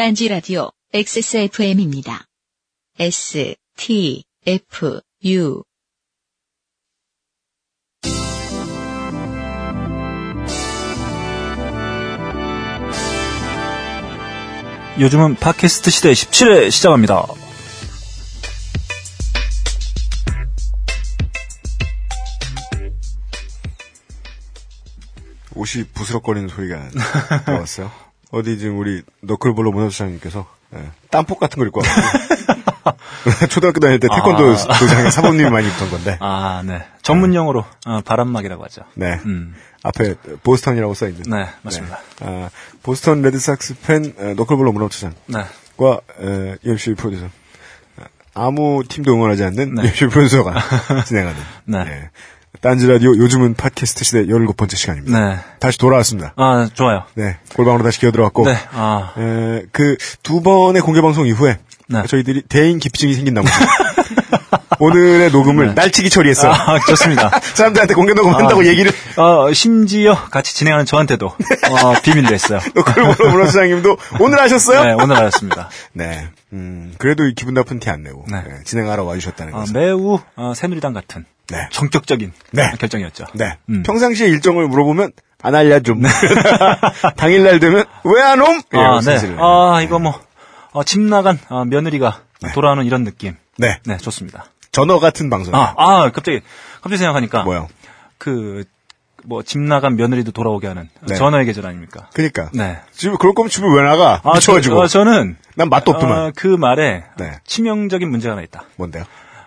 딴지 0.00 0.28
라디오 0.28 0.70
XSFM입니다. 0.94 2.24
S, 2.98 3.54
T, 3.76 4.24
F, 4.46 5.02
U. 5.26 5.62
요즘은 14.98 15.34
팟캐스트 15.34 15.90
시대 15.90 16.12
17회 16.12 16.70
시작합니다. 16.70 17.26
옷이 25.54 25.84
부스럭거리는 25.92 26.48
소리가 26.48 26.88
나왔어요. 27.46 27.92
어디 28.30 28.58
지금 28.58 28.78
우리 28.78 29.02
너클볼로 29.22 29.72
문화부장님께서 29.72 30.46
예, 30.74 30.90
땀복 31.10 31.40
같은 31.40 31.58
걸 31.58 31.66
입고 31.68 31.80
왔고 31.80 33.46
초등학교 33.50 33.80
다닐 33.80 33.98
때 33.98 34.08
태권도 34.08 34.54
아. 34.68 34.78
도장에 34.78 35.10
사범님이 35.10 35.50
많이 35.50 35.66
입던 35.68 35.90
건데 35.90 36.16
아, 36.20 36.62
네. 36.64 36.84
전문 37.02 37.34
용어로 37.34 37.64
어, 37.86 38.00
바람막이라고 38.04 38.64
하죠. 38.64 38.82
네 38.94 39.20
음. 39.24 39.54
앞에 39.82 40.14
보스턴이라고 40.42 40.94
써 40.94 41.08
있는 41.08 41.22
네, 41.28 41.48
맞습니다. 41.62 41.98
아, 42.20 42.50
보스턴 42.82 43.22
레드삭스 43.22 43.80
팬 43.80 44.14
어, 44.18 44.34
너클볼로 44.36 44.72
문화부장과 44.72 45.16
네. 45.26 45.40
에, 46.20 46.56
UMC 46.64 46.94
프로듀서 46.94 47.26
어, 47.96 48.04
아무 48.34 48.84
팀도 48.88 49.12
응원하지 49.12 49.42
않는 49.44 49.74
네. 49.74 49.82
UMC 49.82 50.06
프로듀서가 50.06 50.54
진행하는 51.04 51.40
네. 51.64 52.10
딴지 52.60 52.86
라디오 52.86 53.16
요즘은 53.16 53.54
팟캐스트 53.54 54.04
시대 54.04 54.26
17번째 54.26 54.76
시간입니다. 54.76 55.28
네. 55.30 55.38
다시 55.60 55.78
돌아왔습니다. 55.78 56.34
아, 56.36 56.68
좋아요. 56.74 57.04
네, 57.14 57.38
골방으로 57.54 57.84
다시 57.84 58.00
기어 58.00 58.10
들어왔고 58.10 58.44
네. 58.46 58.56
아, 58.72 59.12
그 59.72 59.96
두 60.22 60.42
번의 60.42 60.82
공개 60.82 61.00
방송 61.00 61.26
이후에 61.26 61.58
네. 61.88 62.02
저희들이 62.06 62.42
대인 62.48 62.78
기피증이 62.78 63.14
생긴 63.14 63.34
나머지 63.34 63.52
오늘의 64.78 65.30
녹음을 65.30 65.74
날치기 65.74 66.10
처리했어요. 66.10 66.52
아, 66.52 66.78
좋습니다. 66.88 67.30
사람들한테 67.54 67.94
공개 67.94 68.14
녹음한다고 68.14 68.62
아, 68.62 68.64
얘기를 68.64 68.92
어, 69.16 69.52
심지어 69.52 70.14
같이 70.14 70.54
진행하는 70.54 70.86
저한테도 70.86 71.26
어, 71.26 71.92
비밀로 72.02 72.32
했어요. 72.32 72.58
노클보로 72.74 73.30
문화수장님도 73.30 73.96
오늘 74.20 74.40
하셨어요? 74.40 74.84
네, 74.84 74.92
오늘 74.94 75.16
알았습니다. 75.16 75.70
네. 75.92 76.28
음, 76.52 76.94
그래도 76.98 77.26
이 77.26 77.34
기분 77.34 77.54
나쁜 77.54 77.78
티 77.78 77.90
안 77.90 78.02
내고 78.02 78.24
네. 78.30 78.42
네, 78.42 78.54
진행하러 78.64 79.04
와주셨다는 79.04 79.54
어, 79.54 79.58
거죠. 79.60 79.72
매우 79.72 80.18
어, 80.36 80.52
새누리당 80.54 80.92
같은 80.94 81.24
네. 81.50 81.68
정격적인 81.70 82.32
네. 82.52 82.62
어, 82.64 82.70
결정이었죠. 82.78 83.24
네. 83.34 83.56
음. 83.68 83.82
평상시에 83.82 84.28
일정을 84.28 84.68
물어보면 84.68 85.12
안 85.42 85.54
알려줌. 85.54 86.02
당일날 87.16 87.60
되면 87.60 87.84
왜 88.04 88.22
안 88.22 88.40
옴? 88.40 88.60
아, 88.72 89.00
네. 89.00 89.16
아, 89.38 89.80
이거 89.82 89.98
뭐, 89.98 90.20
어, 90.72 90.84
집 90.84 91.00
나간 91.00 91.38
어, 91.48 91.64
며느리가 91.64 92.20
돌아오는 92.54 92.84
이런 92.84 93.04
느낌. 93.04 93.36
네. 93.56 93.78
네, 93.84 93.96
좋습니다. 93.96 94.46
전어 94.72 94.98
같은 94.98 95.30
방송. 95.30 95.54
아, 95.54 95.74
아, 95.76 96.10
갑자기, 96.12 96.40
갑자기 96.80 96.98
생각하니까. 96.98 97.42
뭐요? 97.42 97.68
그, 98.18 98.64
뭐, 99.24 99.42
집 99.42 99.58
나간 99.60 99.96
며느리도 99.96 100.30
돌아오게 100.32 100.66
하는 100.66 100.88
네. 101.06 101.14
전화의 101.14 101.44
계절 101.46 101.66
아닙니까? 101.66 102.08
그니까. 102.14 102.50
네. 102.54 102.78
집에 102.92 103.14
그럴 103.18 103.34
거면 103.34 103.50
집에 103.50 103.66
왜 103.66 103.82
나가? 103.82 104.20
아, 104.22 104.34
미쳐가지고. 104.34 104.86
저, 104.86 105.04
는 105.04 105.36
난 105.56 105.68
맛도 105.68 105.90
없더만. 105.90 106.32
그 106.36 106.46
말에 106.46 107.04
네. 107.18 107.32
치명적인 107.44 108.08
문제가 108.08 108.32
하나 108.32 108.42
있다. 108.42 108.64
뭔데요? 108.76 109.04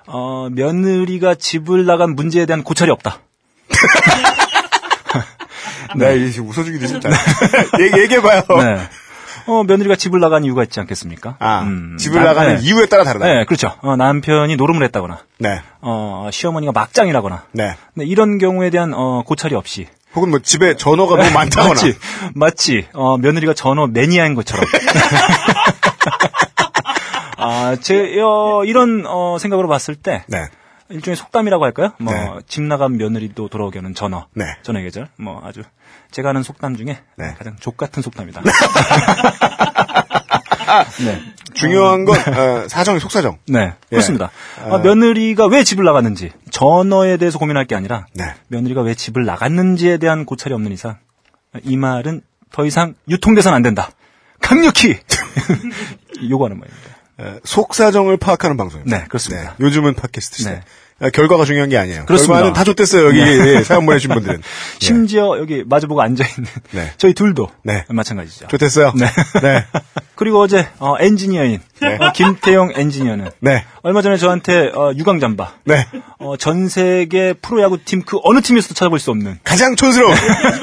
어, 0.07 0.47
며느리가 0.51 1.35
집을 1.35 1.85
나간 1.85 2.15
문제에 2.15 2.45
대한 2.45 2.63
고찰이 2.63 2.91
없다. 2.91 3.19
네, 5.95 6.17
이제 6.17 6.41
웃어주기도 6.41 6.87
진짜. 6.87 7.09
얘기, 7.79 7.99
얘기해봐요. 8.01 8.41
네. 8.57 8.87
어, 9.45 9.63
며느리가 9.63 9.95
집을 9.95 10.19
나간 10.19 10.43
이유가 10.45 10.63
있지 10.63 10.79
않겠습니까? 10.79 11.35
아, 11.39 11.61
음, 11.63 11.97
집을 11.99 12.15
남- 12.15 12.25
나가는 12.25 12.55
네. 12.57 12.61
이유에 12.63 12.85
따라 12.87 13.03
다르다. 13.03 13.25
네, 13.27 13.45
그렇죠. 13.45 13.73
어, 13.81 13.95
남편이 13.95 14.55
노름을 14.55 14.83
했다거나, 14.85 15.19
네. 15.39 15.61
어, 15.81 16.29
시어머니가 16.31 16.71
막장이라거나, 16.71 17.43
네. 17.51 17.75
네, 17.93 18.05
이런 18.05 18.37
경우에 18.37 18.69
대한 18.69 18.93
어, 18.93 19.23
고찰이 19.25 19.53
없이 19.55 19.87
혹은 20.15 20.29
뭐 20.29 20.39
집에 20.39 20.75
전어가 20.77 21.17
너무 21.17 21.31
많다거나. 21.31 21.69
마치 21.73 21.97
마치 22.35 22.87
어, 22.93 23.17
며느리가 23.17 23.53
전어 23.53 23.87
매니아인 23.87 24.35
것처럼. 24.35 24.63
아, 27.73 27.79
제 27.79 28.19
어, 28.21 28.63
이런 28.65 29.05
어, 29.07 29.37
생각으로 29.39 29.67
봤을 29.67 29.95
때 29.95 30.23
네. 30.27 30.45
일종의 30.89 31.15
속담이라고 31.15 31.63
할까요? 31.63 31.93
뭐 31.99 32.13
네. 32.13 32.29
집 32.47 32.61
나간 32.63 32.97
며느리도 32.97 33.47
돌아오게 33.47 33.79
하는 33.79 33.93
전어, 33.93 34.27
네. 34.33 34.45
전어의 34.61 34.85
계절. 34.85 35.07
뭐 35.17 35.41
아주 35.43 35.63
제가 36.11 36.29
아는 36.29 36.43
속담 36.43 36.75
중에 36.75 36.99
네. 37.17 37.33
가장 37.37 37.55
족 37.59 37.77
같은 37.77 38.03
속담이다. 38.03 38.41
네. 41.05 41.21
중요한 41.53 42.05
건, 42.05 42.17
어, 42.17 42.67
사정이 42.67 42.99
속사정. 42.99 43.37
네, 43.47 43.59
예. 43.59 43.75
그렇습니다. 43.89 44.31
아, 44.59 44.77
며느리가 44.79 45.45
왜 45.47 45.63
집을 45.63 45.85
나갔는지 45.85 46.31
전어에 46.49 47.17
대해서 47.17 47.37
고민할 47.37 47.65
게 47.65 47.75
아니라 47.75 48.05
네. 48.13 48.25
며느리가 48.47 48.81
왜 48.81 48.95
집을 48.95 49.25
나갔는지에 49.25 49.97
대한 49.97 50.25
고찰이 50.25 50.53
없는 50.53 50.71
이상 50.71 50.97
이 51.63 51.77
말은 51.77 52.21
더 52.51 52.65
이상 52.65 52.95
유통돼서는 53.07 53.55
안 53.55 53.61
된다. 53.61 53.89
강력히 54.41 54.99
요구하는 56.29 56.59
말입니다. 56.59 56.92
어, 57.17 57.37
속사정을 57.43 58.17
파악하는 58.17 58.57
방송입니다. 58.57 58.97
네, 58.97 59.05
그렇습니다. 59.07 59.55
요즘은 59.59 59.93
팟캐스트 59.95 60.37
시대. 60.37 60.51
네. 60.51 60.61
아, 60.99 61.09
결과가 61.09 61.43
중요한 61.43 61.69
게 61.69 61.77
아니에요. 61.77 62.05
그렇습니다. 62.05 62.35
결과는 62.35 62.53
다 62.53 62.63
좋댔어요, 62.63 63.07
여기 63.07 63.19
예, 63.19 63.63
사연 63.63 63.85
보내신 63.85 64.09
분들은. 64.11 64.41
심지어 64.79 65.37
여기 65.37 65.63
마주보고 65.65 66.01
앉아 66.01 66.23
있는 66.25 66.49
네. 66.71 66.91
저희 66.97 67.13
둘도 67.13 67.49
네. 67.63 67.83
마찬가지죠. 67.89 68.47
좋댔어요. 68.47 68.93
네. 68.95 69.05
네. 70.23 70.23
그리고 70.23 70.39
어제 70.41 70.69
어, 70.79 70.95
엔지니어인 70.99 71.59
어, 71.99 72.11
김태용 72.15 72.71
엔지니어는 72.75 73.29
네. 73.41 73.65
얼마 73.81 74.01
전에 74.01 74.15
저한테 74.15 74.71
어, 74.73 74.93
유광 74.95 75.19
잠바 75.19 75.51
네. 75.65 75.85
어, 76.19 76.37
전 76.37 76.69
세계 76.69 77.33
프로야구 77.33 77.77
팀 77.83 78.03
그 78.05 78.19
어느 78.23 78.41
팀에서도 78.41 78.73
찾아볼 78.73 78.99
수 78.99 79.11
없는 79.11 79.39
가장 79.43 79.75
촌스러운. 79.75 80.13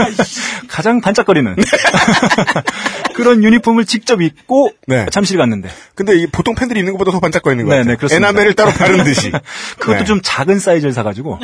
가장 0.68 1.00
반짝거리는 1.00 1.56
그런 3.14 3.42
유니폼을 3.44 3.84
직접 3.84 4.22
입고 4.22 4.70
네. 4.86 5.06
잠실 5.10 5.36
갔는데 5.38 5.68
근데 5.94 6.16
이 6.16 6.26
보통 6.26 6.54
팬들이 6.54 6.80
입는 6.80 6.92
것보다 6.94 7.12
더 7.12 7.20
반짝거리는 7.20 7.66
거 7.66 7.74
네. 7.74 7.84
네. 7.84 7.96
에나멜을 8.10 8.54
따로 8.54 8.70
바른 8.70 9.04
듯이. 9.04 9.30
그것도 9.78 9.98
네. 9.98 10.04
좀 10.04 10.20
작은 10.22 10.58
사이즈를 10.58 10.92
사가지고 10.92 11.38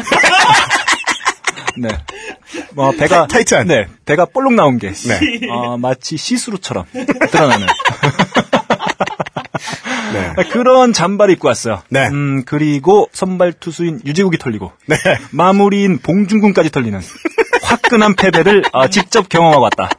네. 1.78 1.88
뭐 2.74 2.90
배가 2.92 3.26
타이트한. 3.26 3.66
네 3.66 3.86
배가 4.04 4.24
볼록 4.26 4.54
나온 4.54 4.78
게 4.78 4.92
네. 4.92 5.48
어, 5.50 5.76
마치 5.78 6.16
시스루처럼 6.16 6.84
드러나는 7.30 7.66
네. 10.12 10.34
그런 10.50 10.92
잠바를 10.92 11.34
입고 11.34 11.48
왔어요. 11.48 11.82
네. 11.88 12.06
음 12.08 12.44
그리고 12.44 13.08
선발 13.12 13.54
투수인 13.54 14.00
류제국이 14.06 14.38
털리고 14.38 14.72
네. 14.86 14.96
마무리인 15.30 15.98
봉준군까지 15.98 16.70
털리는 16.70 17.00
화끈한 17.62 18.14
패배를 18.16 18.62
어, 18.72 18.88
직접 18.88 19.28
경험하고 19.28 19.62
왔다. 19.62 19.90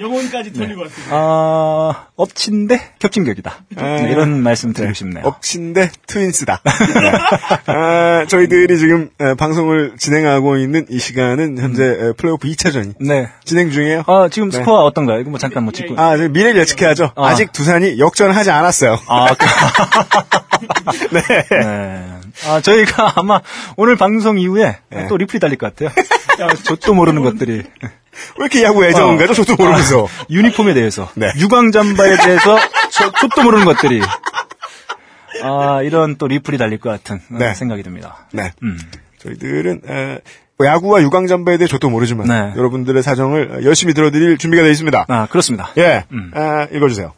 영혼까지 0.00 0.52
돌리고 0.52 0.82
왔습니다. 0.82 1.14
아, 1.14 2.06
엎친데 2.16 2.94
겹친격이다. 2.98 3.64
네, 3.76 4.08
이런 4.10 4.42
말씀 4.42 4.72
드리고 4.72 4.94
싶네요. 4.94 5.24
엎친데 5.24 5.90
트윈스다. 6.06 6.60
네. 6.64 7.72
아, 7.72 8.26
저희들이 8.26 8.78
지금 8.78 9.10
에, 9.20 9.34
방송을 9.34 9.96
진행하고 9.98 10.56
있는 10.56 10.86
이 10.88 10.98
시간은 10.98 11.58
현재 11.58 11.84
에, 11.84 12.12
플레이오프 12.16 12.48
2차전이 12.48 12.94
네. 13.00 13.28
진행 13.44 13.70
중이에요. 13.70 14.04
아, 14.06 14.28
지금 14.30 14.50
네. 14.50 14.58
스코어 14.58 14.84
어떤가요? 14.84 15.20
이거 15.20 15.30
뭐 15.30 15.38
잠깐 15.38 15.64
뭐 15.64 15.72
짚고. 15.72 15.94
아, 16.00 16.16
미래를 16.16 16.60
예측해야죠. 16.60 17.12
아. 17.16 17.26
아직 17.26 17.52
두산이 17.52 17.98
역전하지 17.98 18.50
않았어요. 18.50 18.98
아, 19.06 19.34
그... 19.34 19.46
네. 21.12 22.17
아, 22.46 22.60
저희가 22.60 23.14
아마 23.20 23.40
오늘 23.76 23.96
방송 23.96 24.38
이후에 24.38 24.78
네. 24.90 25.06
또 25.08 25.16
리플이 25.16 25.40
달릴 25.40 25.56
것 25.58 25.74
같아요. 25.74 25.90
야, 26.40 26.54
저도 26.54 26.94
모르는 26.94 27.22
것들이. 27.22 27.52
왜 27.52 27.64
이렇게 28.38 28.62
야구 28.62 28.84
애정은 28.84 29.16
가죠? 29.16 29.34
저도 29.34 29.56
모르면서. 29.56 30.06
아, 30.06 30.24
유니폼에 30.30 30.74
대해서. 30.74 31.08
네. 31.14 31.32
유광 31.38 31.70
잠바에 31.72 32.16
대해서 32.16 32.58
저, 32.90 33.12
저도 33.12 33.42
모르는 33.42 33.64
것들이. 33.64 34.00
아, 35.42 35.82
이런 35.82 36.16
또 36.16 36.26
리플이 36.26 36.58
달릴 36.58 36.78
것 36.78 36.90
같은 36.90 37.16
어, 37.32 37.38
네. 37.38 37.54
생각이 37.54 37.82
듭니다. 37.82 38.26
네. 38.32 38.52
음. 38.62 38.78
저희들은 39.18 39.82
에, 39.88 40.18
야구와 40.64 41.02
유광잠바에 41.02 41.58
대해 41.58 41.68
저도 41.68 41.88
모르지만 41.90 42.26
네. 42.26 42.52
여러분들의 42.56 43.02
사정을 43.02 43.64
열심히 43.64 43.94
들어드릴 43.94 44.38
준비가 44.38 44.62
되어 44.62 44.72
있습니다. 44.72 45.06
아, 45.08 45.26
그렇습니다. 45.26 45.70
예, 45.78 46.04
음. 46.12 46.32
아, 46.34 46.66
읽어주세요. 46.72 47.12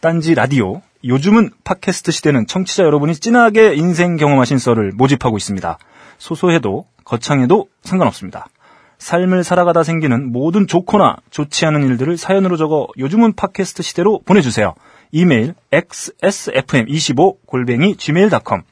딴지 0.00 0.34
라디오. 0.34 0.80
요즘은 1.06 1.50
팟캐스트 1.62 2.10
시대는 2.10 2.46
청취자 2.46 2.82
여러분이 2.82 3.14
진하게 3.14 3.74
인생 3.74 4.16
경험하신 4.16 4.58
썰을 4.58 4.92
모집하고 4.96 5.36
있습니다. 5.36 5.78
소소해도 6.18 6.86
거창해도 7.04 7.68
상관없습니다. 7.82 8.46
삶을 8.98 9.44
살아가다 9.44 9.84
생기는 9.84 10.32
모든 10.32 10.66
좋거나 10.66 11.16
좋지 11.30 11.64
않은 11.66 11.86
일들을 11.86 12.16
사연으로 12.16 12.56
적어 12.56 12.88
요즘은 12.98 13.34
팟캐스트 13.34 13.82
시대로 13.82 14.20
보내주세요. 14.24 14.74
이메일 15.12 15.54
xsfm25 15.70 17.36
골뱅이 17.46 17.96
gmail.com 17.96 18.62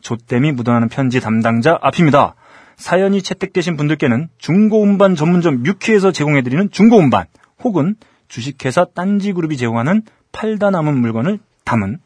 조땜이 0.00 0.52
묻어나는 0.52 0.88
편지 0.88 1.20
담당자 1.20 1.78
앞입니다. 1.82 2.34
사연이 2.76 3.20
채택되신 3.20 3.76
분들께는 3.76 4.28
중고음반 4.38 5.16
전문점 5.16 5.62
뮤키에서 5.62 6.12
제공해드리는 6.12 6.70
중고음반 6.70 7.26
혹은 7.62 7.96
주식회사 8.28 8.86
딴지그룹이 8.94 9.56
제공하는 9.56 10.02
팔다 10.32 10.70
남은 10.70 10.96
물건을 10.96 11.38
담은 11.64 11.98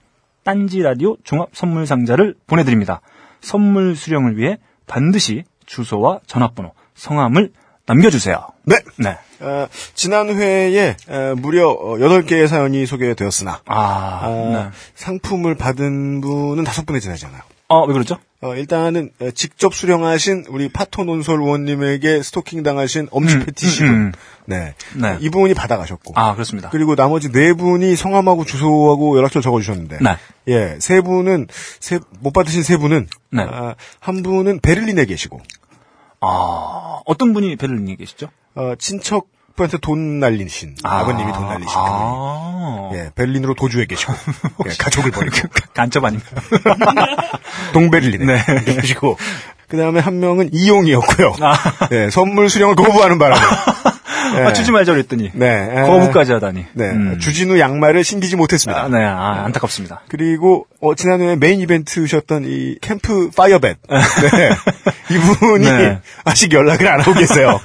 딴지 0.45 0.81
라디오 0.81 1.17
종합 1.25 1.51
선물 1.53 1.87
상자를 1.87 2.35
보내드립니다. 2.47 3.01
선물 3.41 3.97
수령을 3.97 4.37
위해 4.37 4.59
반드시 4.87 5.45
주소와 5.67 6.21
전화번호, 6.27 6.73
성함을 6.95 7.53
남겨주세요. 7.87 8.47
네. 8.65 8.77
네. 8.97 9.19
어, 9.41 9.67
지난 9.95 10.29
회에 10.29 10.97
어, 11.09 11.35
무려 11.37 11.69
어, 11.69 11.97
8개의 11.97 12.49
사연이 12.49 12.87
소개되었으나 12.87 13.61
아, 13.67 14.21
어, 14.25 14.51
네. 14.53 14.71
상품을 14.95 15.55
받은 15.55 16.21
분은 16.21 16.65
다섯 16.65 16.85
분이 16.87 17.01
지나잖아요. 17.01 17.43
어, 17.69 17.85
왜 17.87 17.93
그러죠? 17.93 18.19
어, 18.41 18.55
일단은 18.55 19.11
어, 19.21 19.31
직접 19.33 19.75
수령하신 19.75 20.45
우리 20.49 20.69
파토 20.69 21.03
논설 21.05 21.41
의원님에게 21.41 22.23
스토킹 22.23 22.63
당하신 22.63 23.09
엄지 23.11 23.35
음, 23.35 23.45
패티시분, 23.45 23.89
음, 23.89 23.95
음. 23.95 24.13
네, 24.47 24.75
네. 24.95 25.19
이분이 25.21 25.55
받아가셨고, 25.55 26.13
아, 26.15 26.35
그렇습니다. 26.35 26.69
그리고 26.71 26.95
나머지 26.95 27.33
네 27.33 27.53
분이 27.53 27.97
성함하고 27.97 28.45
주소하고 28.45 29.17
연락처 29.19 29.41
적어주셨는데, 29.41 29.99
네. 30.01 30.17
예, 30.47 30.77
세 30.81 31.01
분은 31.01 31.49
세- 31.81 31.99
못 32.21 32.33
받으신 32.33 32.63
세 32.63 32.77
분은 32.77 33.09
네. 33.33 33.43
아, 33.43 33.75
한 33.99 34.23
분은 34.23 34.61
베를린에 34.61 35.05
계시고, 35.07 35.41
아, 36.21 37.01
어떤 37.07 37.33
분이 37.33 37.57
베를린에 37.57 37.97
계시죠? 37.97 38.29
어, 38.55 38.75
친척 38.79 39.27
분한테 39.59 39.79
돈 39.79 40.21
날리신 40.21 40.77
아, 40.85 41.05
버님이돈 41.05 41.49
날리신 41.49 41.75
아. 41.77 42.91
예, 42.95 43.11
베를린으로 43.15 43.55
도주해 43.55 43.85
계시고, 43.87 44.15
예, 44.67 44.71
가족을 44.79 45.11
버리고 45.11 45.37
간첩 45.75 46.05
아닌가요? 46.05 46.41
동베를린에 47.75 48.25
네. 48.25 48.65
계시고, 48.65 49.19
그 49.69 49.77
다음에 49.77 50.01
한 50.01 50.21
명은 50.21 50.51
이용이었고요. 50.53 51.35
아. 51.43 51.55
예, 51.93 52.09
선물 52.11 52.49
수령을 52.49 52.75
거부하는 52.75 53.19
바람에. 53.19 53.41
예. 54.37 54.43
아, 54.43 54.53
주지 54.53 54.73
말자 54.73 54.93
그랬더니. 54.93 55.31
네. 55.35 55.71
에, 55.73 55.83
거부까지 55.83 56.33
하다니. 56.33 56.67
네. 56.75 56.91
음. 56.91 57.19
주진우 57.19 57.59
양말을 57.59 58.05
신기지 58.05 58.37
못했습니다. 58.37 58.83
아, 58.83 58.89
네, 58.89 59.05
아, 59.05 59.45
안타깝습니다. 59.45 60.03
그리고 60.09 60.67
어, 60.81 60.95
지난해 60.95 61.35
메인 61.35 61.59
이벤트셨던 61.61 62.45
이 62.47 62.77
캠프 62.81 63.31
파이어벳 63.37 63.79
네. 63.89 63.97
이분이 65.11 65.65
네. 65.65 66.01
아직 66.25 66.53
연락을 66.53 66.87
안 66.87 67.01
하고 67.01 67.15
계세요. 67.15 67.59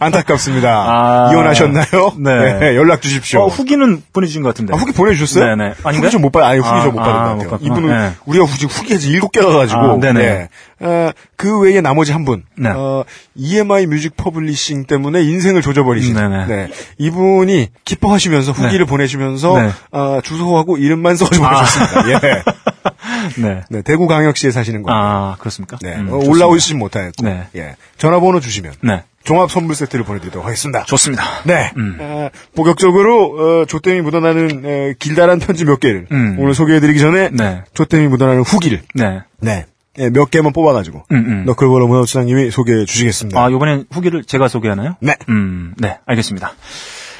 안타깝습니다. 0.00 0.68
아. 0.68 1.30
이혼하셨나요? 1.30 2.14
네. 2.18 2.74
연락 2.74 3.02
주십시오. 3.02 3.42
어, 3.42 3.46
후기는 3.48 4.02
보내주신 4.12 4.42
것 4.42 4.48
같은데. 4.48 4.74
아, 4.74 4.76
후기 4.78 4.92
보내주셨어요? 4.92 5.44
네네. 5.44 5.74
아닌가요? 5.84 5.98
후기 5.98 6.10
좀 6.10 6.22
못 6.22 6.30
받, 6.32 6.42
아니, 6.42 6.58
후기 6.58 6.68
아, 6.68 6.80
좀못 6.82 6.96
받은 6.96 7.14
아, 7.14 7.28
것못 7.28 7.50
같아요. 7.50 7.66
이분은 7.66 7.88
네. 7.88 8.12
우리가 8.24 8.44
후기, 8.46 8.64
후기가 8.64 8.98
지금 8.98 9.14
일곱 9.14 9.30
개가 9.30 9.52
가지고. 9.52 9.80
아, 9.80 9.98
네네. 9.98 10.48
어, 10.80 11.10
그 11.36 11.60
외에 11.60 11.80
나머지 11.80 12.12
한 12.12 12.24
분. 12.24 12.42
네. 12.56 12.70
어, 12.70 13.04
EMI 13.36 13.86
뮤직 13.86 14.16
퍼블리싱 14.16 14.86
때문에 14.86 15.22
인생을 15.22 15.62
조져버리신. 15.62 16.14
네네. 16.14 16.46
네. 16.46 16.68
이분이 16.98 17.68
기뻐하시면서 17.84 18.52
후기를 18.52 18.86
보내시면서, 18.86 19.60
네. 19.60 19.70
어, 19.92 20.20
주소하고 20.24 20.78
이름만 20.78 21.14
써서 21.16 21.30
보내셨습니다. 21.30 22.08
예. 22.10 22.42
네. 23.38 23.62
네, 23.70 23.82
대구광역시에 23.82 24.50
사시는 24.50 24.82
거예요. 24.82 24.98
아, 24.98 25.36
그렇습니까? 25.38 25.78
네, 25.82 25.96
음, 25.96 26.08
어. 26.10 26.16
올라오시진 26.16 26.78
못하였고, 26.78 27.24
네. 27.24 27.46
예. 27.56 27.76
전화번호 27.98 28.40
주시면 28.40 28.74
네. 28.82 29.04
종합 29.24 29.50
선물 29.50 29.74
세트를 29.74 30.04
보내드리도록 30.04 30.46
하겠습니다. 30.46 30.84
좋습니다. 30.84 31.24
네, 31.44 31.72
음. 31.76 31.96
어, 32.00 32.28
본격적으로 32.54 33.62
어, 33.62 33.64
좆됨이 33.66 34.00
묻어나는 34.02 34.64
에, 34.64 34.94
길다란 34.98 35.40
편지 35.40 35.64
몇 35.64 35.80
개를 35.80 36.06
음. 36.12 36.36
오늘 36.38 36.54
소개해드리기 36.54 36.98
전에 37.00 37.30
네. 37.32 37.64
좆됨이 37.74 38.06
묻어나는 38.06 38.42
후기를 38.42 38.82
네. 38.94 39.22
네, 39.40 39.66
예, 39.98 40.10
몇 40.10 40.30
개만 40.30 40.52
뽑아가지고 40.52 41.04
음, 41.10 41.16
음. 41.16 41.44
너클볼러 41.44 41.86
문화부장님이 41.86 42.50
소개해 42.50 42.84
주시겠습니다. 42.84 43.42
아, 43.42 43.50
요번엔 43.50 43.86
후기를 43.90 44.24
제가 44.24 44.48
소개하나요? 44.48 44.96
네. 45.00 45.16
음, 45.28 45.74
네, 45.78 45.98
알겠습니다. 46.06 46.52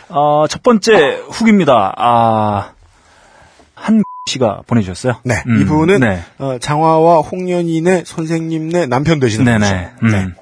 어, 0.08 0.46
첫 0.48 0.62
번째 0.62 1.22
후기입니다. 1.30 1.94
아, 1.96 2.70
한 3.74 4.02
씨가 4.26 4.62
보내주셨어요. 4.67 5.20
네, 5.25 5.43
음, 5.46 5.61
이분은 5.62 6.00
네. 6.00 6.20
어, 6.38 6.58
장화와 6.61 7.20
홍련이네 7.20 8.02
선생님네 8.05 8.87
남편 8.87 9.20
되시는 9.20 9.44
네네. 9.44 9.90
분이죠. 10.00 10.19
음. 10.19 10.34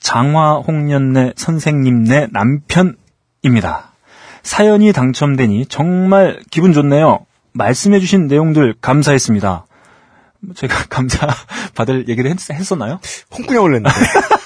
장화 0.00 0.56
홍련네 0.66 1.34
선생님네 1.36 2.28
남편입니다. 2.32 3.92
사연이 4.42 4.92
당첨되니 4.92 5.66
정말 5.66 6.40
기분 6.50 6.72
좋네요. 6.72 7.26
말씀해주신 7.52 8.26
내용들 8.28 8.74
감사했습니다. 8.80 9.66
뭐 10.40 10.54
제가 10.56 10.74
감사 10.88 11.28
받을 11.74 12.08
얘기를 12.08 12.30
했, 12.30 12.50
했었나요? 12.50 12.98
홍군형을 13.36 13.72
냈는데 13.72 13.90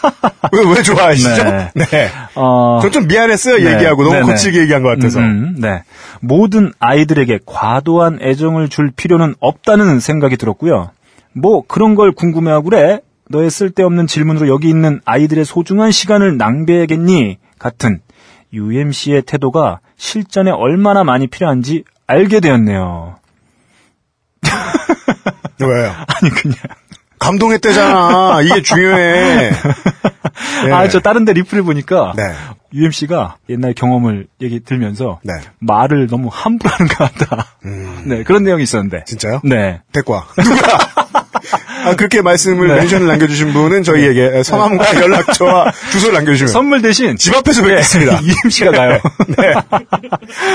왜, 0.53 0.75
왜 0.77 0.83
좋아하시죠? 0.83 1.45
네. 1.45 1.71
네. 1.75 2.11
어, 2.35 2.81
전 2.83 2.91
좀 2.93 3.07
미안했어요 3.07 3.57
네. 3.59 3.75
얘기하고 3.75 4.03
너무 4.03 4.17
네네. 4.17 4.27
거칠게 4.27 4.59
얘기한 4.61 4.83
것 4.83 4.89
같아서. 4.91 5.21
음, 5.21 5.25
음, 5.25 5.61
네. 5.61 5.83
모든 6.21 6.73
아이들에게 6.79 7.41
과도한 7.47 8.19
애정을 8.21 8.69
줄 8.69 8.91
필요는 8.91 9.35
없다는 9.41 10.01
생각이 10.01 10.37
들었고요. 10.37 10.91
뭐 11.33 11.63
그런 11.67 11.95
걸 11.95 12.13
궁금해하고 12.13 12.71
그래? 12.71 13.01
너의 13.29 13.51
쓸데없는 13.51 14.07
질문으로 14.07 14.49
여기 14.49 14.69
있는 14.69 15.01
아이들의 15.05 15.45
소중한 15.45 15.91
시간을 15.91 16.37
낭비해야겠니? 16.37 17.39
같은 17.59 18.01
UMC의 18.53 19.23
태도가 19.23 19.81
실전에 19.97 20.51
얼마나 20.51 21.05
많이 21.05 21.27
필요한지 21.27 21.85
알게 22.07 22.41
되었네요. 22.41 23.17
왜요? 25.61 25.93
아니 26.07 26.31
그냥 26.31 26.57
감동했대잖아. 27.19 28.41
이게 28.43 28.63
중요해. 28.63 29.51
네. 29.51 29.53
아 30.73 30.89
저 30.89 31.01
다른 31.01 31.25
데 31.25 31.33
리플을 31.33 31.63
보니까 31.63 32.13
네. 32.17 32.23
UMC가 32.75 33.37
옛날 33.49 33.73
경험을 33.75 34.27
얘기 34.43 34.61
들면서 34.61 35.19
네. 35.23 35.33
말을 35.61 36.07
너무 36.09 36.29
함부로 36.31 36.71
하는 36.75 36.89
것 36.89 36.99
같다. 36.99 37.47
네 38.05 38.23
그런 38.23 38.45
내용이 38.45 38.63
있었는데. 38.63 39.05
진짜요? 39.05 39.41
네. 39.45 39.81
대과. 39.93 40.27
누가? 40.37 40.79
아, 41.85 41.95
그렇게 41.95 42.21
말씀을 42.21 42.67
네. 42.69 42.75
멘션을 42.75 43.07
남겨주신 43.07 43.53
분은 43.53 43.83
저희에게 43.85 44.43
성함과 44.43 45.01
연락처와 45.01 45.71
주소를 45.93 46.15
남겨주시면 46.17 46.53
선물 46.53 46.83
대신 46.83 47.17
집 47.17 47.35
앞에서 47.37 47.63
뵙겠습니다. 47.63 48.21
UMC가 48.45 48.73
가요. 48.73 48.99
네. 49.29 49.55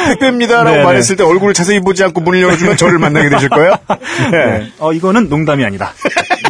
택배입니다라고 0.09 0.69
네, 0.71 0.77
네. 0.79 0.83
말했을 0.83 1.15
때 1.15 1.23
얼굴을 1.23 1.53
자세히 1.53 1.79
보지 1.79 2.03
않고 2.03 2.19
문을 2.21 2.41
열어주면 2.41 2.75
저를 2.77 2.99
만나게 2.99 3.29
되실 3.29 3.47
거예요. 3.49 3.75
네. 4.31 4.45
네. 4.59 4.71
어 4.79 4.91
이거는 4.93 5.29
농담이 5.29 5.63
아니다. 5.63 5.93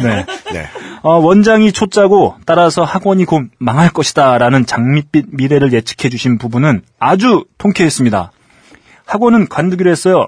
네. 0.08 0.26
네. 0.52 0.66
어, 1.02 1.16
원장이 1.18 1.72
초짜고 1.72 2.36
따라서 2.46 2.84
학원이 2.84 3.24
곧 3.24 3.48
망할 3.58 3.90
것이다라는 3.90 4.66
장밋빛 4.66 5.26
미래를 5.30 5.72
예측해 5.72 6.08
주신 6.10 6.38
부분은 6.38 6.82
아주 6.98 7.44
통쾌했습니다. 7.58 8.30
학원은 9.06 9.48
관두기로 9.48 9.90
했어요. 9.90 10.26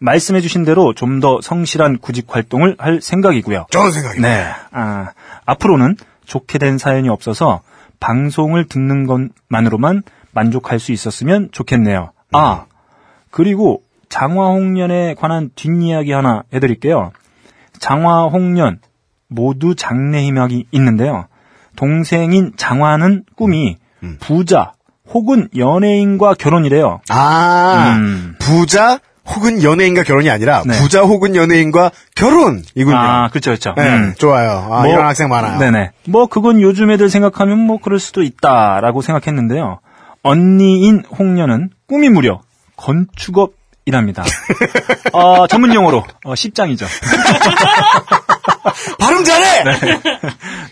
말씀해 0.00 0.40
주신 0.42 0.64
대로 0.64 0.92
좀 0.92 1.20
더 1.20 1.40
성실한 1.40 1.98
구직 1.98 2.26
활동을 2.28 2.74
할 2.78 3.00
생각이고요. 3.00 3.66
저는 3.70 3.92
생각입니다. 3.92 4.28
네. 4.28 4.52
아, 4.72 5.12
앞으로는 5.46 5.96
좋게 6.26 6.58
된 6.58 6.76
사연이 6.76 7.08
없어서 7.08 7.62
방송을 8.00 8.66
듣는 8.68 9.06
것만으로만 9.06 10.02
만족할 10.32 10.78
수 10.78 10.92
있었으면 10.92 11.48
좋겠네요. 11.52 12.10
아, 12.32 12.66
그리고 13.30 13.82
장화홍련에 14.10 15.14
관한 15.14 15.50
뒷이야기 15.54 16.12
하나 16.12 16.42
해드릴게요. 16.52 17.12
장화 17.78 18.24
홍련 18.24 18.80
모두 19.28 19.74
장래 19.74 20.22
희망이 20.24 20.66
있는데요. 20.70 21.26
동생인 21.76 22.52
장화는 22.56 23.24
꿈이 23.36 23.76
부자 24.20 24.72
혹은 25.12 25.48
연예인과 25.56 26.34
결혼이래요. 26.34 27.00
아, 27.08 27.96
음. 27.98 28.34
부자 28.38 29.00
혹은 29.26 29.62
연예인과 29.62 30.02
결혼이 30.02 30.30
아니라 30.30 30.62
네. 30.66 30.78
부자 30.78 31.02
혹은 31.02 31.34
연예인과 31.34 31.90
결혼이군요. 32.14 32.96
아, 32.96 33.28
그렇죠, 33.28 33.50
그렇죠. 33.50 33.74
네, 33.76 33.88
음. 33.88 34.14
좋아요. 34.18 34.50
아, 34.70 34.82
뭐, 34.82 34.86
이런 34.86 35.06
학생 35.06 35.28
많아요. 35.28 35.58
네네. 35.58 35.90
뭐 36.08 36.26
그건 36.26 36.60
요즘 36.60 36.90
애들 36.90 37.08
생각하면 37.08 37.58
뭐 37.58 37.78
그럴 37.78 37.98
수도 37.98 38.22
있다라고 38.22 39.00
생각했는데요. 39.00 39.80
언니인 40.22 41.02
홍련은 41.18 41.70
꿈이 41.86 42.08
무려 42.08 42.40
건축업 42.76 43.52
이랍니다. 43.86 44.24
어, 45.12 45.46
전문 45.46 45.74
용어로 45.74 46.04
어, 46.24 46.34
십장이죠. 46.34 46.86
발음 48.98 49.24
잘해! 49.24 49.64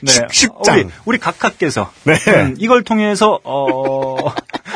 네. 0.01 0.13
십- 0.13 0.33
십장. 0.33 0.77
우리, 0.79 0.87
우리 1.05 1.19
각하께서 1.19 1.93
네. 2.05 2.15
음, 2.29 2.55
이걸 2.59 2.83
통해서 2.85 3.39
어, 3.45 4.33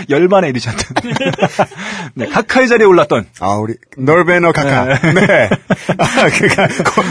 열반에 0.09 0.49
이르셨던 0.49 0.97
네, 2.15 2.26
각하의 2.26 2.69
자리에 2.69 2.87
올랐던 2.87 3.26
아, 3.41 3.55
우리, 3.57 3.75
널베너 3.97 4.53
카카. 4.53 4.85
네. 5.12 5.49
아, 5.99 6.29
그니까, 6.31 6.69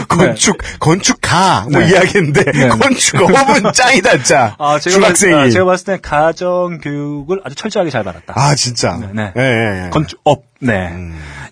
건축, 0.08 0.58
건축가, 0.78 1.66
뭐 1.70 1.80
네. 1.80 1.90
이야기인데, 1.90 2.44
네. 2.52 2.68
건축업은 2.68 3.72
짱이다, 3.72 4.10
진짜. 4.16 4.56
아, 4.60 4.78
제가, 4.78 4.94
중학생이. 4.94 5.32
봤, 5.32 5.40
아, 5.40 5.50
제가 5.50 5.64
봤을 5.64 5.86
때 5.86 5.98
가정 6.00 6.78
교육을 6.78 7.40
아주 7.44 7.54
철저하게 7.54 7.90
잘 7.90 8.04
받았다. 8.04 8.34
아, 8.36 8.54
진짜. 8.54 8.96
네, 8.96 9.08
네. 9.12 9.32
예, 9.36 9.42
예, 9.42 9.84
예. 9.86 9.90
건축업, 9.90 10.44
네. 10.60 10.92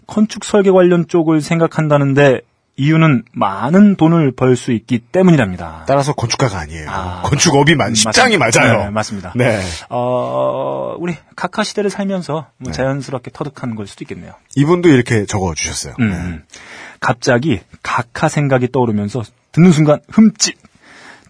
건축 0.06 0.44
설계 0.44 0.70
관련 0.70 1.06
쪽을 1.08 1.40
생각한다는데 1.40 2.40
이유는 2.76 3.22
많은 3.32 3.94
돈을 3.96 4.32
벌 4.32 4.56
수 4.56 4.72
있기 4.72 4.98
때문이랍니다. 4.98 5.84
따라서 5.86 6.12
건축가가 6.12 6.58
아니에요. 6.58 6.90
아. 6.90 7.22
건축업이 7.24 7.74
만 7.76 7.92
맞습니다. 8.04 8.36
맞아요. 8.38 8.84
네, 8.84 8.90
맞습니다. 8.90 9.32
네. 9.36 9.60
어, 9.90 10.96
우리 10.98 11.14
각하 11.36 11.62
시대를 11.62 11.90
살면서 11.90 12.46
뭐 12.56 12.70
네. 12.70 12.72
자연스럽게 12.72 13.30
터득한 13.32 13.74
걸 13.76 13.86
수도 13.86 14.04
있겠네요. 14.04 14.32
이분도 14.56 14.88
이렇게 14.88 15.24
적어 15.26 15.54
주셨어요. 15.54 15.94
음, 16.00 16.10
음. 16.12 16.44
갑자기 17.00 17.60
각하 17.82 18.28
생각이 18.28 18.68
떠오르면서 18.72 19.22
듣는 19.52 19.70
순간 19.72 20.00
흠칫. 20.10 20.56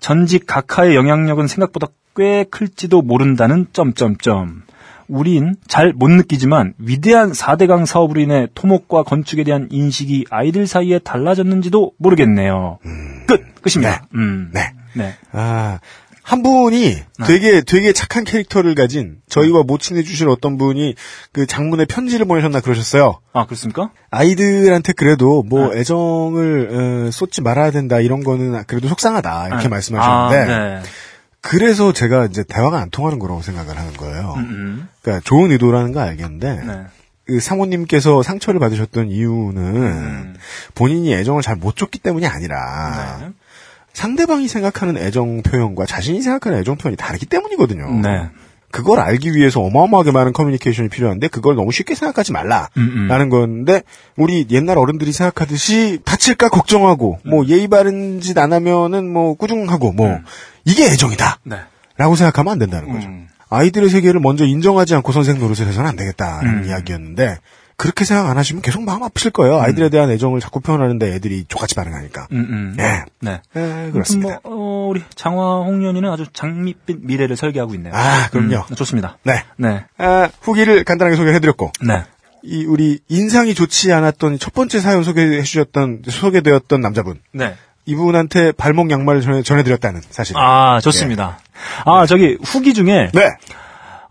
전직 0.00 0.46
각하의 0.46 0.94
영향력은 0.96 1.46
생각보다 1.46 1.86
꽤 2.16 2.44
클지도 2.44 3.02
모른다는 3.02 3.66
점점점. 3.72 4.62
우린 5.08 5.54
잘 5.68 5.92
못 5.94 6.08
느끼지만 6.10 6.74
위대한 6.78 7.32
4대강 7.32 7.86
사업으로 7.86 8.20
인해 8.20 8.48
토목과 8.54 9.02
건축에 9.04 9.44
대한 9.44 9.68
인식이 9.70 10.26
아이들 10.30 10.66
사이에 10.66 10.98
달라졌는지도 10.98 11.92
모르겠네요. 11.98 12.78
끝! 13.26 13.42
끝입니다. 13.62 14.06
음. 14.14 14.50
네. 14.52 14.72
네. 14.94 15.14
아, 15.32 15.78
한 16.22 16.42
분이 16.42 16.96
되게 17.26 17.60
되게 17.60 17.92
착한 17.92 18.24
캐릭터를 18.24 18.74
가진 18.74 19.16
저희와 19.28 19.62
못 19.62 19.80
친해주신 19.80 20.28
어떤 20.28 20.56
분이 20.56 20.94
그 21.32 21.46
장문에 21.46 21.84
편지를 21.84 22.24
보내셨나 22.26 22.60
그러셨어요. 22.60 23.20
아, 23.34 23.44
그렇습니까? 23.44 23.90
아이들한테 24.10 24.94
그래도 24.94 25.42
뭐 25.42 25.74
애정을 25.74 27.08
어, 27.08 27.10
쏟지 27.10 27.42
말아야 27.42 27.70
된다 27.72 28.00
이런 28.00 28.24
거는 28.24 28.64
그래도 28.66 28.88
속상하다 28.88 29.48
이렇게 29.48 29.64
네. 29.64 29.68
말씀하셨는데 29.68 30.52
아, 30.52 30.58
네. 30.78 30.82
그래서 31.44 31.92
제가 31.92 32.24
이제 32.24 32.42
대화가 32.42 32.78
안 32.78 32.88
통하는 32.90 33.18
거라고 33.18 33.42
생각을 33.42 33.76
하는 33.78 33.92
거예요. 33.92 34.34
음, 34.38 34.40
음. 34.40 34.88
그러니까 35.02 35.22
좋은 35.24 35.52
의도라는 35.52 35.92
거 35.92 36.00
알겠는데 36.00 36.62
네. 36.66 36.80
그 37.26 37.38
사모님께서 37.38 38.22
상처를 38.22 38.60
받으셨던 38.60 39.10
이유는 39.10 39.62
음. 39.62 40.34
본인이 40.74 41.12
애정을 41.12 41.42
잘 41.42 41.56
못 41.56 41.76
줬기 41.76 41.98
때문이 41.98 42.26
아니라 42.26 43.18
네. 43.20 43.28
상대방이 43.92 44.48
생각하는 44.48 44.96
애정 44.96 45.42
표현과 45.42 45.84
자신이 45.86 46.22
생각하는 46.22 46.58
애정 46.58 46.76
표현이 46.76 46.96
다르기 46.96 47.26
때문이거든요. 47.26 48.00
네. 48.00 48.28
그걸 48.70 48.98
알기 48.98 49.34
위해서 49.36 49.60
어마어마하게 49.60 50.10
많은 50.10 50.32
커뮤니케이션이 50.32 50.88
필요한데 50.88 51.28
그걸 51.28 51.54
너무 51.54 51.70
쉽게 51.70 51.94
생각하지 51.94 52.32
말라라는 52.32 52.68
음, 52.78 53.10
음. 53.10 53.28
건데 53.28 53.82
우리 54.16 54.46
옛날 54.50 54.78
어른들이 54.78 55.12
생각하듯이 55.12 56.00
다칠까 56.04 56.48
걱정하고 56.48 57.18
음. 57.24 57.30
뭐 57.30 57.46
예의 57.46 57.68
바른 57.68 58.20
짓 58.20 58.36
안 58.36 58.52
하면은 58.52 59.12
뭐 59.12 59.34
꾸중하고 59.34 59.92
뭐 59.92 60.08
음. 60.08 60.24
이게 60.64 60.86
애정이다라고 60.86 61.38
네. 61.44 62.16
생각하면 62.16 62.52
안 62.52 62.58
된다는 62.58 62.92
거죠. 62.92 63.06
음. 63.06 63.28
아이들의 63.50 63.88
세계를 63.88 64.20
먼저 64.20 64.44
인정하지 64.44 64.94
않고 64.96 65.12
선생 65.12 65.38
노릇을 65.38 65.66
해서는 65.66 65.88
안 65.88 65.96
되겠다라는 65.96 66.64
음. 66.64 66.68
이야기였는데 66.68 67.38
그렇게 67.76 68.04
생각 68.04 68.28
안 68.30 68.38
하시면 68.38 68.62
계속 68.62 68.82
마음 68.82 69.02
아프실 69.02 69.30
거예요. 69.32 69.60
아이들에 69.60 69.88
대한 69.88 70.10
애정을 70.10 70.40
자꾸 70.40 70.60
표현하는데 70.60 71.12
애들이 71.14 71.44
족같이 71.48 71.74
반응하니까. 71.74 72.28
음, 72.32 72.46
음. 72.48 72.76
예. 72.78 73.04
네. 73.20 73.40
예, 73.56 73.90
그렇습니다. 73.90 74.40
뭐, 74.44 74.52
어, 74.52 74.88
우리 74.88 75.02
장화 75.14 75.62
홍련이는 75.64 76.08
아주 76.08 76.26
장밋빛 76.32 76.98
미래를 77.00 77.36
설계하고 77.36 77.74
있네요. 77.74 77.92
아, 77.94 78.28
그럼요. 78.30 78.64
음, 78.70 78.74
좋습니다. 78.76 79.18
네. 79.24 79.44
네. 79.56 79.84
아, 79.98 80.28
후기를 80.40 80.84
간단하게 80.84 81.16
소개해드렸고 81.16 81.72
네. 81.82 82.04
이 82.44 82.64
우리 82.64 83.00
인상이 83.08 83.54
좋지 83.54 83.92
않았던 83.92 84.38
첫 84.38 84.54
번째 84.54 84.78
사연 84.78 85.02
소개해 85.02 85.42
주셨던 85.42 86.02
소개되었던 86.06 86.80
남자분 86.80 87.20
네. 87.32 87.54
이분한테 87.86 88.52
발목 88.52 88.90
양말을 88.90 89.20
전해, 89.20 89.42
전해드렸다는 89.42 90.00
사실. 90.10 90.36
아, 90.38 90.80
좋습니다. 90.80 91.38
아, 91.84 92.06
저기 92.06 92.38
후기 92.42 92.74
중에 92.74 93.10
네. 93.12 93.30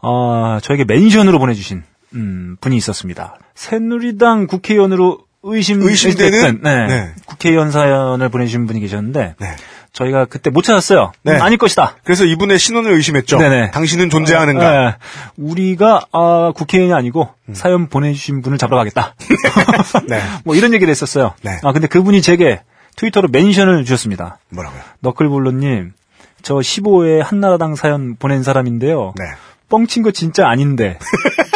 어, 0.01 0.59
저에게 0.61 0.83
멘션으로 0.83 1.39
보내주신 1.39 1.83
음, 2.15 2.57
분이 2.61 2.75
있었습니다. 2.77 3.37
새누리당 3.55 4.47
국회의원으로 4.47 5.19
의심 5.43 5.81
의심되는? 5.81 6.61
네. 6.63 6.87
네. 6.87 7.11
국회의원 7.25 7.71
사연을 7.71 8.29
보내주신 8.29 8.65
분이 8.67 8.79
계셨는데 8.79 9.35
네. 9.39 9.47
저희가 9.91 10.25
그때 10.25 10.49
못 10.49 10.63
찾았어요. 10.63 11.11
네. 11.23 11.33
음, 11.33 11.41
아닐 11.41 11.57
것이다. 11.57 11.97
그래서 12.03 12.25
이분의 12.25 12.57
신원을 12.57 12.91
의심했죠. 12.93 13.37
네네. 13.37 13.71
당신은 13.71 14.09
존재하는가? 14.09 14.71
네. 14.71 14.95
우리가 15.37 16.07
아, 16.11 16.51
국회의원이 16.55 16.93
아니고 16.93 17.29
사연 17.53 17.87
보내주신 17.89 18.41
분을 18.41 18.57
잡으러 18.57 18.77
가겠다. 18.77 19.15
네. 20.07 20.21
뭐 20.45 20.55
이런 20.55 20.73
얘기를 20.73 20.89
했었어요. 20.89 21.33
네. 21.43 21.59
아 21.63 21.71
근데 21.73 21.87
그분이 21.87 22.21
제게 22.21 22.61
트위터로 22.95 23.29
멘션을 23.31 23.85
주셨습니다. 23.85 24.39
뭐라고요? 24.49 24.81
너클볼로님, 24.99 25.93
저 26.41 26.55
15회 26.55 27.23
한나라당 27.23 27.75
사연 27.75 28.15
보낸 28.15 28.43
사람인데요. 28.43 29.13
네. 29.17 29.25
뻥친 29.69 30.03
거 30.03 30.11
진짜 30.11 30.47
아닌데 30.47 30.99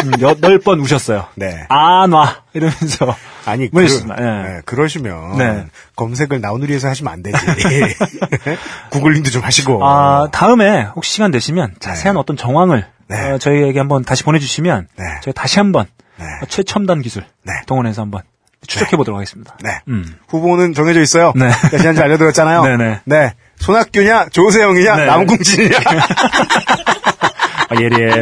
음, 0.04 0.12
여덟 0.22 0.58
번 0.58 0.80
우셨어요. 0.80 1.28
네. 1.36 1.66
아, 1.70 2.08
놔 2.08 2.44
이러면서 2.54 3.16
아니. 3.46 3.70
그, 3.70 3.84
예. 3.84 3.88
네, 3.88 4.62
그러시면 4.66 5.38
네. 5.38 5.66
검색을 5.96 6.42
나우누리에서 6.42 6.88
하시면 6.88 7.14
안 7.14 7.22
되지. 7.22 7.38
구글링도 8.90 9.30
좀 9.30 9.44
하시고. 9.44 9.86
아, 9.86 10.30
다음에 10.32 10.84
혹시 10.96 11.14
시간 11.14 11.30
되시면 11.30 11.76
자세한 11.80 12.18
어떤 12.18 12.38
정황을 12.38 12.88
네. 13.08 13.32
어, 13.32 13.38
저희에게 13.38 13.78
한번 13.78 14.04
다시 14.04 14.24
보내주시면 14.24 14.88
네. 14.98 15.06
저희 15.22 15.34
다시 15.34 15.60
한번 15.60 15.86
네. 16.18 16.26
어, 16.42 16.46
최첨단 16.48 17.02
기술 17.02 17.24
네. 17.44 17.54
동원해서 17.68 18.02
한번 18.02 18.24
추적해 18.68 18.98
보도록 18.98 19.18
하겠습니다. 19.18 19.58
네. 19.62 19.82
음. 19.88 20.06
후보는 20.28 20.74
정해져 20.74 21.02
있어요. 21.02 21.34
네. 21.36 21.50
제가 21.50 21.78
지난주에 21.78 22.04
알려드렸잖아요. 22.04 22.64
네네. 22.64 23.00
네. 23.06 23.34
손학규냐, 23.58 24.28
조세영이냐, 24.30 24.96
네. 24.98 25.06
남궁진이냐. 25.06 25.78
아, 27.70 27.76
예리해. 27.82 28.22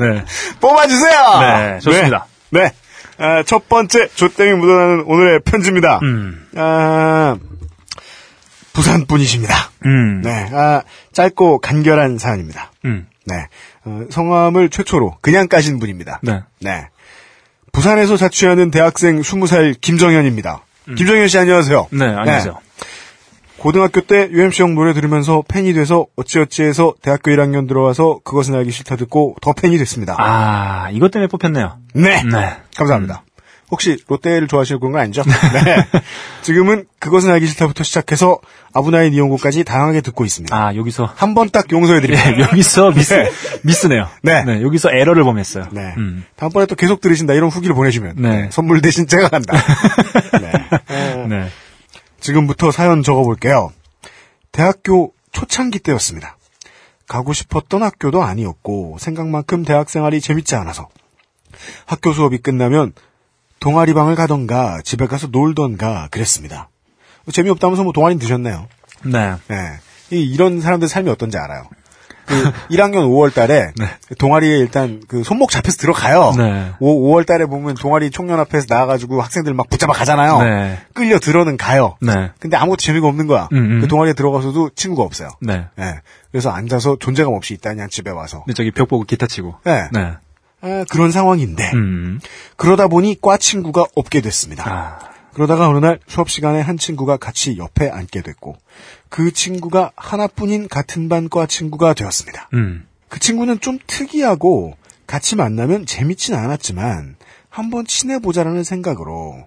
네. 0.00 0.24
뽑아주세요! 0.60 1.40
네, 1.40 1.78
좋습니다. 1.80 2.26
네. 2.50 2.60
네. 2.62 2.72
아, 3.18 3.42
첫 3.42 3.68
번째, 3.68 4.08
조땡이 4.08 4.54
묻어나는 4.54 5.04
오늘의 5.06 5.40
편지입니다. 5.44 6.00
음. 6.02 6.48
아, 6.56 7.36
부산 8.72 9.06
분이십니다. 9.06 9.54
음. 9.84 10.22
네. 10.22 10.48
아, 10.52 10.82
짧고 11.12 11.58
간결한 11.58 12.18
사연입니다. 12.18 12.72
음. 12.86 13.06
네. 13.26 13.34
어, 13.84 14.04
성함을 14.10 14.70
최초로 14.70 15.18
그냥 15.20 15.48
까신 15.48 15.78
분입니다. 15.78 16.20
네. 16.22 16.40
네. 16.60 16.88
부산에서 17.72 18.16
자취하는 18.16 18.70
대학생 18.70 19.20
20살 19.20 19.80
김정현입니다. 19.80 20.62
김정현 20.96 21.28
씨 21.28 21.38
안녕하세요. 21.38 21.88
네, 21.92 22.04
안녕하세요. 22.06 22.58
고등학교 23.58 24.00
때 24.00 24.28
UMC 24.30 24.62
형 24.62 24.74
노래 24.74 24.94
들으면서 24.94 25.42
팬이 25.46 25.74
돼서 25.74 26.06
어찌어찌해서 26.16 26.94
대학교 27.02 27.30
1학년 27.30 27.68
들어와서 27.68 28.20
그것은 28.24 28.54
알기 28.54 28.70
싫다 28.70 28.96
듣고 28.96 29.36
더 29.42 29.52
팬이 29.52 29.76
됐습니다. 29.76 30.16
아, 30.18 30.88
이것 30.92 31.10
때문에 31.10 31.28
뽑혔네요. 31.28 31.76
네. 31.94 32.22
네. 32.22 32.56
감사합니다. 32.76 33.22
혹시 33.70 33.96
롯데를 34.08 34.48
좋아하시는 34.48 34.80
건 34.80 34.96
아니죠? 34.96 35.22
네. 35.64 35.86
지금은 36.42 36.86
그것은 36.98 37.30
알기 37.30 37.46
싫다부터 37.46 37.84
시작해서 37.84 38.38
아브나인 38.72 39.12
이용고까지 39.14 39.64
다양하게 39.64 40.00
듣고 40.00 40.24
있습니다. 40.24 40.54
아, 40.56 40.74
여기서 40.74 41.04
한 41.16 41.34
번 41.34 41.50
딱 41.50 41.70
용서해드립니다. 41.72 42.30
네, 42.30 42.40
여기서 42.40 42.90
미스 42.92 43.14
네. 43.14 43.30
미스네요. 43.62 44.08
네. 44.22 44.44
여기서 44.62 44.90
에러를 44.90 45.24
범했어요. 45.24 45.68
네. 45.72 45.94
음. 45.98 46.24
다음번에 46.36 46.66
또 46.66 46.74
계속 46.74 47.00
들으신다 47.00 47.34
이런 47.34 47.48
후기를 47.50 47.74
보내주면 47.74 48.14
네. 48.18 48.48
선물 48.50 48.80
대신 48.80 49.06
제가 49.06 49.28
간다. 49.28 49.56
네. 50.40 50.52
어, 51.14 51.26
네. 51.28 51.48
지금부터 52.20 52.70
사연 52.70 53.02
적어볼게요. 53.02 53.72
대학교 54.52 55.12
초창기 55.32 55.78
때였습니다. 55.78 56.36
가고 57.08 57.32
싶었던 57.32 57.82
학교도 57.82 58.22
아니었고 58.22 58.96
생각만큼 59.00 59.64
대학 59.64 59.90
생활이 59.90 60.20
재밌지 60.20 60.54
않아서 60.56 60.88
학교 61.86 62.12
수업이 62.12 62.38
끝나면 62.38 62.92
동아리방을 63.60 64.16
가던가 64.16 64.80
집에 64.82 65.06
가서 65.06 65.28
놀던가 65.30 66.08
그랬습니다. 66.10 66.68
재미없다면서 67.30 67.84
뭐 67.84 67.92
동아리 67.92 68.18
드셨네요. 68.18 68.66
네. 69.04 69.34
네. 69.48 69.56
이, 70.10 70.22
이런 70.22 70.60
사람들 70.60 70.88
삶이 70.88 71.08
어떤지 71.10 71.38
알아요. 71.38 71.64
그 72.26 72.34
1학년 72.74 73.06
5월 73.06 73.34
달에 73.34 73.72
동아리에 74.18 74.56
일단 74.58 75.02
그 75.08 75.22
손목 75.24 75.50
잡혀서 75.50 75.76
들어가요. 75.76 76.32
네. 76.36 76.72
5, 76.78 77.10
월 77.10 77.24
달에 77.24 77.44
보면 77.46 77.74
동아리 77.74 78.10
총련 78.10 78.40
앞에서 78.40 78.66
나와가지고 78.68 79.20
학생들 79.20 79.52
막 79.52 79.68
붙잡아 79.68 79.92
가잖아요. 79.92 80.42
네. 80.42 80.78
끌려 80.94 81.18
들어는 81.18 81.56
가요. 81.56 81.96
네. 82.00 82.30
근데 82.38 82.56
아무것도 82.56 82.78
재미가 82.78 83.06
없는 83.08 83.26
거야. 83.26 83.48
음, 83.52 83.58
음. 83.58 83.80
그 83.80 83.88
동아리에 83.88 84.14
들어가서도 84.14 84.70
친구가 84.74 85.02
없어요. 85.02 85.30
네. 85.40 85.66
예. 85.78 86.00
그래서 86.30 86.50
앉아서 86.50 86.96
존재감 86.98 87.34
없이 87.34 87.54
있다냐 87.54 87.88
집에 87.88 88.10
와서. 88.10 88.44
근데 88.44 88.54
저기 88.54 88.70
벽 88.70 88.88
보고 88.88 89.04
기타 89.04 89.26
치고. 89.26 89.56
네. 89.64 89.88
네. 90.62 90.80
아, 90.80 90.84
그런 90.90 91.10
상황인데 91.10 91.70
음. 91.74 92.20
그러다 92.56 92.88
보니 92.88 93.20
과 93.20 93.36
친구가 93.36 93.86
없게 93.94 94.20
됐습니다. 94.20 94.64
아. 94.66 94.98
그러다가 95.32 95.68
어느 95.68 95.78
날 95.78 96.00
수업 96.06 96.28
시간에 96.28 96.60
한 96.60 96.76
친구가 96.76 97.16
같이 97.16 97.56
옆에 97.56 97.88
앉게 97.88 98.22
됐고 98.22 98.56
그 99.08 99.32
친구가 99.32 99.92
하나뿐인 99.96 100.68
같은 100.68 101.08
반과 101.08 101.46
친구가 101.46 101.94
되었습니다. 101.94 102.48
음. 102.54 102.86
그 103.08 103.20
친구는 103.20 103.60
좀 103.60 103.78
특이하고 103.86 104.76
같이 105.06 105.36
만나면 105.36 105.86
재밌진 105.86 106.34
않았지만 106.34 107.16
한번 107.48 107.84
친해보자라는 107.84 108.64
생각으로 108.64 109.46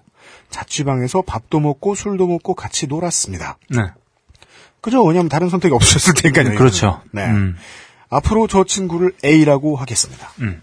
자취방에서 0.50 1.22
밥도 1.22 1.60
먹고 1.60 1.94
술도 1.94 2.26
먹고 2.26 2.54
같이 2.54 2.86
놀았습니다. 2.86 3.58
네. 3.70 3.82
그죠? 4.80 5.02
왜냐면 5.02 5.28
다른 5.28 5.48
선택이 5.48 5.74
없으셨을 5.74 6.14
테니까요. 6.14 6.56
그렇죠. 6.56 7.00
네. 7.10 7.24
음. 7.24 7.56
앞으로 8.10 8.46
저 8.46 8.64
친구를 8.64 9.12
A라고 9.24 9.76
하겠습니다. 9.76 10.30
음. 10.40 10.60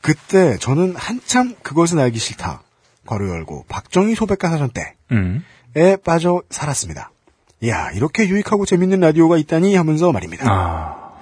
그때 0.00 0.56
저는 0.58 0.94
한참 0.96 1.54
그것은 1.62 1.98
알기 1.98 2.18
싫다. 2.18 2.62
괄호 3.06 3.28
열고 3.28 3.66
박정희 3.68 4.14
소백과 4.14 4.50
사전 4.50 4.70
때 4.70 4.94
음. 5.12 5.44
빠져 6.04 6.42
살았습니다. 6.50 7.10
이야, 7.62 7.90
이렇게 7.90 8.26
유익하고 8.28 8.64
재밌는 8.64 9.00
라디오가 9.00 9.36
있다니 9.36 9.74
하면서 9.76 10.12
말입니다. 10.12 10.46
아, 10.48 11.12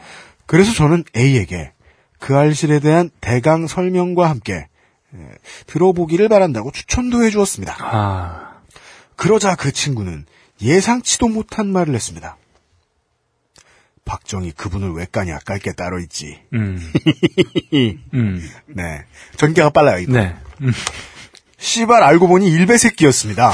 그래서 0.47 0.73
저는 0.73 1.05
A에게 1.17 1.73
그 2.21 2.37
알실에 2.37 2.79
대한 2.81 3.11
대강 3.21 3.67
설명과 3.67 4.29
함께 4.31 4.55
에, 4.55 5.19
들어보기를 5.67 6.29
바란다고 6.29 6.71
추천도 6.71 7.25
해주었습니다. 7.25 7.77
아, 7.81 8.61
그러자 9.17 9.57
그 9.57 9.73
친구는 9.73 10.27
예상치도 10.63 11.29
못한 11.29 11.73
말을 11.73 11.95
했습니다. 11.95 12.37
박정희 14.09 14.53
그분을 14.53 14.93
왜 14.93 15.07
까냐 15.11 15.39
깔 15.45 15.59
게 15.61 15.73
따로 15.73 15.99
있지. 16.01 16.39
음, 16.55 16.79
음, 18.15 18.43
네. 18.67 19.05
전개가 19.37 19.69
빨라요, 19.71 19.99
이거. 19.99 20.13
네, 20.15 20.35
음, 20.63 20.73
씨발 21.59 22.03
알고 22.03 22.27
보니 22.27 22.49
일베 22.51 22.79
새끼였습니다. 22.79 23.53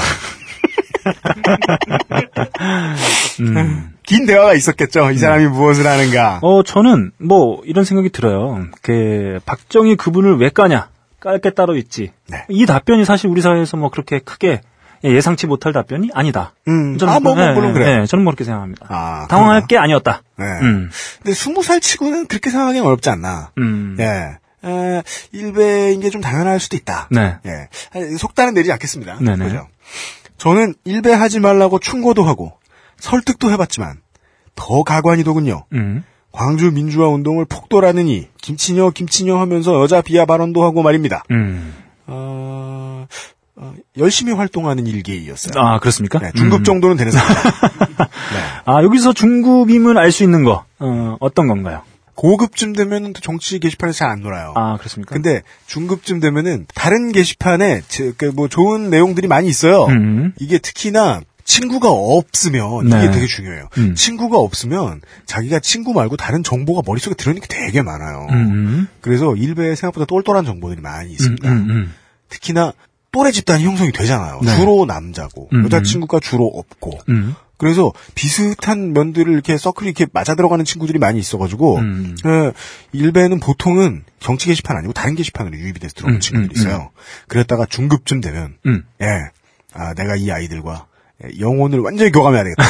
음. 3.41 3.91
긴 4.05 4.25
대화가 4.25 4.53
있었겠죠. 4.53 5.11
이 5.11 5.17
사람이 5.17 5.47
무엇을 5.47 5.85
하는가. 5.87 6.39
어, 6.41 6.63
저는 6.63 7.11
뭐 7.17 7.61
이런 7.65 7.83
생각이 7.85 8.09
들어요. 8.09 8.65
그 8.81 9.39
박정희 9.45 9.95
그분을 9.97 10.37
왜 10.37 10.49
까냐? 10.49 10.89
깔 11.19 11.39
게 11.39 11.49
따로 11.49 11.75
있지. 11.75 12.11
네. 12.27 12.45
이 12.49 12.65
답변이 12.67 13.03
사실 13.03 13.29
우리 13.31 13.41
사회에서 13.41 13.77
뭐 13.77 13.89
그렇게 13.89 14.19
크게 14.19 14.61
예상치 15.13 15.47
못할 15.47 15.73
답변이 15.73 16.09
아니다. 16.13 16.53
음, 16.67 16.97
저는 16.97 17.13
아, 17.13 17.19
뭐, 17.19 17.35
뭐, 17.35 17.51
물론 17.53 17.73
그래요. 17.73 17.99
네, 18.01 18.05
저는 18.05 18.23
뭐 18.23 18.31
그렇게 18.31 18.43
생각합니다. 18.45 18.85
아, 18.89 19.27
당황할 19.27 19.55
그런가? 19.61 19.67
게 19.67 19.77
아니었다. 19.77 20.21
네. 20.37 20.45
음, 20.61 20.89
근데 21.21 21.33
스무 21.33 21.63
살 21.63 21.79
치고는 21.79 22.27
그렇게 22.27 22.49
생각하기는 22.49 22.85
어렵지 22.85 23.09
않나. 23.09 23.51
음, 23.57 23.97
예. 23.99 24.37
에, 24.67 25.03
일베인 25.31 25.99
게 26.01 26.09
좀 26.09 26.21
당연할 26.21 26.59
수도 26.59 26.75
있다. 26.75 27.07
네, 27.11 27.37
예. 27.45 27.67
아니, 27.93 28.17
속단은 28.17 28.53
내지 28.55 28.71
않겠습니다. 28.71 29.17
네네. 29.19 29.45
그죠? 29.45 29.67
저는 30.37 30.73
일베하지 30.85 31.39
말라고 31.39 31.79
충고도 31.79 32.23
하고 32.23 32.53
설득도 32.97 33.51
해봤지만 33.51 33.97
더 34.55 34.83
가관이더군요. 34.83 35.65
음, 35.73 36.03
광주 36.31 36.71
민주화 36.71 37.07
운동을 37.09 37.45
폭도라느니 37.45 38.27
김치녀 38.41 38.89
김치녀 38.89 39.37
하면서 39.39 39.79
여자 39.81 40.01
비하 40.01 40.25
발언도 40.25 40.63
하고 40.63 40.81
말입니다. 40.81 41.23
음. 41.31 41.73
어, 42.07 43.07
어, 43.57 43.73
열심히 43.97 44.33
활동하는 44.33 44.85
일개이였어요. 44.85 45.53
아 45.63 45.79
그렇습니까? 45.79 46.19
네, 46.19 46.31
중급 46.35 46.59
음. 46.59 46.63
정도는 46.63 46.97
되는 46.97 47.11
사람. 47.11 47.27
네. 47.97 48.39
아 48.65 48.83
여기서 48.83 49.13
중급임을 49.13 49.97
알 49.97 50.11
수 50.11 50.23
있는 50.23 50.43
거 50.43 50.65
어, 50.79 51.17
어떤 51.19 51.47
건가요? 51.47 51.81
고급쯤 52.15 52.73
되면은 52.73 53.13
또 53.13 53.19
정치 53.21 53.59
게시판에서 53.59 53.97
잘 53.99 54.09
안 54.09 54.21
놀아요. 54.21 54.53
아 54.55 54.77
그렇습니까? 54.77 55.13
근데 55.13 55.41
중급쯤 55.67 56.19
되면은 56.21 56.65
다른 56.73 57.11
게시판에 57.11 57.81
그뭐 58.17 58.47
좋은 58.47 58.89
내용들이 58.89 59.27
많이 59.27 59.47
있어요. 59.47 59.85
음. 59.85 60.33
이게 60.39 60.57
특히나 60.57 61.21
친구가 61.43 61.89
없으면 61.89 62.89
네. 62.89 62.97
이게 63.03 63.11
되게 63.11 63.25
중요해요. 63.27 63.67
음. 63.77 63.95
친구가 63.95 64.37
없으면 64.37 65.01
자기가 65.25 65.59
친구 65.59 65.93
말고 65.93 66.17
다른 66.17 66.41
정보가 66.43 66.81
머릿속에 66.85 67.15
들어있는 67.15 67.41
게 67.41 67.47
되게 67.47 67.81
많아요. 67.81 68.27
음, 68.31 68.87
그래서 69.01 69.35
일베에 69.35 69.75
생각보다 69.75 70.05
똘똘한 70.07 70.43
정보들이 70.45 70.81
많이 70.81 71.09
음, 71.09 71.11
있습니다. 71.11 71.49
음, 71.51 71.55
음. 71.69 71.93
특히나 72.29 72.73
또래 73.15 73.31
집단이 73.31 73.63
형성이 73.63 73.93
되잖아요. 73.93 74.41
네. 74.43 74.53
주로 74.57 74.85
남자고 74.85 75.47
음, 75.53 75.63
여자친구가 75.63 76.19
주로 76.19 76.47
없고 76.47 76.99
음. 77.07 77.33
그래서 77.55 77.93
비슷한 78.13 78.91
면들을 78.91 79.31
이렇게 79.31 79.57
서클이 79.57 79.89
이렇게 79.89 80.05
맞아 80.11 80.35
들어가는 80.35 80.65
친구들이 80.65 80.99
많이 80.99 81.17
있어가지고 81.19 81.77
음. 81.77 82.15
예, 82.25 82.51
일베는 82.91 83.39
보통은 83.39 84.03
정치 84.19 84.47
게시판 84.47 84.75
아니고 84.75 84.91
다른 84.91 85.15
게시판으로 85.15 85.55
유입이 85.55 85.79
돼서 85.79 85.93
들어오는 85.95 86.17
음, 86.17 86.19
친구들이 86.19 86.59
음, 86.59 86.61
있어요. 86.61 86.89
그랬다가 87.29 87.65
중급쯤 87.65 88.19
되면 88.19 88.55
음. 88.65 88.83
예, 89.01 89.07
아 89.73 89.93
내가 89.93 90.17
이 90.17 90.29
아이들과 90.29 90.87
예, 91.23 91.39
영혼을 91.39 91.79
완전히 91.79 92.11
교감해야 92.11 92.43
되겠다. 92.43 92.63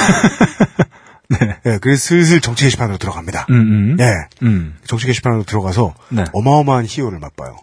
예, 1.65 1.79
그래서 1.79 1.99
슬슬 1.99 2.39
정치 2.39 2.65
게시판으로 2.65 2.99
들어갑니다. 2.99 3.47
네. 3.49 3.55
음, 3.55 3.59
음. 3.59 3.97
예, 3.99 4.13
음. 4.43 4.75
정치 4.85 5.07
게시판으로 5.07 5.41
들어가서 5.45 5.95
네. 6.09 6.23
어마어마한 6.33 6.85
희열을 6.85 7.17
맛봐요. 7.17 7.57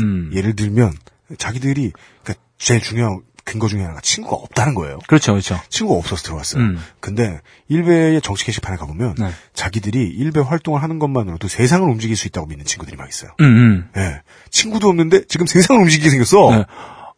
음. 0.00 0.30
예를 0.32 0.54
들면 0.54 0.92
자기들이 1.36 1.92
그러니까 2.22 2.44
제일 2.58 2.80
중요한 2.80 3.20
근거 3.44 3.66
중에 3.66 3.80
하나가 3.80 4.00
친구가 4.02 4.36
없다는 4.36 4.74
거예요. 4.74 4.98
그렇죠, 5.06 5.32
그렇죠. 5.32 5.58
친구가 5.70 5.98
없어서 5.98 6.22
들어왔어요. 6.22 6.62
음. 6.62 6.78
근데 7.00 7.40
일베의 7.68 8.20
정치 8.20 8.44
게시판에 8.44 8.76
가보면 8.76 9.14
네. 9.18 9.30
자기들이 9.54 10.02
일베 10.02 10.40
활동을 10.40 10.82
하는 10.82 10.98
것만으로도 10.98 11.48
세상을 11.48 11.88
움직일 11.88 12.14
수 12.14 12.26
있다고 12.28 12.46
믿는 12.46 12.66
친구들이 12.66 12.98
막 12.98 13.08
있어요. 13.08 13.30
음, 13.40 13.44
음. 13.46 13.90
예. 13.96 14.20
친구도 14.50 14.88
없는데 14.88 15.24
지금 15.28 15.46
세상을 15.46 15.80
움직이게 15.80 16.10
생겼어. 16.10 16.50
네. 16.50 16.64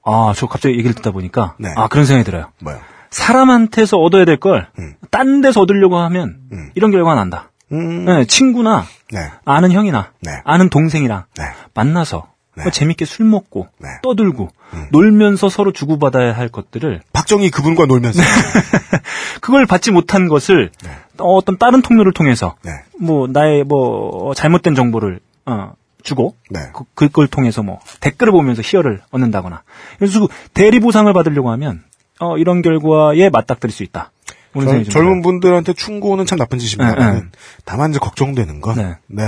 아, 0.04 0.32
저 0.36 0.46
갑자기 0.46 0.74
얘기를 0.76 0.94
듣다 0.94 1.10
보니까 1.10 1.56
네. 1.58 1.72
아 1.76 1.88
그런 1.88 2.06
생각이 2.06 2.24
들어요. 2.24 2.52
뭐야? 2.60 2.80
사람한테서 3.10 3.96
얻어야 3.96 4.24
될 4.24 4.36
걸딴 4.38 4.70
음. 4.78 5.40
데서 5.40 5.60
얻으려고 5.60 5.98
하면 5.98 6.38
음. 6.52 6.70
이런 6.74 6.92
결과가 6.92 7.16
난다. 7.16 7.50
음. 7.72 8.04
네, 8.04 8.24
친구나 8.24 8.84
네. 9.12 9.30
아는 9.44 9.72
형이나 9.72 10.12
네. 10.20 10.42
아는 10.44 10.70
동생이랑 10.70 11.24
네. 11.36 11.44
만나서 11.74 12.29
네. 12.56 12.64
뭐 12.64 12.72
재밌게 12.72 13.04
술 13.04 13.26
먹고 13.26 13.68
네. 13.78 13.88
떠들고 14.02 14.48
놀면서 14.90 15.48
서로 15.48 15.72
주고받아야 15.72 16.32
할 16.32 16.48
것들을 16.48 17.00
박정희 17.12 17.50
그분과 17.50 17.86
놀면서. 17.86 18.22
그걸 19.40 19.66
받지 19.66 19.90
못한 19.90 20.28
것을 20.28 20.70
네. 20.82 20.90
어떤 21.18 21.58
다른 21.58 21.82
통로를 21.82 22.12
통해서 22.12 22.56
네. 22.62 22.72
뭐 22.98 23.26
나의 23.26 23.64
뭐 23.64 24.34
잘못된 24.34 24.74
정보를 24.74 25.20
어, 25.46 25.72
주고 26.02 26.36
네. 26.50 26.60
그, 26.74 26.84
그걸 26.94 27.26
통해서 27.28 27.62
뭐 27.62 27.80
댓글을 28.00 28.32
보면서 28.32 28.62
희열을 28.62 29.00
얻는다거나 29.10 29.62
그래서 29.98 30.20
그 30.20 30.28
대리 30.54 30.80
보상을 30.80 31.10
받으려고 31.12 31.50
하면 31.52 31.82
어, 32.20 32.36
이런 32.36 32.62
결과에 32.62 33.30
맞닥뜨릴 33.30 33.72
수 33.72 33.82
있다. 33.82 34.12
젊, 34.52 34.84
젊은 34.84 35.22
분들한테 35.22 35.72
충고는 35.74 36.26
참 36.26 36.36
나쁜 36.36 36.58
짓입니다만 36.58 37.14
네, 37.14 37.20
네. 37.20 37.26
다만 37.64 37.90
이제 37.90 38.00
걱정되는 38.00 38.60
건 38.60 38.76
네. 38.76 38.96
네. 39.06 39.22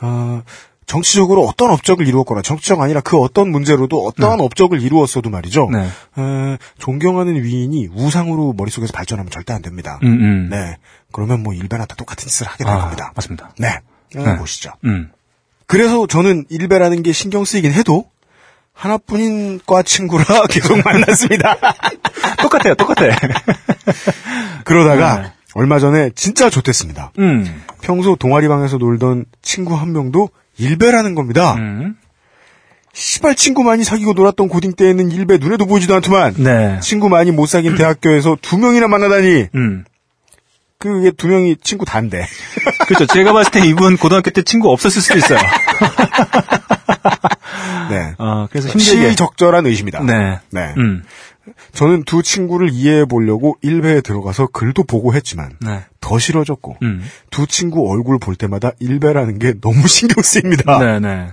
어, 0.00 0.42
정치적으로 0.86 1.44
어떤 1.44 1.70
업적을 1.70 2.06
이루었거나 2.06 2.42
정치적 2.42 2.80
아니라 2.80 3.00
그 3.00 3.18
어떤 3.18 3.50
문제로도 3.50 4.06
어떠한 4.06 4.40
업적을 4.40 4.80
이루었어도 4.80 5.30
말이죠. 5.30 5.68
네. 5.72 5.88
어, 6.16 6.56
존경하는 6.78 7.42
위인이 7.42 7.88
우상으로 7.92 8.54
머릿속에서 8.56 8.92
발전하면 8.92 9.30
절대 9.30 9.52
안 9.52 9.62
됩니다. 9.62 9.98
음, 10.04 10.08
음. 10.08 10.48
네. 10.48 10.76
그러면 11.12 11.42
뭐 11.42 11.54
일베나 11.54 11.86
다 11.86 11.96
똑같은 11.96 12.28
짓을 12.28 12.46
하게 12.46 12.64
될 12.64 12.72
아, 12.72 12.78
겁니다. 12.82 13.12
맞습니다. 13.16 13.50
네. 13.58 13.80
어, 14.16 14.22
네. 14.22 14.36
보시죠. 14.36 14.70
음. 14.84 15.10
그래서 15.66 16.06
저는 16.06 16.44
일베라는 16.48 17.02
게 17.02 17.10
신경 17.10 17.44
쓰이긴 17.44 17.72
해도 17.72 18.04
하나뿐인 18.72 19.60
과 19.66 19.82
친구라 19.82 20.24
계속 20.48 20.78
만났습니다. 20.84 21.56
똑같아요, 22.40 22.74
똑같아. 22.76 23.06
그러다가 24.64 25.22
네. 25.22 25.32
얼마 25.54 25.80
전에 25.80 26.10
진짜 26.14 26.48
좋댔습니다. 26.48 27.10
음. 27.18 27.62
평소 27.80 28.14
동아리방에서 28.14 28.76
놀던 28.76 29.24
친구 29.42 29.74
한 29.74 29.92
명도 29.92 30.28
일베라는 30.58 31.14
겁니다. 31.14 31.54
음. 31.54 31.96
시발 32.92 33.34
친구 33.34 33.62
많이 33.62 33.84
사귀고 33.84 34.14
놀았던 34.14 34.48
고딩 34.48 34.72
때에는 34.72 35.10
일베 35.10 35.36
눈에도 35.36 35.66
보이지도 35.66 35.94
않더만 35.96 36.34
네. 36.38 36.80
친구 36.80 37.10
많이 37.10 37.30
못 37.30 37.46
사귄 37.46 37.74
대학교에서 37.78 38.38
두 38.40 38.56
명이나 38.58 38.88
만나다니 38.88 39.48
음. 39.54 39.84
그게 40.78 41.10
두 41.10 41.28
명이 41.28 41.56
친구 41.62 41.84
단데 41.84 42.26
그렇죠. 42.88 43.06
제가 43.06 43.32
봤을 43.32 43.50
때 43.50 43.60
이분 43.66 43.96
고등학교 43.96 44.30
때 44.30 44.42
친구 44.42 44.70
없었을 44.72 45.02
수도 45.02 45.18
있어요. 45.18 45.38
네. 47.90 48.14
아, 48.18 48.48
그래서 48.50 48.68
힘들게. 48.68 49.10
시적절한 49.10 49.66
의심이다. 49.66 50.00
네. 50.02 50.38
네. 50.50 50.74
음. 50.76 51.02
저는 51.76 52.04
두 52.04 52.22
친구를 52.22 52.70
이해해 52.72 53.04
보려고 53.04 53.56
일베에 53.62 54.00
들어가서 54.00 54.48
글도 54.48 54.84
보고 54.84 55.14
했지만 55.14 55.52
네. 55.60 55.84
더 56.00 56.18
싫어졌고 56.18 56.76
음. 56.82 57.04
두 57.30 57.46
친구 57.46 57.90
얼굴 57.90 58.18
볼 58.18 58.34
때마다 58.34 58.70
일베라는 58.80 59.38
게 59.38 59.54
너무 59.60 59.86
신경 59.88 60.22
쓰입니다. 60.22 60.78
네, 60.78 60.98
네. 61.00 61.28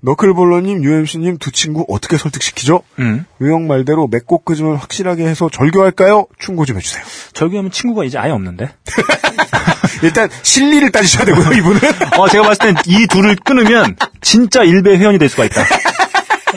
너클볼러님, 0.00 0.84
UMC님 0.84 1.38
두 1.38 1.50
친구 1.50 1.84
어떻게 1.88 2.18
설득시키죠? 2.18 2.82
음. 3.00 3.24
의형 3.40 3.66
말대로 3.66 4.06
맺고 4.06 4.44
끄집을 4.44 4.76
확실하게 4.76 5.26
해서 5.26 5.48
절교할까요? 5.50 6.26
충고 6.38 6.64
좀 6.64 6.76
해주세요. 6.76 7.02
저기하면 7.32 7.72
친구가 7.72 8.04
이제 8.04 8.16
아예 8.16 8.30
없는데. 8.30 8.68
일단 10.04 10.28
실리를 10.42 10.92
따지셔야 10.92 11.24
되고요, 11.24 11.50
이분은. 11.52 11.80
어, 12.16 12.28
제가 12.28 12.44
봤을 12.44 12.58
땐 12.58 12.76
이 12.86 13.06
둘을 13.08 13.34
끊으면 13.36 13.96
진짜 14.20 14.62
일배 14.62 14.96
회원이 14.98 15.18
될 15.18 15.28
수가 15.28 15.44
있다. 15.46 15.64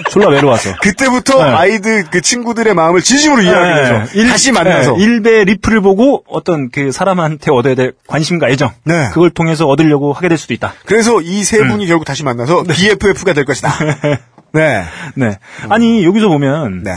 졸라 0.09 0.29
외로워서. 0.29 0.73
그때부터 0.81 1.43
네. 1.43 1.51
아이들 1.51 2.05
그 2.09 2.21
친구들의 2.21 2.73
마음을 2.73 3.01
진심으로 3.01 3.41
이해하게 3.41 3.81
되죠. 3.81 4.19
일- 4.19 4.29
다시 4.29 4.51
만나서. 4.51 4.93
네, 4.97 5.03
일배 5.03 5.43
리플을 5.45 5.81
보고 5.81 6.23
어떤 6.27 6.69
그 6.69 6.91
사람한테 6.91 7.51
얻어야 7.51 7.75
될 7.75 7.93
관심과 8.07 8.49
애정. 8.49 8.71
네. 8.83 9.09
그걸 9.13 9.29
통해서 9.29 9.67
얻으려고 9.67 10.13
하게 10.13 10.27
될 10.29 10.37
수도 10.37 10.53
있다. 10.53 10.73
그래서 10.85 11.21
이 11.21 11.43
세 11.43 11.57
분이 11.59 11.85
결국 11.87 12.05
다시 12.05 12.23
만나서 12.23 12.63
BFF가 12.63 13.33
될 13.33 13.45
것이다. 13.45 13.71
네. 14.53 14.83
네. 15.15 15.37
아니, 15.69 16.03
여기서 16.05 16.27
보면 16.27 16.83
네. 16.83 16.91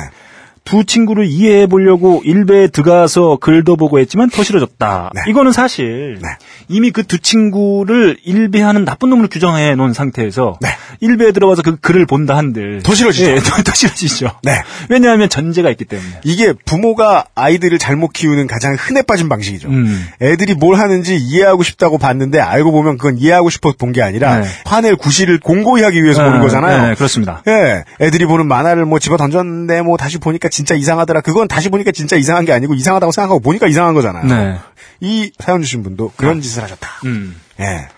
두 0.64 0.84
친구를 0.84 1.26
이해해 1.26 1.66
보려고 1.66 2.22
일베에 2.24 2.68
들어가서 2.68 3.36
글도 3.40 3.76
보고 3.76 3.98
했지만 3.98 4.30
더 4.30 4.42
싫어졌다. 4.42 5.10
네. 5.14 5.20
이거는 5.30 5.52
사실 5.52 6.18
네. 6.22 6.28
이미 6.68 6.90
그 6.90 7.04
두 7.04 7.18
친구를 7.18 8.16
일베하는 8.24 8.84
나쁜 8.84 9.10
놈으로 9.10 9.28
규정해 9.28 9.74
놓은 9.74 9.92
상태에서 9.92 10.58
네. 10.60 10.68
일베에 11.00 11.32
들어가서 11.32 11.62
그 11.62 11.76
글을 11.76 12.06
본다 12.06 12.36
한들 12.36 12.80
더 12.82 12.94
싫어지죠. 12.94 13.30
예, 13.30 13.36
더, 13.36 13.62
더 13.62 13.72
싫어지죠. 13.74 14.30
네. 14.42 14.52
왜냐하면 14.88 15.28
전제가 15.28 15.70
있기 15.70 15.84
때문에. 15.84 16.20
이게 16.24 16.54
부모가 16.64 17.26
아이들을 17.34 17.78
잘못 17.78 18.12
키우는 18.14 18.46
가장 18.46 18.74
흔해 18.78 19.02
빠진 19.02 19.28
방식이죠. 19.28 19.68
음. 19.68 20.06
애들이 20.22 20.54
뭘 20.54 20.78
하는지 20.78 21.16
이해하고 21.16 21.62
싶다고 21.62 21.98
봤는데 21.98 22.40
알고 22.40 22.72
보면 22.72 22.96
그건 22.96 23.18
이해하고 23.18 23.50
싶어 23.50 23.72
본게 23.78 24.02
아니라 24.02 24.40
네. 24.40 24.48
화낼 24.64 24.96
구실을 24.96 25.38
공고히 25.40 25.82
하기 25.82 26.02
위해서 26.02 26.24
보는 26.24 26.38
네, 26.38 26.42
거잖아요. 26.44 26.88
네, 26.88 26.94
그렇습니다. 26.94 27.42
예, 27.46 27.84
애들이 28.00 28.24
보는 28.24 28.48
만화를 28.48 28.86
뭐 28.86 28.98
집어 28.98 29.16
던졌는데 29.18 29.82
뭐 29.82 29.96
다시 29.98 30.18
보니까 30.18 30.48
진짜 30.54 30.76
이상하더라. 30.76 31.20
그건 31.20 31.48
다시 31.48 31.68
보니까 31.68 31.90
진짜 31.90 32.14
이상한 32.14 32.44
게 32.44 32.52
아니고 32.52 32.74
이상하다고 32.74 33.10
생각하고 33.10 33.40
보니까 33.40 33.66
이상한 33.66 33.92
거잖아요. 33.92 34.24
네. 34.24 34.58
이 35.00 35.32
사연 35.40 35.62
주신 35.62 35.82
분도 35.82 36.12
그런 36.16 36.40
짓을 36.40 36.62
하셨다. 36.62 36.88
음. 37.06 37.34
예. 37.58 37.88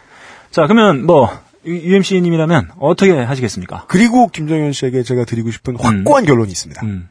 자, 0.50 0.62
그러면 0.62 1.04
뭐 1.04 1.38
UMC님이라면 1.66 2.70
어떻게 2.78 3.12
하시겠습니까? 3.12 3.84
그리고 3.88 4.28
김정현 4.28 4.72
씨에게 4.72 5.02
제가 5.02 5.26
드리고 5.26 5.50
싶은 5.50 5.76
확고한 5.78 6.24
결론이 6.24 6.50
있습니다. 6.50 6.80
음. 6.86 7.10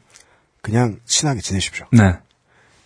그냥 0.62 0.96
친하게 1.06 1.40
지내십시오. 1.40 1.86
네. 1.92 2.16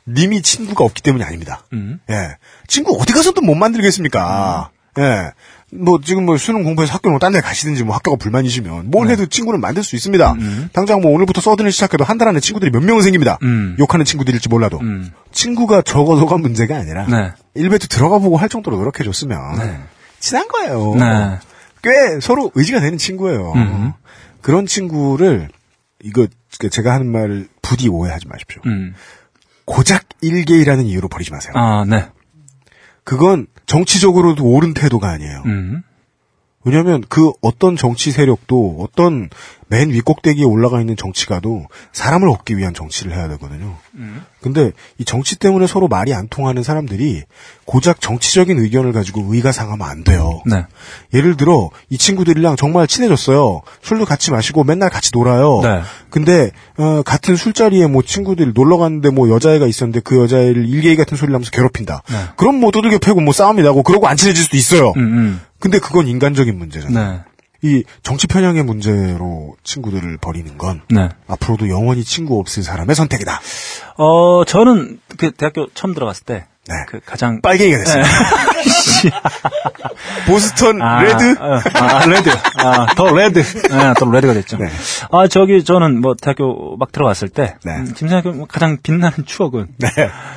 님이 0.06 0.42
친구가 0.42 0.84
없기 0.84 1.00
때문이 1.00 1.24
아닙니다. 1.24 1.64
음. 1.72 1.98
예. 2.10 2.36
친구 2.66 2.94
어디 3.00 3.14
가서도 3.14 3.40
못 3.40 3.54
만들겠습니까? 3.54 4.70
예. 4.98 5.32
뭐 5.72 6.00
지금 6.02 6.26
뭐 6.26 6.36
수능 6.36 6.64
공부해서 6.64 6.92
학교 6.94 7.10
뭐 7.10 7.18
딴 7.20 7.32
데 7.32 7.40
가시든지 7.40 7.84
뭐 7.84 7.94
학교가 7.94 8.16
불만이시면 8.16 8.90
뭘 8.90 9.06
네. 9.06 9.12
해도 9.12 9.26
친구는 9.26 9.60
만들 9.60 9.82
수 9.84 9.94
있습니다. 9.96 10.34
당장 10.72 11.00
뭐 11.00 11.12
오늘부터 11.12 11.40
서든을 11.40 11.70
시작해도 11.72 12.04
한 12.04 12.18
달 12.18 12.28
안에 12.28 12.40
친구들이 12.40 12.70
몇 12.72 12.82
명은 12.82 13.02
생깁니다. 13.02 13.38
음. 13.42 13.76
욕하는 13.78 14.04
친구들일지 14.04 14.48
몰라도 14.48 14.78
음. 14.80 15.10
친구가 15.32 15.82
적어서가 15.82 16.38
문제가 16.38 16.76
아니라 16.76 17.06
네. 17.06 17.32
일베도 17.54 17.86
들어가 17.86 18.18
보고 18.18 18.36
할 18.36 18.48
정도로 18.48 18.76
노력해줬으면 18.78 19.38
친한 20.18 20.48
거예요. 20.48 20.94
네. 20.96 21.38
꽤 21.82 22.20
서로 22.20 22.50
의지가 22.54 22.80
되는 22.80 22.98
친구예요. 22.98 23.52
음. 23.54 23.92
그런 24.42 24.66
친구를 24.66 25.48
이거 26.02 26.26
제가 26.70 26.92
하는 26.94 27.10
말 27.12 27.46
부디 27.62 27.88
오해하지 27.88 28.26
마십시오. 28.28 28.60
음. 28.66 28.94
고작 29.66 30.02
일개이라는 30.20 30.84
이유로 30.84 31.08
버리지 31.08 31.30
마세요. 31.30 31.52
아, 31.54 31.84
네. 31.88 32.06
그건 33.04 33.46
정치적으로도 33.70 34.44
옳은 34.44 34.74
태도가 34.74 35.08
아니에요. 35.08 35.42
음. 35.46 35.82
왜냐하면 36.64 37.04
그 37.08 37.30
어떤 37.40 37.76
정치 37.76 38.10
세력도 38.10 38.78
어떤 38.80 39.30
맨 39.70 39.90
윗꼭대기에 39.90 40.44
올라가 40.44 40.80
있는 40.80 40.96
정치가도 40.96 41.66
사람을 41.92 42.28
얻기 42.28 42.58
위한 42.58 42.74
정치를 42.74 43.14
해야 43.14 43.28
되거든요. 43.28 43.76
근데 44.40 44.72
이 44.98 45.04
정치 45.04 45.38
때문에 45.38 45.68
서로 45.68 45.86
말이 45.86 46.12
안 46.12 46.26
통하는 46.28 46.64
사람들이 46.64 47.22
고작 47.66 48.00
정치적인 48.00 48.58
의견을 48.58 48.92
가지고 48.92 49.32
의가 49.32 49.52
상하면 49.52 49.88
안 49.88 50.02
돼요. 50.02 50.42
네. 50.44 50.64
예를 51.14 51.36
들어 51.36 51.70
이 51.88 51.98
친구들이랑 51.98 52.56
정말 52.56 52.88
친해졌어요. 52.88 53.62
술도 53.82 54.06
같이 54.06 54.32
마시고 54.32 54.64
맨날 54.64 54.90
같이 54.90 55.10
놀아요. 55.14 55.60
네. 55.62 55.82
근데 56.10 56.50
어, 56.76 57.02
같은 57.02 57.36
술자리에 57.36 57.86
뭐 57.86 58.02
친구들이 58.02 58.50
놀러 58.52 58.76
갔는데 58.76 59.10
뭐 59.10 59.30
여자애가 59.30 59.68
있었는데 59.68 60.00
그 60.00 60.20
여자애를 60.20 60.68
일개이 60.68 60.96
같은 60.96 61.16
소리를 61.16 61.32
하면서 61.32 61.52
괴롭힌다. 61.52 62.02
네. 62.10 62.16
그럼 62.36 62.56
뭐 62.56 62.72
두들겨 62.72 62.98
패고 62.98 63.20
뭐 63.20 63.32
싸움이 63.32 63.62
나고 63.62 63.84
그러고 63.84 64.08
안 64.08 64.16
친해질 64.16 64.42
수도 64.42 64.56
있어요. 64.56 64.92
음, 64.96 65.02
음. 65.02 65.40
근데 65.60 65.78
그건 65.78 66.08
인간적인 66.08 66.58
문제잖아요. 66.58 67.20
네. 67.62 67.68
이 67.68 67.84
정치 68.02 68.26
편향의 68.26 68.64
문제로 68.64 69.56
친구들을 69.64 70.18
버리는 70.18 70.56
건 70.58 70.82
네. 70.88 71.08
앞으로도 71.26 71.68
영원히 71.68 72.04
친구 72.04 72.38
없을 72.38 72.62
사람의 72.62 72.94
선택이다. 72.94 73.40
어, 73.96 74.44
저는 74.44 75.00
그 75.18 75.30
대학교 75.32 75.68
처음 75.74 75.94
들어갔을 75.94 76.24
때, 76.24 76.46
네. 76.68 76.74
그 76.88 77.00
가장 77.04 77.40
빨갱이가 77.40 77.78
됐습니다. 77.78 78.10
보스턴 80.26 80.82
아, 80.82 81.02
red 81.02 81.34
아, 81.38 81.62
아, 81.74 82.06
red. 82.06 82.30
아, 82.58 82.86
the 82.94 83.14
red. 83.14 83.42
네, 83.42 83.94
the 83.98 84.10
red가 84.10 84.34
됐죠. 84.34 84.58
네. 84.58 84.68
아, 85.10 85.26
저기, 85.26 85.64
저는 85.64 86.00
뭐, 86.00 86.14
대학교 86.20 86.76
막 86.76 86.92
들어갔을 86.92 87.28
때, 87.28 87.56
네. 87.64 87.72
음, 87.72 87.92
김생학교 87.94 88.32
뭐 88.32 88.46
가장 88.46 88.78
빛나는 88.82 89.24
추억은, 89.24 89.68
네. 89.78 89.88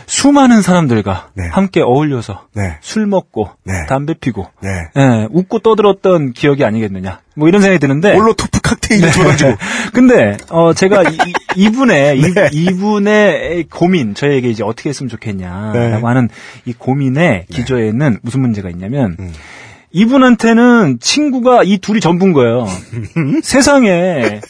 수많은 0.06 0.62
사람들과 0.62 1.30
네. 1.36 1.48
함께 1.52 1.82
어울려서, 1.82 2.48
네. 2.56 2.78
술 2.82 3.06
먹고, 3.06 3.50
네. 3.66 3.86
담배 3.88 4.14
피고, 4.14 4.48
네. 4.62 4.70
예, 4.96 5.28
웃고 5.30 5.60
떠들었던 5.60 6.34
기억이 6.34 6.64
아니겠느냐. 6.64 7.20
뭐 7.36 7.48
이런 7.48 7.62
생각이 7.62 7.80
드는데. 7.80 8.14
몰로토프 8.14 8.60
칵테일을 8.62 9.12
집어던지고 9.12 9.56
근데, 9.94 10.38
어, 10.50 10.74
제가 10.74 11.04
이, 11.10 11.14
이- 11.16 11.64
이분의, 11.64 12.20
네. 12.34 12.50
이, 12.54 12.66
이분의 12.66 13.66
고민, 13.72 14.14
저에게 14.16 14.50
이제 14.50 14.64
어떻게 14.64 14.90
했으면 14.90 15.10
좋겠냐라고 15.10 15.78
네. 15.78 15.92
하는 16.04 16.30
이 16.66 16.74
고민의 16.74 17.46
기조에는 17.52 18.20
무슨 18.22 18.42
문제가 18.42 18.70
있냐면, 18.70 19.16
음. 19.20 19.32
이분한테는 19.96 20.98
친구가 21.00 21.62
이 21.64 21.78
둘이 21.78 22.00
전부인 22.00 22.34
거예요. 22.34 22.66
세상에 23.44 24.42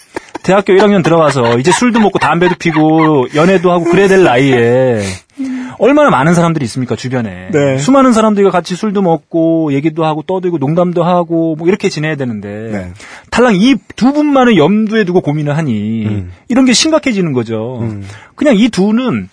대학교 0.43 0.73
1학년 0.73 1.03
들어가서 1.03 1.57
이제 1.59 1.71
술도 1.71 1.99
먹고 1.99 2.19
담배도 2.19 2.55
피고 2.59 3.27
연애도 3.33 3.71
하고 3.71 3.85
그래야 3.85 4.07
될 4.07 4.23
나이에 4.23 5.01
얼마나 5.79 6.09
많은 6.11 6.33
사람들이 6.35 6.63
있습니까 6.65 6.95
주변에 6.95 7.49
네. 7.51 7.77
수많은 7.77 8.13
사람들과 8.13 8.51
같이 8.51 8.75
술도 8.75 9.01
먹고 9.01 9.73
얘기도 9.73 10.05
하고 10.05 10.21
떠들고 10.21 10.57
농담도 10.59 11.03
하고 11.03 11.55
뭐 11.55 11.67
이렇게 11.67 11.89
지내야 11.89 12.15
되는데 12.15 12.49
네. 12.71 12.91
달랑 13.31 13.55
이 13.55 13.75
두 13.95 14.13
분만을 14.13 14.57
염두에 14.57 15.03
두고 15.05 15.21
고민을 15.21 15.57
하니 15.57 16.05
음. 16.05 16.31
이런 16.49 16.65
게 16.65 16.73
심각해지는 16.73 17.33
거죠. 17.33 17.79
음. 17.81 18.05
그냥 18.35 18.55
이 18.57 18.69
두는 18.69 19.29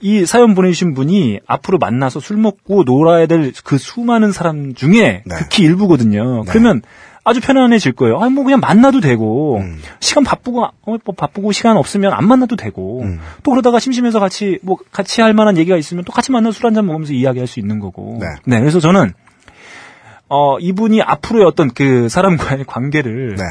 이 0.00 0.24
사연 0.26 0.54
보내주신 0.54 0.94
분이 0.94 1.40
앞으로 1.46 1.78
만나서 1.78 2.18
술 2.20 2.36
먹고 2.36 2.82
놀아야 2.84 3.26
될 3.26 3.52
그 3.64 3.78
수많은 3.78 4.32
사람 4.32 4.74
중에 4.74 5.22
네. 5.24 5.34
극히 5.36 5.62
일부거든요. 5.64 6.44
그러면 6.48 6.82
아주 7.24 7.40
편안해질 7.40 7.92
거예요. 7.92 8.18
아, 8.20 8.28
뭐 8.30 8.42
그냥 8.44 8.58
만나도 8.60 9.00
되고, 9.00 9.58
음. 9.58 9.80
시간 10.00 10.24
바쁘고, 10.24 10.64
어, 10.64 10.72
뭐 10.84 11.14
바쁘고 11.16 11.52
시간 11.52 11.76
없으면 11.76 12.12
안 12.12 12.26
만나도 12.26 12.56
되고, 12.56 13.02
음. 13.02 13.20
또 13.44 13.52
그러다가 13.52 13.78
심심해서 13.78 14.18
같이, 14.18 14.58
뭐 14.62 14.76
같이 14.90 15.20
할 15.20 15.32
만한 15.32 15.56
얘기가 15.56 15.76
있으면 15.76 16.02
또 16.04 16.12
같이 16.12 16.32
만나서 16.32 16.52
술 16.58 16.66
한잔 16.66 16.86
먹으면서 16.86 17.12
이야기할 17.12 17.46
수 17.46 17.60
있는 17.60 17.78
거고. 17.78 18.18
네. 18.44 18.58
그래서 18.58 18.80
저는, 18.80 19.12
어, 20.28 20.58
이분이 20.58 21.02
앞으로의 21.02 21.44
어떤 21.46 21.70
그 21.72 22.08
사람과의 22.08 22.64
관계를, 22.66 23.36
네. 23.36 23.44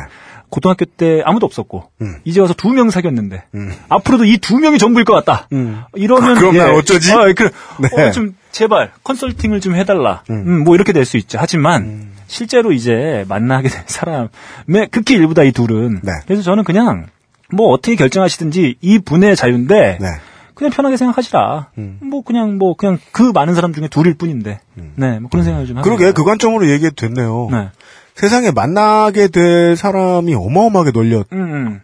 고등학교 0.50 0.84
때 0.84 1.22
아무도 1.24 1.46
없었고, 1.46 1.86
음. 2.02 2.16
이제 2.26 2.42
와서 2.42 2.54
두 2.54 2.74
명 2.74 2.90
사귀었는데, 2.90 3.44
음. 3.56 3.72
앞으로도 3.88 4.26
이 4.26 4.38
두 4.38 4.58
명이 4.60 4.80
전부일 4.80 5.06
것 5.06 5.14
같다. 5.14 5.48
음. 5.54 5.82
이러면 5.96 6.36
아, 6.36 6.40
그럼 6.40 6.58
난 6.58 6.72
어쩌지? 6.76 7.14
어, 7.14 7.32
그, 7.38 7.50
네. 7.80 8.08
어, 8.08 8.12
좀 8.12 8.36
제발 8.52 8.92
컨설팅을 9.04 9.62
좀 9.62 9.76
해달라. 9.76 10.24
음. 10.30 10.44
음, 10.46 10.64
뭐 10.66 10.76
이렇게 10.76 10.92
될 10.92 11.06
수 11.06 11.16
있죠. 11.16 11.38
하지만 11.40 12.10
실제로 12.32 12.72
이제 12.72 13.26
만나게 13.28 13.68
된 13.68 13.84
사람의 13.86 14.88
극히 14.90 15.16
일부다 15.16 15.44
이 15.44 15.52
둘은. 15.52 16.00
네. 16.02 16.12
그래서 16.26 16.42
저는 16.42 16.64
그냥 16.64 17.08
뭐 17.54 17.68
어떻게 17.68 17.96
결정하시든지 17.96 18.78
이 18.80 19.00
분의 19.00 19.36
자유인데 19.36 19.98
네. 20.00 20.08
그냥 20.56 20.72
편하게 20.72 20.96
생각하시라. 20.96 21.72
음. 21.78 22.00
뭐 22.02 22.22
그냥 22.24 22.58
뭐 22.58 22.76
그냥 22.76 23.00
그 23.12 23.32
많은 23.34 23.54
사람 23.54 23.74
중에 23.74 23.90
둘일 23.90 24.14
뿐인데. 24.14 24.62
네, 24.96 25.20
뭐 25.20 25.30
그런 25.30 25.44
생각을 25.44 25.68
좀 25.68 25.78
하고. 25.78 25.84
그러게 25.84 26.14
그 26.14 26.24
관점으로 26.24 26.70
얘기해도 26.72 26.96
됐네요. 26.96 27.50
네. 27.52 27.70
세상에 28.16 28.52
만나게 28.52 29.28
될 29.28 29.76
사람이 29.76 30.34
어마어마하게 30.34 30.92
널렸어요. 30.94 31.26
음, 31.34 31.54
음. 31.54 31.82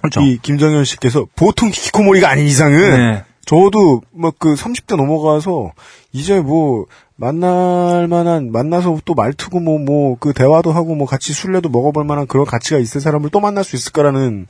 그렇죠. 0.00 0.20
이 0.22 0.38
김정현 0.40 0.84
씨께서 0.84 1.26
보통 1.36 1.68
히키코모리가 1.68 2.28
아닌 2.30 2.46
이상은 2.46 2.78
네. 2.78 3.24
저도 3.44 4.00
막 4.12 4.34
그 4.38 4.54
30대 4.54 4.96
넘어가서 4.96 5.72
이제 6.12 6.40
뭐 6.40 6.86
만날 7.16 8.08
만한 8.08 8.50
만나서 8.50 8.98
또 9.04 9.14
말투고 9.14 9.60
뭐 9.60 9.78
뭐 9.78 10.16
그 10.18 10.32
대화도 10.32 10.72
하고 10.72 10.94
뭐 10.94 11.06
같이 11.06 11.32
술래도 11.32 11.68
먹어볼 11.68 12.04
만한 12.04 12.26
그런 12.26 12.44
가치가 12.44 12.78
있을 12.78 13.00
사람을 13.00 13.30
또 13.30 13.40
만날 13.40 13.64
수 13.64 13.76
있을까라는 13.76 14.46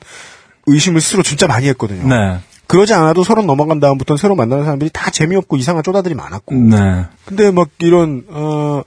의심을 0.67 1.01
스스로 1.01 1.21
진짜 1.23 1.47
많이 1.47 1.67
했거든요. 1.69 2.07
네. 2.07 2.39
그러지 2.67 2.93
않아도 2.95 3.23
서른 3.23 3.45
넘어간 3.45 3.79
다음부터는 3.79 4.17
새로 4.17 4.35
만나는 4.35 4.63
사람들이 4.63 4.89
다 4.91 5.11
재미없고 5.11 5.57
이상한 5.57 5.83
쪼다들이 5.83 6.15
많았고. 6.15 6.55
네. 6.55 7.05
근데 7.25 7.51
막 7.51 7.69
이런 7.77 8.23
어 8.29 8.81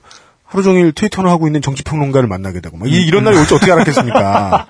하루 0.49 0.63
종일 0.63 0.91
트위터를 0.91 1.29
하고 1.29 1.45
있는 1.47 1.61
정치평론가를 1.61 2.27
만나게 2.27 2.59
되고 2.59 2.75
막 2.75 2.89
이, 2.89 3.05
이런 3.05 3.23
날이 3.23 3.37
올지 3.37 3.53
어떻게 3.53 3.71
알았겠습니까? 3.71 4.65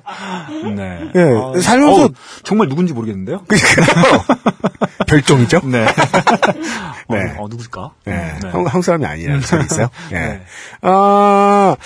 네. 0.74 1.00
예, 1.14 1.20
살면서- 1.60 2.00
어우, 2.00 2.08
정말 2.44 2.68
누군지 2.68 2.94
모르겠는데요? 2.94 3.42
그러니까요. 3.46 4.24
별종이죠. 5.06 5.60
네. 5.64 5.84
네. 7.10 7.34
어, 7.38 7.44
어, 7.44 7.48
누굴까? 7.48 7.90
예, 8.06 8.10
네. 8.10 8.32
한국, 8.50 8.66
한국 8.72 8.82
사람이 8.84 9.04
아니라는 9.04 9.40
소리 9.42 9.64
있어요. 9.64 9.88
예. 10.12 10.14
네. 10.14 10.40
아, 10.80 11.76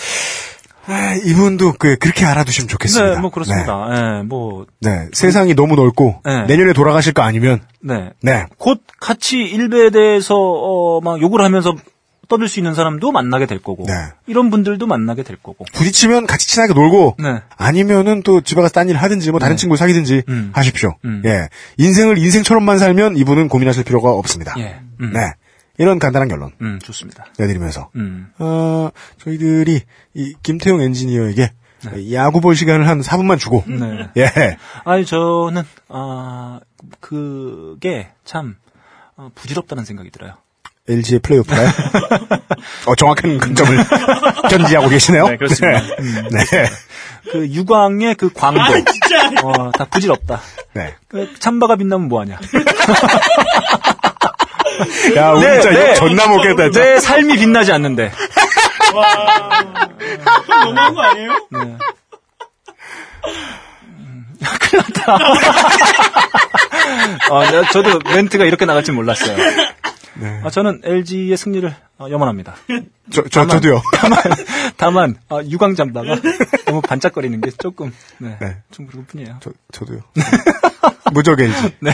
아, 0.87 1.15
이분도 1.25 1.75
그, 1.79 1.97
그렇게 1.97 2.25
알아두시면 2.25 2.69
좋겠습니다. 2.69 3.15
네, 3.15 3.21
뭐 3.21 3.31
그렇습니다. 3.31 3.89
예, 4.19 4.23
뭐, 4.23 4.67
네, 4.81 4.91
네, 4.91 5.09
세상이 5.13 5.55
너무 5.55 5.75
넓고 5.77 6.21
네. 6.25 6.43
내년에 6.47 6.73
돌아가실 6.73 7.13
거 7.13 7.23
아니면 7.23 7.61
네. 7.81 8.11
네, 8.21 8.47
곧 8.59 8.83
같이 9.01 9.39
일베에 9.39 9.91
대해서 9.91 10.35
어, 10.37 11.01
막 11.01 11.21
욕을 11.21 11.41
하면서 11.41 11.75
떠들 12.33 12.49
수 12.49 12.61
있는 12.61 12.73
사람도 12.73 13.12
만나게 13.12 13.45
될 13.45 13.59
거고 13.59 13.85
네. 13.87 13.92
이런 14.27 14.49
분들도 14.49 14.87
만나게 14.87 15.23
될 15.23 15.37
거고. 15.37 15.66
부딪히면 15.75 16.27
같이 16.27 16.49
친하게 16.49 16.73
놀고 16.73 17.16
네. 17.18 17.42
아니면은 17.59 18.23
또 18.23 18.40
집에 18.40 18.62
가서 18.62 18.73
딴 18.73 18.88
일 18.88 18.97
하든지 18.97 19.31
뭐 19.33 19.38
다른 19.38 19.57
네. 19.57 19.61
친구 19.61 19.77
사귀든지 19.77 20.23
음. 20.31 20.51
하십시오. 20.55 20.97
음. 21.05 21.23
예. 21.27 21.51
인생을 21.77 22.16
인생처럼만 22.16 22.79
살면 22.79 23.18
이분은 23.18 23.49
고민하실 23.49 23.85
필요가 23.85 24.12
없습니다. 24.12 24.55
예. 24.59 24.81
음. 25.01 25.12
네. 25.12 25.35
이런 25.77 25.99
간단한 25.99 26.29
결론 26.29 26.53
음, 26.62 26.79
좋습니다. 26.83 27.27
내드리면서 27.38 27.90
음. 27.97 28.33
어, 28.38 28.88
저희들이 29.18 29.83
이 30.14 30.35
김태용 30.42 30.81
엔지니어에게 30.81 31.51
야구 32.12 32.40
볼 32.40 32.57
시간을 32.57 32.88
한 32.88 33.01
4분만 33.03 33.38
주고 33.38 33.62
네. 33.66 34.09
예. 34.16 34.57
아니 34.85 35.05
저는 35.05 35.62
아 35.88 36.61
그게 37.01 38.09
참 38.25 38.57
어, 39.16 39.31
부질없다는 39.35 39.85
생각이 39.85 40.11
들어요. 40.11 40.35
LG의 40.88 41.21
플레이오프가요? 41.21 41.68
어, 42.87 42.95
정확한 42.97 43.38
근점을 43.38 43.77
견지하고 44.51 44.88
계시네요. 44.88 45.29
네, 45.29 45.37
그렇습니다. 45.37 45.81
네. 45.81 45.97
음, 46.01 46.29
네. 46.31 46.42
그 47.31 47.47
유광의 47.49 48.16
그 48.16 48.33
광도 48.33 48.85
진짜. 48.85 49.31
어, 49.45 49.71
다 49.71 49.85
부질없다. 49.85 50.40
네. 50.75 50.97
그 51.09 51.33
참바가 51.38 51.77
빛나면 51.77 52.09
뭐하냐? 52.09 52.35
야, 55.16 55.31
우리 55.31 55.42
네, 55.47 55.61
진짜 55.61 55.71
네. 55.79 55.85
이거 55.85 55.95
존나 55.95 56.27
먹겠다, 56.27 56.64
진짜. 56.64 56.81
내 56.81 56.99
삶이 56.99 57.37
빛나지 57.37 57.71
않는데. 57.73 58.11
와. 58.95 59.88
너무한 60.64 60.95
거 60.95 61.01
아니에요? 61.03 61.31
네. 61.51 61.59
음, 63.85 64.25
큰일 64.61 64.83
났다. 64.97 65.16
아, 67.31 67.51
내가 67.51 67.68
저도 67.71 68.01
멘트가 68.05 68.45
이렇게 68.45 68.64
나갈 68.64 68.83
줄 68.83 68.95
몰랐어요. 68.95 69.37
네. 70.20 70.40
아, 70.44 70.51
저는 70.51 70.81
LG의 70.85 71.37
승리를 71.37 71.75
어, 71.98 72.07
염원합니다. 72.11 72.55
저, 73.11 73.22
저, 73.25 73.40
다만- 73.40 73.48
저도요. 73.48 73.83
다만, 73.96 74.18
다만 74.77 75.16
아, 75.29 75.40
유광 75.44 75.75
잠바가 75.75 76.16
너무 76.66 76.81
반짝거리는 76.83 77.40
게 77.40 77.51
조금 77.51 77.92
네, 78.18 78.37
네. 78.40 78.57
좀 78.70 78.87
그럴 78.87 79.05
뿐이에요. 79.05 79.38
저, 79.40 79.53
저도요. 79.72 80.01
무적 81.12 81.38
LG. 81.40 81.75
네, 81.81 81.92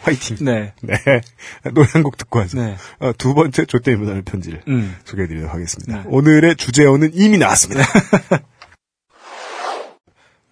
화이팅. 0.00 0.36
네, 0.40 0.72
네. 0.82 0.96
노래 1.72 1.86
한 1.92 2.02
곡 2.02 2.16
듣고 2.16 2.38
와서 2.38 2.58
네. 2.58 2.76
어, 3.00 3.12
두 3.16 3.34
번째 3.34 3.64
조땜이다는 3.66 4.24
편지를 4.24 4.62
음. 4.68 4.96
소개해드리도록 5.04 5.52
하겠습니다. 5.52 5.98
네. 5.98 6.02
오늘의 6.06 6.56
주제어는 6.56 7.10
이미 7.14 7.38
나왔습니다. 7.38 7.82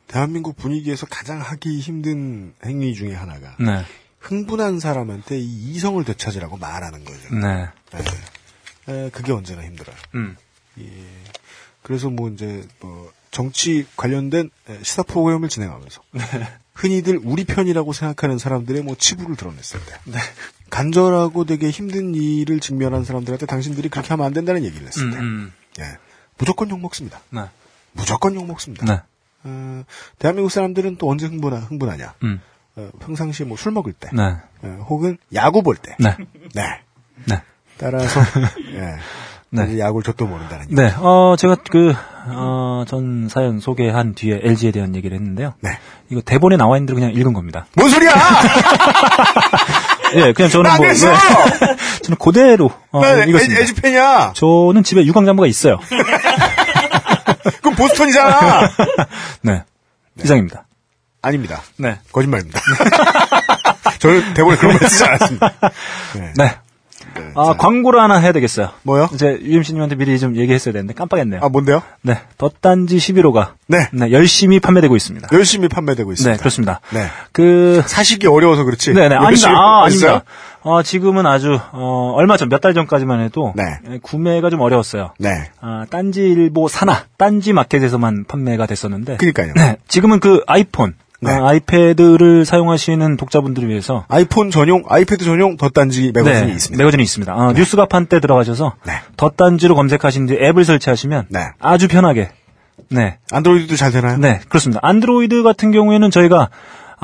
대한민국 0.07 0.57
분위기에서 0.57 1.07
가장 1.07 1.41
하기 1.41 1.79
힘든 1.81 2.53
행위 2.67 2.93
중에 2.95 3.15
하나가 3.15 3.57
네, 3.59 3.83
흥분한 4.23 4.81
사람한테 4.81 5.39
이 5.39 5.73
이성을 5.73 6.03
되찾으라고 6.05 6.57
말하는 6.57 7.05
거죠. 7.05 7.35
네, 7.35 7.69
에, 8.89 9.11
그게 9.11 9.33
언제나 9.33 9.63
힘들어요. 9.63 9.97
음, 10.15 10.37
그래서 11.83 12.09
뭐 12.09 12.31
이제 12.31 12.67
뭐 12.81 13.13
정치 13.31 13.87
관련된 13.97 14.51
시사 14.83 15.03
프로그램을 15.03 15.49
진행하면서 15.49 16.01
흔히들 16.75 17.21
우리 17.23 17.45
편이라고 17.45 17.93
생각하는 17.93 18.39
사람들의 18.39 18.83
뭐 18.83 18.95
치부를 18.97 19.37
드러냈습니다. 19.37 19.99
간절하고 20.71 21.45
되게 21.45 21.71
힘든 21.71 22.15
일을 22.15 22.61
직면한 22.61 23.05
사람들한테 23.05 23.45
당신들이 23.47 23.89
그렇게 23.91 24.09
하면 24.09 24.25
안 24.25 24.33
된다는 24.33 24.65
얘기를 24.65 24.83
음, 24.83 24.87
했습니다. 24.87 25.21
음, 25.21 25.53
예. 25.81 25.99
무조건 26.39 26.71
욕 26.71 26.81
먹습니다. 26.81 27.21
네, 27.31 27.43
무조건 27.93 28.35
욕 28.35 28.47
먹습니다. 28.47 28.87
네, 28.87 29.03
어, 29.45 29.85
대한민국 30.19 30.51
사람들은 30.51 30.97
또 30.97 31.11
언제 31.11 31.27
흥분하, 31.27 31.59
흥분하냐? 31.59 32.15
음, 32.23 32.41
어, 32.43 32.52
평상시에 33.01 33.47
뭐술 33.47 33.73
먹을 33.73 33.93
때, 33.93 34.09
네, 34.13 34.23
어, 34.63 34.87
혹은 34.89 35.19
야구 35.35 35.63
볼 35.63 35.77
때, 35.77 35.95
네, 35.99 36.17
네. 36.55 36.81
네. 37.27 37.43
따라서 37.79 38.21
예. 38.75 38.97
네. 39.55 39.79
야구를 39.79 40.03
줬도 40.03 40.27
모른다는 40.27 40.65
얘기. 40.65 40.75
네, 40.75 40.91
어, 40.97 41.37
제가 41.39 41.57
그, 41.71 41.93
어, 42.29 42.85
전 42.89 43.29
사연 43.29 43.61
소개한 43.61 44.15
뒤에 44.15 44.41
LG에 44.43 44.71
대한 44.71 44.97
얘기를 44.97 45.15
했는데요. 45.15 45.53
네. 45.61 45.79
이거 46.09 46.23
대본에 46.23 46.57
나와 46.57 46.79
있는 46.79 46.87
대로 46.87 46.99
그냥 46.99 47.13
읽은 47.13 47.35
겁니다. 47.35 47.67
뭔 47.77 47.91
소리야! 47.91 48.13
예, 50.17 50.33
그냥 50.33 50.51
저는 50.51 50.71
뭐! 50.77 50.87
네. 50.87 50.95
저는 52.03 52.17
그대로, 52.19 52.71
어, 52.91 53.01
나 53.03 53.25
읽었습니다. 53.25 53.61
LG 53.61 53.75
팬이야. 53.75 54.33
저는 54.35 54.85
집에 54.85 55.05
유광잠바가 55.05 55.47
있어요. 55.47 55.79
그럼 57.61 57.77
보스턴이잖아. 57.77 58.71
네. 59.43 59.65
이상입니다. 60.23 60.65
아닙니다. 61.23 61.63
네. 61.79 61.99
거짓말입니다. 62.13 62.61
저는 63.99 64.35
대본에 64.35 64.57
그런 64.57 64.79
거 64.79 64.89
쓰지 64.89 65.05
않았습니다. 65.05 65.53
네. 66.17 66.33
네. 66.37 66.57
네, 67.15 67.31
아, 67.35 67.47
자, 67.49 67.53
광고를 67.59 68.01
하나 68.01 68.17
해야 68.17 68.33
되겠어요. 68.33 68.71
뭐요? 68.85 69.07
이제 69.13 69.39
UMC님한테 69.43 69.97
미리 69.97 70.19
좀 70.19 70.35
얘기했어야 70.35 70.73
되는데 70.73 70.95
깜빡했네요. 70.95 71.41
아, 71.43 71.49
뭔데요? 71.51 71.83
네. 72.01 72.19
덧단지 72.39 72.97
11호가 72.97 73.51
네. 73.67 73.87
열심히 74.13 74.61
판매되고 74.61 74.97
있습니다. 74.97 75.29
열심히 75.33 75.69
판매되고 75.69 76.11
있습니다. 76.11 76.33
네, 76.33 76.39
그렇습니다. 76.39 76.81
네. 76.91 77.07
그 77.33 77.83
사시기 77.87 78.29
어려워서 78.29 78.65
그렇지. 78.65 78.95
네네, 78.95 79.17
아닙니다. 79.17 79.25
열심히 79.31 79.55
아? 79.55 79.83
아닙니다. 79.85 80.23
어, 80.63 80.83
지금은 80.83 81.27
아주, 81.27 81.59
어, 81.73 82.13
얼마 82.17 82.37
전, 82.39 82.49
몇 82.49 82.61
달 82.63 82.73
전까지만 82.73 83.21
해도, 83.21 83.53
네. 83.57 83.65
예, 83.91 83.99
구매가 84.01 84.49
좀 84.49 84.61
어려웠어요. 84.61 85.13
네. 85.19 85.51
아, 85.61 85.85
딴지 85.91 86.23
일보 86.23 86.69
산하, 86.69 87.03
딴지 87.19 87.53
마켓에서만 87.53 88.25
판매가 88.27 88.65
됐었는데. 88.67 89.17
그니까요. 89.19 89.53
네. 89.55 89.77
지금은 89.89 90.21
그 90.21 90.41
아이폰, 90.47 90.95
네. 91.23 91.31
아, 91.31 91.49
아이패드를 91.49 92.45
사용하시는 92.45 93.17
독자분들을 93.17 93.69
위해서. 93.69 94.05
아이폰 94.09 94.51
전용, 94.51 94.83
아이패드 94.89 95.25
전용 95.25 95.57
더딴지 95.57 96.11
매거진이 96.13 96.47
네, 96.47 96.53
있습니다. 96.53 96.79
매거진이 96.83 97.03
있습니다. 97.03 97.33
아, 97.33 97.53
뉴스가판대 97.53 98.19
들어가셔서. 98.19 98.75
네. 98.85 98.93
더딴지로 99.17 99.77
검색하신 99.77 100.27
뒤 100.27 100.35
앱을 100.35 100.65
설치하시면. 100.65 101.27
네. 101.29 101.41
아주 101.61 101.87
편하게. 101.87 102.31
네. 102.89 103.19
안드로이드도 103.31 103.77
잘 103.77 103.93
되나요? 103.93 104.19
네, 104.19 104.41
그렇습니다. 104.49 104.81
안드로이드 104.83 105.43
같은 105.45 105.71
경우에는 105.71 106.11
저희가 106.11 106.51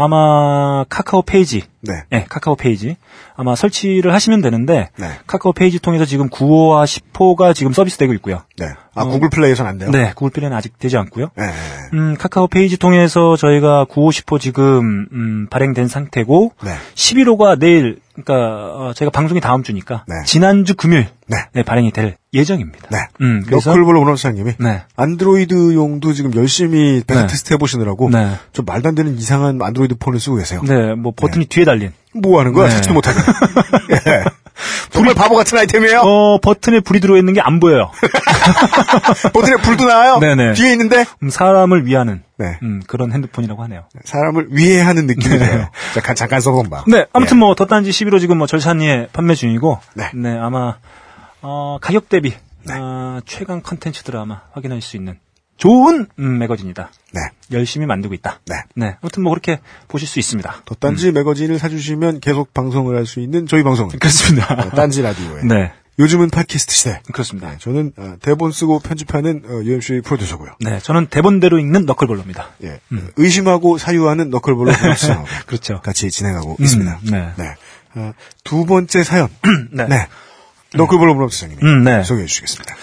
아마 0.00 0.84
카카오 0.88 1.22
페이지, 1.22 1.64
네. 1.80 2.04
네, 2.08 2.24
카카오 2.28 2.54
페이지 2.54 2.96
아마 3.34 3.56
설치를 3.56 4.14
하시면 4.14 4.42
되는데 4.42 4.90
네. 4.96 5.08
카카오 5.26 5.52
페이지 5.52 5.80
통해서 5.80 6.04
지금 6.04 6.28
9호와 6.28 6.84
10호가 6.84 7.52
지금 7.52 7.72
서비스되고 7.72 8.12
있고요. 8.14 8.42
네. 8.58 8.66
아, 8.94 9.04
구글 9.04 9.28
플레이에서는 9.28 9.68
안 9.68 9.78
돼요? 9.78 9.88
어. 9.88 9.92
네, 9.92 10.12
구글 10.14 10.30
플레이는 10.30 10.56
아직 10.56 10.78
되지 10.78 10.96
않고요. 10.96 11.30
네. 11.36 11.44
음, 11.94 12.16
카카오 12.16 12.46
페이지 12.46 12.76
통해서 12.76 13.36
저희가 13.36 13.86
9호, 13.86 14.10
10호 14.10 14.40
지금 14.40 15.08
음, 15.12 15.48
발행된 15.50 15.88
상태고 15.88 16.52
네. 16.62 16.70
11호가 16.94 17.58
내일 17.58 17.98
그러니까 18.22 18.74
어, 18.74 18.92
저희가 18.94 19.10
방송이 19.10 19.40
다음 19.40 19.62
주니까 19.62 20.04
네. 20.08 20.14
지난주 20.26 20.74
금요일 20.74 21.08
네. 21.28 21.36
네, 21.52 21.62
발행이 21.62 21.92
될 21.92 22.16
예정입니다. 22.32 22.88
네. 22.90 22.98
음, 23.20 23.42
그래서 23.46 23.70
너클볼로 23.70 24.00
오너사님이 24.00 24.54
네. 24.58 24.82
안드로이드용도 24.96 26.12
지금 26.12 26.34
열심히 26.34 27.02
베타 27.06 27.22
네. 27.22 27.26
테스트 27.28 27.52
해보시느라고 27.54 28.10
네. 28.10 28.32
좀 28.52 28.64
말도 28.64 28.88
안 28.88 28.94
되는 28.94 29.16
이상한 29.16 29.60
안드로이드 29.62 29.96
폰을 29.96 30.20
쓰고 30.20 30.36
계세요. 30.36 30.62
네, 30.66 30.94
뭐 30.94 31.12
버튼이 31.16 31.46
뒤에 31.46 31.64
달린 31.64 31.92
뭐 32.14 32.40
하는 32.40 32.52
거야? 32.52 32.68
네. 32.68 32.74
찾지도 32.74 32.94
못하게. 32.94 33.18
예. 33.92 34.24
정말 34.90 35.14
바보 35.14 35.36
같은 35.36 35.56
아이템이에요. 35.56 36.00
어, 36.00 36.38
버튼에 36.40 36.80
불이 36.80 36.98
들어있는 37.00 37.34
게 37.34 37.40
안 37.40 37.60
보여요. 37.60 37.90
버튼에 39.32 39.56
불도 39.62 39.86
나요. 39.86 40.18
네네. 40.18 40.54
뒤에 40.54 40.72
있는데 40.72 41.04
음, 41.22 41.30
사람을 41.30 41.86
위하는 41.86 42.22
네. 42.38 42.58
음, 42.62 42.82
그런 42.86 43.12
핸드폰이라고 43.12 43.62
하네요. 43.64 43.84
사람을 44.04 44.48
위해하는 44.50 45.06
느낌이 45.06 45.38
들어요. 45.38 45.68
잠깐 45.94 46.16
잠깐 46.16 46.40
써본 46.40 46.70
봐. 46.70 46.84
네, 46.88 47.06
아무튼 47.12 47.36
예. 47.36 47.40
뭐 47.40 47.54
덧단지 47.54 47.90
11호 47.90 48.18
지금 48.20 48.38
뭐 48.38 48.46
절찬리에 48.46 49.08
판매 49.12 49.34
중이고, 49.34 49.78
네. 49.94 50.10
아마 50.40 50.76
어, 51.42 51.78
가격 51.80 52.08
대비 52.08 52.34
어, 52.70 53.20
최강 53.26 53.62
컨텐츠들을 53.62 54.18
아마 54.18 54.40
확인할 54.52 54.80
수 54.80 54.96
있는 54.96 55.18
좋은 55.58 56.06
음, 56.18 56.38
매거진이다. 56.38 56.90
네. 57.12 57.20
열심히 57.52 57.84
만들고 57.86 58.14
있다. 58.14 58.40
네. 58.76 58.96
아무튼 59.02 59.22
뭐 59.22 59.30
그렇게 59.32 59.60
보실 59.88 60.06
수 60.08 60.18
있습니다. 60.18 60.62
덧단지 60.64 61.12
매거진을 61.12 61.58
사주시면 61.58 62.20
계속 62.20 62.54
방송을 62.54 62.96
할 62.96 63.06
수 63.06 63.20
있는 63.20 63.46
저희 63.46 63.62
방송은 63.62 63.98
그렇습니다. 63.98 64.54
어, 64.54 64.70
딴지 64.70 65.02
라디오에 65.02 65.42
네, 65.42 65.72
요즘은 65.98 66.30
팟캐스트 66.30 66.74
시대. 66.74 67.00
그렇습니다. 67.12 67.56
저는 67.58 67.92
어, 67.96 68.14
대본 68.20 68.52
쓰고 68.52 68.78
편집하는 68.80 69.42
어, 69.48 69.62
UMC 69.64 70.02
프로듀서고요. 70.04 70.50
네, 70.60 70.78
저는 70.80 71.06
대본대로 71.06 71.58
읽는 71.58 71.86
너클볼러입니다. 71.86 72.50
예. 72.64 72.80
의심하고 73.16 73.78
사유하는 73.78 74.30
너클볼로 74.30 74.70
프로듀서 74.78 75.24
그렇죠. 75.46 75.80
같이 75.80 76.10
진행하고 76.10 76.56
있습니다. 76.60 77.00
네. 77.10 77.32
어, 77.94 78.12
두 78.44 78.64
번째 78.66 79.02
사연. 79.02 79.28
네. 79.72 79.86
네. 79.88 80.06
너클볼로 80.74 81.14
프로듀서님이 81.14 81.62
음, 81.62 81.82
네. 81.84 82.04
소개해 82.04 82.26
주시겠습니다. 82.26 82.76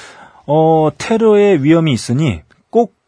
어, 0.48 0.90
테러의 0.98 1.64
위험이 1.64 1.94
있으니 1.94 2.42
꼭 2.42 2.55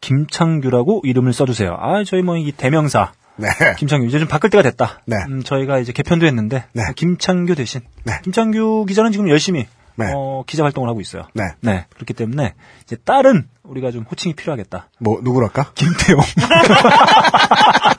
김창규라고 0.00 1.02
이름을 1.04 1.32
써주세요. 1.32 1.76
아, 1.80 2.04
저희 2.04 2.22
뭐 2.22 2.36
이 2.36 2.52
대명사 2.52 3.12
네. 3.36 3.48
김창규 3.78 4.06
이제 4.06 4.18
좀 4.18 4.26
바꿀 4.28 4.50
때가 4.50 4.62
됐다. 4.62 5.00
네. 5.06 5.16
음, 5.28 5.42
저희가 5.42 5.78
이제 5.78 5.92
개편도 5.92 6.26
했는데 6.26 6.64
네. 6.72 6.82
김창규 6.96 7.54
대신 7.54 7.80
네. 8.04 8.14
김창규 8.22 8.84
기자는 8.88 9.12
지금 9.12 9.28
열심히 9.28 9.66
네. 9.96 10.12
어, 10.14 10.44
기자 10.46 10.62
활동을 10.64 10.88
하고 10.88 11.00
있어요. 11.00 11.22
네. 11.34 11.84
그렇기 11.94 12.14
때문에 12.14 12.54
이제 12.84 12.96
딸은 13.04 13.48
우리가 13.64 13.90
좀 13.90 14.04
호칭이 14.08 14.34
필요하겠다. 14.34 14.88
뭐 15.00 15.20
누구랄까? 15.22 15.72
김태용. 15.74 16.20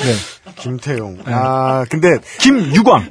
네. 0.00 0.14
김태용. 0.56 1.18
아, 1.26 1.84
근데 1.88 2.18
김유광. 2.38 3.10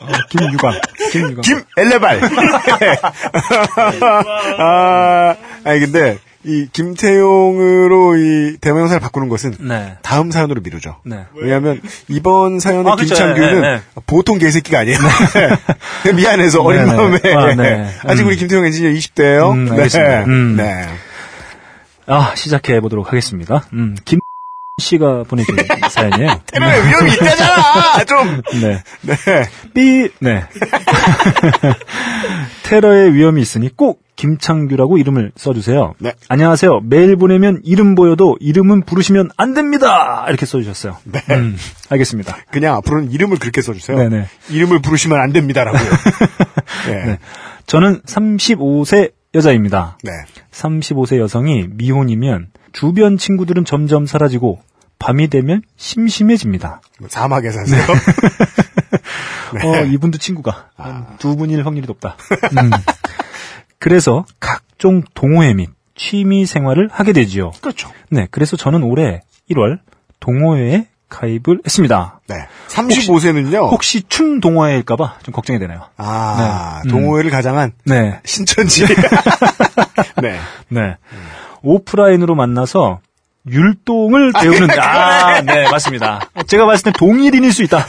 어, 0.00 0.12
김유광. 0.30 0.80
김유광. 1.12 1.42
김엘레발. 1.42 2.20
아, 4.58 5.36
아니 5.64 5.80
근데 5.80 6.18
이 6.44 6.68
김태용으로 6.72 8.16
이 8.16 8.56
대명사를 8.60 9.00
바꾸는 9.00 9.28
것은 9.28 9.56
네. 9.60 9.96
다음 10.02 10.30
사연으로 10.30 10.60
미루죠. 10.62 10.96
네. 11.04 11.24
왜냐하면 11.34 11.80
이번 12.08 12.60
사연의 12.60 12.92
아. 12.92 12.96
김창규는 12.96 13.60
네, 13.60 13.70
네. 13.76 13.80
보통 14.06 14.38
개새끼가 14.38 14.78
아니에요. 14.80 14.98
미안해서 16.16 16.58
네, 16.58 16.64
어린 16.64 16.86
네. 16.86 16.86
마음에 16.86 17.18
아, 17.34 17.54
네. 17.54 17.90
아직 18.04 18.22
음. 18.22 18.28
우리 18.28 18.36
김태용 18.36 18.64
엔지니어 18.64 18.90
20대예요. 18.90 19.52
음, 19.52 19.72
알겠습니다. 19.72 20.24
음. 20.24 20.56
네. 20.56 20.86
아, 22.08 22.34
시작해 22.34 22.80
보도록 22.80 23.08
하겠습니다. 23.08 23.64
음, 23.74 23.94
김 24.04 24.18
씨가 24.80 25.24
보내준 25.24 25.56
사연이에요. 25.90 26.40
테러의 26.46 26.86
위험이 26.86 27.12
있다잖아. 27.12 28.04
좀. 28.04 28.42
네. 28.60 28.82
네. 29.02 29.16
삐, 29.74 30.08
네. 30.20 30.44
테러의 32.64 33.12
위험이 33.12 33.42
있으니 33.42 33.74
꼭 33.74 34.00
김창규라고 34.16 34.98
이름을 34.98 35.32
써주세요. 35.36 35.94
네. 35.98 36.12
안녕하세요. 36.28 36.80
메일 36.84 37.16
보내면 37.16 37.60
이름 37.64 37.94
보여도 37.94 38.36
이름은 38.40 38.82
부르시면 38.82 39.30
안 39.36 39.54
됩니다! 39.54 40.24
이렇게 40.28 40.46
써주셨어요. 40.46 40.96
네. 41.04 41.20
음, 41.30 41.56
알겠습니다. 41.90 42.36
그냥 42.50 42.74
앞으로는 42.76 43.10
이름을 43.12 43.38
그렇게 43.38 43.62
써주세요. 43.62 43.96
네네. 43.96 44.26
이름을 44.50 44.80
부르시면 44.80 45.20
안 45.20 45.32
됩니다라고요. 45.32 45.82
네. 46.88 47.04
네. 47.04 47.18
저는 47.66 48.00
35세 48.02 49.12
여자입니다. 49.34 49.98
네. 50.02 50.12
35세 50.50 51.18
여성이 51.18 51.68
미혼이면 51.68 52.50
주변 52.72 53.16
친구들은 53.18 53.64
점점 53.64 54.06
사라지고 54.06 54.60
밤이 54.98 55.28
되면 55.28 55.62
심심해집니다. 55.76 56.80
뭐 56.98 57.08
사막에 57.08 57.50
사세요. 57.50 57.86
네. 59.54 59.66
어, 59.66 59.84
이분도 59.84 60.18
친구가 60.18 60.70
한두 60.76 61.36
분일 61.36 61.64
확률이 61.64 61.86
높다. 61.86 62.16
음. 62.60 62.70
그래서 63.78 64.24
각종 64.40 65.02
동호회 65.14 65.54
및 65.54 65.70
취미 65.94 66.46
생활을 66.46 66.88
하게 66.90 67.12
되지요. 67.12 67.52
그렇죠. 67.60 67.90
네, 68.10 68.26
그래서 68.30 68.56
저는 68.56 68.82
올해 68.82 69.22
1월 69.50 69.78
동호회에 70.20 70.88
가입을 71.08 71.60
했습니다. 71.64 72.20
네. 72.28 72.36
35세는요. 72.68 73.70
혹시 73.70 74.02
춤 74.08 74.40
동호회일까봐 74.40 75.16
좀 75.22 75.32
걱정이 75.32 75.58
되네요. 75.58 75.86
아, 75.96 76.80
네. 76.84 76.88
음. 76.88 76.90
동호회를 76.90 77.30
가장한 77.30 77.72
네, 77.84 78.20
신천지. 78.24 78.84
네. 80.22 80.38
네. 80.68 80.96
오프라인으로 81.62 82.34
만나서 82.34 83.00
율동을 83.48 84.32
배우는 84.32 84.78
아, 84.78 85.40
네, 85.40 85.68
맞습니다. 85.70 86.20
제가 86.46 86.66
봤을 86.66 86.84
때 86.84 86.98
동일인일 86.98 87.52
수 87.52 87.62
있다. 87.62 87.86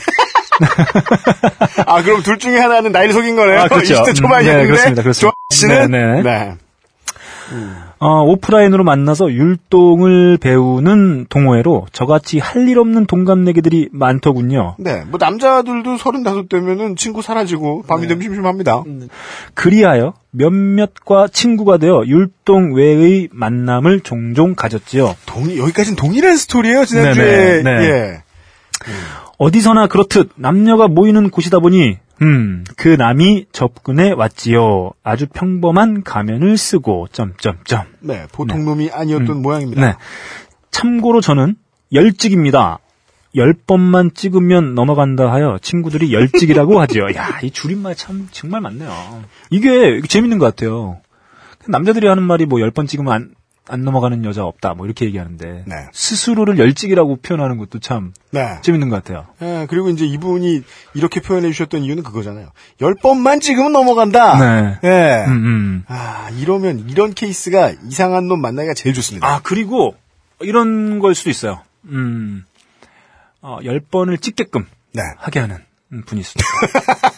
아, 1.86 2.02
그럼 2.02 2.22
둘 2.22 2.38
중에 2.38 2.58
하나는 2.58 2.92
나이를 2.92 3.12
속인 3.12 3.36
거네요. 3.36 3.60
아, 3.60 3.68
그렇죠. 3.68 3.94
20대 3.94 4.08
음, 4.08 4.14
초반이었는데. 4.14 4.62
네, 4.62 4.66
그렇습니다. 4.66 5.02
그렇습니다. 5.02 5.20
조아 5.20 5.32
씨는? 5.52 5.90
네, 5.90 6.22
네. 6.22 6.22
네. 6.22 6.54
어, 8.02 8.22
오프라인으로 8.22 8.82
만나서 8.82 9.30
율동을 9.30 10.38
배우는 10.38 11.26
동호회로 11.28 11.86
저같이 11.92 12.38
할 12.38 12.66
일 12.66 12.78
없는 12.78 13.04
동갑내기들이 13.06 13.90
많더군요. 13.92 14.76
네. 14.78 15.02
뭐, 15.06 15.18
남자들도 15.20 15.96
35되면은 15.96 16.96
친구 16.96 17.20
사라지고, 17.20 17.82
밤이 17.86 18.06
되면 18.06 18.22
심심합니다. 18.22 18.84
그리하여 19.54 20.14
몇몇과 20.30 21.28
친구가 21.28 21.76
되어 21.78 22.02
율동 22.06 22.74
외의 22.74 23.28
만남을 23.32 24.00
종종 24.00 24.54
가졌지요. 24.54 25.14
동, 25.26 25.54
여기까지는 25.56 25.96
동일한 25.96 26.36
스토리예요 26.36 26.84
지난주에. 26.86 27.62
네네, 27.62 27.62
네. 27.62 27.86
예. 27.86 28.22
어디서나 29.44 29.86
그렇듯 29.86 30.32
남녀가 30.36 30.86
모이는 30.86 31.30
곳이다 31.30 31.60
보니 31.60 31.96
음, 32.20 32.64
그 32.76 32.88
남이 32.88 33.46
접근해 33.52 34.10
왔지요. 34.12 34.90
아주 35.02 35.26
평범한 35.26 36.02
가면을 36.02 36.58
쓰고 36.58 37.08
점점점. 37.10 37.84
네. 38.00 38.26
보통 38.32 38.66
놈이 38.66 38.90
아니었던 38.92 39.40
모양입니다. 39.40 39.80
네. 39.80 39.94
참고로 40.70 41.22
저는 41.22 41.56
열찍입니다. 41.94 42.80
열 43.36 43.54
번만 43.54 44.10
찍으면 44.12 44.74
넘어간다 44.74 45.32
하여 45.32 45.56
친구들이 45.62 46.12
열찍이라고 46.12 46.78
하지요. 46.82 47.04
야, 47.16 47.38
이 47.42 47.50
줄임말 47.50 47.94
참 47.94 48.28
정말 48.32 48.60
많네요. 48.60 48.92
이게 49.48 50.02
재밌는 50.06 50.38
것 50.38 50.44
같아요. 50.44 50.98
남자들이 51.66 52.06
하는 52.06 52.22
말이 52.24 52.44
뭐 52.44 52.60
열 52.60 52.70
번 52.70 52.86
찍으면 52.86 53.12
안, 53.12 53.30
안 53.70 53.82
넘어가는 53.82 54.24
여자 54.24 54.44
없다. 54.44 54.74
뭐 54.74 54.86
이렇게 54.86 55.04
얘기하는데 55.06 55.64
네. 55.66 55.74
스스로를 55.92 56.58
열찍이라고 56.58 57.16
표현하는 57.22 57.56
것도 57.56 57.78
참 57.78 58.12
네. 58.32 58.58
재밌는 58.62 58.88
것 58.88 59.02
같아요. 59.02 59.26
예, 59.42 59.66
그리고 59.70 59.88
이제 59.90 60.04
이분이 60.04 60.62
이렇게 60.94 61.20
표현해 61.20 61.50
주셨던 61.52 61.82
이유는 61.84 62.02
그거잖아요. 62.02 62.50
열 62.80 62.94
번만 62.94 63.40
찍으면 63.40 63.72
넘어간다. 63.72 64.38
네. 64.38 64.78
예. 64.84 65.24
음, 65.26 65.32
음. 65.32 65.84
아, 65.86 66.28
이러면 66.38 66.88
이런 66.88 67.14
케이스가 67.14 67.72
이상한 67.88 68.26
놈 68.26 68.40
만나기가 68.40 68.74
제일 68.74 68.94
좋습니다. 68.94 69.26
아 69.26 69.40
그리고 69.42 69.94
이런 70.40 70.98
걸 70.98 71.14
수도 71.14 71.30
있어요. 71.30 71.62
음, 71.86 72.44
어, 73.40 73.58
열 73.64 73.80
번을 73.80 74.18
찍게끔 74.18 74.66
네. 74.92 75.02
하게 75.18 75.40
하는 75.40 75.58
음, 75.92 76.02
분이 76.04 76.20
있습니다. 76.20 76.48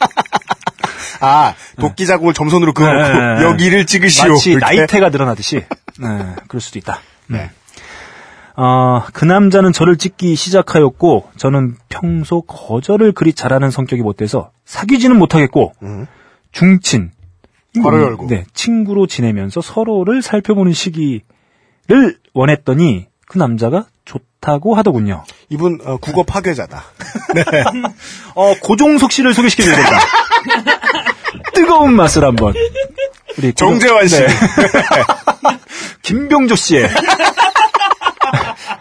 아, 1.25 1.55
도끼 1.79 2.05
자국을 2.05 2.35
점선으로 2.35 2.75
그어놓고 2.75 3.09
네, 3.09 3.39
네. 3.39 3.45
여기를 3.45 3.87
찍으시오. 3.87 4.33
마치 4.33 4.51
이렇게. 4.53 4.65
나이테가 4.65 5.11
늘어나듯이. 5.11 5.65
네, 6.03 6.35
그럴 6.49 6.61
수도 6.61 6.79
있다. 6.79 7.01
네. 7.29 7.51
어, 8.57 9.03
그 9.13 9.25
남자는 9.25 9.73
저를 9.73 9.97
찍기 9.97 10.35
시작하였고, 10.35 11.31
저는 11.37 11.77
평소 11.89 12.43
거절을 12.43 13.13
그리 13.13 13.33
잘하는 13.33 13.71
성격이 13.71 14.03
못 14.03 14.17
돼서 14.17 14.51
사귀지는 14.65 15.19
못하겠고, 15.19 15.73
음. 15.83 16.07
중친. 16.51 17.13
괄호 17.83 17.97
음, 17.97 18.03
열고. 18.03 18.27
네, 18.27 18.45
친구로 18.53 19.07
지내면서 19.07 19.63
서로를 19.63 20.21
살펴보는 20.21 20.73
시기를 20.73 21.23
원했더니, 22.35 23.07
그 23.27 23.39
남자가 23.39 23.87
좋다고 24.05 24.75
하더군요. 24.75 25.25
이분 25.49 25.79
어, 25.85 25.97
국어 25.97 26.23
파괴자다. 26.23 26.85
어, 28.35 28.55
고종석 28.61 29.11
씨를 29.11 29.33
소개시켜드리겠다. 29.33 29.99
뜨거운 31.55 31.95
맛을 31.95 32.25
한번. 32.25 32.53
우리 33.39 33.55
정재환 33.55 34.09
씨. 34.09 34.21
네. 34.21 34.27
김병조 36.03 36.57
씨의 36.57 36.89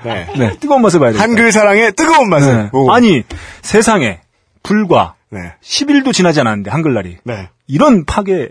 네. 0.03 0.27
네, 0.35 0.57
뜨거운 0.59 0.81
맛을 0.81 0.99
봐야 0.99 1.11
돼요. 1.11 1.21
한글 1.21 1.51
사랑의 1.51 1.93
뜨거운 1.93 2.29
맛을. 2.29 2.57
네. 2.57 2.69
오. 2.73 2.91
아니, 2.91 3.23
세상에 3.61 4.21
불과 4.63 5.15
네. 5.29 5.53
10일도 5.61 6.13
지나지 6.13 6.39
않았는데, 6.41 6.71
한글날이. 6.71 7.17
네. 7.23 7.49
이런 7.67 8.05
파괴 8.05 8.49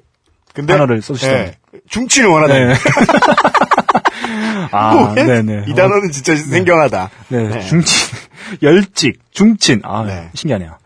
근데 0.54 0.72
단어를 0.72 1.02
써주시다니. 1.02 1.38
네. 1.38 1.52
중치를 1.88 2.28
원하다. 2.28 2.54
네. 2.54 2.74
아, 4.72 5.12
네네. 5.14 5.64
이 5.68 5.74
단어는 5.74 6.10
진짜 6.10 6.36
생경하다. 6.36 7.10
네, 7.28 7.48
네. 7.48 7.60
중친, 7.60 8.08
열직, 8.62 9.20
중친. 9.32 9.80
아, 9.84 10.04
네. 10.04 10.30
신기하네요. 10.34 10.78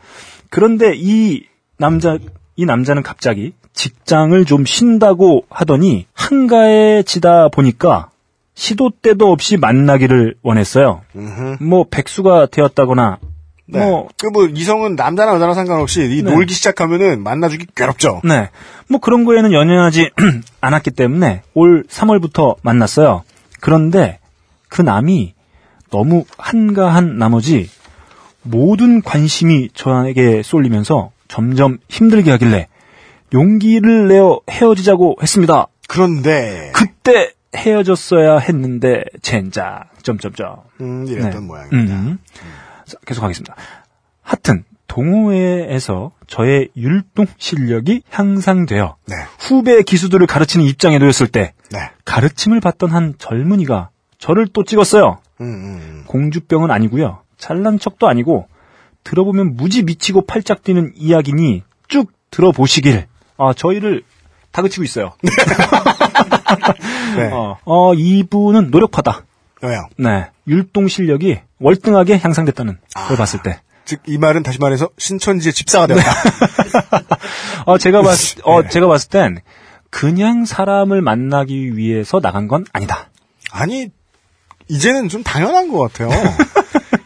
그런데 0.51 0.93
이 0.95 1.45
남자, 1.79 2.19
이 2.57 2.65
남자는 2.65 3.03
갑자기 3.03 3.53
직장을 3.75 4.45
좀 4.45 4.65
쉰다고 4.65 5.45
하더니 5.51 6.07
한가해 6.15 7.03
지다 7.03 7.49
보니까 7.49 8.09
시도 8.55 8.91
때도 8.91 9.31
없이 9.33 9.57
만나기를 9.57 10.37
원했어요. 10.43 11.03
음흠. 11.17 11.63
뭐 11.65 11.85
백수가 11.91 12.47
되었다거나 12.47 13.19
네. 13.67 13.79
뭐 13.81 14.09
그 14.19 14.31
뭐 14.31 14.47
이성은 14.47 14.95
남자나 14.95 15.35
여자나 15.35 15.55
상관없이 15.55 16.03
이 16.03 16.23
네. 16.23 16.31
놀기 16.31 16.55
시작하면은 16.55 17.23
만나주기 17.23 17.67
괴롭죠. 17.75 18.21
네. 18.25 18.51
뭐 18.89 19.01
그런 19.01 19.25
거에는 19.25 19.53
연연하지 19.53 20.11
않았기 20.61 20.93
때문에 20.93 21.43
올 21.55 21.85
3월부터 21.89 22.57
만났어요. 22.63 23.23
그런데 23.61 24.19
그 24.69 24.83
남이 24.83 25.35
너무 25.91 26.25
한가한 26.39 27.19
나머지 27.19 27.69
모든 28.43 29.01
관심이 29.03 29.71
저에게 29.75 30.43
쏠리면서 30.43 31.11
점점 31.29 31.79
힘들게 31.89 32.31
하길래 32.33 32.69
용기를 33.35 34.09
내어 34.09 34.41
헤어지자고 34.49 35.17
했습니다. 35.21 35.67
그런데 35.89 36.71
그때 36.75 37.33
헤어졌어야 37.55 38.39
했는데 38.39 39.05
젠장 39.21 39.85
점점점. 40.03 40.61
음, 40.81 41.07
이랬던 41.07 41.31
네. 41.31 41.41
모양입니다. 41.41 41.95
음. 41.95 42.19
자, 42.87 42.97
계속하겠습니다. 43.05 43.55
하여튼 44.23 44.65
동호회에서 44.87 46.13
저의 46.29 46.69
율동 46.77 47.27
실력이 47.37 48.03
향상되어 48.11 48.97
네. 49.07 49.15
후배 49.39 49.83
기수들을 49.83 50.25
가르치는 50.27 50.65
입장에 50.65 50.99
놓였을 50.99 51.27
때 51.27 51.53
네. 51.71 51.91
가르침을 52.05 52.61
받던 52.61 52.91
한 52.91 53.15
젊은이가 53.19 53.91
저를 54.19 54.47
또 54.53 54.63
찍었어요. 54.63 55.19
음, 55.41 55.47
음. 55.47 56.05
공주병은 56.07 56.71
아니고요. 56.71 57.23
잘난 57.37 57.79
척도 57.79 58.07
아니고 58.07 58.47
들어보면 59.03 59.57
무지 59.57 59.83
미치고 59.83 60.27
팔짝 60.27 60.63
뛰는 60.63 60.93
이야기니 60.95 61.63
쭉 61.89 62.13
들어보시길. 62.31 63.07
아 63.37 63.53
저희를 63.55 64.03
다그치고 64.53 64.85
있어요. 64.85 65.13
네. 67.17 67.31
어, 67.33 67.59
어, 67.65 67.95
이분은 67.95 68.71
노력파다. 68.71 69.25
왜요? 69.63 69.89
네. 69.97 70.31
율동 70.47 70.89
실력이 70.89 71.41
월등하게 71.59 72.19
향상됐다는 72.19 72.79
걸 72.95 73.13
아. 73.13 73.17
봤을 73.17 73.43
때. 73.43 73.61
즉 73.85 74.01
이 74.07 74.17
말은 74.19 74.43
다시 74.43 74.59
말해서 74.61 74.89
신천지의 74.97 75.53
집사가 75.53 75.87
되었다. 75.87 76.05
어, 77.67 77.77
제가 77.79 78.03
봤, 78.03 78.17
어, 78.45 78.63
네. 78.63 78.69
제가 78.69 78.87
봤을 78.87 79.11
땐 79.11 79.39
그냥 79.91 80.45
사람을 80.45 81.03
만나기 81.03 81.77
위해서 81.77 82.21
나간 82.21 82.49
건 82.49 82.65
아니다. 82.73 83.11
아니, 83.53 83.89
이제는 84.69 85.09
좀 85.09 85.23
당연한 85.23 85.69
것 85.71 85.79
같아요. 85.81 86.09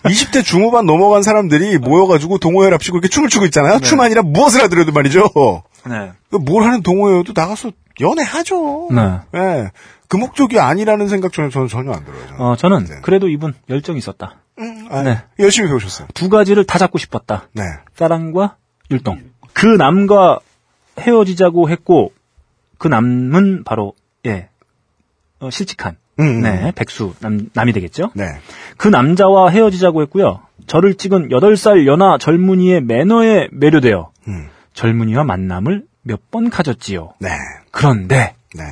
20대 0.09 0.45
중후반 0.45 0.87
넘어간 0.87 1.23
사람들이 1.23 1.79
모여가지고 1.79 2.39
동호회를 2.39 2.75
합치고 2.75 2.97
이렇게 2.99 3.09
춤을 3.09 3.29
추고 3.29 3.45
있잖아요. 3.47 3.81
춤 3.81 4.01
아니라 4.01 4.23
무엇을 4.23 4.63
하더라도 4.65 4.93
말이죠. 4.93 5.31
네. 5.89 6.13
그뭘 6.31 6.65
하는 6.65 6.83
동호회여도 6.83 7.33
나가서 7.35 7.73
연애하죠. 8.01 8.89
네. 8.93 9.21
예. 9.35 9.71
그 10.09 10.17
목적이 10.17 10.59
아니라는 10.59 11.09
생각 11.09 11.33
저는, 11.33 11.51
저는 11.51 11.69
전혀 11.69 11.93
안 11.93 12.05
들어요. 12.05 12.27
저는. 12.27 12.41
어, 12.41 12.57
저는 12.57 12.85
네. 12.87 12.95
그래도 13.03 13.29
이분 13.29 13.55
열정이 13.69 13.99
있었다. 13.99 14.37
아, 14.91 15.03
네. 15.03 15.23
열심히 15.39 15.69
배우셨어요. 15.69 16.09
두 16.15 16.29
가지를 16.29 16.65
다 16.65 16.79
잡고 16.79 16.99
싶었다. 16.99 17.49
네. 17.53 17.63
사랑과 17.95 18.57
율동. 18.91 19.23
그 19.53 19.67
남과 19.67 20.41
헤어지자고 20.99 21.71
했고 21.71 22.13
그 22.79 22.89
남은 22.89 23.65
바로 23.65 23.95
예 24.27 24.49
어, 25.41 25.51
실직한 25.51 25.97
음, 26.21 26.41
네 26.41 26.73
백수 26.75 27.15
남 27.21 27.49
남이 27.53 27.73
되겠죠. 27.73 28.11
네. 28.15 28.25
그 28.77 28.89
남자와 28.89 29.51
헤어지자고 29.51 30.03
했고요. 30.03 30.41
저를 30.67 30.95
찍은 30.95 31.29
8살 31.29 31.87
연하 31.87 32.19
젊은이의 32.19 32.83
매너에 32.83 33.49
매료되어 33.53 34.11
음. 34.29 34.49
젊은이와 34.75 35.25
만남을 35.25 35.85
몇 36.03 36.21
번 36.31 36.51
가졌지요. 36.51 37.15
네. 37.21 37.31
그런데 37.71 38.35
네. 38.55 38.65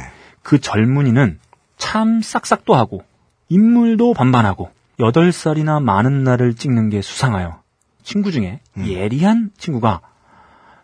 그 0.43 0.59
젊은이는 0.59 1.39
참 1.77 2.21
싹싹도 2.23 2.75
하고 2.75 3.05
인물도 3.49 4.15
반반하고 4.15 4.71
8살이나 4.99 5.83
많은 5.83 6.25
날을 6.25 6.55
찍는 6.55 6.89
게 6.91 7.03
수상하여 7.03 7.61
친구 8.03 8.31
중에 8.33 8.61
예리한 8.87 9.51
친구가 9.59 10.01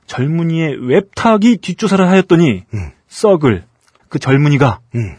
젊은이의 0.06 0.86
웹타기 0.88 1.58
뒷조사를 1.58 2.06
하였더니 2.06 2.64
음. 2.74 2.90
썩을 3.08 3.64
그 4.08 4.18
젊은이가 4.18 4.80
음. 4.94 5.16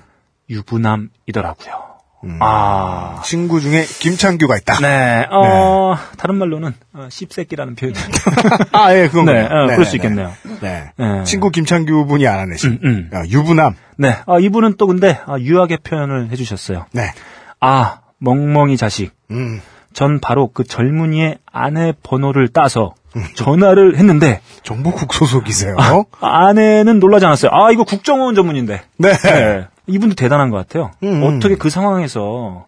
유부남이더라고요. 0.54 1.94
음. 2.26 2.38
아. 2.40 3.22
친구 3.26 3.60
중에 3.60 3.84
김창규가 3.84 4.56
있다. 4.58 4.80
네, 4.80 5.28
어, 5.30 5.98
다른 6.18 6.36
말로는 6.36 6.74
어, 6.94 7.08
씹새끼라는 7.10 7.76
표현이. 7.76 7.98
아, 8.72 8.96
예, 8.96 9.08
그건 9.08 9.26
네, 9.26 9.44
어, 9.44 9.68
그럴 9.68 9.86
수 9.86 9.98
있겠네요. 9.98 10.32
네. 10.62 10.92
네. 10.96 11.24
친구 11.26 11.50
김창규 11.50 12.06
분이 12.08 12.26
알아내신 12.26 12.80
음, 12.84 13.10
음. 13.12 13.12
어, 13.14 13.24
유부남. 13.28 13.76
네, 13.98 14.16
아, 14.26 14.40
이분은 14.40 14.76
또 14.78 14.88
근데 14.88 15.20
아, 15.26 15.38
유하게 15.38 15.78
표현을 15.78 16.32
해 16.32 16.36
주셨어요. 16.36 16.86
네. 16.94 17.12
아, 17.60 18.00
멍멍이 18.20 18.78
자식. 18.78 19.12
음. 19.32 19.62
전 19.92 20.20
바로 20.20 20.50
그 20.52 20.64
젊은이의 20.64 21.38
아내 21.52 21.94
번호를 22.02 22.48
따서 22.48 22.96
전화를 23.36 23.98
했는데 23.98 24.42
정보국 24.64 25.14
소속이세요. 25.14 25.76
아내는 26.20 27.00
놀라지 27.00 27.26
않았어요. 27.26 27.52
아 27.54 27.72
이거 27.72 27.84
국정원 27.84 28.34
전문인데. 28.34 28.82
네. 28.98 29.14
네. 29.14 29.68
이분도 29.88 30.16
대단한 30.16 30.50
것 30.50 30.58
같아요. 30.58 30.92
음. 31.04 31.24
어떻게 31.24 31.56
그 31.56 31.70
상황에서 31.70 32.66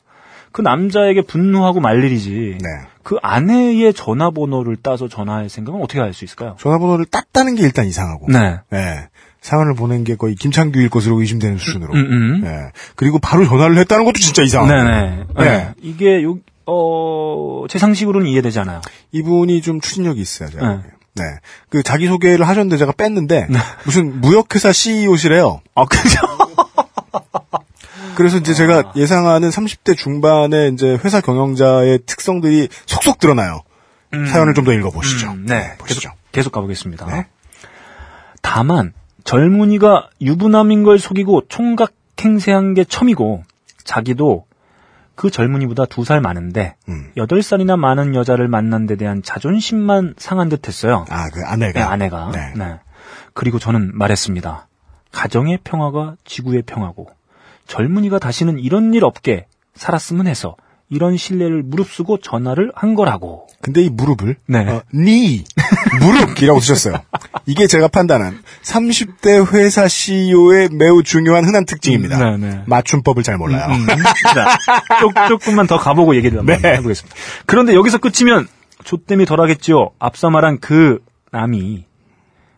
그 0.51 0.61
남자에게 0.61 1.22
분노하고 1.22 1.80
말 1.82 2.03
일이지. 2.03 2.57
네. 2.61 2.70
그 3.03 3.18
아내의 3.22 3.93
전화번호를 3.93 4.78
따서 4.78 5.07
전화할 5.07 5.49
생각은 5.49 5.82
어떻게 5.82 5.99
할 5.99 6.13
수 6.13 6.26
있을까요? 6.26 6.55
전화번호를 6.59 7.05
땄다는 7.05 7.55
게 7.55 7.63
일단 7.63 7.86
이상하고. 7.86 8.28
네. 8.32 8.59
네. 8.70 9.07
사연을 9.41 9.76
보낸 9.76 10.03
게 10.03 10.16
거의 10.16 10.34
김창규일 10.36 10.89
것으로 10.89 11.20
의심되는 11.20 11.57
수준으로. 11.57 11.93
음, 11.93 11.99
음. 11.99 12.41
네. 12.41 12.49
그리고 12.95 13.20
바로 13.20 13.45
전화를 13.45 13.78
했다는 13.78 14.05
것도 14.05 14.20
진짜 14.20 14.41
이상하고. 14.41 14.74
네네. 14.74 15.26
네. 15.38 15.43
네. 15.43 15.72
이게 15.82 16.24
요, 16.24 16.38
어, 16.66 17.66
제 17.70 17.78
상식으로는 17.78 18.26
이해되지 18.28 18.59
않아요. 18.59 18.82
이분이 19.11 19.61
좀 19.61 19.82
추진력이 19.82 20.20
있어요, 20.20 20.49
제가. 20.49 20.68
네. 20.68 20.80
네. 21.16 21.24
그 21.70 21.84
자기소개를 21.84 22.47
하셨는데 22.47 22.78
제가 22.78 22.91
뺐는데, 22.93 23.47
무슨 23.86 24.20
무역회사 24.20 24.72
CEO시래요. 24.74 25.61
아, 25.76 25.86
그죠? 25.86 26.20
그래서 28.16 28.38
이제 28.38 28.53
제가 28.53 28.93
예상하는 28.95 29.49
30대 29.49 29.95
중반의 29.97 30.74
이제 30.74 30.97
회사 31.03 31.22
경영자의 31.22 31.99
특성들이 32.05 32.70
속속 32.86 33.20
드러나요. 33.20 33.61
사연을 34.11 34.53
좀 34.53 34.63
더 34.66 34.72
읽어보시죠. 34.74 35.32
음, 35.32 35.45
네. 35.45 35.76
보시죠. 35.78 36.09
계속, 36.09 36.32
계속 36.32 36.51
가보겠습니다. 36.53 37.05
네. 37.07 37.28
다만, 38.41 38.93
젊은이가 39.24 40.09
유부남인 40.22 40.84
걸 40.84 40.99
속이고 40.99 41.47
총각 41.49 41.93
행세한 42.24 42.74
게 42.76 42.84
처음이고, 42.86 43.43
자기도 43.84 44.45
그 45.16 45.30
젊은이보다 45.32 45.86
두 45.86 46.03
살 46.05 46.22
많은데, 46.22 46.76
음. 46.88 47.11
여덟 47.18 47.41
살이나 47.43 47.76
많은 47.78 48.16
여자를 48.16 48.47
만난 48.47 48.86
데 48.86 48.95
대한 48.95 49.22
자존심만 49.24 50.13
상한 50.18 50.47
듯 50.49 50.68
했어요. 50.68 51.05
아, 51.09 51.30
그 51.30 51.41
아내가. 51.45 51.80
네, 51.80 51.86
아내가. 51.86 52.32
네. 52.32 52.53
네. 52.55 52.80
그리고 53.34 53.59
저는 53.59 53.91
말했습니다. 53.93 54.68
가정의 55.11 55.59
평화가 55.63 56.16
지구의 56.24 56.61
평화고, 56.63 57.09
젊은이가 57.68 58.20
다시는 58.20 58.59
이런 58.59 58.93
일 58.93 59.03
없게 59.03 59.45
살았으면 59.76 60.28
해서, 60.28 60.55
이런 60.89 61.18
신뢰를 61.18 61.63
무릅쓰고 61.63 62.20
전화를 62.20 62.72
한 62.76 62.93
거라고. 62.93 63.47
근데 63.61 63.82
이 63.82 63.89
무릎을 63.89 64.36
네. 64.47 64.59
어, 64.70 64.84
니 64.93 65.43
무릎이라고 65.99 66.59
쓰셨어요. 66.59 67.01
이게 67.47 67.66
제가 67.66 67.88
판단한 67.88 68.39
30대 68.61 69.53
회사 69.53 69.88
CEO의 69.88 70.70
매우 70.72 71.01
중요한 71.01 71.45
흔한 71.45 71.66
특징입니다. 71.66 72.38
네, 72.38 72.38
네. 72.38 72.61
맞춤법을 72.68 73.24
잘 73.24 73.38
몰라요. 73.38 73.68
음, 73.74 73.86
자, 74.34 74.57
조, 74.99 75.11
조금만 75.28 75.66
더 75.66 75.78
가보고 75.78 76.16
얘기를 76.16 76.38
한번 76.38 76.61
네. 76.61 76.74
해보겠습니다. 76.74 77.16
그런데 77.47 77.74
여기서 77.74 77.97
끝이면 77.97 78.47
조땜이 78.84 79.26
덜하겠지요. 79.26 79.91
앞서 79.97 80.30
말한 80.30 80.59
그 80.59 80.99
남이 81.32 81.86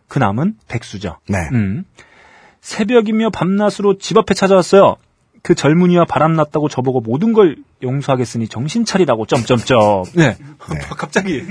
그 0.08 0.18
남은 0.18 0.56
백수죠. 0.68 1.18
네. 1.28 1.48
음. 1.52 1.84
새벽이며 2.68 3.30
밤낮으로 3.30 3.96
집 3.96 4.18
앞에 4.18 4.34
찾아왔어요. 4.34 4.96
그 5.42 5.54
젊은이와 5.54 6.04
바람났다고 6.04 6.68
저보고 6.68 7.00
모든 7.00 7.32
걸 7.32 7.56
용서하겠으니 7.82 8.48
정신 8.48 8.84
차리라고 8.84 9.24
점점점. 9.24 10.04
네. 10.14 10.36
네. 10.70 10.78
갑자기 10.96 11.42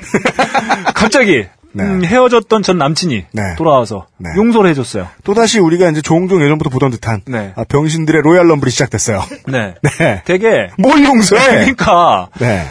갑자기 0.93 1.47
네. 1.71 1.83
음, 1.83 2.05
헤어졌던 2.05 2.61
전 2.61 2.77
남친이 2.77 3.25
네. 3.31 3.55
돌아와서 3.57 4.05
네. 4.17 4.29
용서를 4.35 4.69
해줬어요. 4.69 5.07
또다시 5.23 5.59
우리가 5.59 5.89
이제 5.89 6.01
종종 6.01 6.43
예전부터 6.43 6.69
보던 6.69 6.91
듯한 6.91 7.21
네. 7.25 7.53
아, 7.55 7.63
병신들의 7.63 8.21
로얄 8.21 8.47
럼블이 8.47 8.69
시작됐어요. 8.69 9.23
네. 9.47 9.73
네. 9.99 10.21
되게 10.25 10.67
뭘 10.77 11.03
용서해? 11.03 11.47
그러니까 11.47 12.29
네. 12.39 12.63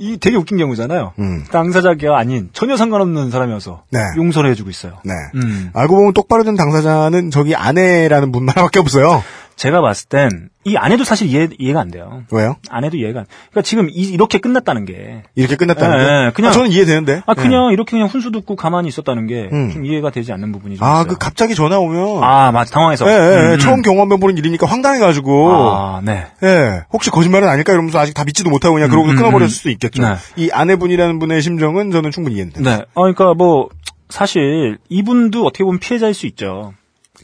이 0.00 0.16
되게 0.18 0.36
웃긴 0.36 0.56
경우잖아요. 0.56 1.12
음. 1.18 1.44
당사자가 1.52 2.18
아닌 2.18 2.48
전혀 2.54 2.76
상관없는 2.76 3.30
사람이어서 3.30 3.82
네. 3.90 4.00
용서를 4.16 4.50
해주고 4.50 4.70
있어요. 4.70 4.94
네. 5.04 5.12
음. 5.34 5.70
알고 5.74 5.94
보면 5.94 6.12
똑바로 6.14 6.42
된 6.42 6.56
당사자는 6.56 7.30
저기 7.30 7.54
아내라는 7.54 8.32
분 8.32 8.48
하나밖에 8.48 8.80
없어요. 8.80 9.22
제가 9.60 9.82
봤을 9.82 10.08
땐이 10.08 10.78
아내도 10.78 11.04
사실 11.04 11.26
이해, 11.28 11.46
이해가 11.58 11.80
안 11.80 11.90
돼요. 11.90 12.22
왜요? 12.32 12.56
아내도 12.70 12.96
이해가 12.96 13.20
안. 13.20 13.26
그러니까 13.50 13.60
지금 13.60 13.88
이, 13.90 14.16
렇게 14.16 14.38
끝났다는 14.38 14.86
게. 14.86 15.24
이렇게 15.34 15.54
끝났다는 15.56 15.98
네, 15.98 16.02
게? 16.02 16.10
네, 16.10 16.30
그냥- 16.32 16.48
아, 16.48 16.52
저는 16.54 16.70
이해되는데. 16.70 17.22
아 17.26 17.34
그냥 17.34 17.70
이렇게 17.70 17.90
그냥 17.90 18.08
훈수 18.08 18.32
듣고 18.32 18.56
가만히 18.56 18.88
있었다는 18.88 19.26
게좀 19.26 19.52
음. 19.52 19.84
이해가 19.84 20.12
되지 20.12 20.32
않는 20.32 20.50
부분이 20.52 20.78
좀 20.78 20.86
아. 20.86 21.04
그 21.04 21.18
갑자기 21.18 21.54
전화 21.54 21.78
오면 21.78 22.24
아, 22.24 22.52
맞 22.52 22.70
당황해서. 22.70 23.06
예, 23.06 23.12
예, 23.12 23.50
예. 23.50 23.54
음, 23.54 23.58
처음 23.58 23.80
음. 23.80 23.82
경험해 23.82 24.16
보는 24.16 24.38
일이니까 24.38 24.66
황당해 24.66 24.98
가지고 24.98 25.50
아, 25.52 26.00
네. 26.02 26.28
예, 26.42 26.84
혹시 26.90 27.10
거짓말은 27.10 27.46
아닐까 27.46 27.74
이러면서 27.74 27.98
아직 27.98 28.14
다 28.14 28.24
믿지도 28.24 28.48
못하고 28.48 28.76
그냥 28.76 28.88
그러고 28.88 29.10
음, 29.10 29.16
끊어버렸을 29.16 29.44
음. 29.44 29.48
수도 29.50 29.68
있겠죠. 29.68 30.00
네. 30.02 30.14
이 30.36 30.48
아내분이라는 30.50 31.18
분의 31.18 31.42
심정은 31.42 31.90
저는 31.90 32.12
충분히 32.12 32.36
이해됩니다. 32.36 32.76
네. 32.78 32.82
어, 32.94 33.02
그러니까 33.02 33.34
뭐 33.34 33.68
사실 34.08 34.78
이분도 34.88 35.44
어떻게 35.44 35.64
보면 35.64 35.80
피해자일 35.80 36.14
수 36.14 36.26
있죠. 36.28 36.72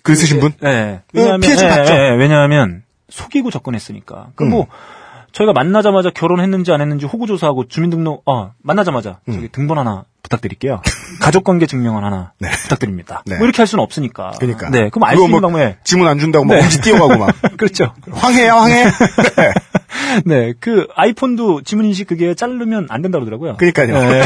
글 0.03 0.17
쓰신 0.17 0.41
분? 0.41 0.53
네. 0.61 1.01
예, 1.15 1.39
피해자 1.41 1.85
예? 1.85 2.11
예, 2.13 2.17
왜냐하면 2.17 2.83
속이고 3.09 3.51
접근했으니까. 3.51 4.29
그럼 4.35 4.49
음. 4.49 4.51
뭐 4.53 4.67
저희가 5.33 5.53
만나자마자 5.53 6.11
결혼했는지 6.11 6.73
안 6.73 6.81
했는지 6.81 7.05
호구 7.07 7.27
조사하고 7.27 7.69
주민등록 7.69 8.23
어 8.27 8.53
만나자마자 8.63 9.19
음. 9.29 9.35
저기 9.35 9.49
등본 9.49 9.79
하나 9.79 10.05
부탁드릴게요. 10.23 10.81
가족관계 11.21 11.67
증명원 11.67 12.05
하나 12.05 12.33
네. 12.41 12.51
부탁드립니다. 12.51 13.23
네. 13.27 13.37
뭐 13.37 13.45
이렇게 13.45 13.59
할 13.59 13.67
수는 13.67 13.83
없으니까. 13.85 14.33
그러니까. 14.39 14.71
네. 14.71 14.89
그럼 14.91 15.05
알 15.05 15.17
수 15.17 15.23
있는 15.23 15.31
뭐 15.33 15.41
방법에 15.41 15.77
지문 15.85 16.09
안 16.09 16.19
준다고 16.19 16.45
막 16.45 16.55
네. 16.55 16.63
엄지 16.63 16.81
뛰어가고 16.81 17.17
막 17.19 17.35
그렇죠. 17.59 17.93
황해야 18.11 18.55
황해. 18.57 18.85
네. 19.37 19.53
네. 20.25 20.53
그 20.59 20.87
아이폰도 20.97 21.63
지문 21.63 21.85
인식 21.85 22.07
그게 22.07 22.35
자르면 22.35 22.87
안 22.91 23.03
된다 23.03 23.19
그러더라고요. 23.19 23.57
그러니까요. 23.57 24.25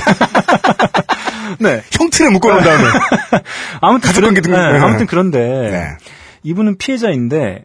네. 1.58 1.76
네. 1.76 1.82
형틀에 1.92 2.28
묶어놓은 2.30 2.62
다음에. 2.62 2.84
아무튼 3.80 4.08
가족관계 4.08 4.40
등록- 4.40 4.56
네, 4.58 4.72
네. 4.72 4.78
아무튼 4.78 5.06
그런데 5.06 5.38
네. 5.38 5.86
이분은 6.42 6.78
피해자인데 6.78 7.64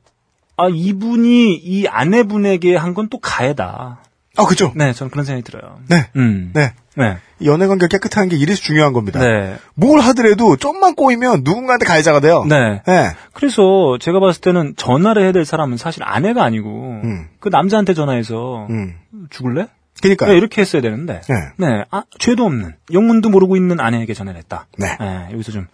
아 0.58 0.68
이분이 0.72 1.56
이 1.56 1.88
아내분에게 1.88 2.76
한 2.76 2.94
건 2.94 3.10
또 3.10 3.20
가해다. 3.20 4.00
아 4.38 4.46
그죠. 4.46 4.72
네, 4.76 4.92
저는 4.94 5.12
그런 5.12 5.26
생각이 5.26 5.44
들어요. 5.50 5.80
네. 5.90 6.08
음. 6.18 6.52
네. 6.54 6.74
네. 6.98 7.18
연애 7.46 7.68
관계 7.68 7.88
깨끗한 7.88 8.30
게 8.30 8.38
이래서 8.38 8.62
중요한 8.62 8.94
겁니다. 8.94 9.20
네. 9.20 9.58
뭘 9.76 10.00
하더라도 10.00 10.56
좀만 10.56 10.96
꼬이면 10.96 11.42
누군가한테 11.44 11.86
가해자가 11.86 12.22
돼요. 12.22 12.46
네. 12.48 12.82
네. 12.86 13.12
그래서 13.34 13.98
제가 14.00 14.20
봤을 14.22 14.40
때는 14.42 14.74
전화를 14.78 15.24
해야 15.24 15.32
될 15.34 15.44
사람은 15.46 15.76
사실 15.78 16.04
아내가 16.04 16.44
아니고 16.44 16.70
음. 17.04 17.28
그 17.40 17.50
남자한테 17.50 17.94
전화해서 17.94 18.68
음. 18.70 18.96
죽을래? 19.30 19.68
그러니까. 20.02 20.28
네, 20.28 20.38
이렇게 20.38 20.62
했어야 20.62 20.82
되는데. 20.82 21.22
네. 21.28 21.36
네. 21.68 21.86
아, 21.92 22.04
죄도 22.20 22.46
없는 22.46 22.76
영문도 22.92 23.30
모르고 23.30 23.56
있는 23.56 23.80
아내에게 23.80 24.14
전화를 24.14 24.38
했다. 24.40 24.68
네. 24.78 24.88
여기서 25.32 25.52
좀 25.52 25.68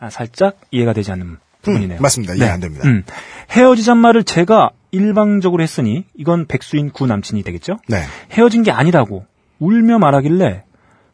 아, 0.00 0.10
살짝 0.10 0.58
이해가 0.70 0.92
되지 0.92 1.10
않는 1.12 1.38
부분이네요. 1.62 1.98
음, 1.98 2.02
맞습니다. 2.02 2.34
이해 2.34 2.46
안 2.48 2.60
됩니다. 2.60 2.86
음. 2.86 3.04
헤어지잔 3.50 3.96
말을 3.98 4.24
제가 4.24 4.70
일방적으로 4.90 5.62
했으니 5.62 6.04
이건 6.14 6.46
백수인 6.46 6.90
구 6.90 7.06
남친이 7.06 7.42
되겠죠? 7.42 7.78
네. 7.88 8.02
헤어진 8.32 8.62
게 8.62 8.70
아니라고 8.70 9.24
울며 9.58 9.98
말하길래 9.98 10.64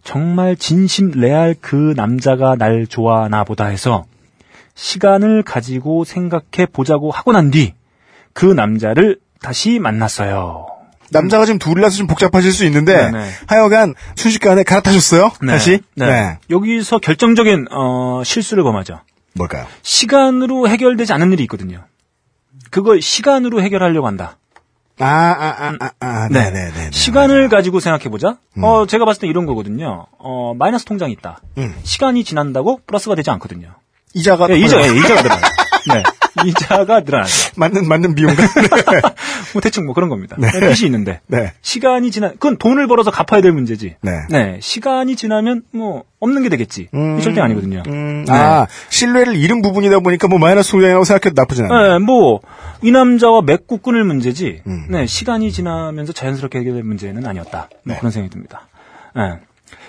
정말 0.02 0.56
진심 0.56 1.10
레알 1.12 1.54
그 1.60 1.92
남자가 1.96 2.56
날 2.56 2.86
좋아하나 2.86 3.44
보다 3.44 3.66
해서 3.66 4.04
시간을 4.74 5.42
가지고 5.42 6.04
생각해 6.04 6.66
보자고 6.72 7.10
하고 7.10 7.32
난 7.32 7.50
뒤 7.50 7.74
그 8.32 8.46
남자를 8.46 9.18
다시 9.42 9.78
만났어요. 9.80 10.66
남자가 11.10 11.44
지금 11.44 11.58
둘이라서 11.58 11.96
좀 11.96 12.06
복잡하실 12.06 12.52
수 12.52 12.64
있는데 12.66 13.10
네네. 13.10 13.30
하여간 13.46 13.94
순식간에 14.16 14.62
갈아타셨어요. 14.62 15.32
네. 15.42 15.52
다시. 15.52 15.80
네. 15.94 16.38
여기서 16.50 16.98
결정적인 16.98 17.66
어, 17.70 18.22
실수를 18.24 18.62
범하죠. 18.62 19.00
뭘까요? 19.34 19.66
시간으로 19.82 20.68
해결되지 20.68 21.12
않는 21.12 21.32
일이 21.32 21.42
있거든요. 21.44 21.84
그걸 22.70 23.00
시간으로 23.00 23.62
해결하려고 23.62 24.06
한다. 24.06 24.36
아, 24.98 25.06
아, 25.06 25.56
아, 25.58 25.76
아, 25.80 25.90
아, 26.00 26.28
네, 26.30 26.50
네, 26.50 26.70
네. 26.72 26.90
시간을 26.92 27.48
가지고 27.48 27.80
생각해보자. 27.80 28.36
어, 28.60 28.86
제가 28.86 29.06
봤을 29.06 29.22
때 29.22 29.28
이런 29.28 29.46
거거든요. 29.46 30.06
어, 30.18 30.52
마이너스 30.54 30.84
통장이 30.84 31.12
있다. 31.14 31.40
음. 31.56 31.74
시간이 31.84 32.22
지난다고 32.22 32.80
플러스가 32.86 33.14
되지 33.14 33.30
않거든요. 33.30 33.68
이자가 34.12 34.50
예, 34.50 34.58
이자, 34.58 34.78
예, 34.82 34.94
이자가 34.94 35.22
늘어나요. 35.22 35.42
네. 35.88 36.02
이자가 36.46 37.00
늘어나죠. 37.00 37.39
맞는 37.56 37.88
맞는 37.88 38.14
비용가. 38.14 38.42
뭐 39.52 39.60
대충 39.62 39.86
뭐 39.86 39.94
그런 39.94 40.08
겁니다. 40.08 40.36
네. 40.38 40.48
빚이 40.68 40.86
있는데. 40.86 41.20
네. 41.26 41.52
시간이 41.62 42.10
지나, 42.10 42.30
그건 42.30 42.56
돈을 42.56 42.86
벌어서 42.86 43.10
갚아야 43.10 43.40
될 43.40 43.52
문제지. 43.52 43.96
네. 44.02 44.58
시간이 44.60 45.16
지나면 45.16 45.62
뭐 45.72 46.04
없는 46.20 46.42
게 46.42 46.48
되겠지. 46.48 46.88
음. 46.94 47.18
이 47.18 47.22
절대 47.22 47.40
아니거든요. 47.40 47.82
음, 47.86 48.24
네. 48.26 48.32
아, 48.32 48.66
신뢰를 48.90 49.36
잃은 49.36 49.62
부분이다 49.62 50.00
보니까 50.00 50.28
뭐 50.28 50.38
마이너스 50.38 50.70
통장이라고 50.70 51.04
생각해도 51.04 51.40
나쁘진 51.40 51.64
않아요. 51.64 51.98
네, 51.98 52.04
뭐, 52.04 52.40
이 52.82 52.90
남자와 52.92 53.42
맺고 53.42 53.78
끊을 53.78 54.04
문제지, 54.04 54.62
음. 54.66 54.86
네, 54.90 55.06
시간이 55.06 55.50
지나면서 55.50 56.12
자연스럽게 56.12 56.58
해결될 56.60 56.82
문제는 56.82 57.26
아니었다. 57.26 57.68
뭐 57.84 57.94
네. 57.94 57.98
그런 57.98 58.10
생각이 58.10 58.30
듭니다. 58.30 58.68
네. 59.16 59.38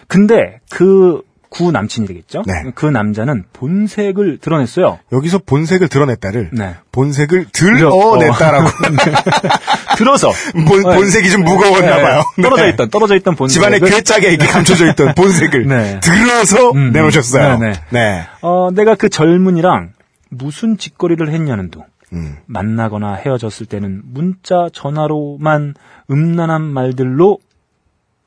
근데, 0.07 0.59
그, 0.69 1.21
구 1.51 1.69
남친이 1.73 2.07
되겠죠? 2.07 2.43
네. 2.47 2.71
그 2.73 2.85
남자는 2.85 3.43
본색을 3.51 4.37
드러냈어요. 4.39 4.99
여기서 5.11 5.39
본색을 5.39 5.89
드러냈다를 5.89 6.49
네. 6.53 6.75
본색을 6.93 7.47
들어- 7.51 7.89
들어냈다라고 7.91 8.69
들어서. 9.97 10.31
본, 10.65 10.81
본색이 10.81 11.29
좀 11.29 11.43
무거웠나 11.43 11.97
네, 11.97 12.01
봐요. 12.01 12.23
떨어져 12.41 12.63
네. 12.63 12.69
있던, 12.69 12.89
떨어져 12.89 13.15
있던 13.17 13.35
본색을. 13.35 13.79
집안에 13.79 13.91
괴짝에 13.93 14.27
이렇게 14.29 14.47
감춰져 14.47 14.89
있던 14.91 15.13
본색을 15.13 15.67
네. 15.67 15.99
들어서 16.01 16.71
음, 16.71 16.91
내놓으셨어요. 16.93 17.57
네, 17.57 17.71
네. 17.73 17.79
네. 17.89 18.23
어, 18.41 18.69
내가 18.73 18.95
그 18.95 19.09
젊은이랑 19.09 19.91
무슨 20.29 20.77
짓거리를 20.77 21.29
했냐는 21.33 21.69
둥. 21.69 21.83
음. 22.13 22.37
만나거나 22.45 23.15
헤어졌을 23.15 23.65
때는 23.65 24.01
문자, 24.05 24.67
전화로만 24.73 25.75
음란한 26.09 26.61
말들로 26.61 27.39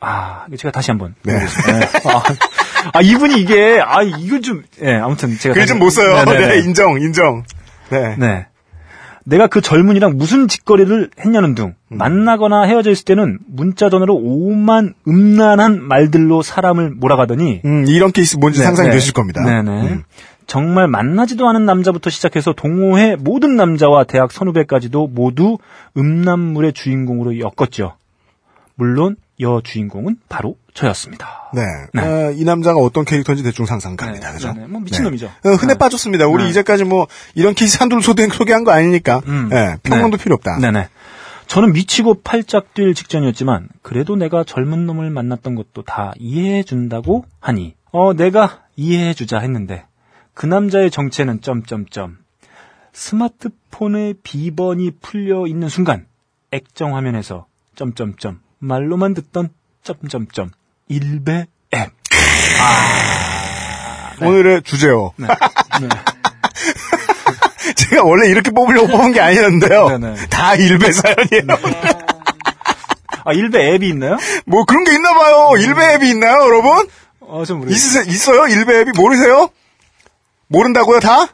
아, 0.00 0.44
제가 0.58 0.70
다시 0.70 0.90
한번. 0.90 1.14
네. 1.22 1.32
네. 1.38 1.40
아, 2.10 2.22
아, 2.92 3.00
이분이 3.00 3.40
이게, 3.40 3.80
아, 3.84 4.02
이건 4.02 4.42
좀, 4.42 4.62
예, 4.82 4.94
아무튼 4.94 5.36
제가. 5.38 5.54
글 5.54 5.62
다시- 5.62 5.72
좀못 5.72 5.90
써요. 5.92 6.24
네, 6.24 6.32
네, 6.32 6.38
네, 6.40 6.46
네. 6.48 6.58
인정, 6.60 7.00
인정. 7.00 7.42
네. 7.90 8.16
네. 8.18 8.46
내가 9.26 9.46
그 9.46 9.62
젊은이랑 9.62 10.18
무슨 10.18 10.48
짓거리를 10.48 11.10
했냐는 11.18 11.54
둥. 11.54 11.74
음. 11.92 11.96
만나거나 11.96 12.64
헤어져 12.64 12.90
있을 12.90 13.06
때는 13.06 13.38
문자 13.46 13.88
전화로 13.88 14.14
오만 14.14 14.92
음란한 15.08 15.82
말들로 15.82 16.42
사람을 16.42 16.90
몰아가더니 16.90 17.62
음, 17.64 17.86
이런 17.88 18.12
케이스 18.12 18.36
뭔지 18.36 18.58
네, 18.58 18.66
상상이 18.66 18.90
네. 18.90 18.94
되실 18.96 19.14
겁니다. 19.14 19.42
네네. 19.42 19.70
음. 19.88 20.02
정말 20.46 20.88
만나지도 20.88 21.48
않은 21.48 21.64
남자부터 21.64 22.10
시작해서 22.10 22.52
동호회 22.52 23.16
모든 23.18 23.56
남자와 23.56 24.04
대학 24.04 24.30
선후배까지도 24.30 25.06
모두 25.06 25.56
음란물의 25.96 26.74
주인공으로 26.74 27.38
엮었죠. 27.38 27.94
물론 28.74 29.16
여 29.40 29.60
주인공은 29.62 30.18
바로 30.28 30.56
저였습니다. 30.74 31.50
네. 31.54 31.62
네. 31.92 32.02
어, 32.02 32.32
이 32.32 32.44
남자가 32.44 32.78
어떤 32.78 33.04
캐릭터인지 33.04 33.42
대충 33.42 33.66
상상 33.66 33.96
갑니다. 33.96 34.32
그죠? 34.32 34.52
네, 34.52 34.66
뭐 34.66 34.80
미친놈이죠. 34.80 35.26
어, 35.26 35.48
흔해 35.50 35.74
네. 35.74 35.78
빠졌습니다. 35.78 36.26
우리 36.26 36.44
네. 36.44 36.50
이제까지 36.50 36.84
뭐 36.84 37.06
이런 37.34 37.54
케이스 37.54 37.78
한둘 37.78 38.02
소개, 38.02 38.26
소개한 38.28 38.64
거 38.64 38.72
아니니까. 38.72 39.22
음. 39.26 39.48
네, 39.50 39.76
평론도 39.82 40.16
네. 40.16 40.22
필요 40.22 40.34
없다. 40.34 40.58
네네. 40.58 40.88
저는 41.46 41.72
미치고 41.72 42.22
팔짝 42.22 42.74
뛸 42.74 42.94
직전이었지만 42.94 43.68
그래도 43.82 44.16
내가 44.16 44.44
젊은 44.44 44.86
놈을 44.86 45.10
만났던 45.10 45.54
것도 45.54 45.82
다 45.82 46.12
이해해 46.18 46.62
준다고 46.62 47.26
하니 47.38 47.74
어 47.92 48.14
내가 48.14 48.62
이해해 48.76 49.14
주자 49.14 49.38
했는데 49.38 49.84
그 50.32 50.46
남자의 50.46 50.90
정체는 50.90 51.42
점점점 51.42 52.18
스마트폰의 52.92 54.14
비번이 54.22 54.92
풀려 55.02 55.46
있는 55.46 55.68
순간 55.68 56.06
액정 56.50 56.96
화면에서 56.96 57.46
점점점 57.74 58.40
말로만 58.68 59.12
듣던 59.14 59.50
점점점 59.82 60.50
일배 60.88 61.46
앱. 61.74 61.90
오늘의 64.22 64.62
주제요. 64.62 65.12
네. 65.18 65.26
제가 67.74 68.02
원래 68.04 68.28
이렇게 68.28 68.50
뽑으려고 68.50 68.88
뽑은 68.88 69.12
게 69.12 69.20
아니었는데요. 69.20 69.98
네네. 69.98 70.26
다 70.30 70.54
일배 70.54 70.92
사연이에요. 70.92 71.58
아 73.26 73.32
일배 73.32 73.74
앱이 73.74 73.88
있나요? 73.90 74.16
뭐 74.46 74.64
그런 74.64 74.84
게 74.84 74.94
있나 74.94 75.12
봐요. 75.14 75.50
일배 75.58 75.94
앱이 75.94 76.08
있나요, 76.10 76.44
여러분? 76.44 76.88
어 77.20 77.44
좀 77.44 77.58
모르겠어요. 77.60 78.02
있으세요? 78.04 78.04
있 78.14 78.28
어요? 78.28 78.46
일배 78.48 78.80
앱이 78.80 78.92
모르세요? 78.96 79.50
모른다고요, 80.48 81.00
다? 81.00 81.26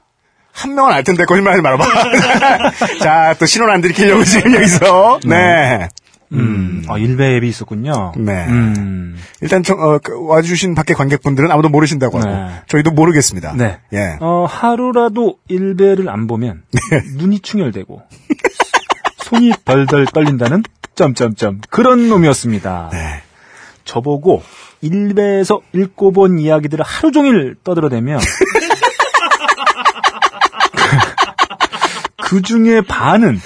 한 0.53 0.74
명은 0.74 0.93
알 0.93 1.05
텐데 1.05 1.24
거짓말 1.26 1.53
하지 1.53 1.62
말아봐. 1.62 1.85
자, 3.03 3.35
또 3.39 3.47
신혼 3.47 3.70
안 3.70 3.81
들키려고 3.81 4.24
지금 4.24 4.55
여기서. 4.57 5.20
네. 5.24 5.89
음, 6.33 6.85
아 6.89 6.97
일배 6.97 7.37
앱이 7.37 7.49
있었군요. 7.49 8.12
네. 8.16 8.47
음. 8.47 9.16
일단 9.41 9.62
저, 9.62 9.74
어, 9.74 9.99
그 10.03 10.26
와주신 10.26 10.74
밖에 10.74 10.95
관객분들은 10.95 11.51
아무도 11.51 11.68
모르신다고 11.68 12.18
하고 12.18 12.31
네. 12.31 12.62
저희도 12.68 12.93
모르겠습니다. 12.93 13.55
네. 13.57 13.81
예. 13.93 14.16
어, 14.20 14.47
하루라도 14.49 15.39
일배를 15.49 16.09
안 16.09 16.26
보면 16.26 16.62
눈이 17.16 17.41
충혈되고 17.41 18.03
손이 19.24 19.53
덜덜 19.64 20.07
떨린다는 20.07 20.62
점점점 20.95 21.61
그런 21.68 22.09
놈이었습니다. 22.09 22.91
네. 22.93 23.22
저보고 23.85 24.43
일배에서 24.83 25.61
읽고 25.72 26.12
본 26.12 26.39
이야기들을 26.39 26.85
하루 26.85 27.11
종일 27.12 27.57
떠들어대며 27.64 28.18
그 32.22 32.43
중에 32.43 32.83
반은 32.83 33.41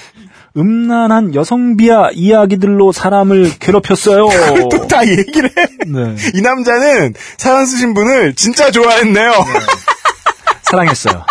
음란한 0.57 1.35
여성 1.35 1.75
비하 1.77 2.09
이야기들로 2.13 2.91
사람을 2.91 3.51
괴롭혔어요. 3.59 4.27
또 4.69 4.87
다 4.87 5.05
얘기를 5.07 5.49
해. 5.57 5.67
네. 5.87 6.15
이 6.33 6.41
남자는 6.41 7.13
사연 7.37 7.65
쓰신 7.65 7.93
분을 7.93 8.35
진짜 8.35 8.71
좋아했네요. 8.71 9.31
사랑했어요. 10.63 11.25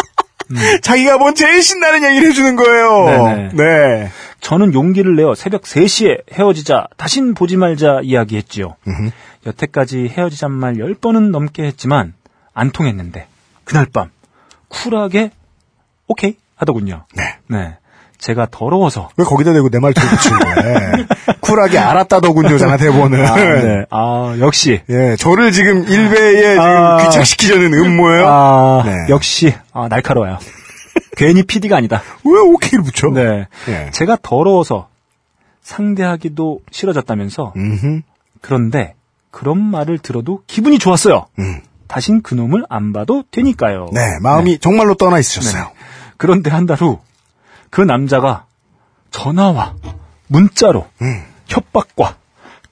자기가 0.83 1.19
뭔 1.19 1.35
제일 1.35 1.63
신나는 1.63 2.09
얘기를 2.09 2.29
해주는 2.29 2.57
거예요. 2.57 3.05
네네. 3.07 3.51
네. 3.55 4.11
저는 4.41 4.75
용기를 4.75 5.17
내어 5.17 5.35
새벽 5.35 5.63
3시에 5.63 6.31
헤어지자, 6.33 6.89
다신 6.99 7.33
보지 7.33 7.57
말자 7.57 8.01
이야기했지요. 8.03 8.77
여태까지 9.47 10.09
헤어지잔 10.15 10.51
말 10.53 10.75
10번은 10.75 11.31
넘게 11.31 11.63
했지만 11.65 12.13
안 12.53 12.71
통했는데 12.71 13.27
그날 13.65 13.87
밤 13.91 14.11
쿨하게 14.69 15.31
오케이 16.09 16.37
하더군요. 16.57 17.07
네. 17.17 17.39
네. 17.49 17.77
제가 18.25 18.47
더러워서 18.51 19.11
왜 19.19 19.25
거기다 19.25 19.53
대고 19.53 19.69
내말 19.69 19.93
들붙이는 19.93 20.39
거야. 20.39 20.93
쿨하게 21.41 21.79
알았다더군요잖아, 21.79 22.79
대본을. 22.79 23.27
아, 23.27 23.35
네. 23.37 23.85
아, 23.91 24.37
역시 24.41 24.81
예, 24.89 25.15
저를 25.17 25.53
지금 25.53 25.87
일베에 25.87 26.57
아. 26.59 26.97
지금 26.99 27.11
귀착시키려는 27.11 27.75
음모예요? 27.75 28.27
아, 28.27 28.83
네. 28.87 28.93
역시 29.11 29.53
아, 29.75 29.89
날카로워요. 29.89 30.39
괜히 31.19 31.43
PD가 31.43 31.77
아니다. 31.77 32.01
왜 32.25 32.41
오케이를 32.41 32.83
붙여? 32.83 33.09
네. 33.11 33.47
예. 33.69 33.91
제가 33.93 34.17
더러워서 34.23 34.89
상대하기도 35.63 36.61
싫어졌다면서 36.71 37.53
음흠. 37.57 38.01
그런데 38.41 38.95
그런 39.31 39.59
말을 39.63 39.99
들어도 39.99 40.41
기분이 40.47 40.79
좋았어요. 40.79 41.27
음. 41.41 41.61
다신 41.89 42.23
그놈을 42.23 42.65
안 42.71 42.95
봐도 42.95 43.23
되니까요. 43.31 43.89
네, 43.93 44.19
마음이 44.23 44.59
정말로 44.61 44.95
떠나 44.95 45.19
있으셨어요. 45.19 45.71
그런데 46.17 46.51
한 46.51 46.65
달 46.67 46.81
후 46.81 47.01
그 47.75 47.81
남자가 47.81 48.47
전화와 49.11 49.75
문자로 50.29 50.87
음. 51.03 51.25
협박과 51.49 52.17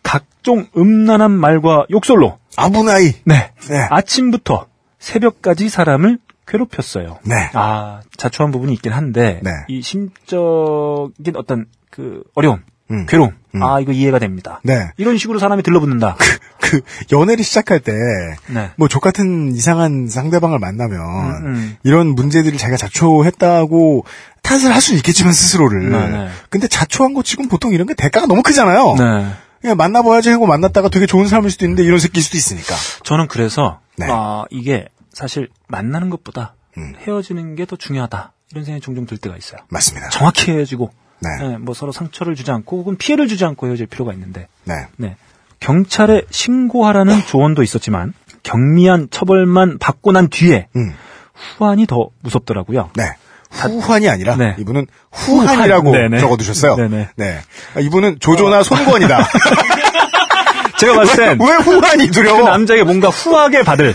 각종 0.05 0.68
음란한 0.76 1.32
말과 1.32 1.86
욕설로 1.90 2.38
아부나이. 2.57 3.12
네, 3.24 3.53
네. 3.68 3.88
아침부터 3.90 4.68
새벽까지 5.00 5.68
사람을 5.70 6.20
괴롭혔어요. 6.46 7.18
네. 7.24 7.50
아 7.53 8.03
자초한 8.16 8.53
부분이 8.53 8.74
있긴 8.74 8.92
한데 8.92 9.40
네. 9.42 9.50
이 9.66 9.82
심적인 9.82 11.34
어떤 11.34 11.66
그 11.90 12.22
어려움 12.36 12.62
음. 12.91 13.07
괴로움. 13.07 13.33
아, 13.61 13.80
이거 13.80 13.93
이해가 13.93 14.18
됩니다. 14.18 14.61
네. 14.64 14.91
이런 14.97 15.18
식으로 15.18 15.39
사람이 15.39 15.62
들러붙는다. 15.62 16.16
그 16.61 16.80
연애를 17.12 17.45
시작할 17.45 17.80
때 17.80 17.93
네. 18.49 18.70
뭐족 18.76 19.03
같은 19.03 19.55
이상한 19.55 20.09
상대방을 20.09 20.59
만나면 20.59 20.99
음, 21.01 21.47
음. 21.47 21.76
이런 21.85 22.09
문제들을 22.09 22.57
자기가 22.59 22.76
자초했다고 22.78 24.05
탓을 24.43 24.74
할 24.74 24.80
수는 24.80 24.97
있겠지만 24.99 25.33
스스로를 25.33 25.91
네, 25.91 26.09
네. 26.09 26.28
근데 26.51 26.66
자초한 26.68 27.14
거 27.14 27.22
지금 27.22 27.49
보통 27.49 27.72
이런 27.72 27.87
게 27.87 27.95
대가가 27.95 28.26
너무 28.26 28.43
크잖아요. 28.43 28.95
네. 28.99 29.33
그냥 29.61 29.76
만나봐야지 29.76 30.30
하고 30.30 30.47
만났다가 30.47 30.89
되게 30.89 31.07
좋은 31.07 31.28
사람일 31.28 31.51
수도 31.51 31.64
있는데 31.66 31.85
이런 31.85 31.99
새끼일 32.01 32.22
수도 32.24 32.37
있으니까. 32.37 32.74
저는 33.05 33.28
그래서 33.28 33.80
네. 33.97 34.07
아, 34.11 34.45
이게 34.51 34.87
사실 35.12 35.49
만나는 35.68 36.11
것보다 36.11 36.55
음. 36.78 36.95
헤어지는 37.07 37.55
게 37.55 37.66
더 37.66 37.76
중요하다. 37.76 38.33
이런 38.51 38.64
생각이 38.64 38.83
종종 38.85 39.07
들 39.07 39.18
때가 39.18 39.37
있어요. 39.37 39.61
맞습니다. 39.68 40.09
정확히 40.09 40.51
헤어지고 40.51 40.91
네. 41.23 41.49
네, 41.49 41.57
뭐 41.59 41.75
서로 41.75 41.93
상처를 41.93 42.35
주지 42.35 42.51
않고 42.51 42.79
혹은 42.79 42.97
피해를 42.97 43.29
주지 43.29 43.45
않고 43.45 43.66
헤어질 43.68 43.87
필요가 43.87 44.12
있는데 44.12 44.49
네. 44.64 44.75
네. 44.97 45.16
경찰에 45.61 46.23
신고하라는 46.31 47.25
조언도 47.27 47.62
있었지만 47.62 48.12
경미한 48.43 49.09
처벌만 49.11 49.79
받고 49.79 50.12
난 50.12 50.29
뒤에 50.29 50.66
음. 50.77 50.95
후환이 51.59 51.87
더 51.87 52.09
무섭더라고요. 52.23 52.91
네. 52.97 53.05
후환이 53.51 54.09
아니라 54.09 54.35
네. 54.37 54.57
이분은 54.59 54.87
후한이라고 55.12 55.91
후한. 55.91 56.11
네네. 56.11 56.20
적어두셨어요. 56.20 56.77
네네. 56.77 57.09
네. 57.16 57.39
아, 57.77 57.81
이분은 57.81 58.16
조조나 58.18 58.62
손권이다. 58.62 59.29
제가 60.79 60.95
봤을 60.95 61.16
땐 61.16 61.39
왜 61.41 61.55
후한이 61.57 62.07
그 62.09 62.12
두려워? 62.12 62.43
남자에게 62.49 62.83
뭔가 62.83 63.09
후하게 63.09 63.62
받을 63.62 63.95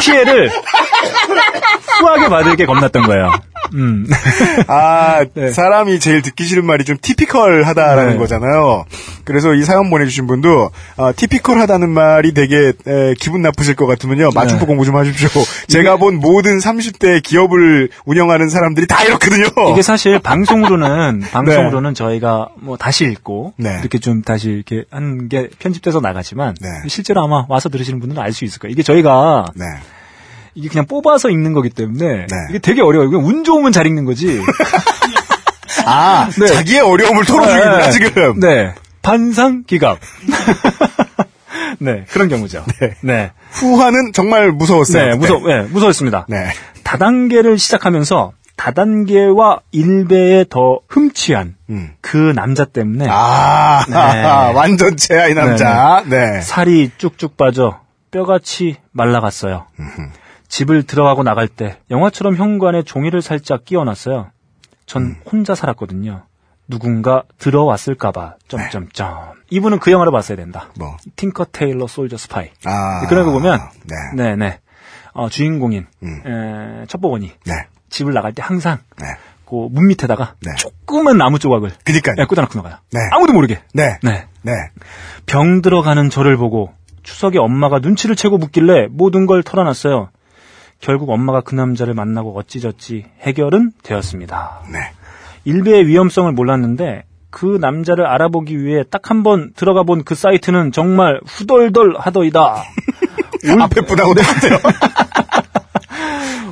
피해를 0.00 0.50
후하게 2.00 2.28
받을 2.28 2.56
게 2.56 2.66
겁났던 2.66 3.04
거예요. 3.04 3.30
음. 3.74 4.06
아, 4.68 5.24
네. 5.34 5.50
사람이 5.50 5.98
제일 6.00 6.22
듣기 6.22 6.44
싫은 6.44 6.64
말이 6.64 6.84
좀 6.84 6.96
티피컬하다라는 7.00 8.12
네. 8.12 8.16
거잖아요. 8.18 8.84
그래서 9.24 9.54
이 9.54 9.62
사연 9.64 9.90
보내주신 9.90 10.26
분도 10.26 10.70
아, 10.96 11.12
티피컬하다는 11.12 11.90
말이 11.90 12.32
되게 12.34 12.72
에, 12.86 13.14
기분 13.18 13.42
나쁘실 13.42 13.74
것 13.74 13.86
같으면요. 13.86 14.30
맞춤법 14.34 14.60
네. 14.60 14.66
공부 14.66 14.84
좀 14.84 14.96
하십시오. 14.96 15.28
제가 15.68 15.96
본 15.96 16.16
모든 16.16 16.58
30대 16.58 17.22
기업을 17.22 17.90
운영하는 18.04 18.48
사람들이 18.48 18.86
다 18.86 19.02
이렇거든요. 19.04 19.46
이게 19.72 19.82
사실 19.82 20.18
방송으로는 20.20 21.20
방송으로는 21.32 21.94
저희가 21.94 22.48
뭐 22.60 22.76
다시 22.76 23.04
읽고 23.04 23.54
네. 23.56 23.78
이렇게 23.80 23.98
좀 23.98 24.22
다시 24.22 24.50
이렇게 24.50 24.84
한 24.90 25.28
게 25.28 25.48
편집돼서 25.58 26.00
나가지만 26.00 26.54
네. 26.60 26.68
실제로 26.88 27.22
아마 27.24 27.46
와서 27.48 27.68
들으시는 27.70 27.98
분들은 27.98 28.22
알 28.22 28.32
수 28.34 28.44
있을 28.44 28.58
거예요. 28.58 28.72
이게 28.72 28.82
저희가 28.82 29.46
네. 29.54 29.64
이게 30.54 30.68
그냥 30.68 30.86
뽑아서 30.86 31.30
읽는 31.30 31.52
거기 31.52 31.70
때문에 31.70 32.06
네. 32.06 32.36
이게 32.50 32.58
되게 32.58 32.82
어려워요. 32.82 33.18
운 33.18 33.44
좋으면 33.44 33.72
잘 33.72 33.86
읽는 33.86 34.04
거지. 34.04 34.40
아, 35.86 36.30
네. 36.38 36.46
자기의 36.46 36.80
어려움을 36.80 37.24
털어주는구나, 37.24 37.78
네. 37.78 37.90
지금. 37.90 38.40
네. 38.40 38.74
반상 39.02 39.64
기갑. 39.66 39.98
네, 41.78 42.04
그런 42.10 42.28
경우죠. 42.28 42.64
네. 42.80 42.94
네. 43.02 43.30
후한은 43.50 44.12
정말 44.12 44.50
무서웠어요. 44.52 45.10
네, 45.10 45.14
무서, 45.16 45.38
네, 45.38 45.62
무서웠습니다. 45.62 46.26
네. 46.28 46.48
다단계를 46.84 47.58
시작하면서 47.58 48.32
다단계와 48.56 49.60
일배에 49.72 50.44
더 50.48 50.80
흠취한 50.88 51.56
음. 51.70 51.90
그 52.00 52.32
남자 52.34 52.64
때문에 52.64 53.06
아, 53.10 53.84
네. 53.88 54.22
완전체야, 54.54 55.28
이 55.28 55.34
남자. 55.34 56.04
네. 56.06 56.40
살이 56.40 56.90
쭉쭉 56.96 57.36
빠져 57.36 57.80
뼈같이 58.10 58.76
말라갔어요. 58.92 59.66
집을 60.54 60.84
들어가고 60.84 61.24
나갈 61.24 61.48
때 61.48 61.78
영화처럼 61.90 62.36
현관에 62.36 62.84
종이를 62.84 63.22
살짝 63.22 63.64
끼워놨어요. 63.64 64.30
전 64.86 65.02
음. 65.02 65.16
혼자 65.28 65.56
살았거든요. 65.56 66.22
누군가 66.68 67.24
들어왔을까봐. 67.38 68.36
네. 68.36 68.68
점점점. 68.70 69.32
이분은 69.50 69.80
그 69.80 69.90
영화를 69.90 70.12
봤어야 70.12 70.36
된다. 70.36 70.70
뭐. 70.78 70.96
팅커 71.16 71.46
테일러 71.50 71.88
솔저 71.88 72.16
스파이. 72.16 72.50
아. 72.66 73.04
그런 73.08 73.26
거 73.26 73.32
보면 73.32 73.58
네. 73.84 73.96
네네 74.22 74.60
어, 75.14 75.28
주인공인 75.28 75.88
음. 76.04 76.22
에, 76.24 76.86
첩보원이 76.86 77.32
네. 77.46 77.52
집을 77.90 78.12
나갈 78.12 78.32
때 78.32 78.40
항상 78.40 78.78
네. 79.00 79.06
그문 79.46 79.88
밑에다가 79.88 80.36
네. 80.40 80.54
조그만 80.54 81.18
나무 81.18 81.40
조각을 81.40 81.72
그니까요. 81.84 82.14
예, 82.20 82.26
꽂아놓고 82.26 82.56
나가요. 82.56 82.78
네. 82.92 83.00
아무도 83.10 83.32
모르게. 83.32 83.60
네. 83.72 83.98
네. 84.04 84.28
네. 84.42 84.52
병 85.26 85.62
들어가는 85.62 86.10
저를 86.10 86.36
보고 86.36 86.72
추석에 87.02 87.38
엄마가 87.40 87.80
눈치를 87.80 88.14
채고 88.14 88.38
묻길래 88.38 88.86
모든 88.88 89.26
걸 89.26 89.42
털어놨어요. 89.42 90.10
결국 90.84 91.08
엄마가 91.10 91.40
그 91.40 91.54
남자를 91.54 91.94
만나고 91.94 92.36
어찌저찌 92.38 93.06
해결은 93.22 93.72
되었습니다. 93.82 94.60
네. 94.70 94.78
일배의 95.44 95.86
위험성을 95.86 96.30
몰랐는데 96.32 97.04
그 97.30 97.56
남자를 97.60 98.06
알아보기 98.06 98.62
위해 98.62 98.84
딱 98.90 99.10
한 99.10 99.22
번 99.22 99.52
들어가 99.56 99.82
본 99.82 100.04
그 100.04 100.14
사이트는 100.14 100.72
정말 100.72 101.20
후덜덜 101.26 101.94
하더이다. 101.98 102.62
앞에 103.62 103.80
뿌다고 103.88 104.12
똑같아요. 104.14 104.58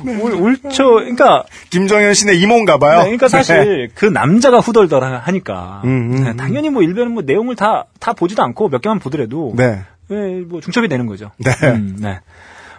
울, 0.05 0.33
울초, 0.33 0.89
그러니까, 0.95 1.43
김정현 1.69 2.13
씨네 2.13 2.33
이모인가 2.33 2.77
봐요. 2.77 2.97
네, 2.99 3.03
그러니까 3.05 3.27
사실 3.29 3.89
그 3.95 4.05
남자가 4.05 4.59
후덜덜 4.59 5.03
하니까 5.03 5.81
음, 5.85 5.89
음, 6.11 6.23
네, 6.23 6.29
음. 6.31 6.37
당연히 6.37 6.69
뭐 6.71 6.81
일배는 6.81 7.11
뭐 7.11 7.23
내용을 7.23 7.55
다 7.55 7.85
다 7.99 8.13
보지도 8.13 8.41
않고 8.43 8.69
몇 8.69 8.81
개만 8.81 8.99
보더라도 8.99 9.53
네. 9.55 9.81
네, 10.09 10.41
뭐 10.45 10.59
중첩이 10.59 10.87
되는 10.89 11.05
거죠. 11.05 11.31
네. 11.37 11.51
음, 11.69 11.97
네. 11.99 12.19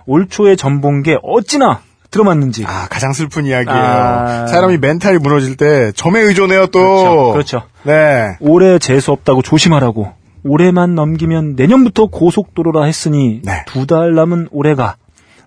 올 0.07 0.29
초에 0.29 0.57
전본게 0.57 1.19
어찌나 1.23 1.81
들어맞는지. 2.11 2.65
아, 2.67 2.87
가장 2.89 3.13
슬픈 3.13 3.45
이야기예요. 3.47 3.77
아. 3.77 4.47
사람이 4.47 4.79
멘탈이 4.79 5.19
무너질 5.19 5.57
때 5.57 5.91
점에 5.93 6.21
의존해요, 6.21 6.69
또. 6.69 7.33
그렇죠, 7.33 7.33
그렇죠. 7.33 7.63
네. 7.83 8.37
올해 8.41 8.79
재수 8.79 9.11
없다고 9.13 9.43
조심하라고. 9.43 10.13
올해만 10.45 10.95
넘기면 10.95 11.55
내년부터 11.57 12.07
고속도로라 12.07 12.85
했으니 12.85 13.41
네. 13.43 13.65
두달 13.67 14.15
남은 14.15 14.49
올해가 14.53 14.97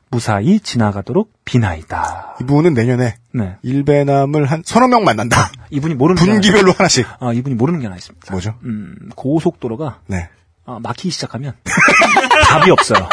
무사히 0.09 0.59
지나가도록 0.59 1.31
비나이다. 1.45 2.37
이분은 2.41 2.73
내년에 2.73 3.15
네. 3.33 3.55
일배남을 3.61 4.45
한 4.45 4.63
서너 4.65 4.87
명 4.87 5.03
만난다. 5.03 5.51
이분이 5.69 5.93
모르는 5.95 6.15
분기별로 6.21 6.71
하나씩. 6.71 7.05
있- 7.05 7.11
아, 7.23 7.31
이분이 7.31 7.55
모르는 7.55 7.79
게 7.79 7.85
하나 7.85 7.95
있습니다. 7.95 8.31
뭐죠? 8.31 8.55
음, 8.63 8.95
고속도로가 9.15 9.99
네. 10.07 10.29
아, 10.65 10.79
막히기 10.81 11.11
시작하면 11.11 11.53
답이 12.49 12.71
없어요. 12.71 13.07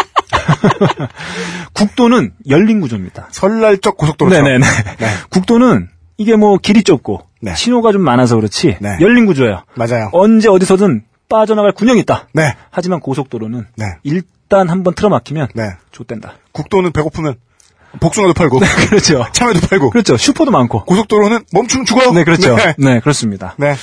국도는 1.74 2.32
열린 2.48 2.80
구조입니다. 2.80 3.28
설날적 3.30 3.96
고속도로죠. 3.96 4.42
네네 4.42 4.58
네. 4.58 5.06
국도는 5.30 5.88
이게 6.16 6.36
뭐 6.36 6.58
길이 6.58 6.82
좁고 6.82 7.22
네. 7.40 7.54
신호가 7.54 7.92
좀 7.92 8.02
많아서 8.02 8.36
그렇지 8.36 8.78
네. 8.80 8.96
열린 9.00 9.26
구조예요. 9.26 9.64
맞아요. 9.74 10.10
언제 10.12 10.48
어디서든 10.48 11.04
빠져나갈 11.28 11.72
군형이 11.72 12.00
있다. 12.00 12.28
네. 12.32 12.54
하지만 12.70 13.00
고속도로는 13.00 13.66
네. 13.76 13.84
일단 14.02 14.68
한번 14.68 14.94
틀어막히면 14.94 15.48
네. 15.54 15.70
좆된다. 15.90 16.34
국도는 16.52 16.92
배고프면 16.92 17.34
복숭아도 18.00 18.34
팔고 18.34 18.60
그렇죠. 18.90 19.24
참외도 19.32 19.66
팔고 19.66 19.90
그렇죠. 19.90 20.16
슈퍼도 20.16 20.50
많고. 20.50 20.84
고속도로는 20.84 21.44
멈추면 21.52 21.86
죽어요. 21.86 22.12
네, 22.12 22.24
그렇죠. 22.24 22.56
네. 22.56 22.74
네, 22.78 23.00
그렇습니다. 23.00 23.54
네. 23.58 23.74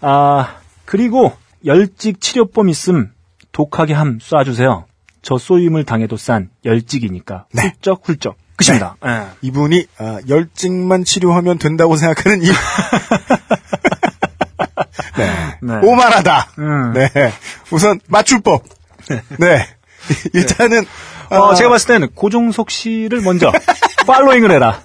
아, 0.00 0.56
그리고 0.84 1.32
열직 1.64 2.20
치료법 2.20 2.68
있음 2.68 3.10
독하게 3.52 3.94
함 3.94 4.18
쏴주세요. 4.18 4.84
저 5.26 5.38
쏘임을 5.38 5.82
당해도 5.82 6.16
싼 6.16 6.50
열직이니까 6.64 7.46
네. 7.52 7.62
훌쩍 7.62 8.02
훌쩍. 8.04 8.36
끝입니다. 8.54 8.94
예. 9.04 9.22
이분이 9.42 9.86
아, 9.98 10.18
열증만 10.28 11.02
치료하면 11.04 11.58
된다고 11.58 11.96
생각하는 11.96 12.44
이 12.44 12.46
네. 15.18 15.32
네. 15.62 15.74
오만하다. 15.82 16.52
음. 16.60 16.92
네. 16.92 17.10
우선 17.72 17.98
맞출법. 18.06 18.62
네. 19.40 19.66
일단은 20.32 20.86
어, 21.30 21.50
아, 21.50 21.54
제가 21.56 21.70
봤을 21.70 21.88
때는 21.88 22.10
고종석 22.14 22.70
씨를 22.70 23.20
먼저 23.22 23.50
팔로잉을 24.06 24.52
해라. 24.52 24.80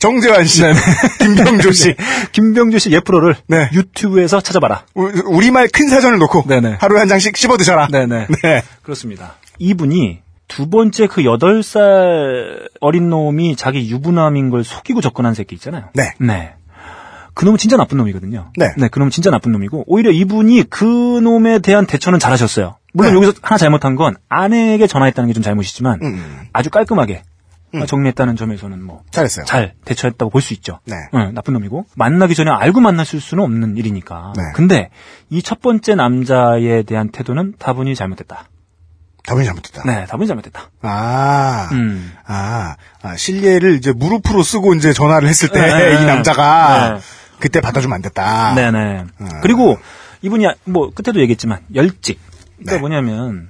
정재환 0.00 0.44
씨, 0.44 0.62
네네. 0.62 0.74
김병조 1.20 1.70
씨, 1.70 1.94
김병주 2.32 2.80
씨 2.80 2.90
예프로를 2.90 3.36
네. 3.46 3.70
유튜브에서 3.72 4.40
찾아봐라. 4.40 4.82
우- 4.96 5.12
우리말 5.26 5.68
큰 5.72 5.88
사전을 5.88 6.18
놓고 6.18 6.42
네네. 6.48 6.78
하루에 6.80 6.98
한 6.98 7.06
장씩 7.08 7.36
씹어 7.36 7.56
드셔라. 7.56 7.86
네네. 7.86 8.26
네. 8.42 8.62
그렇습니다. 8.82 9.36
이분이 9.58 10.20
두 10.48 10.70
번째 10.70 11.06
그 11.06 11.24
여덟 11.24 11.62
살 11.62 12.68
어린 12.80 13.08
놈이 13.10 13.56
자기 13.56 13.90
유부남인 13.90 14.50
걸 14.50 14.62
속이고 14.64 15.00
접근한 15.00 15.34
새끼 15.34 15.54
있잖아요. 15.56 15.86
네. 15.94 16.14
네. 16.20 16.54
그 17.34 17.44
놈은 17.44 17.58
진짜 17.58 17.76
나쁜 17.76 17.98
놈이거든요. 17.98 18.52
네. 18.56 18.68
그 18.90 18.98
놈은 18.98 19.10
진짜 19.10 19.30
나쁜 19.30 19.52
놈이고, 19.52 19.84
오히려 19.86 20.10
이분이 20.10 20.62
그 20.70 20.84
놈에 21.20 21.58
대한 21.58 21.84
대처는 21.84 22.18
잘하셨어요. 22.18 22.76
물론 22.94 23.10
네. 23.12 23.16
여기서 23.16 23.34
하나 23.42 23.58
잘못한 23.58 23.94
건 23.94 24.14
아내에게 24.30 24.86
전화했다는 24.86 25.28
게 25.28 25.34
좀 25.34 25.42
잘못이지만, 25.42 25.98
음. 26.02 26.40
아주 26.54 26.70
깔끔하게 26.70 27.22
정리했다는 27.86 28.36
점에서는 28.36 28.82
뭐, 28.82 29.02
잘했어요. 29.10 29.44
잘 29.44 29.74
대처했다고 29.84 30.30
볼 30.30 30.40
수 30.40 30.54
있죠. 30.54 30.78
네. 30.86 30.94
응, 31.12 31.34
나쁜 31.34 31.52
놈이고 31.52 31.84
만나기 31.94 32.34
전에 32.34 32.50
알고 32.50 32.80
만났을 32.80 33.20
수는 33.20 33.44
없는 33.44 33.76
일이니까. 33.76 34.32
네. 34.34 34.42
근데 34.54 34.88
이 35.28 35.42
첫 35.42 35.60
번째 35.60 35.94
남자에 35.94 36.84
대한 36.84 37.10
태도는 37.10 37.54
다분히 37.58 37.94
잘못됐다. 37.94 38.48
답이 39.26 39.44
잘못됐다. 39.44 39.82
네, 39.84 40.06
다분히 40.06 40.28
잘못됐다. 40.28 40.70
아, 40.82 41.68
음. 41.72 42.12
아, 42.26 42.76
아, 43.02 43.16
실례를 43.16 43.74
이제 43.74 43.92
무릎으로 43.92 44.42
쓰고 44.42 44.74
이제 44.74 44.92
전화를 44.92 45.28
했을 45.28 45.48
때이 45.48 45.62
네, 45.62 45.94
네. 45.98 46.04
남자가 46.06 46.94
네. 46.94 47.00
그때 47.40 47.60
받아주면 47.60 47.94
안 47.96 48.02
됐다. 48.02 48.54
네네. 48.54 49.04
음. 49.20 49.28
그리고 49.42 49.78
이분이 50.22 50.46
뭐 50.64 50.90
그때도 50.94 51.20
얘기했지만 51.20 51.60
열찍. 51.74 52.20
그러니까 52.56 52.72
네. 52.74 52.78
뭐냐면 52.78 53.48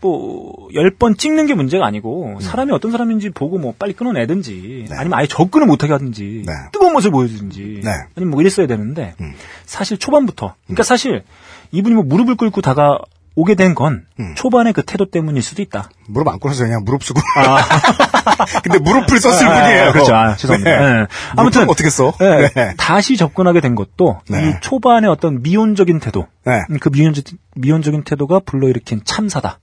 뭐 0.00 0.54
열 0.74 0.90
번 0.98 1.16
찍는 1.16 1.46
게 1.46 1.54
문제가 1.54 1.86
아니고 1.86 2.38
사람이 2.40 2.72
어떤 2.72 2.90
사람인지 2.90 3.30
보고 3.30 3.58
뭐 3.58 3.74
빨리 3.78 3.92
끊어내든지 3.92 4.84
음. 4.84 4.90
네. 4.90 4.96
아니면 4.96 5.18
아예 5.18 5.26
접근을 5.26 5.66
못하게 5.66 5.92
하든지 5.92 6.42
네. 6.46 6.52
뜨거운 6.72 6.92
맛을 6.92 7.10
보여주든지 7.10 7.80
네. 7.84 7.90
아니면 8.16 8.30
뭐 8.30 8.40
이랬어야 8.40 8.66
되는데 8.66 9.14
음. 9.20 9.32
사실 9.64 9.96
초반부터 9.98 10.54
그러니까 10.66 10.82
사실 10.82 11.22
이분이 11.72 11.94
뭐 11.94 12.04
무릎을 12.04 12.36
꿇고 12.36 12.60
다가 12.60 12.98
오게 13.36 13.54
된건 13.54 14.06
음. 14.18 14.34
초반의 14.34 14.72
그 14.72 14.82
태도 14.82 15.10
때문일 15.10 15.42
수도 15.42 15.60
있다. 15.62 15.90
무릎 16.08 16.28
안 16.28 16.38
꿇어서 16.40 16.64
그냥 16.64 16.82
무릎 16.84 17.04
쓰고. 17.04 17.20
근데 18.64 18.78
무릎을 18.78 19.18
썼을 19.20 19.46
아, 19.46 19.62
뿐이에요. 19.62 19.92
그렇죠. 19.92 20.14
아, 20.14 20.36
죄송합니다. 20.36 20.70
네. 20.78 21.00
네. 21.02 21.06
아무튼 21.36 21.68
어떻게 21.68 21.90
써? 21.90 22.12
네, 22.18 22.48
네. 22.54 22.74
다시 22.76 23.16
접근하게 23.16 23.60
된 23.60 23.74
것도 23.74 24.20
네. 24.28 24.48
이 24.48 24.52
초반의 24.60 25.10
어떤 25.10 25.42
미온적인 25.42 26.00
태도, 26.00 26.26
네. 26.44 26.62
음, 26.70 26.78
그 26.80 26.88
미온적, 26.90 27.24
미온적인 27.56 28.04
태도가 28.04 28.40
불러일으킨 28.40 29.02
참사다. 29.04 29.58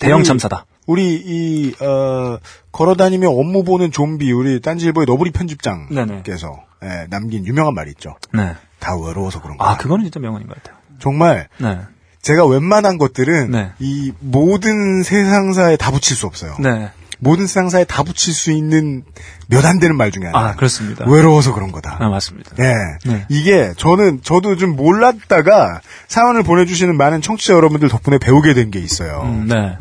대형 0.00 0.18
우리- 0.20 0.24
참사다. 0.24 0.64
우리 0.86 1.14
이 1.14 1.74
어, 1.80 2.38
걸어다니며 2.72 3.28
업무 3.28 3.62
보는 3.64 3.92
좀비 3.92 4.32
우리 4.32 4.60
딴지일보의 4.60 5.06
너브리 5.06 5.30
편집장께서 5.30 6.64
예, 6.82 7.06
남긴 7.10 7.46
유명한 7.46 7.74
말이 7.74 7.90
있죠. 7.90 8.16
네. 8.32 8.54
다 8.80 8.96
외로워서 8.96 9.40
그런 9.40 9.56
거야. 9.58 9.68
아, 9.70 9.76
그거는 9.76 10.04
진짜 10.06 10.18
명언인 10.18 10.48
것 10.48 10.56
같아요. 10.56 10.78
정말 10.98 11.48
네. 11.58 11.78
제가 12.22 12.46
웬만한 12.46 12.98
것들은 12.98 13.50
네. 13.50 13.70
이 13.78 14.12
모든 14.20 15.02
세상사에 15.02 15.76
다 15.76 15.90
붙일 15.90 16.16
수 16.16 16.26
없어요. 16.26 16.56
네. 16.60 16.90
모든 17.22 17.46
세상사에 17.46 17.84
다 17.84 18.02
붙일 18.02 18.32
수 18.32 18.50
있는 18.50 19.02
몇 19.46 19.66
안 19.66 19.78
되는 19.78 19.94
말 19.96 20.10
중에 20.10 20.24
하나. 20.26 20.38
아, 20.38 20.54
그렇습니다. 20.54 21.04
외로워서 21.06 21.52
그런 21.52 21.70
거다. 21.70 21.96
아, 22.00 22.08
맞습니다. 22.08 22.52
예. 22.60 22.74
네. 23.10 23.26
이게 23.28 23.72
저는 23.76 24.20
저도 24.22 24.56
좀 24.56 24.74
몰랐다가 24.76 25.80
사연을 26.08 26.42
보내주시는 26.44 26.96
많은 26.96 27.20
청취자 27.20 27.52
여러분들 27.54 27.88
덕분에 27.90 28.16
배우게 28.18 28.54
된 28.54 28.70
게 28.70 28.78
있어요. 28.78 29.22
음, 29.24 29.46
네. 29.48 29.76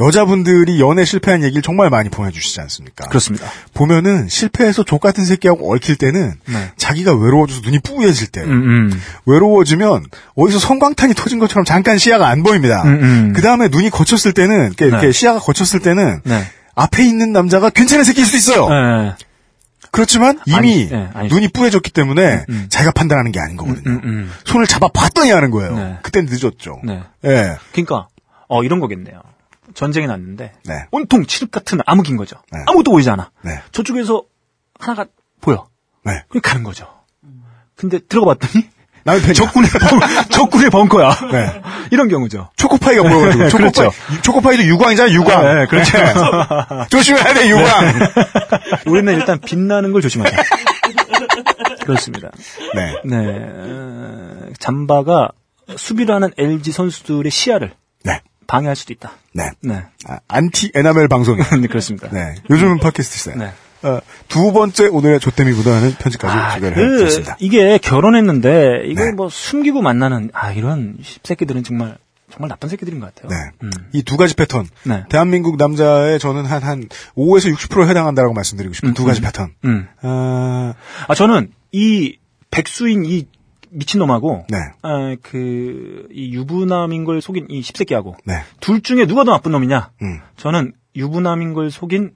여자분들이 0.00 0.80
연애 0.80 1.04
실패한 1.04 1.42
얘기를 1.42 1.62
정말 1.62 1.90
많이 1.90 2.08
보내주시지 2.08 2.60
않습니까? 2.60 3.08
그렇습니다. 3.08 3.46
보면은 3.74 4.28
실패해서 4.28 4.84
족 4.84 5.00
같은 5.00 5.24
새끼하고 5.24 5.72
얽힐 5.72 5.96
때는 5.96 6.34
네. 6.46 6.72
자기가 6.76 7.14
외로워져서 7.14 7.60
눈이 7.62 7.80
뿌얘질 7.80 8.28
때 8.28 8.42
음, 8.42 8.50
음. 8.50 9.00
외로워지면 9.26 10.04
어디서 10.34 10.58
성광탄이 10.58 11.14
터진 11.14 11.38
것처럼 11.38 11.64
잠깐 11.64 11.98
시야가 11.98 12.28
안 12.28 12.42
보입니다. 12.42 12.82
음, 12.82 13.02
음. 13.02 13.32
그 13.34 13.42
다음에 13.42 13.68
눈이 13.68 13.90
거쳤을 13.90 14.32
때는 14.32 14.66
이렇게, 14.66 14.86
이렇게 14.86 15.06
네. 15.06 15.12
시야가 15.12 15.40
거쳤을 15.40 15.80
때는 15.80 16.20
네. 16.24 16.44
앞에 16.74 17.04
있는 17.04 17.32
남자가 17.32 17.70
괜찮은 17.70 18.04
새끼일 18.04 18.26
수 18.26 18.36
있어요. 18.36 18.68
네. 18.68 19.14
그렇지만 19.90 20.38
이미 20.46 20.56
아니, 20.56 20.88
네, 20.88 21.10
아니죠. 21.12 21.34
눈이 21.34 21.48
뿌얘졌기 21.48 21.90
때문에 21.90 22.46
음. 22.48 22.66
자기가 22.70 22.92
판단하는 22.92 23.30
게 23.30 23.40
아닌 23.40 23.58
거거든요. 23.58 23.90
음, 23.90 24.00
음. 24.04 24.32
손을 24.44 24.66
잡아 24.66 24.88
봤더니 24.88 25.30
하는 25.30 25.50
거예요. 25.50 25.76
네. 25.76 25.98
그땐 26.02 26.26
늦었죠. 26.30 26.80
네. 26.82 27.02
예. 27.26 27.56
그러니까 27.72 28.08
어 28.48 28.64
이런 28.64 28.80
거겠네요. 28.80 29.20
전쟁이 29.74 30.06
났는데 30.06 30.52
네. 30.64 30.74
온통 30.90 31.26
칠흑 31.26 31.50
같은 31.50 31.78
암흑인 31.86 32.16
거죠. 32.16 32.36
네. 32.52 32.60
아무것도 32.66 32.90
보이지 32.90 33.10
않아. 33.10 33.30
네. 33.42 33.60
저쪽에서 33.72 34.22
하나가 34.78 35.06
보여. 35.40 35.66
네. 36.04 36.22
그냥 36.28 36.42
가는 36.42 36.62
거죠. 36.62 36.86
근데 37.76 37.98
들어가 37.98 38.34
봤더니 38.34 38.68
편이야. 39.04 39.32
적군의 39.32 39.68
벙, 39.70 40.00
적군의 40.30 40.70
벙커야. 40.70 41.10
네. 41.32 41.62
이런 41.90 42.08
경우죠. 42.08 42.50
초코파이가 42.56 43.02
보여가지고. 43.02 43.48
초코파이, 43.48 43.72
그렇죠. 43.72 44.22
초코파이도 44.22 44.62
유광이잖아, 44.64 45.12
유광. 45.12 45.58
네, 45.58 45.66
그렇죠. 45.66 45.98
조심해야 46.88 47.34
돼, 47.34 47.48
유광. 47.50 47.94
우리는 48.86 49.12
일단 49.14 49.40
빛나는 49.40 49.90
걸 49.92 50.02
조심하자. 50.02 50.36
그렇습니다. 51.84 52.30
네. 52.74 52.94
네. 53.04 53.16
어, 53.16 54.48
잠바가 54.60 55.30
수비를 55.76 56.14
하는 56.14 56.30
LG 56.38 56.70
선수들의 56.72 57.30
시야를 57.30 57.72
네. 58.04 58.20
방해할 58.46 58.76
수도 58.76 58.92
있다. 58.92 59.12
네. 59.32 59.50
네. 59.60 59.84
아, 60.06 60.18
안티 60.28 60.72
에나멜 60.74 61.08
방송이. 61.08 61.40
네, 61.60 61.66
그렇습니다. 61.66 62.08
네. 62.10 62.34
요즘은 62.50 62.78
팟캐스트 62.78 63.18
시대. 63.18 63.34
네. 63.36 63.52
어, 63.82 64.00
두 64.28 64.52
번째 64.52 64.86
오늘의 64.86 65.20
조땜이 65.20 65.52
묻어나는 65.52 65.94
편지까지 65.94 66.36
아, 66.36 66.54
소개를 66.54 66.76
그, 66.76 66.94
해드렸습니다. 66.94 67.36
이게 67.40 67.78
결혼했는데, 67.78 68.84
이걸 68.86 69.06
네. 69.06 69.12
뭐 69.12 69.28
숨기고 69.28 69.82
만나는, 69.82 70.30
아, 70.32 70.52
이런 70.52 70.98
새끼들은 71.24 71.64
정말, 71.64 71.98
정말 72.30 72.48
나쁜 72.48 72.68
새끼들인 72.68 73.00
것 73.00 73.12
같아요. 73.12 73.28
네. 73.28 73.50
음. 73.64 73.70
이두 73.92 74.16
가지 74.16 74.34
패턴. 74.34 74.68
네. 74.84 75.04
대한민국 75.08 75.56
남자의 75.56 76.18
저는 76.18 76.46
한, 76.46 76.62
한 76.62 76.88
5에서 77.16 77.52
60% 77.52 77.88
해당한다라고 77.88 78.32
말씀드리고 78.34 78.72
싶은 78.72 78.90
음, 78.90 78.94
두 78.94 79.04
가지 79.04 79.20
음. 79.20 79.24
패턴. 79.24 79.54
음. 79.64 79.88
아, 80.00 80.74
아, 81.08 81.14
저는 81.14 81.52
이 81.72 82.16
백수인 82.50 83.04
이 83.04 83.26
미친놈하고, 83.72 84.46
네. 84.48 84.58
아, 84.82 85.16
그, 85.22 86.06
이 86.12 86.32
유부남인 86.34 87.04
걸 87.04 87.20
속인 87.20 87.46
이 87.48 87.62
십새끼하고, 87.62 88.16
네. 88.24 88.42
둘 88.60 88.82
중에 88.82 89.06
누가 89.06 89.24
더 89.24 89.32
나쁜 89.32 89.52
놈이냐? 89.52 89.90
음. 90.02 90.20
저는 90.36 90.72
유부남인 90.96 91.54
걸 91.54 91.70
속인 91.70 92.12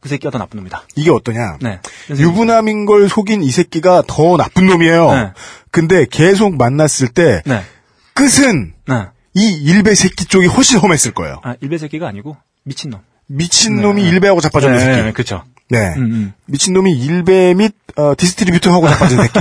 그 0.00 0.08
새끼가 0.08 0.30
더 0.30 0.38
나쁜 0.38 0.58
놈이다. 0.58 0.82
이게 0.96 1.10
어떠냐. 1.10 1.58
네. 1.60 1.78
유부남인 2.10 2.86
걸 2.86 3.08
속인 3.08 3.42
이 3.42 3.50
새끼가 3.50 4.02
더 4.08 4.36
나쁜 4.36 4.66
놈이에요. 4.66 5.12
네. 5.12 5.32
근데 5.70 6.06
계속 6.10 6.56
만났을 6.56 7.08
때 7.08 7.40
네. 7.46 7.62
끝은 8.14 8.74
네. 8.88 9.06
이 9.34 9.62
일베 9.62 9.94
새끼 9.94 10.24
쪽이 10.26 10.46
훨씬 10.46 10.78
험했을 10.80 11.12
거예요. 11.12 11.40
아, 11.44 11.54
일베 11.60 11.78
새끼가 11.78 12.08
아니고, 12.08 12.36
미친놈. 12.64 13.00
미친놈이 13.28 14.02
네. 14.02 14.08
일베하고 14.10 14.40
자빠졌는 14.40 14.76
네, 14.76 14.84
새끼. 14.84 15.02
네, 15.02 15.12
그쵸. 15.12 15.44
네. 15.72 15.94
음, 15.96 16.02
음. 16.02 16.32
미친놈이 16.44 16.92
일베 16.92 17.54
및 17.54 17.74
어, 17.96 18.14
distributor 18.16 18.70
하고 18.70 18.88
자빠진 18.88 19.18
새끼. 19.22 19.40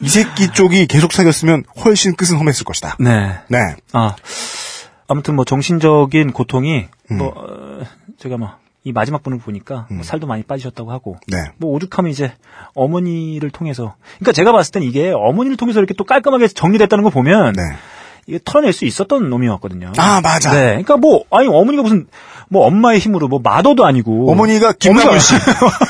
이 0.00 0.08
새끼 0.08 0.48
쪽이 0.48 0.86
계속 0.86 1.12
사귀었으면 1.12 1.64
훨씬 1.84 2.16
끝은 2.16 2.38
험했을 2.38 2.64
것이다. 2.64 2.96
네. 2.98 3.38
네. 3.48 3.58
아, 3.92 4.16
아무튼 5.08 5.36
뭐 5.36 5.44
정신적인 5.44 6.32
고통이 6.32 6.86
음. 7.10 7.18
뭐 7.18 7.34
어, 7.36 7.84
제가 8.18 8.38
뭐이 8.38 8.92
마지막 8.94 9.22
부분을 9.22 9.38
보니까 9.38 9.86
뭐 9.90 10.02
살도 10.02 10.26
많이 10.26 10.42
빠지셨다고 10.42 10.90
하고 10.90 11.18
네. 11.28 11.36
뭐 11.58 11.70
오죽하면 11.72 12.10
이제 12.10 12.32
어머니를 12.74 13.50
통해서 13.50 13.94
그러니까 14.16 14.32
제가 14.32 14.52
봤을 14.52 14.72
땐 14.72 14.82
이게 14.82 15.12
어머니를 15.14 15.58
통해서 15.58 15.80
이렇게 15.80 15.92
또 15.92 16.04
깔끔하게 16.04 16.48
정리됐다는 16.48 17.04
거 17.04 17.10
보면 17.10 17.52
네. 17.52 17.62
이게 18.26 18.40
털어낼 18.42 18.72
수 18.72 18.86
있었던 18.86 19.28
놈이었거든요. 19.28 19.92
아, 19.98 20.20
맞아. 20.20 20.50
네, 20.52 20.60
그러니까 20.68 20.96
뭐 20.96 21.24
아니 21.30 21.46
어머니가 21.46 21.82
무슨 21.82 22.06
뭐 22.48 22.66
엄마의 22.66 22.98
힘으로 23.00 23.28
뭐 23.28 23.40
마더도 23.42 23.84
아니고 23.84 24.30
어머니가 24.30 24.72
김나물 24.72 25.20
씨. 25.20 25.34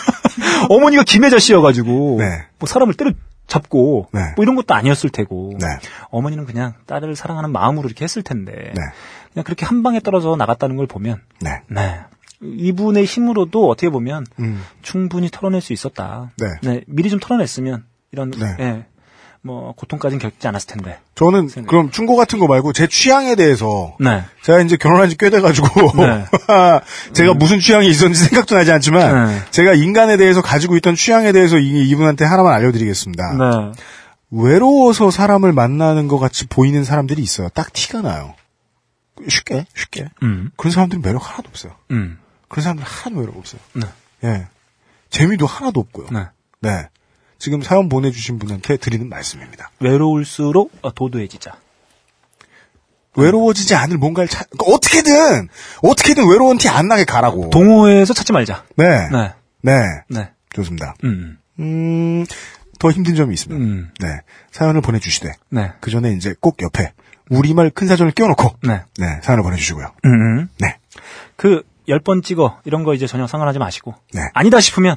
어머니가 0.68 1.02
김혜자 1.04 1.38
씨여가지고 1.38 2.16
네. 2.18 2.46
뭐 2.59 2.66
사람을 2.66 2.94
때려 2.94 3.12
잡고 3.46 4.09
네. 4.12 4.20
뭐 4.36 4.42
이런 4.42 4.57
것도 4.57 4.74
아니었을 4.74 5.11
테고 5.11 5.52
네. 5.61 5.66
어머니는 6.11 6.46
그냥 6.46 6.74
딸을 6.86 7.14
사랑하는 7.14 7.52
마음으로 7.52 7.86
이렇게 7.86 8.04
했을 8.04 8.22
텐데 8.22 8.52
네. 8.52 8.82
그냥 9.32 9.44
그렇게 9.44 9.64
한 9.64 9.82
방에 9.82 10.00
떨어져 10.00 10.36
나갔다는 10.36 10.76
걸 10.76 10.86
보면 10.86 11.20
네. 11.40 11.62
네 11.68 12.00
이분의 12.40 13.04
힘으로도 13.04 13.68
어떻게 13.68 13.88
보면 13.88 14.26
음. 14.40 14.62
충분히 14.82 15.30
털어낼 15.30 15.61
수 15.61 15.72
있었다. 15.72 16.32
네. 16.62 16.82
미리 16.86 17.09
좀 17.09 17.20
털어냈으면 17.20 17.84
이런 18.12 18.30
네. 18.30 18.86
예, 19.47 19.53
뭐 19.53 19.72
고통까지는 19.76 20.18
겪지 20.18 20.49
않았을 20.49 20.66
텐데. 20.68 20.99
저는 21.14 21.49
생각. 21.49 21.70
그럼 21.70 21.90
충고 21.90 22.16
같은 22.16 22.38
거 22.38 22.47
말고 22.47 22.72
제 22.72 22.86
취향에 22.86 23.34
대해서 23.36 23.97
네. 24.01 24.24
제가 24.42 24.61
이제 24.61 24.76
결혼한 24.76 25.09
지 25.09 25.16
꽤 25.16 25.30
돼가지고 25.30 25.68
네. 26.03 26.24
제가 27.14 27.34
무슨 27.34 27.61
취향이 27.61 27.88
있었는지 27.88 28.20
생각도 28.24 28.55
나지 28.57 28.72
않지만 28.72 29.26
네. 29.28 29.40
제가 29.51 29.74
인간에 29.74 30.16
대해서 30.16 30.42
가지고 30.42 30.76
있던 30.76 30.94
취향에 30.94 31.32
대해서 31.32 31.59
이, 31.59 31.88
이분한테 31.88 32.24
하나만 32.24 32.53
알려드리겠습니다. 32.55 33.32
네. 33.34 33.72
외로워서 34.30 35.11
사람을 35.11 35.53
만나는 35.53 36.09
것 36.09 36.18
같이 36.18 36.47
보이는 36.47 36.82
사람들이 36.84 37.22
있어요. 37.22 37.49
딱 37.51 37.72
티가 37.72 38.03
나요. 38.03 38.34
쉽게 39.28 39.64
쉽게 39.74 40.09
음. 40.22 40.51
그런 40.57 40.72
사람들은 40.72 41.01
매력 41.03 41.26
하나도 41.26 41.49
없어요. 41.49 41.72
음. 41.92 42.18
그런 42.49 42.62
사람들 42.64 42.84
하나도 42.84 43.20
매력 43.20 43.36
없어요. 43.38 43.61
네. 43.74 43.86
예, 44.24 44.47
재미도 45.11 45.47
하나도 45.47 45.80
없고요. 45.80 46.09
네. 46.61 46.88
네. 47.39 47.39
지금 47.39 47.62
사연 47.62 47.89
보내주신 47.89 48.39
분한테 48.39 48.76
드리는 48.76 49.09
말씀입니다. 49.09 49.70
외로울수록 49.80 50.72
어, 50.82 50.93
도도해지자. 50.93 51.53
외로워지지 53.16 53.74
않을 53.74 53.97
뭔가를 53.97 54.28
찾, 54.28 54.47
그러니까 54.51 54.74
어떻게든, 54.76 55.49
어떻게든 55.82 56.28
외로운 56.28 56.59
티 56.59 56.68
안 56.68 56.87
나게 56.89 57.05
가라고. 57.05 57.49
동호회에서 57.51 58.12
찾지 58.12 58.32
말자. 58.32 58.64
네. 58.76 59.09
네. 59.11 59.32
네. 59.62 59.72
네. 60.09 60.30
좋습니다. 60.53 60.95
음. 61.05 61.39
음, 61.59 62.26
더 62.78 62.91
힘든 62.91 63.14
점이 63.14 63.32
있습니다. 63.32 63.64
음. 63.64 63.91
네. 64.01 64.09
사연을 64.51 64.82
보내주시되, 64.82 65.32
네. 65.51 65.72
그 65.80 65.91
전에 65.91 66.12
이제 66.12 66.34
꼭 66.41 66.61
옆에, 66.61 66.93
우리말 67.30 67.70
큰 67.70 67.87
사전을 67.87 68.12
끼워놓고, 68.12 68.57
네. 68.64 68.82
네. 68.99 69.20
사연을 69.22 69.43
보내주시고요. 69.43 69.87
음. 70.05 70.49
네. 70.59 70.76
그, 71.37 71.62
열 71.89 72.01
번 72.01 72.20
찍어. 72.22 72.61
이런 72.64 72.82
거 72.84 72.93
이제 72.95 73.07
전혀 73.07 73.26
상관하지 73.26 73.59
마시고. 73.59 73.95
네. 74.12 74.20
아니다 74.34 74.61
싶으면, 74.61 74.97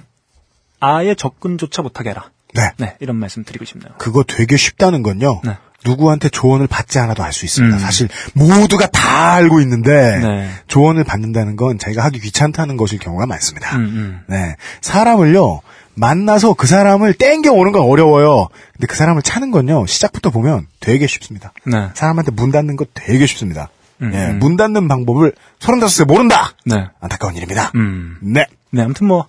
아예 0.79 1.15
접근조차 1.15 1.81
못하게 1.81 2.11
해라. 2.11 2.29
네. 2.53 2.71
네. 2.77 2.95
이런 2.99 3.15
말씀 3.17 3.43
드리고 3.43 3.65
싶네요. 3.65 3.91
그거 3.97 4.23
되게 4.23 4.57
쉽다는 4.57 5.03
건요. 5.03 5.41
네. 5.43 5.57
누구한테 5.85 6.27
조언을 6.29 6.67
받지 6.67 6.99
않아도 6.99 7.23
알 7.23 7.31
수 7.31 7.45
있습니다. 7.45 7.77
음. 7.77 7.79
사실 7.79 8.09
모두가 8.33 8.87
다 8.87 9.33
알고 9.33 9.61
있는데 9.61 10.19
네. 10.19 10.49
조언을 10.67 11.03
받는다는 11.05 11.55
건 11.55 11.77
자기가 11.77 12.03
하기 12.05 12.19
귀찮다는 12.19 12.75
것일 12.75 12.99
경우가 12.99 13.25
많습니다. 13.27 13.77
음, 13.77 13.81
음. 13.83 14.21
네. 14.27 14.55
사람을요, 14.81 15.61
만나서 15.95 16.53
그 16.55 16.67
사람을 16.67 17.13
땡겨 17.13 17.53
오는 17.53 17.71
건 17.71 17.83
어려워요. 17.83 18.49
근데 18.73 18.87
그 18.87 18.95
사람을 18.95 19.21
찾는 19.21 19.51
건요, 19.51 19.85
시작부터 19.85 20.31
보면 20.31 20.67
되게 20.81 21.07
쉽습니다. 21.07 21.53
네. 21.65 21.89
사람한테 21.93 22.31
문 22.31 22.51
닫는 22.51 22.75
거 22.75 22.85
되게 22.93 23.25
쉽습니다. 23.25 23.69
음, 24.01 24.11
예, 24.13 24.27
음. 24.27 24.39
문 24.39 24.57
닫는 24.57 24.87
방법을 24.87 25.33
35세 25.59 26.05
모른다! 26.05 26.51
네. 26.65 26.87
안타까운 26.99 27.35
일입니다. 27.35 27.71
음. 27.75 28.17
네. 28.21 28.45
네, 28.71 28.81
아무튼 28.81 29.07
뭐 29.07 29.27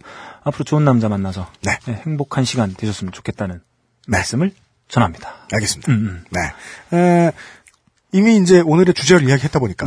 앞으로 0.51 0.64
좋은 0.64 0.84
남자 0.84 1.09
만나서 1.09 1.51
네. 1.62 1.78
네, 1.86 2.03
행복한 2.07 2.44
시간 2.44 2.74
되셨으면 2.74 3.12
좋겠다는 3.12 3.61
말씀을 4.07 4.53
전합니다. 4.88 5.46
알겠습니다. 5.53 5.92
음, 5.92 5.96
음. 5.96 6.24
네. 6.90 6.96
에, 6.98 7.32
이미 8.12 8.36
이제 8.36 8.61
오늘의 8.61 8.92
주제를 8.94 9.28
이야기했다 9.28 9.59
보니까. 9.59 9.86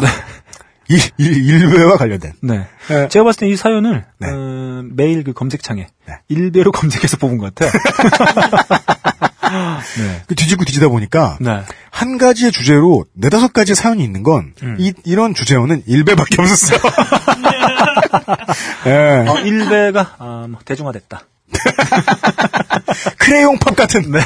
일, 0.90 1.00
일, 1.18 1.50
일 1.50 1.70
배와 1.70 1.98
관련된. 1.98 2.34
네. 2.42 2.68
네. 2.88 3.08
제가 3.08 3.24
봤을 3.26 3.40
때 3.42 3.48
이 3.48 3.56
사연을 3.56 4.06
네. 4.20 4.28
어, 4.30 4.84
매일 4.92 5.24
그 5.24 5.34
검색창에 5.34 5.88
네. 6.08 6.14
일배로 6.30 6.72
검색해서 6.72 7.18
뽑은 7.18 7.38
것 7.38 7.54
같아요. 7.56 7.72
네. 9.98 10.22
그 10.28 10.36
뒤지고 10.36 10.66
뒤지다 10.66 10.90
보니까. 10.90 11.38
네. 11.40 11.62
한 11.92 12.18
가지의 12.18 12.52
주제로 12.52 13.06
네다섯 13.14 13.54
가지 13.54 13.76
사연이 13.76 14.04
있는 14.04 14.24
건, 14.24 14.54
음. 14.64 14.76
이, 14.80 14.94
이런 15.06 15.34
주제어는 15.34 15.84
일배밖에 15.86 16.42
없었어요. 16.42 16.80
예. 18.88 19.26
어, 19.28 19.38
일배가 19.40 20.16
아, 20.18 20.48
뭐 20.50 20.60
대중화됐다. 20.66 21.22
크레용 23.20 23.60
팝 23.60 23.76
같은. 23.76 24.12
네. 24.12 24.20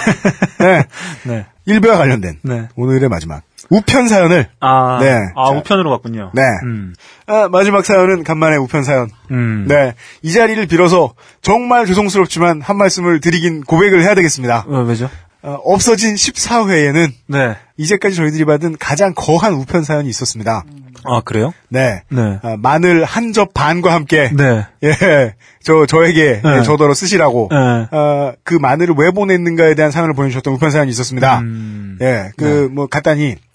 네. 1.24 1.46
일배와 1.66 1.98
관련된. 1.98 2.40
네. 2.44 2.68
오늘의 2.76 3.10
마지막. 3.10 3.44
우편 3.70 4.08
사연을. 4.08 4.48
아, 4.60 4.98
네. 5.02 5.14
아 5.36 5.50
자. 5.52 5.58
우편으로 5.58 5.90
갔군요. 5.92 6.32
네. 6.34 6.42
음. 6.64 6.94
아, 7.28 7.48
마지막 7.50 7.86
사연은 7.86 8.24
간만에 8.24 8.56
우편 8.58 8.84
사연. 8.84 9.10
음. 9.32 9.66
네. 9.68 9.94
이 10.22 10.32
자리를 10.32 10.66
빌어서 10.68 11.14
정말 11.42 11.86
죄송스럽지만 11.86 12.62
한 12.62 12.78
말씀을 12.78 13.20
드리긴 13.20 13.62
고백을 13.64 14.04
해야 14.04 14.16
되겠습니다. 14.16 14.66
어, 14.68 14.80
왜죠? 14.84 15.10
어, 15.44 15.60
없어진 15.64 16.16
14회에는 16.16 17.12
네. 17.28 17.56
이제까지 17.78 18.16
저희들이 18.16 18.46
받은 18.46 18.78
가장 18.80 19.14
거한 19.16 19.54
우편 19.54 19.84
사연이 19.84 20.10
있었습니다. 20.10 20.64
아, 21.06 21.22
그래요? 21.24 21.54
네. 21.70 22.02
네. 22.10 22.40
아, 22.42 22.56
마늘 22.58 23.04
한 23.06 23.32
접 23.34 23.54
반과 23.54 23.94
함께 23.94 24.32
네. 24.34 24.66
예, 24.84 25.36
저 25.64 25.86
저에게 25.86 26.42
네. 26.44 26.58
예, 26.58 26.64
저더러 26.64 26.94
쓰시라고 26.96 27.50
네. 27.52 27.58
어, 27.92 28.34
그 28.44 28.56
마늘을 28.56 28.96
왜 28.98 29.12
보냈는가에 29.12 29.76
대한 29.76 29.92
사연을 29.92 30.16
보내주셨던 30.16 30.54
우편 30.56 30.72
사연이 30.72 30.90
있었습니다. 30.90 31.40
음. 31.40 31.98
예, 32.02 32.32
그 32.38 32.70
뭐 32.72 32.88
간단히 32.88 33.34
어, 33.34 33.47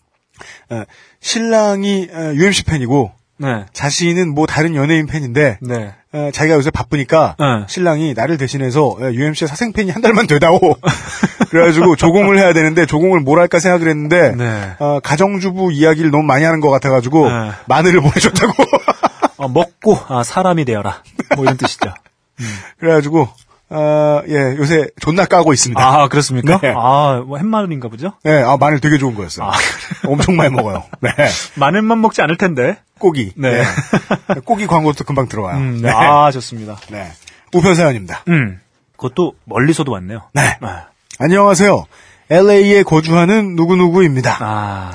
신랑이 1.20 2.08
어, 2.12 2.34
UMC 2.34 2.64
팬이고 2.64 3.12
네. 3.38 3.64
자신은 3.72 4.34
뭐 4.34 4.46
다른 4.46 4.74
연예인 4.76 5.06
팬인데 5.06 5.58
네. 5.60 5.94
어, 6.12 6.30
자기가 6.32 6.56
요새 6.56 6.70
바쁘니까 6.70 7.36
네. 7.38 7.66
신랑이 7.68 8.14
나를 8.14 8.38
대신해서 8.38 8.96
예, 9.00 9.06
UMC의 9.14 9.48
사생 9.48 9.72
팬이 9.72 9.90
한 9.90 10.00
달만 10.02 10.26
되다오. 10.26 10.58
그래가지고 11.50 11.96
조공을 11.96 12.38
해야 12.38 12.52
되는데 12.52 12.86
조공을 12.86 13.20
뭘 13.20 13.40
할까 13.40 13.58
생각을 13.58 13.88
했는데 13.88 14.34
네. 14.36 14.74
어, 14.78 15.00
가정주부 15.00 15.72
이야기를 15.72 16.10
너무 16.10 16.22
많이 16.22 16.44
하는 16.44 16.60
것 16.60 16.70
같아가지고 16.70 17.28
네. 17.28 17.50
마늘을 17.66 18.00
보내줬다고. 18.00 18.52
어, 19.38 19.48
먹고 19.48 19.98
아, 20.06 20.22
사람이 20.22 20.64
되어라. 20.64 21.02
뭐 21.34 21.44
이런 21.44 21.56
뜻이죠. 21.56 21.92
그래가지고 22.78 23.28
어, 23.74 24.22
예 24.28 24.34
요새 24.58 24.88
존나 25.00 25.24
까고 25.24 25.52
있습니다. 25.52 25.82
아, 25.82 26.08
그렇습니까? 26.08 26.58
네. 26.60 26.74
아, 26.76 27.22
뭐 27.26 27.38
햇마늘인가 27.38 27.88
보죠? 27.88 28.12
예, 28.26 28.42
아 28.42 28.56
마늘 28.58 28.80
되게 28.80 28.98
좋은 28.98 29.14
거였어요. 29.14 29.46
아, 29.48 29.52
엄청 30.06 30.36
많이 30.36 30.54
먹어요. 30.54 30.84
네, 31.00 31.10
마늘만 31.56 32.00
먹지 32.00 32.20
않을 32.22 32.36
텐데. 32.36 32.76
꼬기. 32.98 33.32
네. 33.36 33.62
네. 33.62 34.40
꼬기 34.44 34.66
광고도 34.66 35.04
금방 35.04 35.26
들어와요. 35.28 35.56
음, 35.56 35.80
네. 35.82 35.90
아, 35.90 36.30
좋습니다. 36.30 36.76
네. 36.90 37.10
우편 37.52 37.74
사연입니다. 37.74 38.22
음. 38.28 38.60
그것도 38.96 39.32
멀리서도 39.44 39.90
왔네요. 39.90 40.22
네. 40.34 40.56
아. 40.60 40.86
안녕하세요. 41.18 41.84
LA에 42.30 42.82
거주하는 42.84 43.56
누구누구입니다. 43.56 44.36
아. 44.40 44.90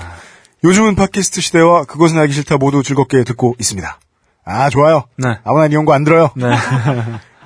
요즘은 0.64 0.96
팟캐스트 0.96 1.42
시대와 1.42 1.84
그것은 1.84 2.18
알기 2.18 2.34
싫다 2.34 2.58
모두 2.58 2.82
즐겁게 2.82 3.24
듣고 3.26 3.56
있습니다. 3.60 4.00
아, 4.46 4.70
좋아요. 4.70 5.04
네. 5.18 5.38
아무나 5.44 5.66
이런 5.66 5.84
거 5.84 5.94
안 5.94 6.04
들어요. 6.06 6.30
네. 6.36 6.46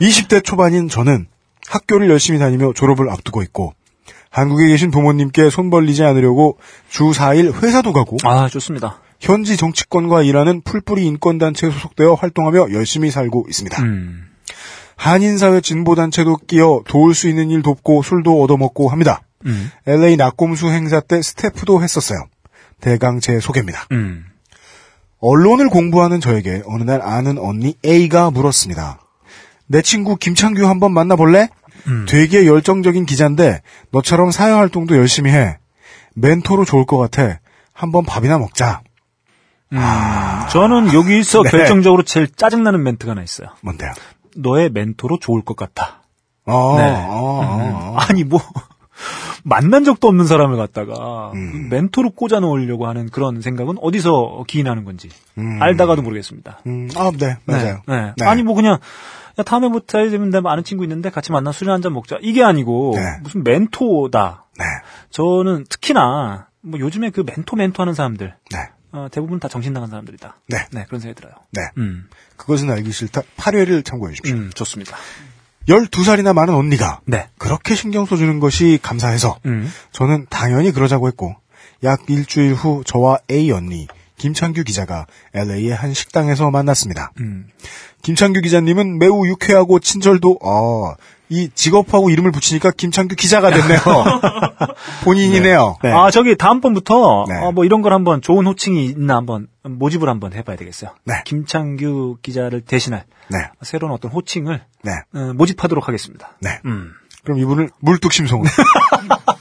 20대 0.02 0.44
초반인 0.44 0.90
저는 0.90 1.28
학교를 1.70 2.10
열심히 2.10 2.40
다니며 2.40 2.74
졸업을 2.74 3.10
앞두고 3.10 3.44
있고 3.44 3.74
한국에 4.32 4.68
계신 4.68 4.90
부모님께 4.90 5.50
손 5.50 5.70
벌리지 5.70 6.04
않으려고 6.04 6.58
주 6.90 7.12
4일 7.12 7.54
회사도 7.62 7.94
가고 7.94 8.18
아, 8.24 8.50
좋습니다. 8.50 9.00
현지 9.20 9.56
정치권과 9.56 10.24
일하는 10.24 10.62
풀뿌리 10.62 11.06
인권단체에 11.06 11.70
소속되어 11.70 12.16
활동하며 12.16 12.72
열심히 12.72 13.12
살고 13.12 13.46
있습니다. 13.48 13.82
음. 13.84 14.28
한인사회 14.96 15.62
진보단체도 15.62 16.38
끼어 16.48 16.82
도울 16.88 17.14
수 17.14 17.30
있는 17.30 17.52
일 17.52 17.62
돕고 17.62 18.02
술도 18.02 18.42
얻어먹고 18.42 18.90
합니다. 18.90 19.22
음. 19.46 19.70
LA 19.86 20.18
낙곰수 20.18 20.68
행사 20.68 21.00
때 21.00 21.22
스태프도 21.22 21.84
했었어요. 21.84 22.26
대강 22.80 23.20
제 23.20 23.40
소개입니다. 23.40 23.86
음. 23.92 24.26
언론을 25.20 25.70
공부하는 25.70 26.20
저에게 26.20 26.64
어느 26.66 26.84
날 26.84 27.02
아는 27.02 27.38
언니 27.38 27.76
A가 27.86 28.32
물었습니다. 28.32 29.00
내 29.72 29.82
친구 29.82 30.18
김창규 30.18 30.68
한번 30.68 30.94
만나볼래? 30.94 31.48
음. 31.88 32.06
되게 32.08 32.46
열정적인 32.46 33.06
기자인데 33.06 33.62
너처럼 33.92 34.30
사회 34.30 34.52
활동도 34.52 34.98
열심히 34.98 35.32
해. 35.32 35.58
멘토로 36.14 36.66
좋을 36.66 36.86
것 36.86 36.98
같아. 36.98 37.40
한번 37.74 38.06
밥이나 38.06 38.38
먹자. 38.38 38.82
음. 39.72 39.80
저는 40.52 40.94
여기서 40.94 41.44
네. 41.44 41.50
결정적으로 41.50 42.04
제일 42.04 42.28
짜증나는 42.28 42.84
멘트가 42.84 43.12
하나 43.12 43.24
있어요. 43.24 43.48
뭔데요? 43.62 43.94
너의 44.36 44.70
멘토로 44.70 45.20
좋을 45.20 45.42
것 45.42 45.56
같아. 45.56 46.02
어, 46.46 46.76
네. 46.78 46.84
어, 46.84 47.14
어, 47.14 47.94
어. 47.94 47.96
아니 47.98 48.26
뭐 48.26 48.42
만난 49.44 49.86
적도 49.86 50.10
없는 50.10 50.26
사람을 50.28 50.58
갖다가 50.58 51.32
음. 51.34 51.70
멘토로 51.70 52.12
꽂아 52.12 52.42
놓으려고 52.42 52.88
하는 52.88 53.08
그런 53.10 53.40
생각은 53.40 53.78
어디서 53.82 54.44
기인하는 54.48 54.84
건지 54.84 55.08
음. 55.38 55.62
알다가도 55.62 56.02
모르겠습니다. 56.02 56.60
음, 56.68 56.90
아, 56.98 57.10
네, 57.18 57.38
맞아요. 57.46 57.82
네. 57.88 58.14
네. 58.18 58.26
아니 58.26 58.44
뭐 58.44 58.54
그냥 58.54 58.80
야, 59.40 59.44
다음에 59.44 59.68
뭐 59.68 59.82
사이 59.88 60.10
되면 60.10 60.32
아는 60.46 60.64
친구 60.64 60.84
있는데 60.84 61.10
같이 61.10 61.32
만나 61.32 61.52
술한잔 61.52 61.94
먹자. 61.94 62.18
이게 62.22 62.44
아니고 62.44 62.94
네. 62.96 63.02
무슨 63.22 63.44
멘토다. 63.44 64.46
네, 64.58 64.66
저는 65.10 65.66
특히나 65.70 66.48
뭐 66.62 66.80
요즘에 66.80 67.10
그 67.10 67.24
멘토 67.26 67.56
멘토 67.56 67.82
하는 67.82 67.94
사람들 67.94 68.36
네, 68.52 68.58
어, 68.92 69.08
대부분 69.12 69.40
다 69.40 69.48
정신 69.48 69.74
나간 69.74 69.90
사람들이다. 69.90 70.38
네, 70.48 70.58
네 70.72 70.86
그런 70.88 71.00
생각이 71.00 71.20
들어요. 71.20 71.34
네. 71.52 71.62
음, 71.78 72.08
그것은 72.38 72.70
알기 72.70 72.92
싫다. 72.92 73.22
8회를 73.38 73.84
참고해 73.84 74.14
주십시오. 74.14 74.36
음 74.36 74.52
좋습니다. 74.54 74.96
12살이나 75.68 76.34
많은 76.34 76.54
언니가 76.54 77.02
네. 77.06 77.30
그렇게 77.38 77.76
신경 77.76 78.06
써주는 78.06 78.40
것이 78.40 78.80
감사해서 78.82 79.40
음. 79.46 79.72
저는 79.92 80.28
당연히 80.30 80.72
그러자고 80.72 81.08
했고 81.08 81.36
약 81.84 82.10
일주일 82.10 82.54
후 82.54 82.84
저와 82.86 83.20
A 83.30 83.52
언니 83.52 83.88
김창규 84.22 84.64
기자가 84.64 85.08
LA의 85.34 85.72
한 85.72 85.96
식당에서 85.96 86.52
만났습니다. 86.52 87.12
음. 87.22 87.48
김창규 88.04 88.42
기자님은 88.42 89.00
매우 89.00 89.26
유쾌하고 89.26 89.80
친절도 89.80 90.38
어, 90.44 90.94
이 91.30 91.50
직업하고 91.56 92.12
이름을 92.12 92.32
붙이니까 92.32 92.70
김창규 92.70 93.16
기자가 93.16 93.50
됐네요. 93.50 93.80
본인이네요. 95.06 95.78
네. 95.82 95.92
아 95.92 96.12
저기 96.12 96.36
다음번부터 96.36 97.26
네. 97.30 97.38
어, 97.38 97.52
뭐 97.52 97.66
이런 97.66 97.82
걸 97.82 97.94
한번 97.94 98.22
좋은 98.22 98.46
호칭이 98.46 98.86
있나 98.86 99.16
한번 99.16 99.48
모집을 99.64 100.08
한번 100.08 100.34
해봐야 100.34 100.56
되겠어요. 100.56 100.92
네. 101.04 101.16
김창규 101.26 102.18
기자를 102.22 102.62
대신할 102.62 103.06
네. 103.32 103.40
새로운 103.64 103.92
어떤 103.92 104.12
호칭을 104.12 104.62
네. 104.84 104.92
어, 105.16 105.34
모집하도록 105.34 105.88
하겠습니다. 105.88 106.38
네. 106.42 106.60
음. 106.66 106.92
그럼 107.24 107.40
이분을 107.40 107.72
물뚝심송으로 107.80 108.48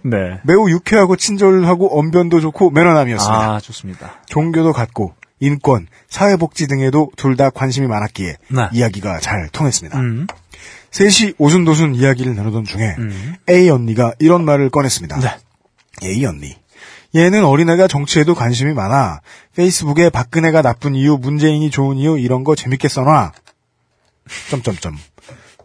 네. 0.04 0.40
매우 0.44 0.68
유쾌하고 0.70 1.16
친절하고 1.16 1.98
언변도 1.98 2.40
좋고 2.40 2.70
매너남이었습니다. 2.70 3.54
아 3.54 3.60
좋습니다. 3.60 4.14
종교도 4.26 4.72
같고 4.72 5.14
인권, 5.40 5.86
사회복지 6.08 6.66
등에도 6.68 7.10
둘 7.16 7.36
다 7.36 7.50
관심이 7.50 7.86
많았기에 7.86 8.36
네. 8.48 8.68
이야기가 8.72 9.18
잘 9.20 9.48
통했습니다. 9.52 9.98
음. 9.98 10.26
셋이 10.90 11.34
오순도순 11.38 11.96
이야기를 11.96 12.34
나누던 12.36 12.64
중에 12.64 12.94
음. 12.98 13.34
A 13.50 13.68
언니가 13.68 14.12
이런 14.20 14.44
말을 14.44 14.70
꺼냈습니다. 14.70 15.18
네. 15.20 15.36
A 16.04 16.24
언니. 16.24 16.56
얘는 17.16 17.44
어린애가 17.44 17.86
정치에도 17.88 18.34
관심이 18.34 18.72
많아. 18.74 19.20
페이스북에 19.54 20.10
박근혜가 20.10 20.62
나쁜 20.62 20.94
이유, 20.94 21.16
문재인이 21.20 21.70
좋은 21.70 21.96
이유 21.96 22.18
이런 22.18 22.42
거 22.44 22.54
재밌게 22.56 22.88
써놔. 22.88 23.32
점점점. 24.50 24.96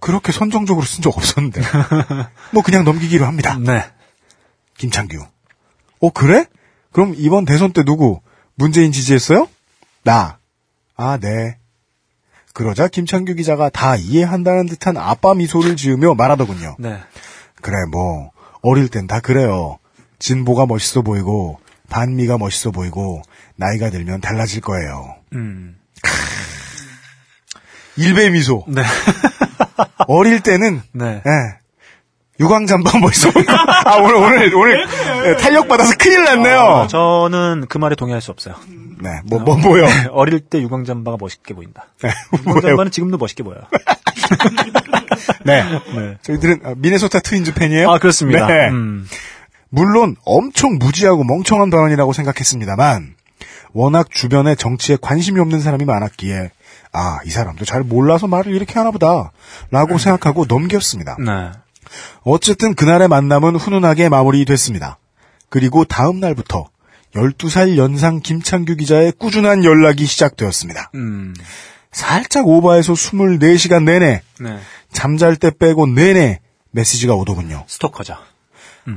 그렇게 0.02 0.32
선정적으로 0.32 0.86
쓴 0.86 1.02
적 1.02 1.18
없었는데. 1.18 1.62
뭐 2.54 2.64
그냥 2.64 2.84
넘기기로 2.84 3.26
합니다. 3.26 3.58
네. 3.60 3.84
김창규. 4.80 5.24
어 6.02 6.10
그래? 6.10 6.46
그럼 6.92 7.14
이번 7.16 7.46
대선 7.46 7.72
때 7.72 7.84
누구? 7.84 8.22
문재인 8.56 8.92
지지했어요? 8.92 9.48
나. 10.04 10.40
아 10.96 11.18
네. 11.22 11.58
그러자 12.54 12.88
김창규 12.88 13.36
기자가 13.36 13.70
다 13.70 13.96
이해한다는 13.96 14.66
듯한 14.66 14.98
아빠 14.98 15.34
미소를 15.36 15.76
지으며 15.76 16.16
말하더군요. 16.16 16.78
네. 16.80 17.00
그래 17.62 17.76
뭐 17.92 18.32
어릴 18.62 18.88
땐 18.90 19.06
다 19.06 19.20
그래요. 19.20 19.78
진보가 20.18 20.66
멋있어 20.66 21.02
보이고 21.02 21.60
반미가 21.90 22.38
멋있어 22.38 22.72
보이고 22.72 23.22
나이가 23.56 23.90
들면 23.90 24.22
달라질 24.22 24.62
거예요. 24.62 25.16
음. 25.34 25.78
일배 27.98 28.30
미소. 28.30 28.64
네. 28.68 28.82
어릴 30.08 30.42
때는 30.42 30.82
네. 30.94 31.22
예. 31.26 31.60
유광잠바 32.40 33.00
뭐 33.00 33.10
있어. 33.12 33.30
아, 33.86 33.98
오늘, 33.98 34.16
오늘, 34.16 34.56
오늘, 34.56 34.88
예, 35.26 35.36
탄력받아서 35.38 35.96
큰일 36.00 36.24
났네요. 36.24 36.60
어, 36.60 36.88
저는 36.88 37.66
그 37.68 37.78
말에 37.78 37.96
동의할 37.96 38.22
수 38.22 38.32
없어요. 38.32 38.56
네, 39.02 39.20
뭐, 39.26 39.40
뭐, 39.40 39.58
뭐요? 39.58 39.86
어릴 40.12 40.40
때 40.40 40.62
유광잠바가 40.62 41.18
멋있게 41.20 41.54
보인다. 41.54 41.88
네, 42.02 42.10
뭐요? 42.44 42.58
유광잠바는 42.58 42.92
지금도 42.92 43.18
멋있게 43.18 43.44
보여요. 43.44 43.62
네. 45.46 45.64
네. 45.96 46.18
저희들은 46.22 46.62
아, 46.64 46.74
미네소타 46.78 47.20
트윈즈 47.20 47.54
팬이에요? 47.56 47.90
아, 47.90 48.00
그렇습니다. 48.00 48.48
네. 48.48 48.70
음. 48.70 49.08
물론 49.70 50.16
엄청 50.26 50.78
무지하고 50.80 51.24
멍청한 51.24 51.70
발언이라고 51.70 52.14
생각했습니다만 52.14 53.16
워낙 53.74 54.10
주변에 54.10 54.56
정치에 54.56 54.98
관심이 55.00 55.40
없는 55.40 55.60
사람이 55.60 55.86
많았기에 55.86 56.52
아, 56.92 57.20
이 57.26 57.30
사람도 57.30 57.66
잘 57.66 57.84
몰라서 57.84 58.28
말을 58.28 58.54
이렇게 58.54 58.74
하나 58.74 58.92
보다 58.92 59.32
라고 59.70 59.98
생각하고 59.98 60.46
넘겼습니다. 60.48 61.18
네. 61.20 61.52
어쨌든 62.22 62.76
그날의 62.76 63.08
만남은 63.08 63.56
훈훈하게 63.56 64.10
마무리됐습니다. 64.10 64.98
그리고 65.50 65.86
다음 65.86 66.20
날부터 66.20 66.68
12살 67.16 67.78
연상 67.78 68.20
김창규 68.20 68.76
기자의 68.76 69.14
꾸준한 69.14 69.64
연락이 69.64 70.06
시작되었습니다. 70.06 70.92
음. 70.96 71.34
살짝 71.92 72.48
오버해서 72.48 72.94
24시간 72.94 73.84
내내 73.84 74.22
네. 74.40 74.60
잠잘 74.92 75.36
때 75.36 75.50
빼고 75.50 75.88
내내 75.88 76.40
메시지가 76.72 77.16
오더군요. 77.16 77.66
스토커죠. 77.68 78.16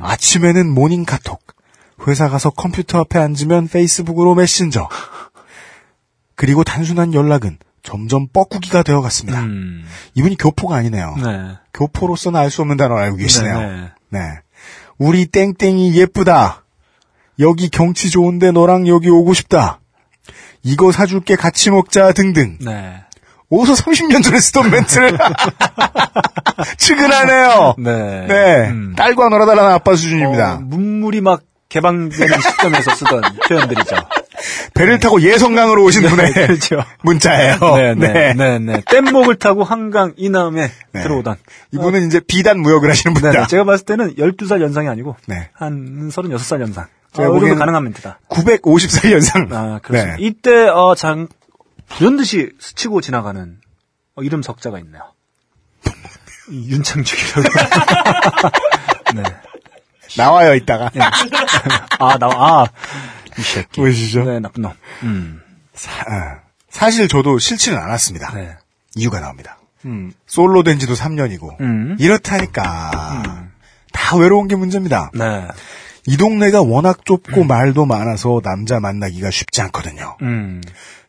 아침에는 0.01 0.69
morning 0.71 1.05
카톡, 1.05 1.43
회사 2.07 2.29
가서 2.29 2.51
컴퓨터 2.51 2.99
앞에 3.01 3.19
앉으면 3.19 3.69
페이스북으로 3.69 4.35
메신저. 4.35 4.89
그리고 6.35 6.65
단순한 6.65 7.15
연락은 7.15 7.59
점점 7.83 8.29
뻐꾸기가 8.33 8.83
되어 8.83 9.01
갔습니다. 9.03 9.41
음. 9.41 9.85
이분이 10.15 10.37
교포가 10.37 10.77
아니네요. 10.77 11.17
네. 11.23 11.57
교포로서는 11.75 12.39
알 12.39 12.51
수 12.51 12.63
없는 12.63 12.77
단어를 12.77 13.03
알고 13.03 13.17
계시네요. 13.17 13.59
네, 13.61 13.91
네. 14.11 14.21
우리 14.99 15.27
땡땡이 15.27 15.95
예쁘다. 15.99 16.63
여기 17.41 17.69
경치 17.69 18.11
좋은데 18.11 18.53
너랑 18.53 18.87
여기 18.87 19.09
오고 19.11 19.35
싶다. 19.35 19.81
이거 20.63 20.93
사줄게 20.93 21.35
같이 21.35 21.71
먹자 21.71 22.13
등등. 22.13 22.59
네. 22.61 23.03
어디서 23.51 23.75
30년 23.83 24.23
전에 24.23 24.39
쓰던 24.39 24.71
멘트를 24.71 25.19
측은하네요. 26.79 27.75
네. 27.79 28.27
네. 28.27 28.69
음. 28.69 28.95
딸과 28.97 29.29
놀아달라는 29.29 29.73
아빠 29.73 29.95
수준입니다. 29.97 30.55
어, 30.55 30.59
문물이 30.63 31.21
막 31.21 31.43
개방되는 31.69 32.41
시점에서 32.41 32.95
쓰던 32.95 33.23
표현들이죠. 33.49 33.97
배를 34.75 35.01
타고 35.01 35.21
예성강으로 35.21 35.85
오신 35.85 36.09
분의 36.09 36.33
그렇죠. 36.35 36.85
문자예요. 37.03 37.59
네, 37.77 37.95
네, 37.95 38.35
네, 38.35 38.59
네. 38.59 38.83
뗏목을 38.83 39.37
타고 39.37 39.65
한강 39.65 40.13
이남에 40.17 40.71
네. 40.93 41.03
들어오던. 41.03 41.37
이분은 41.73 42.07
이제 42.07 42.21
비단 42.21 42.61
무역을 42.61 42.91
하시는 42.91 43.15
네, 43.15 43.21
분이다. 43.21 43.41
네. 43.41 43.47
제가 43.47 43.65
봤을 43.65 43.85
때는 43.85 44.15
12살 44.17 44.61
연상이 44.63 44.89
아니고 44.89 45.17
네. 45.27 45.51
한 45.55 46.09
36살 46.11 46.61
연상. 46.61 46.87
제가 47.13 47.27
정도 47.27 47.35
보기에는 47.35 47.59
가능한 47.59 47.85
멘트다. 47.85 48.21
950살 48.29 49.13
연상. 49.13 49.49
아, 49.53 49.79
그렇습니다. 49.83 50.17
네. 50.17 50.23
이때 50.23 50.69
어, 50.69 50.95
장 50.95 51.29
불현듯이 51.89 52.53
스치고 52.59 53.01
지나가는 53.01 53.59
어, 54.17 54.23
이름 54.23 54.43
석자가 54.43 54.79
있네요. 54.81 55.03
이 56.51 56.71
윤창중이라고. 56.71 57.43
네. 59.15 59.23
나와요, 60.17 60.55
이따가. 60.55 60.91
아, 61.99 62.19
나, 62.19 62.27
아, 62.27 62.67
이 63.39 63.43
새끼. 63.43 63.81
보이시죠? 63.81 64.25
네, 64.25 64.41
나쁜 64.41 64.63
놈. 64.63 64.73
음. 65.03 65.41
사, 65.75 65.91
아, 66.07 66.39
사실 66.71 67.09
저도 67.09 67.39
싫지는 67.39 67.79
않았습니다. 67.79 68.33
네. 68.35 68.57
이유가 68.95 69.21
나옵니다. 69.21 69.59
음. 69.85 70.13
솔로 70.27 70.63
된 70.63 70.79
지도 70.79 70.95
3년이고. 70.95 71.61
음. 71.61 71.97
이렇다니까. 71.99 73.49
다 73.93 74.17
외로운 74.17 74.49
게 74.49 74.57
문제입니다. 74.57 75.11
네. 75.15 75.47
이 76.07 76.17
동네가 76.17 76.63
워낙 76.63 77.05
좁고 77.05 77.45
말도 77.45 77.87
많아서 77.87 78.41
남자 78.43 78.81
만나기가 78.81 79.31
쉽지 79.31 79.61
않거든요. 79.63 80.17
음. 80.23 80.61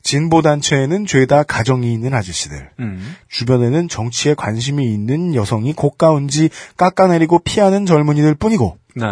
진보 0.03 0.41
단체에는 0.41 1.05
죄다 1.05 1.43
가정이 1.43 1.91
있는 1.91 2.13
아저씨들. 2.13 2.69
음. 2.79 3.15
주변에는 3.29 3.87
정치에 3.87 4.33
관심이 4.35 4.93
있는 4.93 5.33
여성이 5.33 5.73
고가운지 5.73 6.49
깎아내리고 6.77 7.39
피하는 7.39 7.85
젊은이들 7.85 8.35
뿐이고 8.35 8.77
네. 8.95 9.05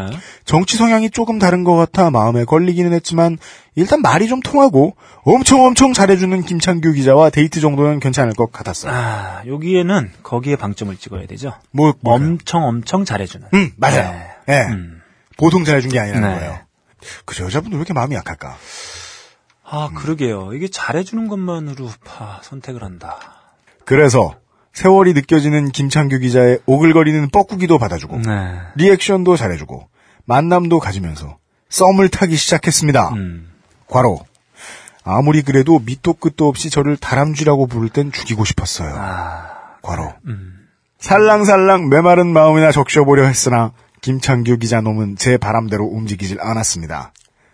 정치 0.45 0.77
성향이 0.77 1.09
조금 1.09 1.39
다른 1.39 1.63
것 1.63 1.75
같아 1.75 2.11
마음에 2.11 2.45
걸리기는 2.45 2.93
했지만 2.93 3.37
일단 3.75 4.01
말이 4.01 4.27
좀 4.27 4.39
통하고 4.39 4.95
엄청 5.23 5.63
엄청 5.63 5.93
잘해주는 5.93 6.43
김창규 6.43 6.93
기자와 6.93 7.29
데이트 7.29 7.61
정도는 7.61 7.99
괜찮을 7.99 8.33
것 8.33 8.51
같았어요. 8.51 8.93
아, 8.93 9.41
여기에는 9.45 10.11
거기에 10.23 10.55
방점을 10.55 10.95
찍어야 10.97 11.25
되죠. 11.27 11.53
뭐, 11.71 11.93
뭐 12.01 12.15
엄청 12.15 12.63
엄청 12.63 13.05
잘해주는. 13.05 13.47
음, 13.53 13.71
맞아요. 13.77 14.11
네. 14.45 14.53
예. 14.53 14.73
음. 14.73 15.01
보통 15.37 15.63
잘해준 15.63 15.91
게 15.91 15.99
아니라는 15.99 16.27
네. 16.27 16.35
거예요. 16.35 16.59
그 17.25 17.43
여자분들 17.43 17.77
왜 17.77 17.81
이렇게 17.81 17.93
마음이 17.93 18.15
약할까? 18.15 18.57
아, 19.63 19.89
그러게요. 19.95 20.53
이게 20.53 20.67
잘해주는 20.67 21.27
것만으로 21.27 21.89
아, 22.19 22.39
선택을 22.43 22.83
한다. 22.83 23.17
그래서 23.85 24.35
세월이 24.73 25.13
느껴지는 25.13 25.69
김창규 25.69 26.19
기자의 26.19 26.59
오글거리는 26.65 27.29
뻐꾸기도 27.29 27.77
받아주고 27.77 28.19
네. 28.19 28.59
리액션도 28.75 29.35
잘해주고 29.35 29.87
만남도 30.25 30.79
가지면서 30.79 31.37
썸을 31.69 32.09
타기 32.09 32.35
시작했습니다. 32.35 33.09
음. 33.09 33.49
과로. 33.87 34.19
아무리 35.03 35.41
그래도 35.41 35.79
밑도 35.79 36.13
끝도 36.13 36.47
없이 36.47 36.69
저를 36.69 36.95
다람쥐라고 36.95 37.67
부를 37.67 37.89
땐 37.89 38.11
죽이고 38.11 38.45
싶었어요. 38.45 38.93
아, 38.95 39.77
과로. 39.81 40.13
음. 40.27 40.67
살랑살랑 40.99 41.89
메마른 41.89 42.27
마음이나 42.27 42.71
적셔보려 42.71 43.25
했으나 43.25 43.71
김창규 44.01 44.57
기자 44.57 44.81
놈은 44.81 45.15
제 45.17 45.37
바람대로 45.37 45.85
움직이질 45.85 46.39
않았습니다. 46.39 47.13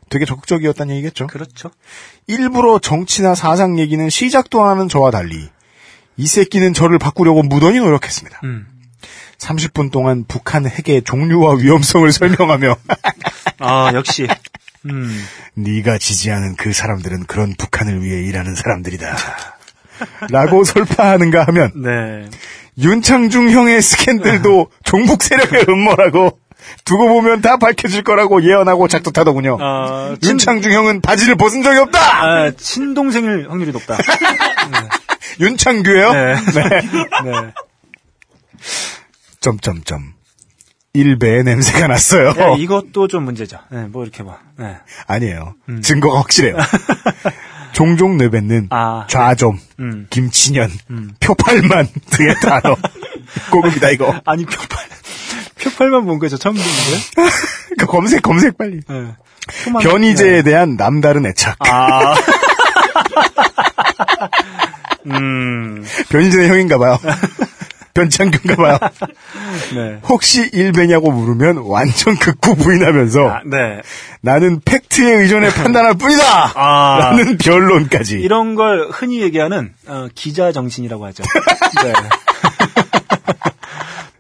되게 0.09 0.25
적극적이었다는 0.25 0.95
얘기겠죠? 0.95 1.27
그렇죠. 1.27 1.71
일부러 2.27 2.79
정치나 2.79 3.35
사상 3.35 3.79
얘기는 3.79 4.09
시작도 4.09 4.63
안 4.63 4.71
하는 4.71 4.89
저와 4.89 5.11
달리 5.11 5.49
이 6.17 6.27
새끼는 6.27 6.73
저를 6.73 6.97
바꾸려고 6.99 7.43
무던히 7.43 7.79
노력했습니다. 7.79 8.41
음. 8.43 8.65
30분 9.37 9.91
동안 9.91 10.25
북한 10.27 10.67
핵의 10.67 11.03
종류와 11.03 11.55
위험성을 11.55 12.11
설명하며 12.11 12.75
아, 13.59 13.91
역시. 13.93 14.27
음. 14.85 15.25
네가 15.53 15.97
지지하는 15.99 16.55
그 16.55 16.73
사람들은 16.73 17.25
그런 17.25 17.53
북한을 17.57 18.03
위해 18.03 18.21
일하는 18.23 18.55
사람들이다. 18.55 19.15
라고 20.29 20.63
설파하는가 20.63 21.45
하면 21.47 21.71
네. 21.75 22.29
윤창중 22.77 23.49
형의 23.49 23.81
스캔들도 23.81 24.69
종북 24.85 25.23
세력의 25.23 25.65
음모라고 25.67 26.39
두고 26.85 27.07
보면 27.07 27.41
다 27.41 27.57
밝혀질 27.57 28.03
거라고 28.03 28.43
예언하고 28.43 28.87
작두타더군요. 28.87 29.57
아, 29.59 30.15
친, 30.21 30.31
윤창중 30.31 30.71
형은 30.71 31.01
바지를 31.01 31.35
벗은 31.35 31.63
적이 31.63 31.79
없다. 31.79 31.99
아, 31.99 32.51
친동생일 32.51 33.47
확률이 33.49 33.71
높다. 33.71 33.97
윤창규예요? 35.39 36.13
네. 36.13 36.35
네. 37.23 37.53
점점점. 39.39 40.13
일배의 40.93 41.43
냄새가 41.43 41.87
났어요. 41.87 42.29
야, 42.39 42.55
이것도 42.57 43.07
좀 43.07 43.23
문제죠. 43.23 43.59
네, 43.69 43.83
뭐 43.87 44.03
이렇게 44.03 44.23
봐. 44.23 44.39
네. 44.57 44.77
아니에요. 45.05 45.53
증거가 45.83 46.19
확실해요. 46.19 46.55
종종 47.73 48.17
내뱉는 48.17 48.67
아, 48.71 49.05
좌좀, 49.07 49.59
음. 49.79 50.07
김치년, 50.09 50.71
표팔만 51.19 51.87
등의 52.09 52.35
단어. 52.41 52.75
고급이다 53.51 53.91
이거. 53.91 54.19
아니, 54.25 54.45
표팔. 54.45 54.87
표팔만 55.61 56.05
본 56.05 56.17
거죠. 56.17 56.37
처음 56.37 56.55
듣는 56.55 56.67
거예요? 56.67 57.29
그 57.77 57.85
검색 57.85 58.23
검색 58.23 58.57
빨리. 58.57 58.79
네. 58.87 59.15
변희재에 59.83 60.31
네. 60.37 60.41
대한 60.41 60.75
남다른 60.77 61.25
애착. 61.27 61.57
아. 61.59 62.15
음. 65.11 65.83
변희재는 66.09 66.49
형인가 66.49 66.77
봐요. 66.77 66.97
변창규인가 67.97 68.55
봐요. 68.61 68.77
네. 69.73 69.99
혹시 70.07 70.47
일배냐고 70.53 71.11
물으면 71.11 71.57
완전 71.65 72.15
극구 72.15 72.55
부인하면서 72.55 73.27
아, 73.27 73.41
네. 73.43 73.81
나는 74.21 74.61
팩트에 74.63 75.15
의존해 75.21 75.51
판단할 75.51 75.95
뿐이다. 75.95 76.51
아. 76.55 76.99
라는 76.99 77.37
변론까지. 77.39 78.19
이런 78.19 78.53
걸 78.53 78.89
흔히 78.91 79.21
얘기하는 79.21 79.73
어, 79.87 80.07
기자 80.13 80.51
정신이라고 80.51 81.07
하죠. 81.07 81.23
네. 81.83 81.93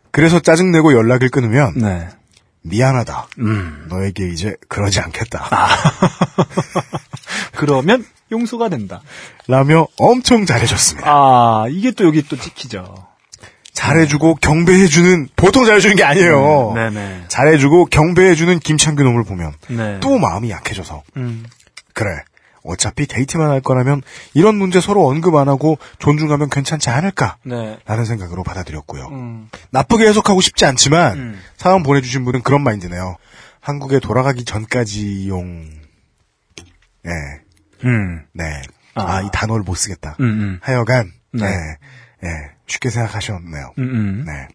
그래서 0.09 0.39
짜증내고 0.39 0.93
연락을 0.93 1.29
끊으면 1.29 1.73
네. 1.75 2.07
미안하다. 2.63 3.27
음. 3.39 3.85
너에게 3.89 4.27
이제 4.29 4.55
그러지 4.67 4.99
않겠다. 4.99 5.47
그러면 7.55 8.03
용서가 8.31 8.69
된다. 8.69 9.01
라며 9.47 9.87
엄청 9.97 10.45
잘해줬습니다. 10.45 11.07
아, 11.09 11.65
이게 11.69 11.91
또 11.91 12.05
여기 12.05 12.21
또 12.27 12.35
찍히죠. 12.37 13.07
잘해주고 13.73 14.35
경배해주는 14.41 15.29
보통 15.35 15.65
잘해주는 15.65 15.95
게 15.95 16.03
아니에요. 16.03 16.73
네네. 16.73 17.25
잘해주고 17.27 17.85
경배해주는 17.85 18.59
김창규 18.59 19.03
놈을 19.03 19.23
보면 19.23 19.53
네. 19.69 19.99
또 19.99 20.17
마음이 20.17 20.49
약해져서 20.49 21.03
음. 21.17 21.45
그래 21.93 22.09
어차피 22.63 23.05
데이트만 23.05 23.49
할 23.49 23.61
거라면 23.61 24.01
이런 24.33 24.55
문제 24.55 24.81
서로 24.81 25.07
언급 25.07 25.35
안 25.35 25.47
하고 25.47 25.77
존중하면 25.99 26.49
괜찮지 26.49 26.89
않을까? 26.89 27.37
네. 27.43 27.77
라는 27.85 28.03
생각으로 28.03 28.43
받아들였고요. 28.43 29.09
음. 29.09 29.49
나쁘게 29.69 30.07
해석하고 30.07 30.41
싶지 30.41 30.65
않지만 30.65 31.17
음. 31.17 31.39
사연 31.55 31.83
보내주신 31.83 32.25
분은 32.25 32.41
그런 32.41 32.63
마인드네요. 32.63 33.15
한국에 33.61 33.99
돌아가기 33.99 34.43
전까지용 34.43 35.69
네, 37.03 37.11
음. 37.85 38.25
네. 38.33 38.61
아. 38.95 39.17
아, 39.17 39.21
이 39.21 39.29
단어를 39.31 39.63
못 39.63 39.75
쓰겠다. 39.75 40.15
음. 40.19 40.25
음. 40.25 40.59
하여간 40.61 41.11
네, 41.33 41.45
네. 41.45 41.77
네, 42.21 42.29
쉽게 42.65 42.89
생각하셨네요. 42.89 43.73
음. 43.77 43.83
음. 43.83 44.25
네, 44.25 44.47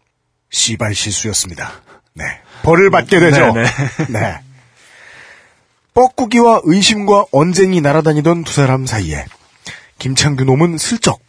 씨발 0.49 0.93
실수였습니다. 0.93 1.71
네, 2.13 2.25
벌을 2.63 2.89
받게 2.89 3.19
되죠. 3.19 3.53
네, 3.53 3.63
네. 4.09 4.39
뻐꾸기와 5.93 6.61
의심과 6.63 7.25
언쟁이 7.31 7.79
날아다니던 7.79 8.43
두 8.43 8.53
사람 8.53 8.85
사이에 8.85 9.25
김창규 9.99 10.43
놈은 10.43 10.77
슬쩍 10.77 11.21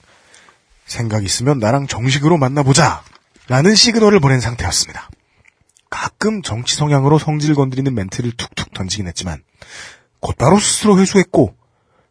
생각 0.87 1.25
있으면 1.25 1.59
나랑 1.59 1.87
정식으로 1.87 2.39
만나보자 2.39 3.03
라는 3.49 3.75
시그널을 3.75 4.21
보낸 4.21 4.41
상태였습니다. 4.41 5.11
가끔 5.91 6.43
정치 6.43 6.77
성향으로 6.77 7.19
성질 7.19 7.55
건드리는 7.55 7.95
멘트를 7.95 8.33
툭툭 8.33 8.73
던지긴 8.73 9.07
했지만 9.07 9.43
곧바로 10.19 10.59
스스로 10.59 10.99
회수했고 10.99 11.55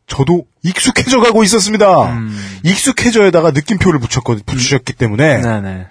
저도 0.07 0.45
익숙해져 0.63 1.19
가고 1.21 1.43
있었습니다. 1.43 2.03
음. 2.13 2.37
익숙해져에다가 2.63 3.51
느낌표를 3.51 3.99
붙였거, 3.99 4.37
붙이셨기 4.45 4.93
때문에 4.93 5.41
네, 5.41 5.61
네. 5.61 5.85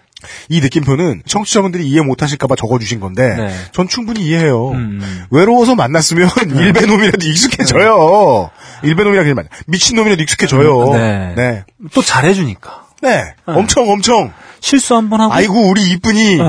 이 0.49 0.61
느낌표는 0.61 1.23
청취자분들이 1.27 1.85
이해 1.89 2.01
못하실까봐 2.03 2.55
적어주신 2.57 3.01
건데 3.01 3.35
네. 3.37 3.55
전 3.73 3.89
충분히 3.89 4.21
이해해요. 4.27 4.71
음. 4.71 5.25
외로워서 5.31 5.75
만났으면 5.75 6.29
일베놈이라도 6.55 7.27
익숙해져요. 7.27 8.51
일베놈이라 8.85 9.25
그러면 9.25 9.49
미친 9.67 9.97
놈이라도 9.97 10.23
익숙해져요. 10.23 10.93
네. 10.95 11.35
네. 11.37 11.65
또 11.95 12.03
잘해주니까. 12.03 12.87
네. 13.03 13.35
엄청 13.47 13.91
엄청 13.91 14.33
실수 14.61 14.95
한 14.95 15.11
번 15.11 15.21
하고. 15.21 15.33
아이고 15.35 15.69
우리 15.69 15.91
이쁜이 15.91 16.37
네. 16.37 16.45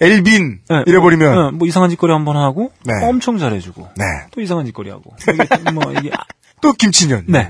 엘빈 0.00 0.60
네. 0.68 0.82
이래버리면 0.86 1.50
네, 1.52 1.56
뭐 1.58 1.66
이상한 1.66 1.90
짓거리 1.90 2.12
한 2.12 2.24
번 2.24 2.36
하고. 2.36 2.70
네. 2.84 2.92
엄청 3.04 3.38
잘해주고. 3.38 3.88
네. 3.96 4.04
또 4.30 4.40
이상한 4.40 4.66
짓거리 4.66 4.90
하고. 4.90 5.16
뭐 5.74 5.92
이게 5.98 6.10
아- 6.12 6.22
또 6.66 6.72
김치년. 6.72 7.22
네. 7.28 7.48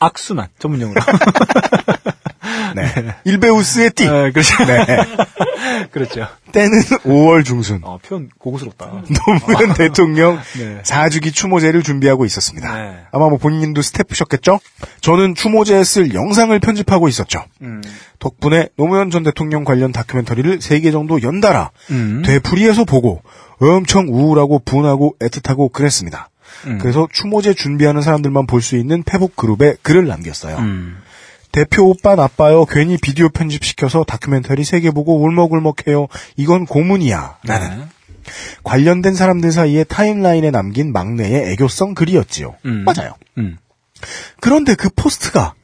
악순환 0.00 0.48
전문용어로. 0.58 1.00
네. 2.74 3.14
일베우스의 3.24 3.90
띠. 3.90 4.08
네, 4.08 4.32
그렇죠. 4.32 4.64
네. 4.64 4.86
그렇죠. 5.92 6.26
때는 6.50 6.80
5월 7.04 7.44
중순. 7.44 7.80
어, 7.84 7.98
표현 8.02 8.28
고급스럽다. 8.36 9.04
노무현 9.24 9.74
대통령 9.74 10.40
네. 10.58 10.82
4주기 10.82 11.32
추모제를 11.32 11.84
준비하고 11.84 12.24
있었습니다. 12.24 12.76
네. 12.76 12.96
아마 13.12 13.28
뭐 13.28 13.38
본인도 13.38 13.82
스태프셨겠죠? 13.82 14.58
저는 15.00 15.36
추모제에 15.36 15.84
쓸 15.84 16.12
영상을 16.12 16.58
편집하고 16.58 17.06
있었죠. 17.06 17.44
음. 17.62 17.82
덕분에 18.18 18.68
노무현 18.76 19.12
전 19.12 19.22
대통령 19.22 19.62
관련 19.62 19.92
다큐멘터리를 19.92 20.58
3개 20.58 20.90
정도 20.90 21.22
연달아 21.22 21.70
음. 21.92 22.22
되풀이해서 22.26 22.84
보고 22.84 23.22
엄청 23.60 24.08
우울하고 24.08 24.58
분하고 24.64 25.14
애틋하고 25.20 25.72
그랬습니다. 25.72 26.30
음. 26.66 26.78
그래서 26.78 27.06
추모제 27.12 27.54
준비하는 27.54 28.02
사람들만 28.02 28.46
볼 28.46 28.60
수 28.62 28.76
있는 28.76 29.02
페북 29.02 29.36
그룹에 29.36 29.76
글을 29.82 30.06
남겼어요. 30.06 30.56
음. 30.58 30.98
대표 31.52 31.84
오빠 31.84 32.14
나빠요. 32.14 32.66
괜히 32.66 32.98
비디오 32.98 33.28
편집시켜서 33.30 34.04
다큐멘터리 34.04 34.62
3개 34.62 34.94
보고 34.94 35.20
울먹울먹해요. 35.22 36.08
이건 36.36 36.66
고문이야. 36.66 37.38
라는 37.44 37.78
네. 37.78 37.84
관련된 38.62 39.14
사람들 39.14 39.50
사이에 39.52 39.84
timeline에 39.84 40.50
남긴 40.50 40.92
막내의 40.92 41.52
애교성 41.52 41.94
글이었지요. 41.94 42.56
음. 42.66 42.84
맞아요. 42.84 43.14
음. 43.38 43.56
그런데 44.40 44.74
그 44.74 44.90
post가 44.94 45.54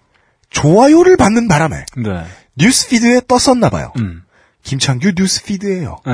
좋아요를 0.51 1.17
받는 1.17 1.49
바람에 1.49 1.85
네. 1.99 2.25
news 2.57 2.86
feed에 2.86 3.23
떴었나 3.29 3.69
봐요. 3.69 3.93
음. 3.99 4.23
김창규 4.63 5.13
news 5.17 5.42
feed예요. 5.42 5.99
네. 6.07 6.13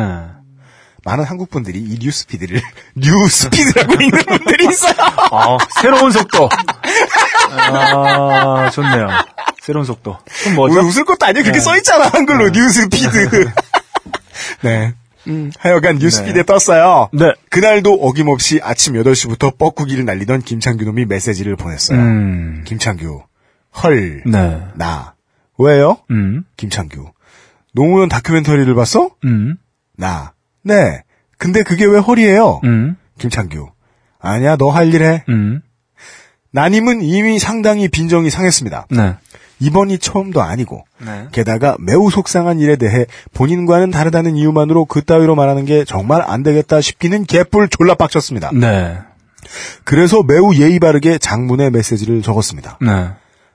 많은 1.04 1.24
한국 1.24 1.50
분들이 1.50 1.78
이 1.80 1.98
news 2.00 2.20
feed를 2.20 2.60
new 2.96 3.21
speed라고 3.21 3.94
읽는 3.94 4.22
분들이 4.24 4.68
있어요. 4.68 4.94
아, 4.98 5.58
새로운 5.80 6.10
속도. 6.10 6.48
아, 7.50 8.70
좋네요. 8.70 9.08
새로운 9.60 9.84
속도. 9.84 10.18
그럼 10.42 10.56
뭐죠? 10.56 10.76
왜 10.76 10.82
웃을 10.82 11.04
것도 11.04 11.26
아니에요. 11.26 11.42
그렇게 11.42 11.58
네. 11.58 11.64
써 11.64 11.76
있잖아 11.76 12.06
한글로 12.08 12.50
뉴스피드. 12.50 13.50
네. 14.62 14.94
하여간 15.58 15.98
뉴스피드에 15.98 16.42
떴어요. 16.44 17.08
네. 17.12 17.32
그날도 17.50 17.92
어김없이 17.94 18.60
아침 18.62 18.94
8시부터 18.94 19.58
뻐꾸기를 19.58 20.04
날리던 20.04 20.42
김창규 20.42 20.84
놈이 20.84 21.04
메시지를 21.04 21.56
보냈어요. 21.56 21.98
음. 21.98 22.64
김창규. 22.66 23.22
헐. 23.82 24.22
네. 24.26 24.62
나. 24.74 25.14
왜요? 25.58 25.98
음. 26.10 26.44
김창규. 26.56 27.10
노무현 27.74 28.08
다큐멘터리를 28.08 28.74
봤어? 28.74 29.10
음. 29.24 29.56
나. 29.96 30.32
네. 30.62 31.02
근데 31.38 31.62
그게 31.62 31.84
왜 31.86 31.98
헐이에요? 31.98 32.60
음. 32.64 32.96
김창규. 33.18 33.68
아니야, 34.18 34.56
너 34.56 34.70
할 34.70 34.92
일 34.92 35.02
해. 35.02 35.24
음. 35.28 35.62
나님은 36.52 37.02
이미 37.02 37.38
상당히 37.38 37.88
빈정이 37.88 38.28
상했습니다. 38.30 38.86
네. 38.90 39.14
이번이 39.60 39.98
처음도 39.98 40.42
아니고, 40.42 40.84
네. 40.98 41.26
게다가 41.32 41.76
매우 41.78 42.10
속상한 42.10 42.58
일에 42.60 42.76
대해 42.76 43.06
본인과는 43.34 43.90
다르다는 43.90 44.34
이유만으로 44.36 44.86
그따위로 44.86 45.34
말하는 45.34 45.64
게 45.66 45.84
정말 45.84 46.22
안 46.26 46.42
되겠다 46.42 46.80
싶기는 46.80 47.24
개뿔 47.24 47.68
졸라 47.68 47.94
빡쳤습니다. 47.94 48.50
네. 48.54 48.98
그래서 49.84 50.22
매우 50.22 50.54
예의 50.54 50.78
바르게 50.80 51.18
장문의 51.18 51.70
메시지를 51.70 52.22
적었습니다. 52.22 52.78
네. 52.80 53.10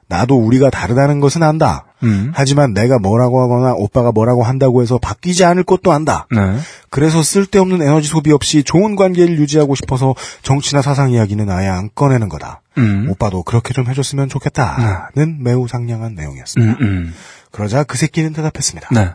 나도 0.07 0.35
우리가 0.37 0.69
다르다는 0.69 1.19
것은 1.19 1.41
안다. 1.41 1.85
음. 2.03 2.31
하지만 2.35 2.73
내가 2.73 2.99
뭐라고 2.99 3.41
하거나 3.41 3.73
오빠가 3.73 4.11
뭐라고 4.11 4.43
한다고 4.43 4.81
해서 4.83 4.99
바뀌지 4.99 5.43
않을 5.45 5.63
것도 5.63 5.91
안다. 5.91 6.27
네. 6.29 6.57
그래서 6.91 7.23
쓸데없는 7.23 7.81
에너지 7.81 8.07
소비 8.07 8.31
없이 8.31 8.63
좋은 8.63 8.95
관계를 8.95 9.39
유지하고 9.39 9.73
싶어서 9.73 10.13
정치나 10.43 10.81
사상 10.83 11.09
이야기는 11.11 11.49
아예 11.49 11.67
안 11.67 11.89
꺼내는 11.95 12.29
거다. 12.29 12.61
음. 12.77 13.07
오빠도 13.09 13.41
그렇게 13.43 13.73
좀 13.73 13.87
해줬으면 13.87 14.29
좋겠다는 14.29 15.41
매우 15.43 15.67
상냥한 15.67 16.13
내용이었습니다. 16.13 16.73
음, 16.73 16.77
음. 16.81 17.13
그러자 17.51 17.83
그 17.83 17.97
새끼는 17.97 18.33
대답했습니다. 18.33 18.89
네. 18.91 19.09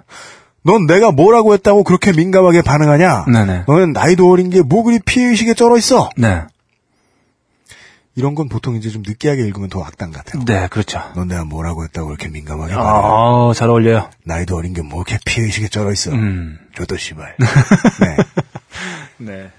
넌 0.63 0.87
내가 0.87 1.11
뭐라고 1.13 1.55
했다고 1.55 1.85
그렇게 1.85 2.13
민감하게 2.13 2.63
반응하냐? 2.63 3.27
네네. 3.33 3.65
너는 3.67 3.93
나이도 3.93 4.31
어린 4.31 4.51
게 4.51 4.61
뭐 4.63 4.83
그리 4.83 4.99
피해의식에 4.99 5.55
쩔어 5.55 5.77
있어? 5.79 6.11
네. 6.19 6.43
이런 8.21 8.35
건 8.35 8.51
보통 8.51 8.77
이제 8.77 8.91
좀 8.91 9.03
느끼하게 9.07 9.43
읽으면 9.47 9.71
더 9.71 9.83
악당 9.83 10.11
같아요. 10.13 10.45
네, 10.45 10.69
그렇죠. 10.71 11.01
넌 11.17 11.27
내가 11.29 11.45
뭐라고 11.47 11.85
했다고 11.85 12.07
그렇게 12.09 12.29
민감하게? 12.29 12.75
아, 12.77 13.51
잘 13.55 13.71
어울려요. 13.71 14.11
나이도 14.25 14.57
어린 14.57 14.75
게 14.75 14.83
뭐 14.83 15.03
이렇게 15.07 15.19
피해의식에 15.25 15.69
쩔어 15.69 15.91
있어? 15.91 16.11
음. 16.13 16.59
저도 16.77 16.99
씨발. 16.99 17.37
네. 17.41 18.17
네. 19.33 19.51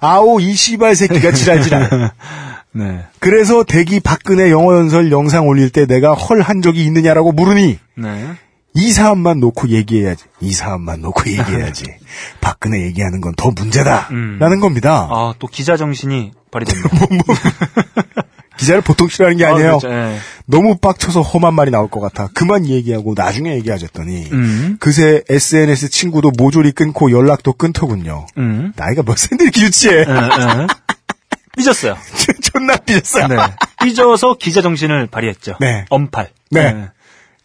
아오 0.00 0.40
이 0.40 0.54
씨발 0.54 0.96
새끼가 0.96 1.30
지랄지랄. 1.32 2.10
네. 2.72 3.04
그래서 3.20 3.62
대기 3.64 4.00
박근혜 4.00 4.50
영어 4.50 4.74
연설 4.76 5.10
영상 5.12 5.46
올릴 5.46 5.70
때 5.70 5.86
내가 5.86 6.14
헐 6.14 6.42
한 6.42 6.62
적이 6.62 6.84
있느냐라고 6.84 7.30
물으니 7.32 7.78
네. 7.96 8.28
이 8.74 8.92
사안만 8.92 9.40
놓고 9.40 9.68
얘기해야지. 9.70 10.24
이 10.40 10.52
사안만 10.52 11.00
놓고 11.00 11.28
얘기해야지. 11.30 11.84
박근혜 12.40 12.82
얘기하는 12.82 13.20
건 13.20 13.34
더 13.36 13.50
문제다. 13.50 14.08
음. 14.12 14.38
라는 14.40 14.60
겁니다. 14.60 15.08
아, 15.10 15.34
또 15.38 15.46
기자 15.48 15.76
정신이 15.76 16.32
발휘됩니다. 16.50 16.88
기자를 18.58 18.82
보통 18.82 19.08
싫어하는 19.08 19.38
게 19.38 19.44
아니에요. 19.46 19.76
아, 19.76 19.78
그렇죠. 19.78 19.90
예. 19.90 20.18
너무 20.46 20.76
빡쳐서 20.76 21.22
험한 21.22 21.54
말이 21.54 21.70
나올 21.70 21.88
것 21.88 22.00
같아. 22.00 22.28
그만 22.34 22.66
얘기하고 22.66 23.14
나중에 23.16 23.54
얘기하셨더니 23.54 24.28
음. 24.32 24.76
그새 24.80 25.22
SNS 25.28 25.90
친구도 25.90 26.32
모조리 26.36 26.72
끊고 26.72 27.10
연락도 27.12 27.52
끊더군요. 27.52 28.26
음. 28.36 28.72
나이가 28.76 29.02
몇 29.02 29.16
살인데 29.16 29.44
이렇게 29.44 29.62
유치해. 29.62 29.94
예, 29.94 30.00
예. 30.00 30.66
삐졌어요. 31.56 31.96
존나 32.42 32.76
삐졌어. 32.76 33.28
네. 33.28 33.36
삐져서 33.82 34.34
기자 34.38 34.60
정신을 34.60 35.06
발휘했죠. 35.06 35.56
네. 35.60 35.84
엄팔. 35.88 36.30
네. 36.50 36.88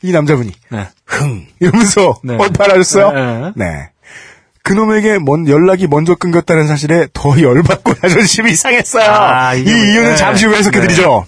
이 0.02 0.12
남자분이 0.12 0.52
네. 0.72 0.88
흥 1.06 1.46
이러면서 1.60 2.16
네. 2.24 2.36
얼팔하셨어요. 2.36 3.54
네. 3.56 3.90
네. 4.66 4.70
그놈에게 4.70 5.20
먼 5.20 5.48
연락이 5.48 5.88
먼저 5.88 6.16
끊겼다는 6.16 6.68
사실에 6.68 7.08
더 7.14 7.30
열받고 7.42 7.94
자존심이 7.96 8.56
상했어요. 8.56 9.10
아, 9.10 9.54
이 9.56 9.62
이유는 9.62 10.12
네. 10.12 10.16
잠시 10.16 10.46
후에 10.46 10.58
해석해드리죠. 10.58 11.26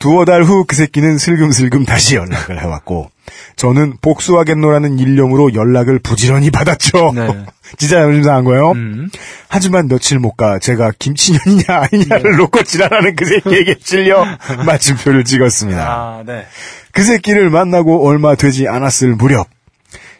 두어 0.00 0.24
달 0.24 0.44
후 0.44 0.64
그 0.64 0.76
새끼는 0.76 1.18
슬금슬금 1.18 1.84
다시 1.84 2.14
연락을 2.14 2.60
해왔고 2.62 3.10
저는 3.56 3.94
복수하겠노라는 4.00 5.00
일념으로 5.00 5.54
연락을 5.54 5.98
부지런히 5.98 6.50
받았죠. 6.52 7.12
네. 7.16 7.26
진짜 7.76 7.96
자존심 7.96 8.22
상한 8.22 8.44
거예요. 8.44 8.70
음. 8.72 9.10
하지만 9.48 9.88
며칠 9.88 10.20
못 10.20 10.36
가 10.36 10.60
제가 10.60 10.92
김치년이냐 10.98 11.64
아니냐를 11.68 12.36
놓고 12.36 12.62
지랄하는 12.62 13.16
그 13.16 13.24
새끼에게 13.24 13.74
찔려 13.82 14.24
마침표를 14.64 15.24
찍었습니다. 15.24 15.82
아, 15.84 16.22
네. 16.24 16.46
그 16.92 17.02
새끼를 17.02 17.50
만나고 17.50 18.06
얼마 18.06 18.36
되지 18.36 18.68
않았을 18.68 19.16
무렵 19.16 19.48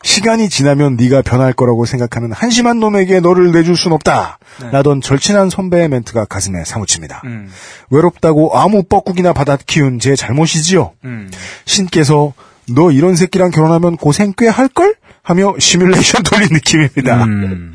시간이 0.03 0.49
지나면 0.49 0.97
네가 0.97 1.23
변할 1.23 1.53
거라고 1.53 1.85
생각하는 1.85 2.33
한심한 2.33 2.81
놈에게 2.81 3.21
너를 3.21 3.53
내줄 3.53 3.77
순 3.77 3.93
없다. 3.93 4.39
라던 4.73 5.01
절친한 5.01 5.51
선배의 5.51 5.89
멘트가 5.89 6.25
가슴에 6.25 6.65
사무칩니다. 6.65 7.23
음. 7.25 7.51
외롭다고 7.91 8.57
아무 8.57 8.83
뻐꾸기나 8.83 9.33
받아 9.33 9.57
키운 9.57 9.99
제 9.99 10.17
잘못이지요. 10.17 10.93
음. 11.05 11.31
신께서 11.65 12.33
너 12.69 12.91
이런 12.91 13.17
새끼랑 13.17 13.51
결혼하면 13.51 13.97
고생 13.97 14.33
꽤 14.37 14.49
할걸? 14.49 14.95
하며 15.23 15.55
시뮬레이션 15.59 16.23
돌린 16.23 16.49
느낌입니다. 16.53 17.25
음. 17.25 17.75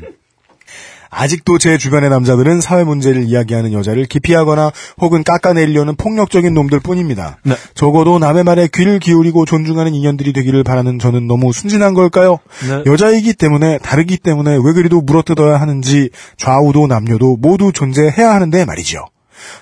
아직도 1.14 1.58
제 1.58 1.78
주변의 1.78 2.10
남자들은 2.10 2.60
사회 2.60 2.82
문제를 2.84 3.24
이야기하는 3.24 3.72
여자를 3.72 4.04
기피하거나 4.06 4.72
혹은 5.00 5.22
깎아내리려는 5.22 5.94
폭력적인 5.96 6.52
놈들 6.52 6.80
뿐입니다. 6.80 7.38
네. 7.44 7.54
적어도 7.74 8.18
남의 8.18 8.44
말에 8.44 8.68
귀를 8.74 8.98
기울이고 8.98 9.44
존중하는 9.44 9.94
인연들이 9.94 10.32
되기를 10.32 10.64
바라는 10.64 10.98
저는 10.98 11.26
너무 11.26 11.52
순진한 11.52 11.94
걸까요? 11.94 12.38
네. 12.68 12.82
여자이기 12.86 13.32
때문에 13.34 13.78
다르기 13.78 14.16
때문에 14.16 14.58
왜 14.62 14.72
그리도 14.72 15.02
물어뜯어야 15.02 15.60
하는지 15.60 16.10
좌우도 16.36 16.88
남녀도 16.88 17.36
모두 17.36 17.72
존재해야 17.72 18.34
하는데 18.34 18.64
말이죠. 18.64 19.06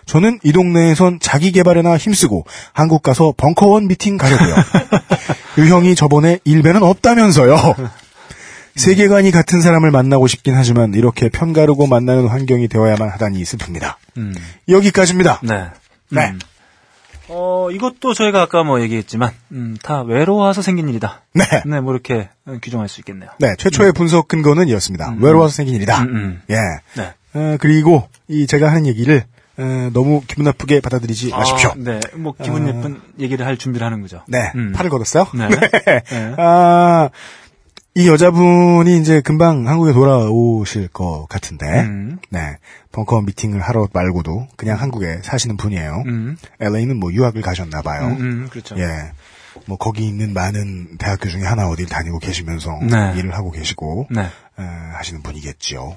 저는 0.07 0.39
이 0.43 0.53
동네에선 0.53 1.19
자기 1.21 1.53
개발에나 1.53 1.97
힘쓰고 1.97 2.45
한국 2.73 3.03
가서 3.03 3.35
벙커원 3.37 3.89
미팅 3.89 4.17
가려고요. 4.17 4.55
유형이 5.59 5.95
저번에 5.97 6.39
일배는 6.45 6.83
없다면서요. 6.83 7.57
세계관이 8.77 9.31
같은 9.31 9.61
사람을 9.61 9.91
만나고 9.91 10.27
싶긴 10.27 10.55
하지만 10.55 10.95
이렇게 10.95 11.29
편가르고 11.29 11.87
만나는 11.87 12.29
환경이 12.29 12.69
되어야만 12.69 13.09
하다니 13.11 13.43
슬픕니다. 13.43 13.97
음. 14.17 14.35
여기까지입니다. 14.69 15.41
네. 15.43 15.71
네. 16.11 16.31
음. 16.31 16.39
어, 17.29 17.71
이것도 17.71 18.15
저희가 18.15 18.43
아까 18.43 18.63
뭐 18.63 18.81
얘기했지만, 18.83 19.31
음, 19.53 19.77
다 19.83 20.03
외로워서 20.03 20.61
생긴 20.61 20.89
일이다. 20.89 21.23
네. 21.35 21.45
네, 21.65 21.81
뭐 21.81 21.95
이렇게 21.95 22.29
어, 22.45 22.59
규정할 22.61 22.89
수 22.89 23.01
있겠네요. 23.01 23.31
네, 23.39 23.55
최초의 23.57 23.93
분석 23.93 24.29
근거는 24.29 24.69
이었습니다. 24.69 25.17
외로워서 25.19 25.55
생긴 25.55 25.77
일이다. 25.77 26.03
음, 26.03 26.09
음. 26.15 26.43
예. 26.51 26.57
네. 27.01 27.15
어, 27.35 27.57
그리고 27.59 28.09
이 28.29 28.47
제가 28.47 28.69
하는 28.69 28.87
얘기를 28.87 29.25
어, 29.57 29.91
너무 29.93 30.23
기분 30.27 30.45
나쁘게 30.45 30.81
받아들이지 30.81 31.31
마십시오. 31.31 31.71
아, 31.71 31.75
네, 31.77 32.01
뭐 32.15 32.35
기분 32.43 32.67
예쁜 32.69 33.01
얘기를 33.19 33.47
할 33.47 33.57
준비를 33.57 33.85
하는 33.87 34.01
거죠. 34.01 34.23
네, 34.27 34.51
음. 34.55 34.73
팔을 34.73 34.91
걷었어요. 34.91 35.27
네. 35.35 35.49
네. 36.11 36.35
아, 36.39 37.11
이 37.95 38.09
여자분이 38.09 38.99
이제 39.01 39.21
금방 39.21 39.69
한국에 39.69 39.93
돌아오실 39.93 40.89
것 40.89 41.27
같은데, 41.29 41.67
음. 41.83 42.19
네, 42.31 42.57
벙커 42.91 43.21
미팅을 43.21 43.61
하러 43.61 43.87
말고도 43.93 44.49
그냥 44.57 44.81
한국에 44.81 45.21
사시는 45.23 45.59
분이에요. 45.59 46.03
음. 46.07 46.37
LA는 46.61 46.97
뭐 46.99 47.13
유학을 47.13 47.43
가셨나 47.43 47.83
봐요. 47.83 48.07
음, 48.09 48.21
음, 48.21 48.49
그렇죠. 48.51 48.79
예. 48.79 49.13
뭐 49.67 49.77
거기 49.77 50.07
있는 50.07 50.33
많은 50.33 50.97
대학교 50.97 51.29
중에 51.29 51.43
하나 51.43 51.69
어딜 51.69 51.85
다니고 51.85 52.19
계시면서 52.21 52.71
네. 52.81 53.13
일을 53.19 53.35
하고 53.35 53.51
계시고 53.51 54.07
네. 54.11 54.23
에, 54.23 54.63
하시는 54.97 55.23
분이겠지요. 55.23 55.95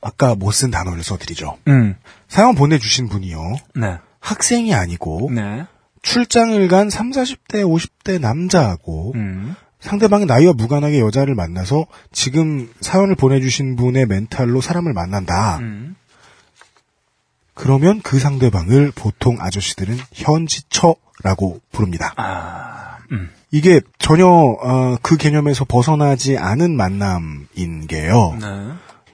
아까 0.00 0.34
못 0.34 0.52
쓴 0.52 0.70
단어를 0.70 1.02
써드리죠. 1.02 1.58
음. 1.68 1.96
사연 2.28 2.54
보내주신 2.54 3.08
분이요. 3.10 3.38
네. 3.74 3.98
학생이 4.20 4.74
아니고 4.74 5.30
네. 5.34 5.66
출장을 6.00 6.66
간 6.68 6.88
3, 6.88 7.10
40대, 7.10 7.56
50대 7.64 8.18
남자하고 8.20 9.12
음. 9.16 9.54
상대방의 9.80 10.26
나이와 10.26 10.52
무관하게 10.52 11.00
여자를 11.00 11.34
만나서 11.34 11.86
지금 12.12 12.68
사연을 12.80 13.14
보내주신 13.14 13.76
분의 13.76 14.06
멘탈로 14.06 14.60
사람을 14.60 14.92
만난다. 14.92 15.58
음. 15.58 15.96
그러면 17.54 18.00
그 18.02 18.18
상대방을 18.18 18.92
보통 18.94 19.38
아저씨들은 19.40 19.96
현지처라고 20.12 21.60
부릅니다. 21.72 22.12
아, 22.16 22.98
음. 23.12 23.30
이게 23.50 23.80
전혀 23.98 24.26
어, 24.26 24.96
그 25.00 25.16
개념에서 25.16 25.64
벗어나지 25.64 26.36
않은 26.36 26.76
만남인 26.76 27.86
게요. 27.86 28.36
네. 28.40 28.46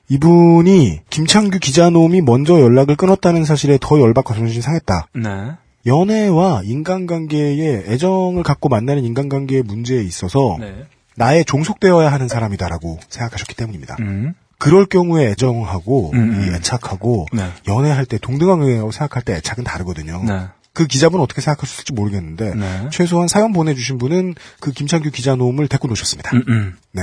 이분이 0.08 1.02
김창규 1.08 1.58
기자놈이 1.58 2.20
먼저 2.20 2.60
연락을 2.60 2.96
끊었다는 2.96 3.44
사실에 3.44 3.78
더 3.80 4.00
열받고 4.00 4.34
정신이 4.34 4.60
상했다. 4.60 5.06
네. 5.14 5.52
연애와 5.86 6.62
인간관계에 6.64 7.84
애정을 7.86 8.42
갖고 8.42 8.68
만나는 8.68 9.04
인간관계의 9.04 9.62
문제에 9.62 10.02
있어서 10.02 10.56
네. 10.60 10.84
나의 11.16 11.44
종속되어야 11.44 12.10
하는 12.10 12.28
사람이다라고 12.28 12.98
생각하셨기 13.08 13.54
때문입니다. 13.54 13.96
음. 14.00 14.34
그럴 14.58 14.86
경우에 14.86 15.26
애정하고 15.30 16.12
음, 16.14 16.44
이 16.44 16.48
음. 16.48 16.54
애착하고 16.54 17.26
네. 17.32 17.50
연애할 17.66 18.06
때 18.06 18.16
동등하게 18.18 18.76
생각할 18.92 19.22
때 19.22 19.34
애착은 19.34 19.64
다르거든요. 19.64 20.22
네. 20.24 20.46
그 20.72 20.86
기자분은 20.86 21.22
어떻게 21.22 21.40
생각하셨을지 21.40 21.92
모르겠는데 21.92 22.54
네. 22.54 22.88
최소한 22.90 23.28
사연 23.28 23.52
보내주신 23.52 23.98
분은 23.98 24.34
그 24.60 24.70
김창규 24.70 25.10
기자 25.10 25.34
놈을 25.34 25.68
데리고 25.68 25.88
놓으셨습니다. 25.88 26.30
음, 26.34 26.44
음. 26.48 26.76
네, 26.92 27.02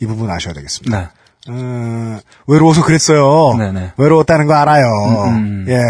이 0.00 0.06
부분 0.06 0.30
아셔야 0.30 0.54
되겠습니다. 0.54 1.12
네. 1.48 1.54
어, 1.54 2.20
외로워서 2.46 2.84
그랬어요. 2.84 3.56
네네. 3.58 3.92
외로웠다는 3.96 4.46
거 4.46 4.54
알아요. 4.54 4.86
음, 5.28 5.36
음. 5.36 5.66
예. 5.68 5.80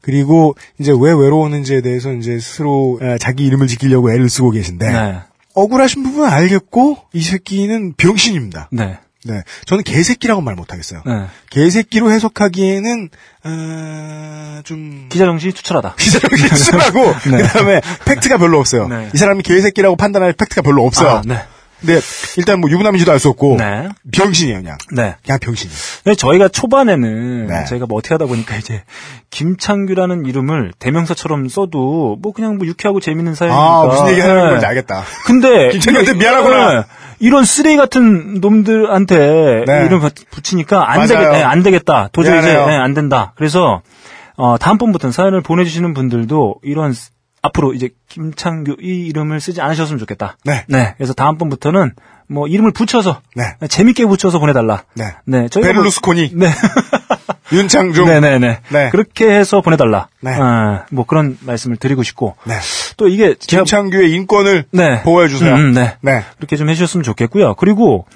그리고 0.00 0.54
이제 0.78 0.92
왜 0.92 1.12
외로웠는지에 1.12 1.80
대해서 1.80 2.12
이제 2.12 2.38
스스로 2.38 2.98
에, 3.02 3.18
자기 3.18 3.44
이름을 3.44 3.66
지키려고 3.66 4.12
애를 4.12 4.28
쓰고 4.28 4.50
계신데 4.50 4.90
네. 4.90 5.20
억울하신 5.54 6.02
부분은 6.02 6.28
알겠고 6.28 6.98
이 7.12 7.22
새끼는 7.22 7.94
병신입니다. 7.96 8.68
네. 8.72 8.98
네, 9.24 9.42
저는 9.66 9.84
개새끼라고 9.84 10.40
말 10.40 10.56
못하겠어요. 10.56 11.02
네. 11.06 11.26
개새끼로 11.50 12.10
해석하기에는 12.10 13.08
어, 13.44 14.60
좀 14.64 15.06
기자 15.08 15.26
정신이 15.26 15.52
투철하다. 15.52 15.94
기자력이 15.98 16.48
투철하고 16.48 17.00
네. 17.30 17.36
그 17.36 17.42
다음에 17.44 17.80
팩트가 18.04 18.38
별로 18.38 18.58
없어요. 18.58 18.88
네. 18.88 19.10
이 19.14 19.16
사람이 19.16 19.42
개새끼라고 19.44 19.94
판단할 19.94 20.32
팩트가 20.32 20.62
별로 20.62 20.84
없어요. 20.84 21.08
아, 21.10 21.22
네. 21.24 21.40
근데 21.82 22.00
일단 22.38 22.60
뭐 22.60 22.70
유부남인지도 22.70 23.12
알 23.12 23.18
수 23.18 23.28
없고 23.28 23.56
네. 23.58 23.88
병신이에요, 24.12 24.58
그냥. 24.62 24.78
네. 24.94 25.16
그냥 25.24 25.38
병신이에요. 25.40 25.78
근데 26.04 26.14
저희가 26.16 26.48
초반에는 26.48 27.46
네. 27.48 27.64
저희가 27.66 27.86
뭐 27.86 27.98
어떻게 27.98 28.14
하다 28.14 28.26
보니까 28.26 28.56
이제 28.56 28.82
김창규라는 29.30 30.26
이름을 30.26 30.72
대명사처럼 30.78 31.48
써도 31.48 32.16
뭐 32.22 32.32
그냥 32.32 32.58
뭐 32.58 32.66
유쾌하고 32.66 33.00
재밌는 33.00 33.34
사연이니까. 33.34 33.62
아, 33.82 33.86
무슨 33.86 34.08
얘기 34.10 34.20
하는 34.20 34.44
네. 34.44 34.50
건지 34.50 34.66
알겠다. 34.66 35.02
근데 35.26 35.68
김창규한테 35.72 36.14
미안하구나. 36.14 36.74
네. 36.74 36.82
이런 37.18 37.44
쓰레기 37.44 37.76
같은 37.76 38.40
놈들한테 38.40 39.64
네. 39.66 39.84
이름 39.86 40.00
붙이니까 40.30 40.90
안. 40.90 41.06
되겠다. 41.06 41.30
네, 41.32 41.42
안 41.42 41.62
되겠다. 41.62 42.08
도저히 42.12 42.38
이제 42.40 42.48
미안해요. 42.52 42.66
네, 42.68 42.76
안 42.76 42.94
된다. 42.94 43.32
그래서 43.36 43.82
어, 44.36 44.56
다음번부터는 44.58 45.12
사연을 45.12 45.40
보내주시는 45.42 45.94
분들도 45.94 46.56
이런 46.62 46.92
스- 46.92 47.10
앞으로 47.42 47.74
이제 47.74 47.90
김창규 48.08 48.76
이 48.80 49.06
이름을 49.08 49.40
쓰지 49.40 49.60
않으셨으면 49.60 49.98
좋겠다. 49.98 50.36
네. 50.44 50.64
그래서 50.96 51.12
다음번부터는 51.12 51.92
뭐 52.28 52.46
이름을 52.46 52.70
붙여서 52.72 53.20
네. 53.34 53.44
재밌게 53.68 54.06
붙여서 54.06 54.38
보내달라. 54.38 54.84
네. 54.94 55.04
네. 55.24 55.48
저희가 55.48 55.68
뭐- 55.68 55.72
베를루스코니, 55.72 56.30
네. 56.34 56.46
윤창중. 57.52 58.06
네네네. 58.06 58.60
네. 58.70 58.90
그렇게 58.90 59.28
해서 59.30 59.60
보내달라. 59.60 60.08
네. 60.20 60.30
어, 60.38 60.84
뭐 60.90 61.04
그런 61.04 61.36
말씀을 61.40 61.76
드리고 61.76 62.02
싶고. 62.02 62.36
네. 62.44 62.54
또 62.96 63.08
이게 63.08 63.34
김창규의 63.34 64.12
인권을 64.12 64.64
네. 64.70 65.02
보호해 65.02 65.28
주세요. 65.28 65.54
음, 65.54 65.60
음, 65.60 65.72
네. 65.72 65.96
네. 66.00 66.24
그렇게 66.36 66.56
좀 66.56 66.68
해주셨으면 66.70 67.02
좋겠고요. 67.02 67.54
그리고 67.56 68.06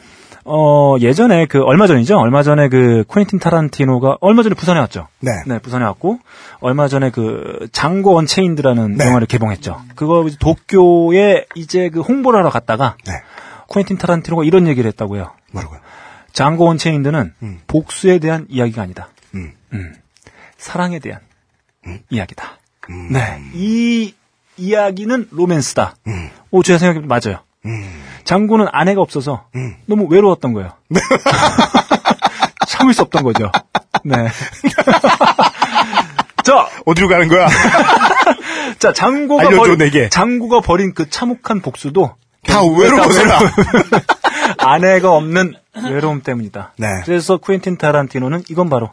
어 0.49 0.97
예전에 1.01 1.47
그 1.47 1.63
얼마 1.63 1.87
전이죠. 1.89 2.17
얼마 2.19 2.43
전에 2.45 2.69
그 2.69 3.05
코엔틴 3.09 3.41
타란티노가 3.41 4.19
얼마 4.21 4.43
전에 4.45 4.55
부산에 4.55 4.79
왔죠. 4.79 5.09
네. 5.19 5.33
네, 5.47 5.59
부산에 5.59 5.85
왔고 5.85 6.21
얼마 6.61 6.87
전에 6.87 7.11
그 7.11 7.69
Django 7.73 8.17
Unchained라는 8.17 8.97
네. 8.97 9.07
영화를 9.07 9.27
개봉했죠. 9.27 9.83
그거 9.97 10.29
도쿄에 10.39 11.47
이제 11.57 11.89
그 11.91 12.01
홍보를 12.01 12.39
하러 12.39 12.51
갔다가 12.51 12.97
네. 13.07 13.13
쿠엔틴 13.69 13.99
타란티노가 13.99 14.45
이런 14.45 14.69
얘기를 14.69 14.87
했다고요. 14.89 15.33
뭐라고요? 15.53 15.81
Django 16.33 16.69
Unchained는 16.69 17.35
음. 17.43 17.61
복수에 17.67 18.19
대한 18.19 18.47
이야기가 18.49 18.83
아니다. 18.83 19.09
음. 19.35 19.53
음, 19.73 19.95
사랑에 20.59 21.01
대한 21.01 21.21
이야기다. 22.11 22.59
음. 22.91 23.09
네, 23.11 23.43
이 23.53 24.15
이야기는 24.57 25.29
로맨스다. 25.33 25.97
음. 26.07 26.31
오, 26.51 26.63
제가 26.63 26.79
생각해도 26.79 27.07
맞아요. 27.09 27.41
음. 27.65 28.06
장고는 28.27 28.67
아내가 28.73 29.01
없어서 29.01 29.45
음. 29.55 29.77
너무 29.87 30.07
외로웠던 30.11 30.53
거예요. 30.53 30.73
참을 32.69 32.93
수 32.93 33.03
없던 33.03 33.23
거죠. 33.23 33.51
네. 34.05 34.15
자, 36.45 36.69
어디로 36.85 37.09
가는 37.09 37.29
거야? 37.29 37.49
자 38.79 38.93
장고가 38.93 39.43
알려줘, 39.47 39.57
버린 39.57 39.79
내게. 39.79 40.09
장고가 40.09 40.61
버린 40.61 40.93
그 40.93 41.09
참혹한 41.09 41.61
복수도 41.61 42.15
다 42.47 42.61
외로워서라. 42.63 43.39
아내가 44.59 45.13
없는 45.13 45.55
외로움 45.85 46.23
때문이다. 46.23 46.75
네. 46.79 46.87
그래서 47.05 47.39
쿠엔틴 47.39 47.79
타란티노는 47.79 48.45
이건 48.51 48.69
바로 48.69 48.91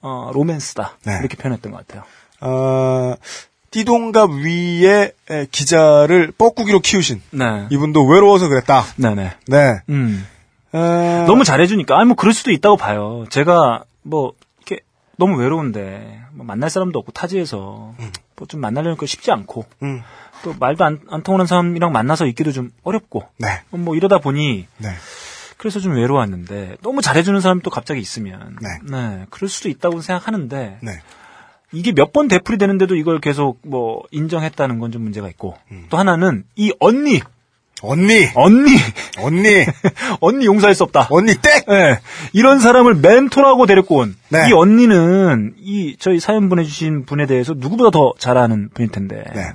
어, 0.00 0.30
로맨스다. 0.32 0.98
네. 1.04 1.18
이렇게 1.20 1.36
표현했던 1.36 1.72
것 1.72 1.86
같아요. 1.86 2.04
어, 2.40 3.14
띠동갑 3.70 4.30
위에 4.30 5.12
에, 5.30 5.46
기자를 5.50 6.32
뻐꾸기로 6.36 6.80
키우신 6.80 7.22
네. 7.30 7.66
이분도 7.70 8.04
외로워서 8.06 8.48
그랬다. 8.48 8.84
네네. 8.96 9.32
네. 9.46 9.80
음. 9.88 10.26
어, 10.72 11.24
너무 11.26 11.44
잘해주니까, 11.44 11.96
아니, 11.98 12.06
뭐, 12.06 12.16
그럴 12.16 12.32
수도 12.32 12.52
있다고 12.52 12.76
봐요. 12.76 13.24
제가, 13.28 13.84
뭐, 14.02 14.34
이렇게, 14.58 14.84
너무 15.16 15.36
외로운데, 15.36 16.20
뭐 16.32 16.46
만날 16.46 16.70
사람도 16.70 16.96
없고, 16.98 17.10
타지에서, 17.10 17.94
뭐, 18.36 18.46
좀 18.48 18.60
만나려니까 18.60 19.04
쉽지 19.06 19.32
않고, 19.32 19.66
음. 19.82 20.02
또 20.42 20.54
말도 20.58 20.84
안, 20.84 21.00
안 21.10 21.22
통하는 21.22 21.46
사람이랑 21.46 21.92
만나서 21.92 22.26
있기도 22.26 22.52
좀 22.52 22.70
어렵고 22.82 23.28
네. 23.38 23.60
뭐 23.70 23.96
이러다 23.96 24.18
보니 24.18 24.66
네. 24.78 24.88
그래서 25.56 25.80
좀 25.80 25.94
외로웠는데 25.94 26.76
너무 26.82 27.02
잘해주는 27.02 27.40
사람이 27.40 27.60
또 27.62 27.70
갑자기 27.70 28.00
있으면 28.00 28.56
네. 28.90 29.26
그럴 29.30 29.48
수도 29.48 29.68
있다고 29.68 30.00
생각하는데 30.00 30.78
네. 30.80 30.92
이게 31.72 31.92
몇 31.92 32.12
번 32.12 32.28
되풀이 32.28 32.58
되는데도 32.58 32.96
이걸 32.96 33.20
계속 33.20 33.58
뭐 33.62 34.02
인정했다는 34.10 34.78
건 34.78 34.90
좀 34.92 35.02
문제가 35.02 35.28
있고 35.28 35.56
음. 35.70 35.86
또 35.90 35.96
하나는 35.98 36.44
이 36.56 36.72
언니 36.80 37.20
언니, 37.82 38.28
언니 38.34 38.72
언니, 39.16 39.64
언니 40.20 40.44
용서할 40.44 40.74
수 40.74 40.82
없다. 40.82 41.06
언니 41.10 41.34
땡! 41.36 41.62
예, 41.70 41.98
이런 42.34 42.58
사람을 42.60 42.96
멘토라고 42.96 43.64
데리고 43.64 44.00
온. 44.00 44.16
네. 44.28 44.50
이 44.50 44.52
언니는 44.52 45.54
이 45.58 45.96
저희 45.98 46.20
사연 46.20 46.50
보내주신 46.50 47.06
분에 47.06 47.24
대해서 47.24 47.54
누구보다 47.56 47.90
더 47.90 48.12
잘 48.18 48.36
아는 48.36 48.68
분일 48.74 48.90
텐데. 48.90 49.24
네. 49.34 49.52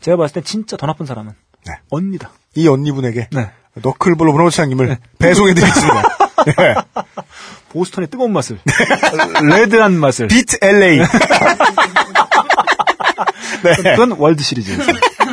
제가 0.00 0.16
봤을 0.16 0.40
때 0.40 0.40
진짜 0.40 0.78
더 0.78 0.86
나쁜 0.86 1.04
사람은 1.04 1.32
네. 1.66 1.74
언니다. 1.90 2.30
이 2.54 2.66
언니분에게 2.68 3.28
네. 3.32 3.50
너클볼로 3.74 4.32
브로치장님을 4.32 4.96
배송해드리겠습니다. 5.18 6.02
네. 6.46 6.74
보스턴의 7.70 8.08
뜨거운 8.08 8.32
맛을, 8.32 8.58
레드한 9.42 9.98
맛을. 9.98 10.28
비트 10.28 10.58
LA. 10.62 11.00
네. 13.62 13.74
그건 13.82 14.12
월드 14.12 14.42
시리즈에서. 14.42 14.82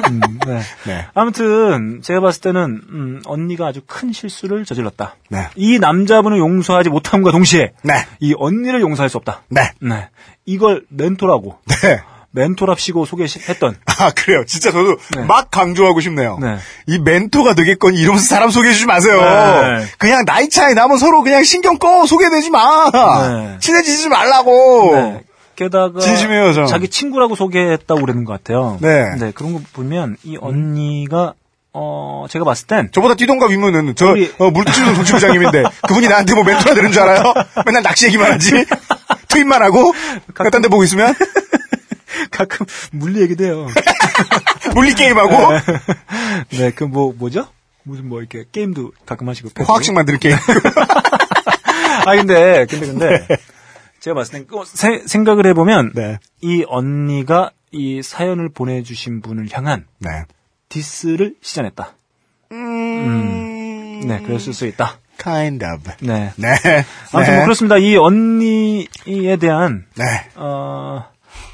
음, 0.10 0.20
네. 0.46 0.62
네. 0.86 1.06
아무튼 1.14 2.02
제가 2.02 2.20
봤을 2.20 2.42
때는 2.42 2.82
음, 2.90 3.22
언니가 3.26 3.68
아주 3.68 3.82
큰 3.86 4.12
실수를 4.12 4.66
저질렀다. 4.66 5.16
네. 5.30 5.48
이 5.56 5.80
남자분을 5.80 6.38
용서하지 6.38 6.90
못함과 6.90 7.32
동시에 7.32 7.74
네. 7.84 7.94
이 8.20 8.34
언니를 8.38 8.82
용서할 8.82 9.10
수 9.10 9.18
없다. 9.18 9.44
네. 9.50 9.72
네. 9.80 10.10
이걸 10.46 10.84
멘토라고 10.90 11.60
네. 11.84 12.02
멘토랍시고 12.36 13.06
소개했던 13.06 13.78
아, 14.00 14.12
그래요. 14.12 14.44
진짜 14.46 14.72
저도 14.72 14.98
네. 15.16 15.24
막 15.24 15.50
강조하고 15.50 16.02
싶네요. 16.02 16.38
네. 16.42 16.58
이 16.86 17.00
멘토가 17.00 17.56
되겠거니 17.56 17.98
이러면서 17.98 18.26
사람 18.28 18.50
소개해주지 18.50 18.86
마세요. 18.86 19.20
네. 19.22 19.86
그냥 19.98 20.26
나이 20.26 20.50
차이 20.50 20.74
나면 20.74 20.98
서로 20.98 21.24
그냥 21.24 21.44
신경 21.44 21.78
꺼 21.78 22.06
소개되지 22.06 22.50
마. 22.52 22.90
네. 22.92 23.58
친해지지 23.60 24.10
말라고. 24.10 24.92
네. 24.96 25.22
게다가 25.56 26.00
진심이에요, 26.02 26.52
저. 26.54 26.66
자기 26.66 26.90
친구라고 26.90 27.36
소개했다고 27.36 28.02
그러는 28.02 28.26
것 28.26 28.34
같아요. 28.34 28.78
네. 28.82 29.32
그런 29.34 29.54
거 29.54 29.62
보면 29.74 30.18
이 30.24 30.38
언니가 30.40 31.34
어 31.78 32.26
제가 32.30 32.44
봤을 32.46 32.68
땐 32.68 32.90
저보다 32.94 33.16
뛰동갑 33.16 33.52
이면은 33.52 33.96
저 33.96 34.08
우리- 34.08 34.34
어, 34.38 34.50
물티슈는 34.50 34.94
동치부장님인데 34.96 35.64
그분이 35.88 36.08
나한테 36.08 36.34
뭐 36.34 36.44
멘토가 36.44 36.74
되는 36.74 36.92
줄 36.92 37.02
알아요? 37.02 37.34
맨날 37.66 37.84
낚시 37.84 38.06
얘기만 38.08 38.32
하지. 38.34 38.66
트윗만 39.28 39.62
하고 39.62 39.94
딴데 40.52 40.70
보고 40.70 40.84
있으면 40.86 41.14
가끔 42.32 42.66
물리 42.92 43.22
얘기도 43.22 43.44
해요. 43.46 43.68
물리 44.76 44.94
게임하고 44.94 45.32
네, 46.58 46.72
그 46.72 46.86
뭐 46.86 47.14
뭐죠? 47.18 47.48
무슨 47.84 48.08
뭐 48.10 48.20
이렇게 48.20 48.46
게임도 48.52 48.92
가끔 49.06 49.30
하시고. 49.30 49.50
화학식 49.64 49.94
만드는 49.94 50.20
게임. 50.20 50.36
아 52.06 52.16
근데 52.16 52.66
근데 52.70 52.88
근데 52.88 53.28
제가 54.00 54.16
봤을 54.16 54.34
땐그 54.40 54.64
세- 54.66 55.04
생각을 55.06 55.46
해보면 55.48 55.92
네. 55.96 56.18
이 56.42 56.64
언니가 56.68 57.52
이 57.72 58.02
사연을 58.02 58.50
보내주신 58.50 59.22
분을 59.22 59.48
향한 59.52 59.86
네. 60.00 60.10
디스를 60.70 61.36
시전했다. 61.42 61.94
음. 62.52 64.02
네, 64.08 64.22
그랬을 64.22 64.54
수 64.54 64.66
있다. 64.68 65.00
kind 65.22 65.64
of. 65.66 65.92
네. 66.02 66.32
네. 66.36 66.56
아무튼 67.12 67.32
네. 67.32 67.36
뭐 67.38 67.46
그렇습니다. 67.46 67.78
이 67.78 67.96
언니에 67.98 69.38
대한 69.40 69.86
네. 69.96 70.04
어, 70.36 71.06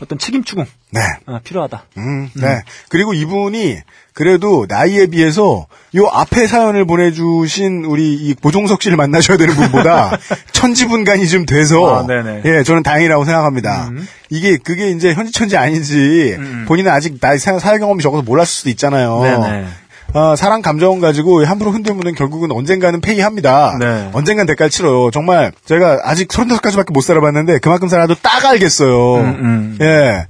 어떤 0.01 0.17
책임 0.17 0.43
추궁 0.43 0.65
네. 0.91 0.99
어, 1.27 1.39
필요하다. 1.43 1.83
음, 1.97 2.29
네. 2.35 2.61
그리고 2.89 3.13
이분이 3.13 3.77
그래도 4.13 4.65
나이에 4.67 5.05
비해서 5.07 5.67
요 5.95 6.07
앞에 6.11 6.47
사연을 6.47 6.85
보내주신 6.85 7.85
우리 7.85 8.13
이 8.15 8.33
고종석 8.33 8.81
씨를 8.81 8.97
만나셔야 8.97 9.37
되는 9.37 9.53
분보다 9.55 10.17
천지분간이 10.51 11.27
좀 11.29 11.45
돼서 11.45 11.99
아. 11.99 12.05
예 12.45 12.63
저는 12.63 12.83
다행이라고 12.83 13.23
생각합니다. 13.25 13.89
음. 13.89 14.07
이게 14.29 14.57
그게 14.57 14.89
이제 14.91 15.13
현지천지 15.13 15.55
아닌지 15.55 16.35
음. 16.37 16.65
본인은 16.67 16.91
아직 16.91 17.19
나이 17.21 17.37
사- 17.37 17.59
사회 17.59 17.77
경험이 17.79 18.01
적어서 18.03 18.21
몰랐을 18.23 18.47
수도 18.47 18.69
있잖아요. 18.69 19.21
네네. 19.21 19.65
어, 20.13 20.35
사랑 20.35 20.61
감정 20.61 20.99
가지고 20.99 21.45
함부로 21.45 21.71
흔들면 21.71 22.15
결국은 22.15 22.51
언젠가는 22.51 22.99
페이합니다. 23.01 23.77
네. 23.79 24.09
언젠간 24.13 24.45
대가를 24.45 24.69
치러요. 24.69 25.09
정말 25.11 25.51
제가 25.65 26.01
아직 26.03 26.27
35까지밖에 26.27 26.91
못 26.93 27.01
살아봤는데 27.01 27.59
그만큼 27.59 27.87
살아도 27.87 28.15
딱 28.15 28.43
알겠어요. 28.45 29.15
음, 29.15 29.25
음. 29.25 29.77
예. 29.81 30.27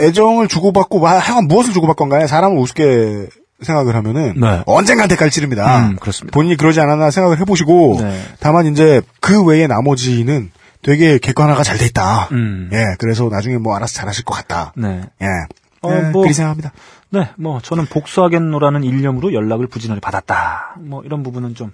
애정을 0.00 0.48
주고받고 0.48 1.00
와, 1.00 1.18
하여간 1.18 1.46
무엇을 1.48 1.72
주고받건 1.72 2.08
간에 2.08 2.26
사람을 2.26 2.58
우습게 2.58 3.26
생각을 3.62 3.94
하면은 3.94 4.34
네. 4.40 4.62
언젠간 4.66 5.08
대가를 5.08 5.30
치릅니다. 5.30 5.78
음, 5.88 5.96
그렇습니다. 6.00 6.34
본인이 6.34 6.56
그러지 6.56 6.80
않았나 6.80 7.10
생각을 7.10 7.38
해보시고 7.40 7.98
네. 8.00 8.20
다만 8.40 8.66
이제 8.66 9.00
그 9.20 9.42
외의 9.44 9.68
나머지는 9.68 10.50
되게 10.82 11.18
객관화가 11.18 11.62
잘 11.62 11.78
돼 11.78 11.86
있다. 11.86 12.28
음. 12.32 12.68
예, 12.72 12.96
그래서 12.98 13.28
나중에 13.30 13.56
뭐 13.58 13.76
알아서 13.76 13.94
잘하실 13.94 14.24
것 14.24 14.34
같다. 14.34 14.72
네. 14.76 15.02
예. 15.22 15.26
어, 15.82 15.90
예, 15.94 16.00
뭐- 16.10 16.22
그렇게 16.22 16.32
생각합니다. 16.32 16.72
네, 17.12 17.28
뭐 17.36 17.60
저는 17.60 17.86
복수하겠노라는 17.86 18.84
일념으로 18.84 19.32
연락을 19.34 19.66
부진하게 19.66 20.00
받았다. 20.00 20.76
뭐 20.80 21.02
이런 21.04 21.22
부분은 21.22 21.54
좀 21.54 21.72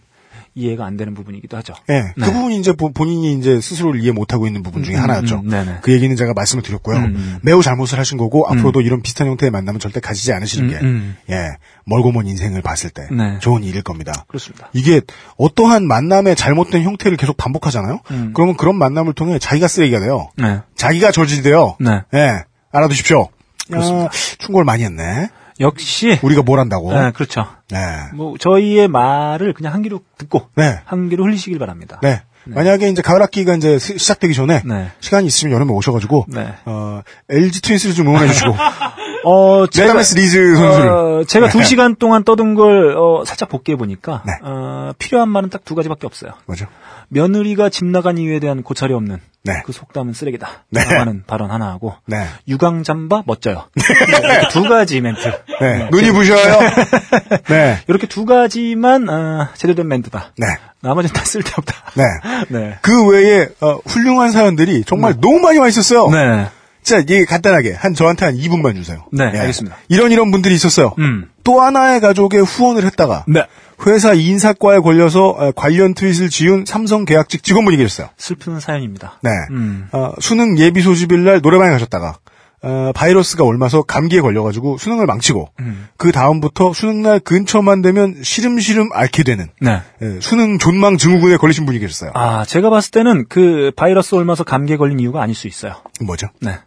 이해가 0.55 0.85
안 0.85 0.97
되는 0.97 1.15
부분이기도 1.15 1.56
하죠. 1.59 1.74
예, 1.89 2.01
네. 2.01 2.12
그 2.16 2.32
부분이 2.32 2.59
이제 2.59 2.73
보- 2.73 2.90
본인이 2.90 3.35
이제 3.35 3.60
스스로를 3.60 4.01
이해 4.01 4.10
못하고 4.10 4.47
있는 4.48 4.65
부분 4.65 4.82
중에 4.82 4.97
음, 4.97 5.02
하나였죠. 5.02 5.43
음. 5.44 5.78
그 5.82 5.93
얘기는 5.93 6.15
제가 6.16 6.32
말씀을 6.35 6.65
드렸고요. 6.65 6.97
음, 6.97 7.05
음. 7.15 7.39
매우 7.43 7.62
잘못을 7.62 7.97
하신 8.01 8.19
거고 8.19 8.48
앞으로도 8.48 8.81
이런 8.81 9.01
비슷한 9.01 9.28
형태의 9.28 9.52
만남은 9.52 9.78
절대 9.78 10.01
가지지 10.01 10.32
않으시는 10.32 10.69
음, 10.69 10.70
게 10.70 10.85
음. 10.85 11.16
예, 11.31 11.51
멀고 11.85 12.10
먼 12.10 12.27
인생을 12.27 12.60
봤을 12.62 12.90
때 12.90 13.06
네. 13.12 13.39
좋은 13.39 13.62
일일 13.62 13.82
겁니다. 13.82 14.24
그렇습니다. 14.27 14.69
이게 14.73 15.01
어떠한 15.36 15.86
만남의 15.86 16.35
잘못된 16.35 16.82
형태를 16.82 17.16
계속 17.16 17.36
반복하잖아요. 17.36 18.01
음. 18.10 18.32
그러면 18.35 18.56
그런 18.56 18.77
만남을 18.77 19.12
통해 19.12 19.39
자기가 19.39 19.69
쓰레기가 19.69 20.01
돼요. 20.01 20.31
네. 20.36 20.60
자기가 20.74 21.12
저질이 21.12 21.43
돼요. 21.43 21.77
네. 21.78 22.01
예, 22.15 22.43
알아두십시오. 22.73 23.28
그렇습니다. 23.69 24.07
야, 24.07 24.11
충고를 24.39 24.65
많이 24.65 24.85
했네. 24.85 25.28
역시 25.61 26.19
우리가 26.23 26.43
뭘 26.43 26.61
한다고. 26.61 26.93
네, 26.93 27.11
그렇죠. 27.12 27.47
네. 27.70 27.78
뭐 28.15 28.36
저희의 28.39 28.86
말을 28.89 29.53
그냥 29.55 29.74
한 29.74 29.82
귀로 29.82 30.01
듣고 30.16 30.49
네. 30.57 30.81
한 30.85 31.09
귀로 31.09 31.24
흘리시길 31.24 31.59
바랍니다. 31.59 31.99
네. 32.03 32.23
만약에 32.47 32.89
이제 32.89 33.03
가을 33.03 33.20
학기가 33.20 33.55
이제 33.57 33.78
시- 33.78 33.99
시작되기 33.99 34.32
전에 34.32 34.62
네. 34.65 34.90
시간이 35.01 35.27
있으면 35.27 35.53
여름에 35.55 35.73
오셔가지고 35.73 36.27
네. 36.28 36.55
어, 36.65 37.03
LG 37.28 37.61
트윈스를 37.61 37.95
좀 37.95 38.07
응원해 38.09 38.28
주시고 38.28 38.55
어, 39.24 39.66
제가 39.66 39.86
레다메스 39.89 40.15
리즈 40.15 40.55
선수를 40.57 40.89
어, 40.89 41.24
제가 41.24 41.47
네. 41.49 41.53
두 41.53 41.62
시간 41.65 41.95
동안 41.97 42.24
떠든 42.24 42.55
걸 42.55 42.97
어, 42.97 43.24
살짝 43.27 43.49
복기해 43.51 43.77
보니까 43.77 44.23
네. 44.27 44.32
어, 44.43 44.93
필요한 44.99 45.28
말은 45.28 45.51
딱 45.51 45.62
두 45.65 45.74
가지밖에 45.74 46.07
없어요. 46.07 46.32
뭐죠? 46.47 46.66
며느리가 47.09 47.69
집 47.69 47.85
나간 47.85 48.16
이유에 48.16 48.39
대한 48.39 48.62
고찰이 48.62 48.95
없는 48.95 49.19
네. 49.49 49.62
그 49.65 49.73
속담은 49.73 50.12
쓰레기다. 50.12 50.49
네. 50.70 50.85
라는 50.85 51.25
발언 51.27 51.51
하나 51.51 51.69
하고 51.69 51.95
네. 52.07 52.25
유광 52.47 52.83
잠바 52.83 53.23
멋져요. 53.27 53.65
이렇게 53.75 54.49
두 54.51 54.62
가지 54.69 55.01
멘트. 55.01 55.20
네. 55.61 55.89
눈이 55.91 56.11
부셔요. 56.12 56.61
네. 57.49 57.79
이렇게 57.89 58.07
두 58.07 58.25
가지만 58.25 59.09
어, 59.09 59.49
제대로 59.55 59.75
된 59.77 59.89
멘트다. 59.89 60.33
네. 60.37 60.47
나머지는 60.81 61.15
다 61.15 61.25
쓸데없다. 61.25 61.75
네. 61.95 62.05
네. 62.49 62.79
그 62.83 63.09
외에 63.09 63.49
어, 63.61 63.79
훌륭한 63.87 64.31
사연들이 64.31 64.85
정말 64.85 65.15
너무 65.20 65.41
많이 65.41 65.59
와 65.59 65.69
있었어요. 65.69 66.09
네. 66.11 66.49
자, 66.89 66.98
얘기 67.01 67.24
간단하게 67.24 67.74
한 67.74 67.94
저한테 67.94 68.24
한 68.24 68.36
2분만 68.36 68.74
주세요. 68.74 69.05
네, 69.12 69.24
알겠습니다. 69.24 69.77
이런 69.89 70.10
이런 70.10 70.31
분들이 70.31 70.55
있었어요. 70.55 70.94
음. 70.98 71.28
또 71.44 71.60
하나의 71.60 72.01
가족에 72.01 72.39
후원을 72.39 72.85
했다가 72.85 73.24
네. 73.28 73.47
회사 73.86 74.15
인사과에 74.15 74.78
걸려서 74.81 75.28
어, 75.28 75.52
관련 75.52 75.94
트윗을 75.94 76.31
지운 76.31 76.65
삼성 76.66 77.05
계약직 77.05 77.43
직원분이 77.43 77.77
계셨어요. 77.77 78.09
슬픈 78.16 78.59
사연입니다. 78.59 79.19
네. 79.23 79.31
음. 79.51 79.89
어, 79.93 80.12
수능 80.20 80.59
예비 80.59 80.81
소집일 80.81 81.24
날 81.24 81.40
노래방에 81.43 81.70
가셨다가 81.73 82.16
어, 82.60 82.90
바이러스가 82.94 83.44
옮아서 83.44 83.82
감기에 83.82 84.20
걸려가지고 84.20 84.78
수능을 84.78 85.06
망치고 85.06 85.48
음. 85.60 85.89
그 85.97 86.10
다음부터 86.10 86.73
수능 86.73 87.02
날 87.02 87.20
근처만 87.20 87.82
되면 87.82 88.16
시름시름 88.23 88.90
앓게 88.93 89.23
되는 89.23 89.48
네. 89.60 89.81
예, 90.02 90.20
수능 90.20 90.59
존망 90.59 90.97
증후군에 90.97 91.36
걸리신 91.36 91.66
분이 91.66 91.78
계셨어요. 91.78 92.10
아, 92.15 92.44
제가 92.44 92.70
봤을 92.70 92.90
때는 92.90 93.27
그 93.28 93.70
바이러스 93.77 94.16
옮아서 94.16 94.43
감기에 94.43 94.77
걸린 94.77 94.98
이유가 94.98 95.23
아닐 95.23 95.36
수 95.36 95.47
있어요. 95.47 95.77
뭐죠? 96.01 96.28
네. 96.40 96.59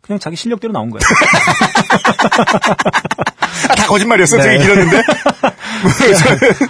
그냥 0.00 0.18
자기 0.18 0.36
실력대로 0.36 0.72
나온 0.72 0.90
거예요. 0.90 1.00
아, 3.68 3.74
다 3.74 3.86
거짓말이었어. 3.86 4.38
네. 4.38 4.42
되게 4.42 4.58
길었는데 4.64 5.02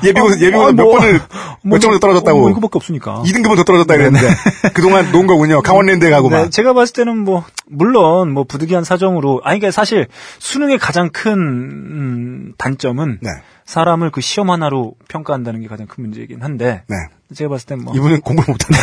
예비고사 0.02 0.36
예비고사 0.44 0.68
아, 0.68 0.72
몇 0.72 0.82
뭐, 0.84 0.98
번을 0.98 1.20
뭐, 1.62 1.76
몇 1.76 1.78
점을 1.78 1.98
떨어졌다고 2.00 2.38
뭐 2.38 2.50
이거밖에 2.50 2.72
없으니까. 2.74 3.22
2등급은 3.24 3.56
더 3.56 3.64
떨어졌다 3.64 3.96
그랬는데 3.96 4.28
그동안 4.74 5.10
논 5.12 5.26
거군요. 5.26 5.62
강원랜드에 5.62 6.10
가고 6.10 6.28
네, 6.30 6.36
막. 6.36 6.50
제가 6.50 6.72
봤을 6.72 6.92
때는 6.94 7.18
뭐 7.18 7.44
물론 7.66 8.32
뭐 8.32 8.44
부득이한 8.44 8.84
사정으로 8.84 9.40
아니 9.44 9.58
그러니까 9.60 9.72
사실 9.74 10.06
수능의 10.38 10.78
가장 10.78 11.10
큰 11.10 11.32
음, 11.34 12.52
단점은 12.58 13.18
네. 13.22 13.30
사람을 13.66 14.10
그 14.10 14.20
시험 14.20 14.50
하나로 14.50 14.94
평가한다는 15.08 15.60
게 15.60 15.68
가장 15.68 15.86
큰 15.86 16.02
문제이긴 16.04 16.42
한데 16.42 16.82
네. 16.88 16.96
제가 17.34 17.48
봤을 17.50 17.66
땐 17.66 17.78
뭐 17.80 17.94
이분은 17.94 18.20
공부를 18.22 18.52
못한다. 18.52 18.82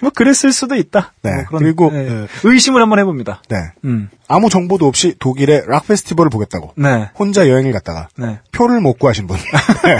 뭐 0.00 0.10
그랬을 0.10 0.52
수도 0.52 0.74
있다. 0.74 1.12
네. 1.22 1.34
뭐 1.34 1.44
그런, 1.46 1.62
그리고, 1.62 1.90
예, 1.92 1.98
예. 1.98 2.26
의심을 2.44 2.80
한번 2.80 2.98
해봅니다. 2.98 3.42
네. 3.48 3.56
음, 3.84 4.08
아무 4.28 4.48
정보도 4.48 4.86
없이 4.86 5.14
독일의 5.18 5.64
락 5.66 5.86
페스티벌을 5.88 6.30
보겠다고 6.30 6.72
네, 6.76 7.10
혼자 7.18 7.48
여행을 7.48 7.72
갔다가 7.72 8.08
네, 8.16 8.40
표를 8.52 8.80
못 8.80 8.98
구하신 8.98 9.26
분. 9.26 9.36
네. 9.84 9.98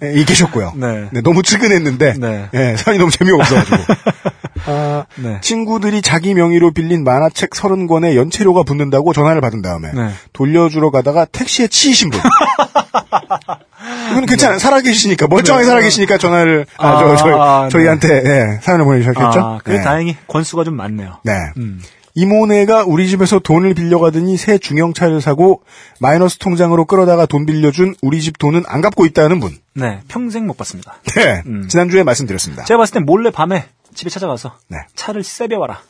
네, 0.00 0.20
이 0.20 0.24
계셨고요. 0.24 0.74
네. 0.76 1.08
네, 1.12 1.20
너무 1.20 1.42
측은했는데 1.42 2.14
네. 2.18 2.48
예, 2.54 2.76
사연이 2.76 2.98
너무 2.98 3.10
재미없어가지고 3.10 3.76
아, 4.66 5.06
네. 5.16 5.40
친구들이 5.40 6.02
자기 6.02 6.34
명의로 6.34 6.72
빌린 6.72 7.04
만화책 7.04 7.50
30권에 7.50 8.14
연체료가 8.16 8.62
붙는다고 8.62 9.12
전화를 9.12 9.40
받은 9.40 9.62
다음에 9.62 9.92
네. 9.92 10.10
돌려주러 10.32 10.90
가다가 10.90 11.24
택시에 11.24 11.68
치이신 11.68 12.10
분. 12.10 12.20
이건 14.12 14.26
괜찮아요. 14.26 14.58
살아계시니까 14.58 15.26
멀쩡하게 15.26 15.64
살아계시니까 15.64 16.18
전화를 16.18 16.66
아, 16.78 16.98
저, 16.98 17.16
저, 17.16 17.26
네. 17.26 17.32
아, 17.38 17.62
네. 17.64 17.68
저희한테 17.70 18.08
예, 18.24 18.58
사연을 18.62 18.84
보내주셨겠죠. 18.84 19.40
아, 19.40 19.58
그래 19.64 19.78
네. 19.78 19.82
다행히 19.82 20.16
건수가 20.28 20.64
좀 20.64 20.76
많네요. 20.76 21.18
네. 21.24 21.32
음. 21.56 21.80
이모네가 22.14 22.84
우리 22.86 23.08
집에서 23.08 23.38
돈을 23.38 23.74
빌려가더니 23.74 24.36
새 24.36 24.58
중형차를 24.58 25.20
사고 25.20 25.62
마이너스 25.98 26.36
통장으로 26.38 26.84
끌어다가 26.84 27.26
돈 27.26 27.46
빌려준 27.46 27.94
우리 28.02 28.20
집 28.20 28.38
돈은 28.38 28.64
안 28.66 28.82
갚고 28.82 29.06
있다는 29.06 29.40
분. 29.40 29.56
네, 29.74 30.00
평생 30.08 30.46
못 30.46 30.56
봤습니다. 30.58 30.96
네. 31.16 31.42
음. 31.46 31.68
지난주에 31.68 32.02
말씀드렸습니다. 32.02 32.64
제가 32.64 32.78
봤을 32.78 32.94
땐 32.94 33.06
몰래 33.06 33.30
밤에 33.30 33.64
집에 33.94 34.10
찾아가서 34.10 34.56
네. 34.68 34.78
차를 34.94 35.22
쌔벼 35.22 35.54
와라. 35.56 35.80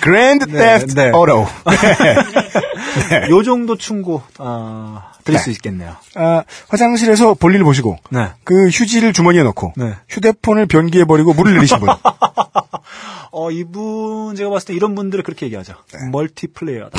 Grand 0.00 0.44
네, 0.50 0.78
Theft 0.78 0.94
네. 0.94 1.10
Auto. 1.10 1.46
요 3.30 3.42
정도 3.42 3.76
충고 3.76 4.22
아, 4.38 5.12
드릴 5.24 5.38
네. 5.38 5.42
수 5.44 5.50
있겠네요. 5.50 5.96
아, 6.14 6.42
화장실에서 6.68 7.34
볼일 7.34 7.62
보시고 7.64 7.98
네. 8.10 8.28
그 8.44 8.68
휴지를 8.68 9.12
주머니에 9.12 9.42
넣고 9.42 9.72
네. 9.76 9.94
휴대폰을 10.08 10.66
변기에 10.66 11.04
버리고 11.04 11.32
물을 11.34 11.54
내리신 11.54 11.80
분. 11.80 11.88
어, 13.32 13.50
이분 13.50 14.36
제가 14.36 14.48
봤을 14.50 14.68
때 14.68 14.74
이런 14.74 14.94
분들을 14.94 15.24
그렇게 15.24 15.46
얘기하죠. 15.46 15.74
네. 15.92 16.08
멀티플레이어다. 16.10 16.98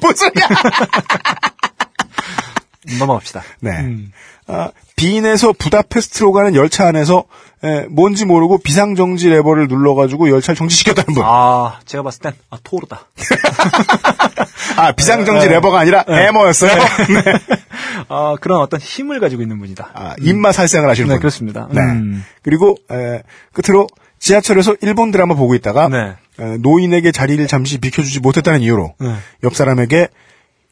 뭔 0.00 0.14
소리야? 0.14 0.48
넘어갑시다. 2.98 3.42
네. 3.60 3.70
음. 3.80 4.12
아, 4.46 4.70
빈에서 4.96 5.52
부다페스트로 5.52 6.32
가는 6.32 6.54
열차 6.54 6.86
안에서 6.86 7.24
에, 7.64 7.86
뭔지 7.88 8.26
모르고 8.26 8.58
비상정지 8.58 9.30
레버를 9.30 9.68
눌러가지고 9.68 10.28
열차를 10.30 10.56
정지시켰다는 10.56 11.14
분. 11.14 11.22
아, 11.26 11.80
제가 11.86 12.02
봤을 12.02 12.20
땐 12.20 12.32
아, 12.50 12.58
토르다. 12.62 13.06
아, 14.76 14.92
비상정지 14.92 15.46
네. 15.46 15.54
레버가 15.54 15.78
아니라 15.80 16.04
해머였어요. 16.06 16.74
네. 16.74 16.84
아, 18.08 18.36
그런 18.40 18.60
어떤 18.60 18.80
힘을 18.80 19.20
가지고 19.20 19.42
있는 19.42 19.58
분이다. 19.58 19.90
아, 19.94 20.14
입맛 20.20 20.54
살생을 20.54 20.88
하시는 20.88 21.08
네, 21.08 21.14
분. 21.14 21.20
그렇습니다. 21.20 21.68
네. 21.70 21.80
음. 21.80 22.24
그리고 22.42 22.76
에, 22.90 23.22
끝으로 23.52 23.86
지하철에서 24.18 24.76
일본 24.82 25.10
드라마 25.10 25.34
보고 25.34 25.54
있다가 25.54 25.88
네. 25.88 26.14
에, 26.38 26.56
노인에게 26.58 27.12
자리를 27.12 27.46
잠시 27.46 27.78
비켜주지 27.78 28.20
못했다는 28.20 28.60
이유로 28.60 28.94
네. 29.00 29.14
옆 29.42 29.54
사람에게 29.54 30.08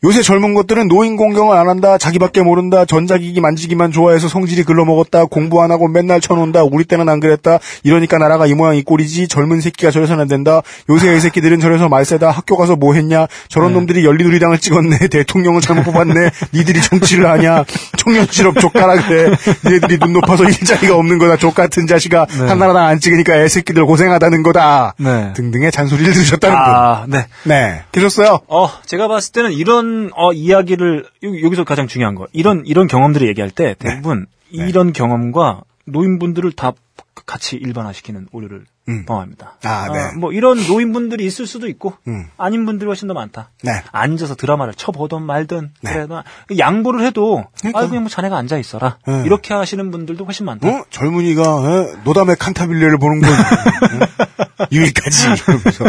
요새 0.05 0.21
젊은 0.21 0.53
것들은 0.55 0.89
노인 0.89 1.17
공경을 1.17 1.57
안 1.57 1.69
한다, 1.69 1.97
자기밖에 1.97 2.43
모른다, 2.43 2.85
전자기기 2.85 3.41
만지기만 3.41 3.93
좋아해서 3.93 4.27
성질이 4.27 4.65
글러먹었다, 4.65 5.27
공부 5.27 5.63
안 5.63 5.71
하고 5.71 5.87
맨날 5.87 6.21
쳐논다, 6.21 6.65
우리 6.65 6.83
때는 6.83 7.09
안 7.09 7.21
그랬다, 7.21 7.61
이러니까 7.85 8.19
나라가 8.19 8.47
이 8.47 8.55
모양 8.55 8.75
이 8.75 8.83
꼴이지, 8.83 9.29
젊은 9.29 9.61
새끼가 9.61 9.93
저래서는 9.93 10.23
안 10.23 10.29
된다, 10.29 10.61
요새 10.89 11.09
애 11.11 11.21
새끼들은 11.21 11.61
저래서 11.61 11.89
말세다, 11.89 12.33
학교 12.33 12.57
가서 12.57 12.75
뭐 12.75 12.95
했냐, 12.95 13.29
저런 13.49 13.75
놈들이 13.75 14.05
열리누리당을 14.05 14.59
찍었네, 14.59 15.07
대통령을 15.07 15.61
잘못 15.61 15.85
뽑았네, 15.85 16.31
니들이 16.53 16.83
정치를 16.83 17.31
하냐, 17.31 17.65
청년 17.97 18.27
실업 18.29 18.59
족가라 18.59 19.07
그래, 19.07 19.37
니네들이 19.65 19.99
눈 20.01 20.15
높아서 20.15 20.43
일자리가 20.43 20.97
없는 20.97 21.19
거다, 21.19 21.37
족 21.37 21.55
같은 21.55 21.87
자식아, 21.87 22.27
네. 22.27 22.49
한나라당 22.49 22.87
안 22.87 22.99
찍으니까 22.99 23.37
애 23.37 23.47
새끼들 23.47 23.87
고생하다는 23.87 24.43
거다, 24.43 24.95
네. 24.99 25.33
등등의 25.35 25.71
잔소리를 25.71 26.13
들으셨다는 26.13 26.57
분. 26.57 26.75
아, 26.75 27.05
네. 27.07 27.27
네, 27.45 27.83
계셨어요? 27.93 28.41
어, 28.49 28.69
제가 28.85 29.07
봤을 29.07 29.31
때는 29.31 29.53
이런 29.53 29.92
어, 30.15 30.33
이야기를 30.33 31.05
여- 31.25 31.43
여기서 31.43 31.65
가장 31.65 31.87
중요한 31.87 32.15
거. 32.15 32.27
이런 32.33 32.63
이런 32.67 32.87
경험들을 32.87 33.27
얘기할 33.29 33.51
때 33.51 33.75
대부분 33.79 34.27
네. 34.55 34.69
이런 34.69 34.93
경험과 34.93 35.63
노인분들을 35.87 36.53
다 36.53 36.73
같이 37.27 37.57
일반화시키는 37.57 38.29
오류를 38.33 38.65
음. 38.89 39.05
범합니다. 39.07 39.55
아, 39.65 39.89
네. 39.93 40.17
뭐 40.19 40.33
이런 40.33 40.67
노인분들이 40.67 41.25
있을 41.25 41.47
수도 41.47 41.69
있고 41.69 41.95
음. 42.09 42.27
아닌 42.37 42.67
분들이 42.67 42.87
훨씬 42.89 43.07
더 43.09 43.15
많다. 43.15 43.51
네. 43.63 43.83
앉아서 43.93 44.35
드라마를 44.35 44.75
쳐보든 44.75 45.23
말든 45.23 45.71
네. 45.83 45.93
그래도 45.93 46.23
양보를 46.59 47.05
해도 47.07 47.45
그러니까. 47.61 47.79
아 47.81 47.87
그냥 47.87 48.03
뭐 48.03 48.11
자네가 48.11 48.37
앉아 48.37 48.59
있어라 48.59 48.99
네. 49.07 49.23
이렇게 49.25 49.55
하시는 49.55 49.91
분들도 49.91 50.25
훨씬 50.25 50.47
많다. 50.47 50.69
어? 50.69 50.85
젊은이가 50.91 51.43
어? 51.43 51.87
노담의 52.05 52.37
칸타빌레를 52.37 52.99
보는 52.99 53.21
건 53.21 53.31
어? 53.31 54.67
유일까지 54.71 55.27
이러면서 55.47 55.85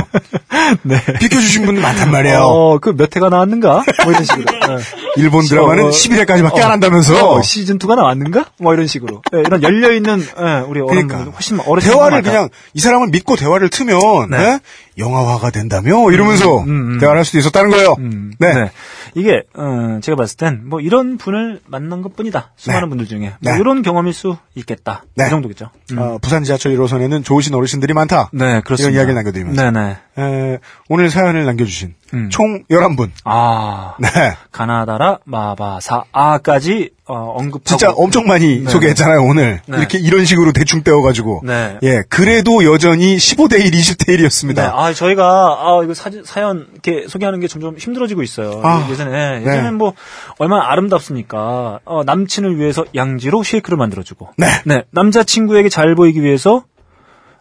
네. 0.84 0.98
비켜주신 1.20 1.66
분 1.66 1.82
많단 1.82 2.12
말이에요. 2.12 2.40
어, 2.40 2.78
그 2.80 2.94
몇 2.94 3.16
회가 3.16 3.30
나왔는가? 3.30 3.84
뭐 4.04 4.12
이런 4.12 4.24
식으로. 4.24 4.46
네. 4.46 4.84
일본 5.18 5.46
드라마는 5.46 5.86
어, 5.86 5.90
11회까지밖에 5.90 6.62
안 6.62 6.72
한다면서 6.72 7.34
어, 7.34 7.42
시즌 7.42 7.78
2가 7.80 7.96
나왔는가? 7.96 8.46
뭐 8.60 8.74
이런 8.74 8.88
식으로. 8.88 9.22
네, 9.32 9.40
이런 9.42 9.62
열려 9.64 9.92
있는 9.92 10.24
우리 10.68 10.80
어른분들 10.80 11.08
그러니까. 11.08 11.32
훨씬 11.32 11.60
어르신 11.60 11.92
대화를 11.92 12.22
그냥 12.22 12.50
이 12.74 12.80
사람을 12.84 13.08
믿고 13.08 13.36
대화를 13.36 13.70
트면 13.70 14.30
네. 14.30 14.60
예? 14.98 15.02
영화화가 15.02 15.50
된다며 15.52 16.12
이러면서 16.12 16.60
음, 16.60 16.70
음, 16.70 16.92
음. 16.94 17.00
대화를 17.00 17.20
할 17.20 17.26
수도 17.26 17.40
있었다는 17.40 17.72
거예요. 17.72 17.96
음, 18.00 18.32
네. 18.40 18.54
네. 18.54 18.72
이게 19.16 19.44
어, 19.56 20.00
제가 20.02 20.16
봤을 20.16 20.38
땐 20.38 20.62
뭐 20.66 20.80
이런 20.80 21.18
분을 21.18 21.60
만난 21.68 22.02
것뿐이다. 22.02 22.52
수많은 22.56 22.88
네. 22.88 22.90
분들 22.90 23.08
중에 23.08 23.34
네. 23.40 23.52
뭐 23.52 23.60
이런 23.60 23.82
경험일 23.82 24.14
수 24.14 24.38
있겠다. 24.56 25.04
네. 25.16 25.26
그 25.26 25.30
정도겠죠. 25.32 25.70
음. 25.92 25.98
어, 26.00 26.18
부산 26.22 26.44
지하철 26.44 26.76
1호선에는 26.76 27.24
좋으신 27.24 27.54
어르신들이 27.54 27.94
많다. 27.94 28.30
네, 28.34 28.62
그렇습니다. 28.62 28.90
이런 28.90 28.94
이야기를 28.94 29.16
남겨드리면서 29.16 29.72
네네. 29.72 29.98
에, 30.18 30.60
오늘 30.90 31.10
사연을 31.10 31.46
남겨주신 31.46 31.96
음. 32.14 32.30
총 32.30 32.64
11분. 32.70 33.10
아, 33.24 33.96
네. 34.00 34.10
가나다라 34.52 35.20
마바사 35.26 36.04
아까지 36.12 36.92
어, 37.06 37.34
언급하고 37.36 37.64
진짜 37.66 37.92
엄청 37.92 38.26
많이 38.28 38.64
네. 38.64 38.70
소개했잖아요, 38.72 39.24
오늘. 39.24 39.62
네. 39.68 39.78
이렇게 39.78 39.98
이런 39.98 40.24
식으로 40.26 40.54
대충 40.54 40.84
떼어 40.84 41.02
가지고. 41.02 41.42
네. 41.44 41.78
예, 41.84 42.02
그래도 42.08 42.64
여전히 42.64 43.18
15대 43.18 43.60
1, 43.60 43.72
20대 43.72 44.18
1이었습니다. 44.18 44.56
네, 44.56 44.62
아, 44.84 44.94
저희가, 44.94 45.24
아, 45.60 45.82
이거 45.84 45.94
사진, 45.94 46.24
사연, 46.24 46.68
이렇게 46.74 47.08
소개하는 47.08 47.40
게 47.40 47.48
점점 47.48 47.78
힘들어지고 47.78 48.22
있어요. 48.22 48.62
아, 48.64 48.88
예전에, 48.90 49.40
네. 49.40 49.42
예전엔 49.42 49.76
뭐, 49.76 49.94
얼마나 50.40 50.70
아름답습니까. 50.72 51.80
어, 51.86 52.04
남친을 52.04 52.58
위해서 52.60 52.86
양지로 52.94 53.44
쉐이크를 53.44 53.78
만들어주고. 53.78 54.30
네. 54.38 54.84
남자친구에게 54.92 55.70
잘 55.70 55.96
보이기 55.96 56.22
위해서 56.22 56.66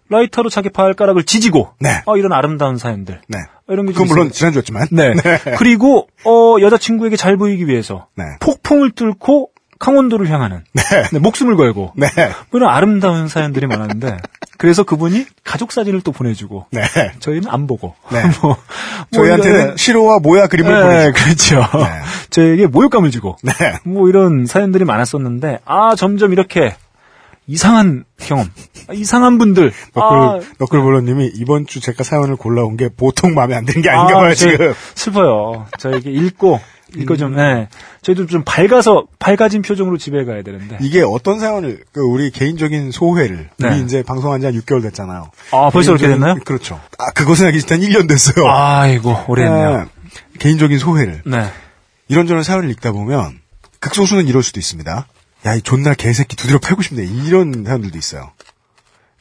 라이터로 0.09 0.51
자기 0.51 0.69
발가락을 0.69 1.24
지지고. 1.24 1.70
네. 1.81 2.02
어, 2.06 2.16
이런 2.16 2.32
아름다운 2.32 2.77
사연들. 2.77 3.20
네. 3.28 3.39
이런 3.69 3.86
게좀 3.86 4.02
그건 4.02 4.09
물론 4.09 4.27
있어요. 4.27 4.39
지난주였지만. 4.39 4.89
네. 4.93 5.14
그리고, 5.56 6.09
어, 6.24 6.56
여자친구에게 6.60 7.16
잘 7.16 7.36
보이기 7.36 7.66
위해서. 7.66 8.06
네. 8.14 8.24
폭풍을 8.40 8.90
뚫고 8.93 9.51
강원도를 9.82 10.30
향하는. 10.30 10.62
네, 11.12 11.18
목숨을 11.18 11.56
걸고. 11.56 11.92
네. 11.96 12.06
뭐 12.50 12.60
이런 12.60 12.70
아름다운 12.72 13.26
사연들이 13.26 13.66
많았는데. 13.66 14.16
그래서 14.56 14.84
그분이 14.84 15.26
가족 15.42 15.72
사진을 15.72 16.02
또 16.02 16.12
보내주고. 16.12 16.66
네. 16.70 16.82
저희는 17.18 17.48
안 17.50 17.66
보고. 17.66 17.96
네. 18.12 18.22
뭐, 18.40 18.56
저희한테는 19.10 19.66
뭐 19.66 19.76
시로와 19.76 20.20
모야 20.20 20.46
그림을 20.46 20.72
네, 20.72 20.82
보내주고. 20.82 21.12
그렇죠. 21.14 21.78
네. 21.78 21.84
저에게 22.30 22.66
모욕감을 22.68 23.10
주고. 23.10 23.36
네. 23.42 23.52
뭐 23.84 24.09
이런 24.09 24.46
사연들이 24.46 24.84
많았었는데, 24.84 25.59
아, 25.64 25.96
점점 25.96 26.32
이렇게 26.32 26.76
이상한 27.48 28.04
경험, 28.18 28.46
아, 28.86 28.92
이상한 28.92 29.36
분들. 29.38 29.72
아, 29.96 30.00
너클, 30.34 30.46
너클볼러님이 30.59 31.32
이번 31.34 31.66
주 31.66 31.80
제가 31.80 32.04
사연을 32.04 32.36
골라온 32.36 32.76
게 32.76 32.88
보통 32.88 33.34
마음에 33.34 33.56
안 33.56 33.64
드는 33.64 33.82
게 33.82 33.90
아닌가 33.90 34.20
봐요, 34.20 34.32
저- 34.34 34.48
지금. 34.48 34.72
슬퍼요. 34.94 35.66
저에게 35.80 36.09
읽고, 36.12 36.60
읽고 36.97 37.16
좀, 37.16 37.36
네. 37.36 37.69
저희도 38.02 38.27
좀 38.27 38.43
밝아서, 38.44 39.05
밝아진 39.19 39.62
표정으로 39.62 39.97
집에 39.98 40.24
가야 40.24 40.43
되는데. 40.43 40.78
이게 40.81 41.02
어떤 41.02 41.40
사연을, 41.40 41.85
그 41.93 42.01
우리 42.01 42.31
개인적인 42.31 42.90
소회를, 42.90 43.48
네. 43.59 43.69
우리 43.69 43.81
이제 43.82 44.02
방송한 44.02 44.40
지 44.40 44.47
한 44.47 44.55
6개월 44.55 44.82
됐잖아요. 44.82 45.31
아, 45.52 45.70
벌써 45.70 45.93
그렇게 45.93 46.06
개인적인- 46.06 46.10
됐나요? 46.20 46.35
그렇죠. 46.44 46.81
아, 46.98 47.10
그것은 47.12 47.47
하기 47.47 47.60
진짜 47.60 47.77
1년 47.77 48.09
됐어요. 48.09 48.47
아이고, 48.48 49.16
오래 49.28 49.44
했네요. 49.44 49.78
네. 49.78 49.85
개인적인 50.39 50.78
소회를. 50.78 51.23
네. 51.24 51.51
이런저런 52.09 52.43
사연을 52.43 52.70
읽다 52.70 52.93
보면, 52.93 53.39
극소수는 53.81 54.27
이럴 54.28 54.43
수도 54.43 54.60
있습니다. 54.60 55.06
야, 55.47 55.55
이 55.55 55.62
존나 55.62 55.94
개새끼 55.94 56.36
두드려 56.36 56.59
패고 56.59 56.82
싶네. 56.82 57.05
이런 57.05 57.64
사연들도 57.64 57.97
있어요. 57.98 58.31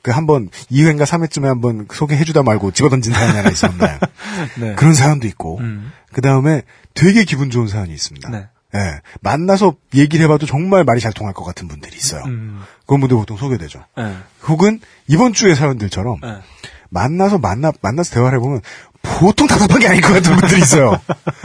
그 0.04 0.10
한 0.12 0.26
번, 0.26 0.50
2회인가 0.72 1.04
3회쯤에 1.06 1.44
한번 1.46 1.88
소개해주다 1.92 2.42
말고 2.42 2.72
집어던진 2.72 3.14
사연이 3.14 3.38
하나 3.38 3.50
있었는데, 3.52 4.00
네. 4.60 4.74
그런 4.76 4.96
사연도 4.96 5.28
있고, 5.28 5.60
음. 5.60 5.92
그 6.14 6.22
다음에 6.22 6.62
되게 6.94 7.24
기분 7.24 7.50
좋은 7.50 7.68
사연이 7.68 7.94
있습니다. 7.94 8.30
네. 8.30 8.48
예, 8.74 9.02
만나서 9.22 9.76
얘기를 9.96 10.24
해봐도 10.26 10.46
정말 10.46 10.84
말이 10.86 11.02
잘 11.02 11.12
통할 11.12 11.34
것 11.34 11.44
같은 11.44 11.68
분들이 11.68 11.96
있어요. 11.96 12.24
음. 12.26 12.62
그런 12.86 13.02
분들 13.02 13.18
보통 13.18 13.36
소개되죠. 13.38 13.84
네. 13.98 14.16
혹은 14.48 14.80
이번 15.08 15.34
주의 15.34 15.54
사연들처럼 15.56 16.20
네. 16.22 16.38
만나서 16.90 17.38
만나 17.38 17.72
만나서 17.82 18.14
대화를 18.14 18.38
해보면 18.38 18.62
보통 19.02 19.48
답답한 19.48 19.80
게 19.80 19.88
아닐 19.88 20.02
것 20.02 20.14
같은 20.14 20.36
분들이 20.36 20.62
있어요. 20.62 21.00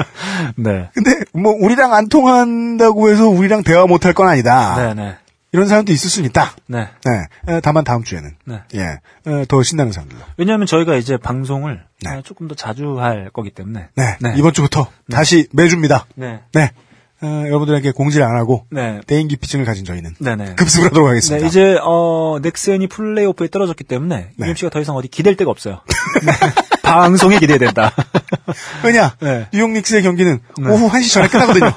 네. 0.57 0.91
근데 0.95 1.21
뭐 1.33 1.53
우리랑 1.53 1.95
안 1.95 2.09
통한다고 2.09 3.11
해서 3.11 3.29
우리랑 3.29 3.63
대화 3.63 3.87
못할 3.87 4.13
건 4.13 4.29
아니다. 4.29 4.77
네, 4.77 4.95
네. 4.95 5.17
이런 5.57 5.69
사연도 5.69 5.91
있을 5.91 6.11
수는 6.11 6.29
있다. 6.29 6.55
네. 6.67 6.87
네. 7.07 7.55
에, 7.55 7.61
다만 7.61 7.83
다음 7.83 8.05
주에는 8.05 8.31
네. 8.45 8.61
예, 8.75 8.83
에, 9.27 9.45
더 9.49 9.63
신나는 9.63 9.91
사연들로. 9.91 10.21
왜냐하면 10.37 10.67
저희가 10.67 10.97
이제 10.97 11.17
방송을 11.17 11.83
네. 12.03 12.11
어, 12.11 12.21
조금 12.21 12.47
더 12.47 12.55
자주 12.55 13.01
할 13.01 13.31
거기 13.33 13.49
때문에. 13.49 13.89
네. 13.95 14.17
네. 14.21 14.35
이번 14.37 14.53
주부터 14.53 14.91
다시 15.11 15.49
매주입니다. 15.53 16.05
네. 16.15 16.43
네. 16.53 16.73
어, 17.23 17.45
여러분들에게 17.47 17.93
공지를 17.93 18.27
안 18.27 18.37
하고 18.37 18.67
네. 18.71 19.01
대인 19.07 19.27
기피증을 19.29 19.65
가진 19.65 19.85
저희는 19.85 20.17
네네. 20.19 20.57
급습을 20.57 20.89
하도록 20.89 21.09
하겠습니다. 21.09 21.43
네, 21.43 21.49
이제 21.49 21.79
어 21.83 22.39
넥센이 22.43 22.89
플레이오프에 22.89 23.49
떨어졌기 23.49 23.85
때문에 23.85 24.31
네. 24.37 24.47
UMC가 24.47 24.71
더 24.71 24.81
이상 24.81 24.97
어디 24.97 25.09
기댈 25.09 25.37
데가 25.37 25.51
없어요. 25.51 25.81
네. 26.25 26.33
방송에 26.83 27.39
기대야 27.39 27.59
된다. 27.59 27.93
왜냐? 28.85 29.17
네. 29.21 29.49
뉴욕 29.53 29.71
닉스의 29.71 30.03
경기는 30.03 30.41
네. 30.59 30.71
오후 30.71 30.89
1시 30.89 31.13
전에 31.13 31.29
끝나거든요. 31.29 31.73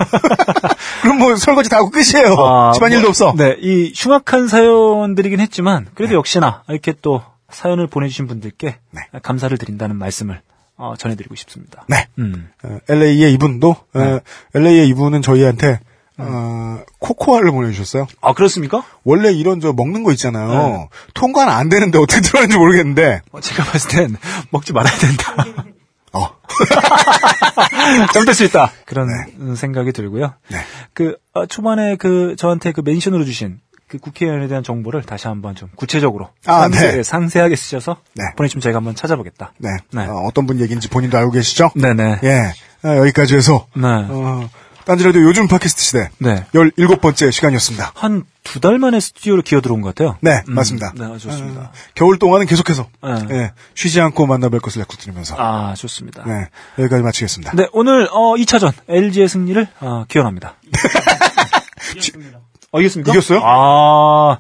그럼 1.02 1.18
뭐 1.18 1.36
설거지 1.36 1.70
다 1.70 1.78
하고 1.78 1.90
끝이에요. 1.90 2.36
아, 2.38 2.72
집안일도 2.74 3.02
뭐, 3.02 3.10
없어. 3.10 3.34
네, 3.36 3.56
이 3.60 3.92
흉악한 3.96 4.48
사연들이긴 4.48 5.40
했지만 5.40 5.88
그래도 5.96 6.16
역시나 6.16 6.64
이렇게 6.70 6.94
또 7.02 7.24
사연을 7.50 7.88
보내주신 7.88 8.28
분들께 8.28 8.78
네. 8.92 9.02
감사를 9.24 9.58
드린다는 9.58 9.96
말씀을 9.96 10.42
어, 10.80 10.96
전해드리고 10.98 11.36
싶습니다. 11.36 11.84
네. 11.88 12.08
음. 12.18 12.50
어, 12.64 12.78
LA의 12.88 13.34
이분도 13.34 13.76
네. 13.94 14.02
어, 14.02 14.22
LA의 14.56 14.88
이분은 14.88 15.22
저희한테 15.22 15.82
어, 16.18 16.80
코코아를 17.00 17.52
보내주셨어요. 17.52 18.08
아 18.22 18.34
그렇습니까? 18.34 18.84
원래 19.04 19.32
이런 19.32 19.60
저 19.60 19.74
먹는 19.74 20.04
거 20.04 20.12
있잖아요. 20.14 20.48
네. 20.48 20.90
통과는 21.14 21.52
안 21.52 21.68
되는데 21.70 21.98
어떻게 22.00 22.22
들어가는지 22.22 22.58
모르겠는데. 22.58 23.22
어, 23.32 23.42
제가 23.42 23.64
봤을 23.66 23.92
땐 23.92 24.16
먹지 24.52 24.74
말아야 24.74 24.98
된다. 24.98 25.36
어. 26.14 26.30
잘못될 28.14 28.34
수 28.34 28.46
있다. 28.46 28.72
그런 28.86 29.10
음, 29.40 29.56
생각이 29.56 29.92
들고요. 29.92 30.34
네. 30.50 30.58
그 30.94 31.18
어, 31.34 31.46
초반에 31.46 31.98
그 31.98 32.36
저한테 32.38 32.72
그 32.72 32.82
멘션으로 32.84 33.26
주신 33.26 33.60
그 33.90 33.98
국회의원에 33.98 34.48
대한 34.48 34.64
정보를 34.64 35.02
다시 35.04 35.28
한번 35.28 35.56
좀 35.56 35.68
구체적으로 35.76 36.30
아, 36.46 36.62
상세, 36.62 36.92
네. 36.98 37.04
상세하게 37.04 37.56
쓰셔서 37.56 37.98
네. 38.14 38.24
보내주시면 38.38 38.62
제가 38.62 38.78
한번 38.78 38.96
찾아보겠다. 38.96 39.54
네. 39.58 39.70
네. 39.92 40.06
어, 40.08 40.30
떤분 40.34 40.60
얘기인지 40.62 40.90
본인도 40.90 41.18
알고 41.18 41.32
계시죠? 41.32 41.72
네네. 41.76 42.20
예. 42.24 42.54
어, 42.88 42.98
여기까지 42.98 43.36
해서 43.36 43.66
네. 43.76 43.84
어, 43.88 44.48
딴지라디오 44.86 45.22
요즘 45.24 45.48
팟캐스트 45.48 45.82
시대 45.82 46.10
네. 46.20 46.46
17번째 46.54 47.32
시간이었습니다. 47.32 47.92
한 47.96 48.24
두 48.44 48.60
달 48.60 48.80
만에 48.80 49.00
스튜디오로 49.00 49.44
기어 49.44 49.62
들어온 49.62 49.82
것 49.82 49.94
같아요. 49.94 50.18
네, 50.22 50.42
음, 50.50 50.56
맞습니다. 50.56 50.92
네, 50.98 51.18
좋습니다. 51.20 51.62
어, 51.62 51.72
겨울 51.94 52.18
동안은 52.18 52.48
계속해서 52.48 52.88
네. 53.04 53.36
예, 53.36 53.52
쉬지 53.76 54.02
않고 54.02 54.26
만나뵐 54.26 54.60
것을 54.60 54.82
약속드리면서 54.82 55.36
아, 55.38 55.76
좋습니다. 55.76 56.24
네. 56.26 56.34
네, 56.78 56.84
여기까지 56.84 57.04
마치겠습니다. 57.04 57.54
오늘 57.74 58.08
어, 58.12 58.34
2차전 58.38 58.72
LG의 58.88 59.28
승리를 59.30 59.68
어, 59.82 60.06
기원합니다. 60.08 60.56
어, 62.72 62.80
이겼습니까? 62.80 63.12
이겼어요? 63.12 63.42
아, 63.44 64.38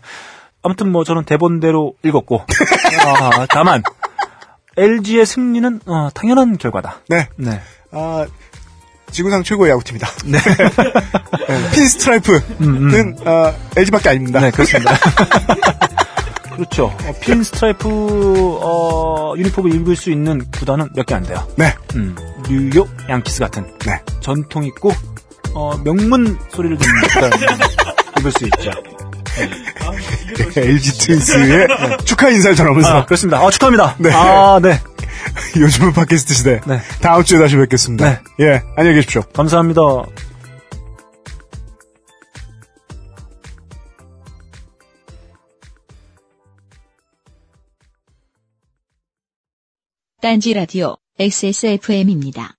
아무튼 0.61 0.91
뭐 0.91 1.03
저는 1.03 1.23
대본대로 1.23 1.93
읽었고, 2.03 2.41
아, 3.06 3.45
다만 3.49 3.81
LG의 4.77 5.26
승리는 5.26 5.81
어, 5.85 6.10
당연한 6.14 6.57
결과다. 6.57 6.97
네. 7.10 7.27
네. 7.38 7.60
아, 7.91 8.26
지구상 9.11 9.41
최고의 9.43 9.72
야구팀이다. 9.72 10.07
네. 10.26 10.38
pinstripe는 11.73 13.18
어, 13.26 13.53
LG밖에 13.76 14.10
아닙니다. 14.10 14.39
네, 14.39 14.51
그렇습니다. 14.51 14.93
그렇죠. 16.53 16.85
어, 16.85 17.14
pinstripe 17.22 18.60
어, 18.61 19.34
유니폼을 19.38 19.73
입을 19.73 19.95
수 19.95 20.11
있는 20.11 20.45
구단은 20.51 20.89
몇 20.93 21.06
개 21.07 21.15
안 21.15 21.23
돼요. 21.23 21.47
네. 21.56 21.73
음, 21.95 22.15
뉴욕 22.47 22.88
양키스 23.10 23.39
같은 23.39 23.65
네. 23.80 23.99
전통 24.19 24.64
있고 24.65 24.91
어, 25.56 25.76
명문 25.84 26.38
소리를 26.49 26.77
듣는 26.77 27.01
구단 27.01 27.31
입을 28.19 28.31
수 28.31 28.45
있죠. 28.45 28.72
LG 30.56 30.98
트윈스의 30.98 31.68
축하 32.06 32.30
인사를 32.30 32.56
전하면서 32.56 32.90
아, 32.90 33.06
그렇습니다. 33.06 33.40
아, 33.40 33.49
축하합니다. 33.49 33.95
네. 33.99 34.11
아, 34.11 34.60
네. 34.61 34.80
요즘은 35.60 35.94
팟캐스트 35.94 36.34
시대 36.34 36.61
네. 36.65 36.80
다음 37.02 37.23
주에 37.23 37.40
다시 37.40 37.56
뵙겠습니다. 37.56 38.22
네. 38.38 38.45
예, 38.45 38.64
안녕히 38.76 38.95
계십시오. 38.98 39.22
감사합니다. 39.34 39.81
딴지 50.22 50.53
라디오 50.53 50.98
XSFM입니다. 51.18 52.59